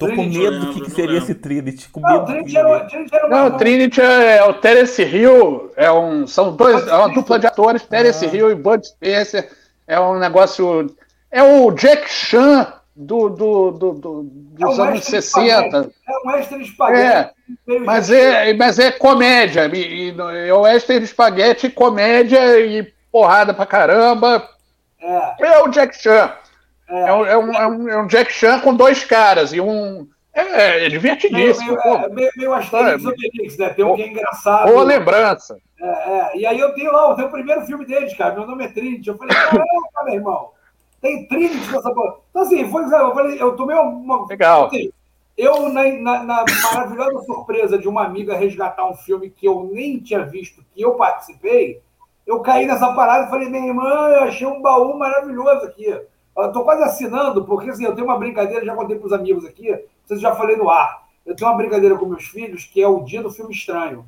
Tô 0.00 0.06
com 0.06 0.24
medo 0.24 0.60
do 0.60 0.72
que, 0.72 0.80
que 0.80 0.90
seria 0.92 1.18
esse 1.18 1.34
Trinity. 1.34 1.90
Com 1.90 2.00
não, 2.00 2.24
Trinity 2.24 2.56
era, 2.56 2.80
Trinity 2.86 3.14
era 3.14 3.28
não, 3.28 3.46
o 3.48 3.50
Trinity 3.58 4.00
é, 4.00 4.36
é, 4.38 4.44
o 4.44 4.54
Terence 4.54 5.02
Hill, 5.02 5.70
é 5.76 5.92
um, 5.92 6.26
são 6.26 6.56
dois, 6.56 6.88
é 6.88 6.94
uma 6.94 7.12
dupla 7.12 7.38
de 7.38 7.46
atores, 7.46 7.82
Terence 7.82 8.24
ah. 8.24 8.34
Hill 8.34 8.50
e 8.50 8.54
Bud 8.54 8.86
Spencer. 8.86 9.50
É 9.86 10.00
um 10.00 10.18
negócio. 10.18 10.96
É 11.30 11.42
o 11.42 11.70
Jack 11.72 12.10
Chan 12.10 12.72
do, 12.96 13.28
do, 13.28 13.70
do, 13.72 13.92
do 13.92 14.22
dos 14.22 14.78
é 14.78 14.82
anos 14.82 15.04
60. 15.04 15.90
É 16.08 16.12
um 16.24 16.30
western 16.30 16.64
espaguete. 16.64 17.04
É, 17.04 17.78
mas, 17.80 18.10
é, 18.10 18.54
mas 18.54 18.78
é 18.78 18.90
comédia. 18.90 19.70
E, 19.70 20.12
e, 20.12 20.16
é 20.48 20.54
o 20.54 20.62
western 20.62 21.04
espaguete, 21.04 21.68
comédia 21.68 22.58
e 22.58 22.90
porrada 23.12 23.52
pra 23.52 23.66
caramba. 23.66 24.48
É, 24.98 25.46
é 25.46 25.62
o 25.62 25.68
Jack 25.68 25.94
Chan. 26.00 26.32
É, 26.90 27.08
é, 27.08 27.14
um, 27.14 27.26
é, 27.26 27.38
um, 27.38 27.54
é, 27.54 27.68
um, 27.68 27.88
é 27.88 28.02
um 28.02 28.06
Jack 28.06 28.32
Chan 28.32 28.60
com 28.60 28.74
dois 28.74 29.04
caras 29.04 29.52
e 29.52 29.60
um. 29.60 30.08
É, 30.32 30.86
é 30.86 30.88
divertidíssimo. 30.88 31.76
Meio, 31.76 31.98
meio, 31.98 32.14
meio, 32.14 32.30
meio 32.36 32.52
Asterix 32.54 33.04
Obelix, 33.04 33.56
né? 33.58 33.68
Tem 33.70 33.84
um 33.84 33.94
que 33.94 34.02
é 34.02 34.08
engraçado. 34.08 34.70
Boa 34.70 34.84
lembrança. 34.84 35.56
É, 35.80 35.86
é, 35.86 36.36
E 36.36 36.46
aí 36.46 36.58
eu 36.58 36.74
tenho 36.74 36.92
lá, 36.92 37.14
eu 37.18 37.26
o 37.26 37.30
primeiro 37.30 37.64
filme 37.64 37.84
deles, 37.86 38.16
cara. 38.16 38.34
Meu 38.34 38.46
nome 38.46 38.64
é 38.64 38.68
Trinity. 38.68 39.08
Eu 39.08 39.16
falei, 39.16 39.34
caramba, 39.34 39.64
meu 40.04 40.14
irmão. 40.14 40.50
Tem 41.00 41.26
Trinity 41.26 41.72
nessa 41.72 41.92
porra. 41.94 42.16
Então, 42.30 42.42
assim, 42.42 42.70
foi, 42.70 42.84
eu 42.84 43.14
falei, 43.14 43.42
eu 43.42 43.56
tomei 43.56 43.76
uma. 43.76 44.26
Legal. 44.26 44.66
Assim, 44.66 44.90
eu, 45.36 45.68
na, 45.70 45.88
na, 45.88 46.22
na, 46.24 46.44
maravilhosa 46.72 47.24
surpresa 47.24 47.78
de 47.78 47.88
uma 47.88 48.04
amiga 48.04 48.36
resgatar 48.36 48.86
um 48.86 48.94
filme 48.94 49.30
que 49.30 49.46
eu 49.46 49.70
nem 49.72 49.98
tinha 49.98 50.24
visto, 50.24 50.62
que 50.74 50.82
eu 50.82 50.94
participei, 50.94 51.80
eu 52.26 52.40
caí 52.40 52.66
nessa 52.66 52.92
parada 52.92 53.26
e 53.26 53.30
falei, 53.30 53.48
minha 53.48 53.66
irmã, 53.66 53.88
eu 54.10 54.24
achei 54.24 54.46
um 54.46 54.60
baú 54.60 54.98
maravilhoso 54.98 55.64
aqui. 55.64 55.98
Tô 56.34 56.62
quase 56.64 56.82
assinando, 56.82 57.44
porque 57.44 57.70
assim, 57.70 57.84
eu 57.84 57.94
tenho 57.94 58.06
uma 58.06 58.18
brincadeira, 58.18 58.64
já 58.64 58.74
contei 58.74 58.96
para 58.96 59.06
os 59.06 59.12
amigos 59.12 59.44
aqui, 59.44 59.78
vocês 60.04 60.20
já 60.20 60.34
falei 60.34 60.56
no 60.56 60.70
ar. 60.70 61.06
Eu 61.26 61.36
tenho 61.36 61.50
uma 61.50 61.56
brincadeira 61.56 61.96
com 61.96 62.06
meus 62.06 62.24
filhos 62.24 62.64
que 62.64 62.80
é 62.80 62.88
o 62.88 63.02
dia 63.02 63.22
do 63.22 63.30
filme 63.30 63.52
estranho. 63.52 64.06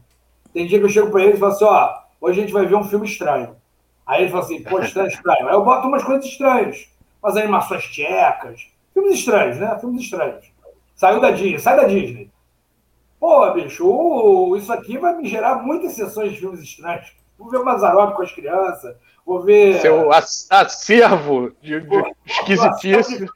Tem 0.53 0.67
dia 0.67 0.79
que 0.79 0.85
eu 0.85 0.89
chego 0.89 1.11
para 1.11 1.23
eles 1.23 1.37
e 1.37 1.41
falo 1.41 1.53
assim: 1.53 1.65
ó, 1.65 1.95
hoje 2.21 2.41
a 2.41 2.43
gente 2.43 2.53
vai 2.53 2.67
ver 2.67 2.75
um 2.75 2.85
filme 2.85 3.07
estranho. 3.07 3.57
Aí 4.07 4.23
eles 4.23 4.31
falam 4.31 4.47
assim: 4.47 4.63
pô, 4.63 4.79
estranho, 4.81 5.09
estranho. 5.09 5.49
Aí 5.49 5.55
eu 5.55 5.65
boto 5.65 5.89
umas 5.89 6.05
coisas 6.05 6.25
estranhas, 6.25 6.91
umas 7.23 7.37
animações 7.37 7.85
tchecas, 7.85 8.69
filmes 8.95 9.15
estranhos, 9.15 9.59
né? 9.59 9.79
Filmes 9.79 10.03
estranhos. 10.03 10.51
Saiu 10.95 11.21
da 11.21 11.31
Disney, 11.31 11.59
sai 11.59 11.77
da 11.77 11.85
Disney. 11.85 12.31
Pô, 13.19 13.51
bicho, 13.53 14.57
isso 14.57 14.73
aqui 14.73 14.99
vai 14.99 15.17
me 15.17 15.29
gerar 15.29 15.63
muitas 15.63 15.93
sessões 15.93 16.33
de 16.33 16.39
filmes 16.39 16.61
estranhos. 16.61 17.15
Vou 17.39 17.51
ver 17.51 17.61
Mazarop 17.61 18.15
com 18.15 18.23
as 18.23 18.33
crianças, 18.33 18.97
Vou 19.27 19.43
ver. 19.43 19.81
Seu 19.81 20.11
acervo 20.13 21.53
de, 21.63 21.81
de 21.81 22.15
esquisitice. 22.27 23.27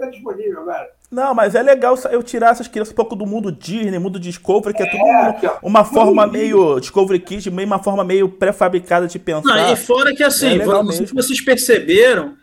Tá 0.00 0.06
disponível 0.06 0.62
agora. 0.62 0.88
Não, 1.10 1.32
mas 1.34 1.54
é 1.54 1.62
legal 1.62 1.96
eu 2.10 2.22
tirar 2.22 2.50
essas 2.50 2.66
crianças 2.66 2.92
um 2.92 2.96
pouco 2.96 3.14
do 3.14 3.24
mundo 3.24 3.52
Disney, 3.52 3.98
mundo 3.98 4.18
Discovery, 4.18 4.74
que 4.74 4.82
é, 4.82 4.86
é 4.86 4.90
tudo 4.90 5.58
uma 5.62 5.84
forma 5.84 6.26
meio 6.26 6.80
Discovery 6.80 7.20
Kids, 7.20 7.46
meio 7.52 7.66
uma 7.66 7.78
forma 7.78 8.02
meio 8.02 8.28
pré-fabricada 8.28 9.06
de 9.06 9.18
pensar. 9.18 9.54
Não, 9.54 9.72
e 9.72 9.76
fora 9.76 10.12
que 10.14 10.24
assim, 10.24 10.60
é 10.60 10.64
vocês 10.64 11.40
perceberam, 11.40 12.34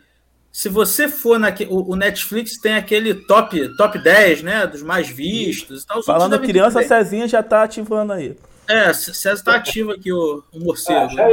se 0.51 0.69
você 0.69 1.09
for 1.09 1.37
na 1.37 1.53
o, 1.69 1.95
Netflix 1.95 2.57
tem 2.59 2.75
aquele 2.75 3.13
top 3.13 3.75
top 3.75 3.97
10, 3.97 4.43
né, 4.43 4.67
dos 4.67 4.83
mais 4.83 5.09
vistos, 5.09 5.83
tal, 5.83 6.01
Falando 6.03 6.39
criança, 6.39 6.79
a 6.79 6.83
Cezinha 6.83 7.27
já 7.27 7.43
tá 7.43 7.63
ativando 7.63 8.13
aí. 8.13 8.37
É, 8.69 8.93
César 8.93 9.43
tá 9.43 9.55
ativo 9.55 9.91
aqui 9.91 10.13
o, 10.13 10.43
o 10.53 10.59
morcego. 10.59 10.99
Ah, 10.99 11.07
já 11.09 11.23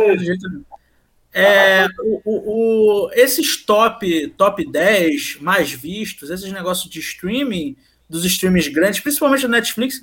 é, 0.00 0.18
já 0.18 0.32
é. 0.32 0.77
É, 1.32 1.86
o, 2.00 2.20
o, 2.24 3.04
o, 3.04 3.10
esses 3.12 3.64
top, 3.64 4.28
top 4.36 4.64
10 4.64 5.38
mais 5.40 5.70
vistos, 5.70 6.30
esses 6.30 6.50
negócios 6.50 6.90
de 6.90 7.00
streaming, 7.00 7.76
dos 8.08 8.24
streamings 8.24 8.68
grandes, 8.68 9.00
principalmente 9.00 9.44
a 9.44 9.48
Netflix, 9.48 10.02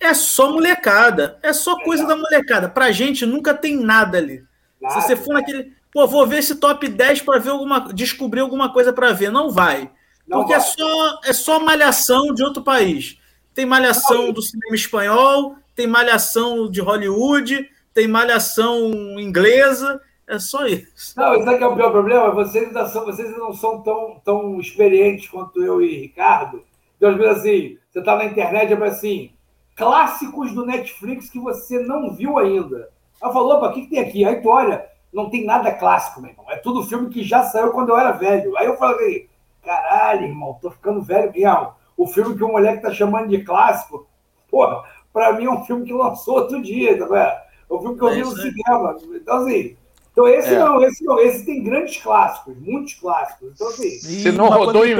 é 0.00 0.14
só 0.14 0.50
molecada. 0.52 1.38
É 1.42 1.52
só 1.52 1.76
coisa 1.82 2.06
da 2.06 2.16
molecada. 2.16 2.68
Pra 2.68 2.90
gente 2.90 3.26
nunca 3.26 3.54
tem 3.54 3.76
nada 3.76 4.18
ali. 4.18 4.44
Nada, 4.80 5.00
Se 5.00 5.06
você 5.06 5.16
for 5.16 5.34
naquele. 5.34 5.72
Pô, 5.92 6.06
vou 6.06 6.26
ver 6.26 6.38
esse 6.38 6.56
top 6.56 6.88
10 6.88 7.22
para 7.22 7.38
ver 7.38 7.50
alguma. 7.50 7.92
descobrir 7.92 8.40
alguma 8.40 8.72
coisa 8.72 8.92
para 8.92 9.12
ver. 9.12 9.30
Não 9.30 9.50
vai. 9.50 9.90
Não 10.26 10.38
porque 10.38 10.54
vai. 10.54 10.62
É, 10.62 10.64
só, 10.64 11.20
é 11.24 11.32
só 11.32 11.60
malhação 11.60 12.34
de 12.34 12.42
outro 12.44 12.62
país. 12.62 13.18
Tem 13.54 13.66
malhação 13.66 14.32
do 14.32 14.40
cinema 14.40 14.76
espanhol, 14.76 15.56
tem 15.74 15.86
malhação 15.86 16.70
de 16.70 16.80
Hollywood, 16.80 17.68
tem 17.92 18.06
malhação 18.06 19.18
inglesa. 19.18 20.00
É 20.28 20.38
só 20.38 20.66
isso. 20.66 21.14
Não, 21.16 21.34
isso 21.36 21.48
aqui 21.48 21.64
é 21.64 21.66
o 21.66 21.74
pior 21.74 21.90
problema. 21.90 22.30
Vocês 22.30 22.70
não 22.70 22.86
são, 22.86 23.06
vocês 23.06 23.36
não 23.38 23.52
são 23.54 23.80
tão, 23.80 24.20
tão 24.22 24.60
experientes 24.60 25.28
quanto 25.28 25.64
eu 25.64 25.80
e 25.80 26.00
Ricardo. 26.00 26.62
Então, 26.96 27.10
às 27.10 27.16
vezes, 27.16 27.38
assim, 27.38 27.78
você 27.90 28.02
tá 28.02 28.14
na 28.14 28.26
internet 28.26 28.70
e 28.70 28.84
assim, 28.84 29.30
clássicos 29.74 30.52
do 30.52 30.66
Netflix 30.66 31.30
que 31.30 31.38
você 31.38 31.78
não 31.78 32.12
viu 32.12 32.36
ainda. 32.36 32.90
Ela 33.22 33.32
falou, 33.32 33.56
opa, 33.56 33.68
o 33.68 33.72
que, 33.72 33.82
que 33.82 33.90
tem 33.90 34.00
aqui? 34.00 34.24
Aí 34.24 34.42
tu 34.42 34.50
olha, 34.50 34.86
não 35.10 35.30
tem 35.30 35.46
nada 35.46 35.72
clássico, 35.72 36.20
meu 36.20 36.30
irmão. 36.30 36.50
É 36.50 36.56
tudo 36.56 36.84
filme 36.84 37.08
que 37.08 37.22
já 37.22 37.44
saiu 37.44 37.70
quando 37.70 37.88
eu 37.88 37.98
era 37.98 38.12
velho. 38.12 38.54
Aí 38.58 38.66
eu 38.66 38.76
falei, 38.76 39.30
caralho, 39.64 40.26
irmão, 40.26 40.58
tô 40.60 40.70
ficando 40.70 41.00
velho 41.00 41.32
mesmo. 41.32 41.72
O 41.96 42.06
filme 42.06 42.36
que 42.36 42.44
o 42.44 42.48
moleque 42.48 42.82
tá 42.82 42.92
chamando 42.92 43.28
de 43.28 43.42
clássico, 43.42 44.06
porra, 44.50 44.84
pra 45.10 45.32
mim 45.32 45.46
é 45.46 45.50
um 45.50 45.64
filme 45.64 45.86
que 45.86 45.92
lançou 45.92 46.36
outro 46.36 46.60
dia, 46.60 46.98
tá 46.98 47.06
vendo? 47.06 47.48
É 47.70 47.74
um 47.74 47.80
filme 47.80 47.96
que 47.96 48.04
eu 48.04 48.08
é 48.08 48.14
vi 48.14 48.20
no 48.20 48.36
cinema. 48.36 48.96
Então, 49.14 49.36
assim, 49.38 49.76
então 50.18 50.28
esse 50.28 50.54
é. 50.54 50.58
não, 50.58 50.82
esse 50.82 51.04
não, 51.04 51.20
esse 51.20 51.46
tem 51.46 51.62
grandes 51.62 52.02
clássicos, 52.02 52.56
muitos 52.58 52.94
clássicos. 52.94 53.52
Então, 53.54 53.68
assim, 53.68 53.90
se 53.90 54.32
não 54.32 54.48
rodou 54.48 54.86
em... 54.86 54.94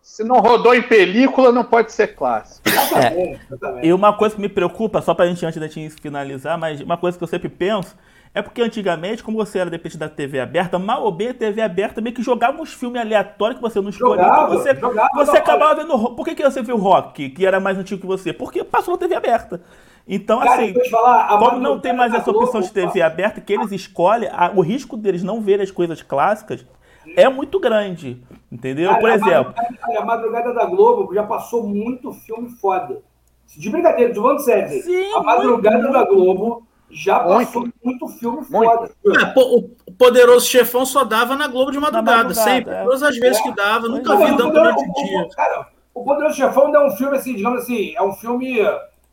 Se 0.00 0.24
não 0.24 0.40
rodou 0.40 0.74
em 0.74 0.82
película, 0.82 1.52
não 1.52 1.62
pode 1.62 1.92
ser 1.92 2.08
clássico. 2.16 2.68
É. 2.98 3.86
E 3.86 3.92
uma 3.92 4.16
coisa 4.16 4.34
que 4.34 4.40
me 4.40 4.48
preocupa, 4.48 5.00
só 5.00 5.14
pra 5.14 5.26
gente 5.26 5.46
antes 5.46 5.60
da 5.60 5.68
gente 5.68 6.00
finalizar, 6.00 6.58
mas 6.58 6.80
uma 6.80 6.96
coisa 6.96 7.16
que 7.16 7.22
eu 7.22 7.28
sempre 7.28 7.48
penso 7.48 7.96
é 8.34 8.40
porque 8.40 8.62
antigamente, 8.62 9.22
como 9.22 9.36
você 9.36 9.58
era 9.58 9.68
dependente 9.68 9.98
da 9.98 10.08
TV 10.08 10.40
aberta, 10.40 10.78
mal 10.78 11.02
ou 11.04 11.12
bem 11.12 11.28
a 11.28 11.34
TV 11.34 11.60
aberta 11.60 12.00
meio 12.00 12.14
que 12.14 12.22
jogava 12.22 12.60
uns 12.60 12.72
filmes 12.72 13.00
aleatórios 13.00 13.56
que 13.56 13.62
você 13.62 13.80
não 13.80 13.90
escolhia. 13.90 14.24
Jogava, 14.24 14.54
então 14.54 14.58
você, 14.58 14.74
jogava, 14.74 15.08
você 15.14 15.36
acabava 15.36 15.74
vendo. 15.74 16.14
Por 16.14 16.24
que, 16.24 16.34
que 16.34 16.42
você 16.42 16.62
viu 16.62 16.78
rock, 16.78 17.28
que 17.28 17.44
era 17.44 17.60
mais 17.60 17.76
antigo 17.76 18.00
que 18.00 18.06
você? 18.06 18.32
Porque 18.32 18.64
passou 18.64 18.94
na 18.94 18.98
TV 18.98 19.14
aberta. 19.14 19.60
Então, 20.08 20.40
Cara, 20.40 20.54
assim, 20.54 20.74
falar, 20.90 21.38
como 21.38 21.58
não 21.60 21.78
tem 21.78 21.92
mais 21.92 22.12
essa 22.12 22.30
opção 22.30 22.60
de 22.60 22.72
TV 22.72 23.02
aberta, 23.02 23.40
que 23.40 23.52
eles 23.52 23.70
escolhem, 23.70 24.28
a, 24.32 24.50
o 24.54 24.60
risco 24.60 24.96
deles 24.96 25.22
não 25.22 25.40
verem 25.40 25.62
as 25.62 25.70
coisas 25.70 26.02
clássicas 26.02 26.66
é 27.16 27.28
muito 27.28 27.60
grande. 27.60 28.22
Entendeu? 28.50 28.90
Cara, 28.90 29.00
Por 29.00 29.10
exemplo. 29.10 29.54
A 29.56 29.62
madrugada, 29.62 29.98
a 29.98 30.04
madrugada, 30.04 30.54
da 30.54 30.64
Globo 30.64 31.14
já 31.14 31.22
passou 31.22 31.66
muito 31.66 32.12
filme 32.12 32.48
foda. 32.50 33.02
De 33.46 33.68
brincadeira, 33.68 34.12
de 34.12 34.18
falando 34.18 34.40
sério. 34.40 34.82
Sim, 34.82 35.12
a 35.14 35.22
madrugada 35.22 35.78
muito, 35.78 35.92
da 35.92 36.04
Globo 36.04 36.66
já 36.92 37.20
passou 37.20 37.62
muito, 37.62 37.74
muito 37.82 38.08
filme 38.08 38.44
foda. 38.44 38.90
É, 39.06 39.40
o 39.40 39.92
Poderoso 39.96 40.46
Chefão 40.46 40.84
só 40.84 41.04
dava 41.04 41.34
na 41.36 41.48
Globo 41.48 41.70
de 41.70 41.78
madrugada, 41.78 42.24
madrugada 42.24 42.34
sempre. 42.34 42.74
É. 42.74 42.82
Todas 42.84 43.02
as 43.02 43.16
vezes 43.16 43.38
é. 43.38 43.42
que 43.42 43.54
dava, 43.54 43.88
nunca 43.88 44.16
vi 44.16 44.36
dando 44.36 44.52
durante 44.52 44.84
o 44.84 44.92
dia. 44.92 45.28
Cara, 45.34 45.68
o 45.94 46.04
Poderoso 46.04 46.36
Chefão 46.36 46.74
é 46.74 46.86
um 46.86 46.90
filme 46.90 47.16
assim, 47.16 47.34
digamos 47.34 47.62
assim, 47.62 47.94
é 47.96 48.02
um 48.02 48.12
filme 48.12 48.60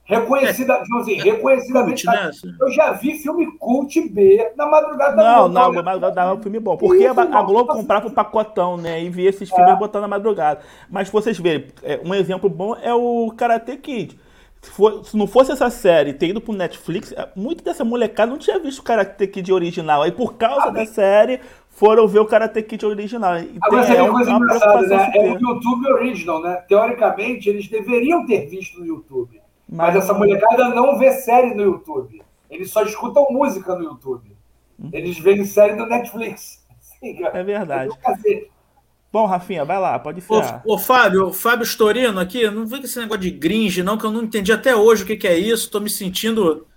Reconhecida, 0.09 0.73
é, 0.73 0.99
assim, 0.99 1.13
reconhecidamente. 1.21 2.03
Cult, 2.03 2.47
né? 2.47 2.55
Eu 2.59 2.71
já 2.71 2.91
vi 2.93 3.13
filme 3.19 3.45
cult 3.59 4.09
B 4.09 4.53
na 4.57 4.65
madrugada 4.65 5.15
da 5.15 5.23
Não, 5.23 5.47
não, 5.47 5.71
na 5.71 5.83
madrugada 5.83 6.21
é 6.21 6.33
um 6.33 6.41
filme 6.41 6.59
bom. 6.59 6.75
Porque 6.75 7.05
Isso, 7.05 7.19
a, 7.19 7.23
a, 7.23 7.43
Globo 7.43 7.71
comprava 7.71 8.07
o 8.07 8.11
pacotão, 8.11 8.75
né? 8.75 9.03
E 9.03 9.09
via 9.11 9.29
esses 9.29 9.47
filmes 9.47 9.71
é. 9.71 9.75
botando 9.75 10.01
na 10.01 10.07
madrugada. 10.07 10.61
Mas 10.89 11.11
vocês 11.11 11.37
verem, 11.37 11.67
é, 11.83 12.01
um 12.03 12.15
exemplo 12.15 12.49
bom 12.49 12.75
é 12.81 12.91
o 12.91 13.31
Karate 13.37 13.77
Kid. 13.77 14.19
Se, 14.61 14.71
for, 14.71 15.05
se, 15.05 15.15
não 15.15 15.25
fosse 15.25 15.51
essa 15.51 15.69
série 15.69 16.13
ter 16.13 16.27
ido 16.27 16.41
pro 16.41 16.53
Netflix, 16.53 17.13
é, 17.13 17.29
muito 17.35 17.63
dessa 17.63 17.85
molecada 17.85 18.31
não 18.31 18.37
tinha 18.37 18.59
visto 18.59 18.79
o 18.79 18.83
Karate 18.83 19.27
Kid 19.27 19.51
original. 19.53 20.01
Aí 20.01 20.11
por 20.11 20.33
causa 20.35 20.67
ah, 20.67 20.71
da 20.71 20.85
série 20.85 21.39
foram 21.69 22.07
ver 22.07 22.19
o 22.19 22.25
Karate 22.25 22.61
Kid 22.61 22.85
original. 22.85 23.37
E 23.39 23.57
Agora, 23.61 23.85
tem, 23.85 23.95
é 23.95 24.03
uma 24.03 24.11
coisa 24.11 24.31
engraçada, 24.31 24.87
né? 24.87 25.11
É 25.15 25.21
o 25.21 25.39
YouTube 25.39 25.87
original, 25.93 26.41
né? 26.41 26.55
Teoricamente, 26.67 27.49
eles 27.49 27.67
deveriam 27.69 28.25
ter 28.25 28.47
visto 28.47 28.79
no 28.79 28.85
YouTube. 28.85 29.41
Mas, 29.67 29.95
essa 29.95 30.13
molecada 30.13 30.69
não 30.69 30.97
vê 30.97 31.11
série 31.11 31.53
no 31.53 31.63
YouTube. 31.63 32.21
Eles 32.49 32.71
só 32.71 32.83
escutam 32.83 33.27
música 33.29 33.75
no 33.75 33.83
YouTube. 33.83 34.35
Hum. 34.79 34.89
Eles 34.91 35.19
veem 35.19 35.45
série 35.45 35.75
no 35.75 35.85
Netflix. 35.85 36.59
É 37.01 37.43
verdade. 37.43 37.97
Bom, 39.11 39.25
Rafinha, 39.25 39.65
vai 39.65 39.79
lá, 39.79 39.97
pode 39.97 40.21
ser. 40.21 40.33
Ô, 40.65 40.73
ô, 40.73 40.77
Fábio, 40.77 41.33
Fábio 41.33 41.63
Storino 41.63 42.19
aqui, 42.19 42.49
não 42.49 42.67
vem 42.67 42.79
com 42.79 42.85
esse 42.85 42.99
negócio 42.99 43.21
de 43.21 43.31
gringe, 43.31 43.81
não, 43.81 43.97
que 43.97 44.05
eu 44.05 44.11
não 44.11 44.21
entendi 44.21 44.51
até 44.51 44.75
hoje 44.75 45.03
o 45.03 45.05
que, 45.05 45.17
que 45.17 45.27
é 45.27 45.35
isso. 45.35 45.71
Tô 45.71 45.79
me 45.79 45.89
sentindo 45.89 46.67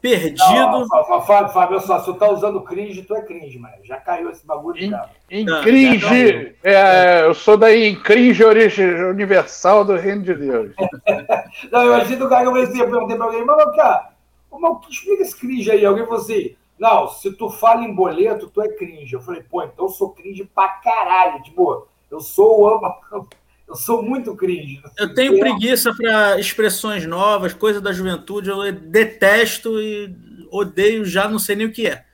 perdido. 0.00 0.38
Não, 0.38 0.86
Fábio, 1.26 1.52
Fábio, 1.52 1.80
só, 1.80 1.98
se 1.98 2.04
tu 2.04 2.14
tá 2.14 2.28
usando 2.28 2.60
cringe, 2.62 3.02
tu 3.02 3.16
é 3.16 3.22
cringe, 3.22 3.58
mano. 3.58 3.74
Já 3.82 3.96
caiu 3.96 4.30
esse 4.30 4.46
bagulho 4.46 4.78
em, 4.78 4.90
já. 4.90 5.08
Em 5.28 5.48
ah, 5.48 5.60
cringe, 5.60 6.54
é, 6.62 7.22
eu 7.24 7.34
sou 7.34 7.56
da 7.56 7.74
em 7.74 7.94
cringe 7.94 8.44
universal 8.44 9.84
do 9.84 9.96
reino 9.96 10.22
de 10.22 10.34
Deus. 10.34 10.74
não, 11.70 11.82
eu 11.82 11.94
achei 11.94 12.16
do 12.16 12.28
cara 12.28 12.42
que 12.42 12.48
eu 12.48 12.52
pensei, 12.52 12.80
eu 12.80 12.90
perguntei 12.90 13.16
pra 13.16 13.26
alguém, 13.26 13.44
mas, 13.44 13.76
cara, 13.76 14.10
mas, 14.52 14.88
explica 14.88 15.22
esse 15.22 15.36
cringe 15.36 15.70
aí. 15.70 15.84
Alguém 15.84 16.04
falou 16.04 16.20
assim, 16.20 16.54
não, 16.82 17.06
se 17.06 17.30
tu 17.30 17.48
fala 17.48 17.84
em 17.84 17.94
boleto, 17.94 18.48
tu 18.48 18.60
é 18.60 18.68
cringe. 18.68 19.12
Eu 19.14 19.20
falei, 19.20 19.40
pô, 19.40 19.62
então 19.62 19.84
eu 19.84 19.88
sou 19.88 20.10
cringe 20.10 20.42
pra 20.52 20.66
caralho. 20.66 21.40
Tipo, 21.40 21.86
eu 22.10 22.20
sou 22.20 22.64
o 22.64 23.26
Eu 23.68 23.76
sou 23.76 24.02
muito 24.02 24.34
cringe. 24.34 24.82
Eu 24.98 25.14
tenho 25.14 25.38
preguiça 25.38 25.94
para 25.94 26.40
expressões 26.40 27.06
novas, 27.06 27.54
coisa 27.54 27.80
da 27.80 27.92
juventude. 27.92 28.50
Eu 28.50 28.72
detesto 28.72 29.80
e 29.80 30.12
odeio, 30.50 31.04
já 31.04 31.28
não 31.28 31.38
sei 31.38 31.54
nem 31.54 31.68
o 31.68 31.72
que 31.72 31.86
é. 31.86 32.04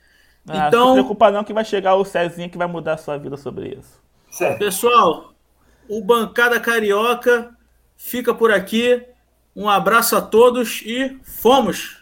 Ah, 0.46 0.68
então, 0.68 0.80
não 0.80 0.88
se 0.88 1.00
preocupa 1.00 1.30
não 1.30 1.44
que 1.44 1.54
vai 1.54 1.64
chegar 1.64 1.94
o 1.94 2.04
Cezinha 2.04 2.50
que 2.50 2.58
vai 2.58 2.66
mudar 2.66 2.92
a 2.92 2.98
sua 2.98 3.16
vida 3.16 3.38
sobre 3.38 3.70
isso. 3.70 4.02
Certo. 4.30 4.58
Pessoal, 4.58 5.32
o 5.88 6.04
Bancada 6.04 6.60
Carioca 6.60 7.56
fica 7.96 8.34
por 8.34 8.52
aqui. 8.52 9.02
Um 9.56 9.66
abraço 9.66 10.14
a 10.14 10.20
todos 10.20 10.82
e 10.84 11.18
fomos! 11.24 11.97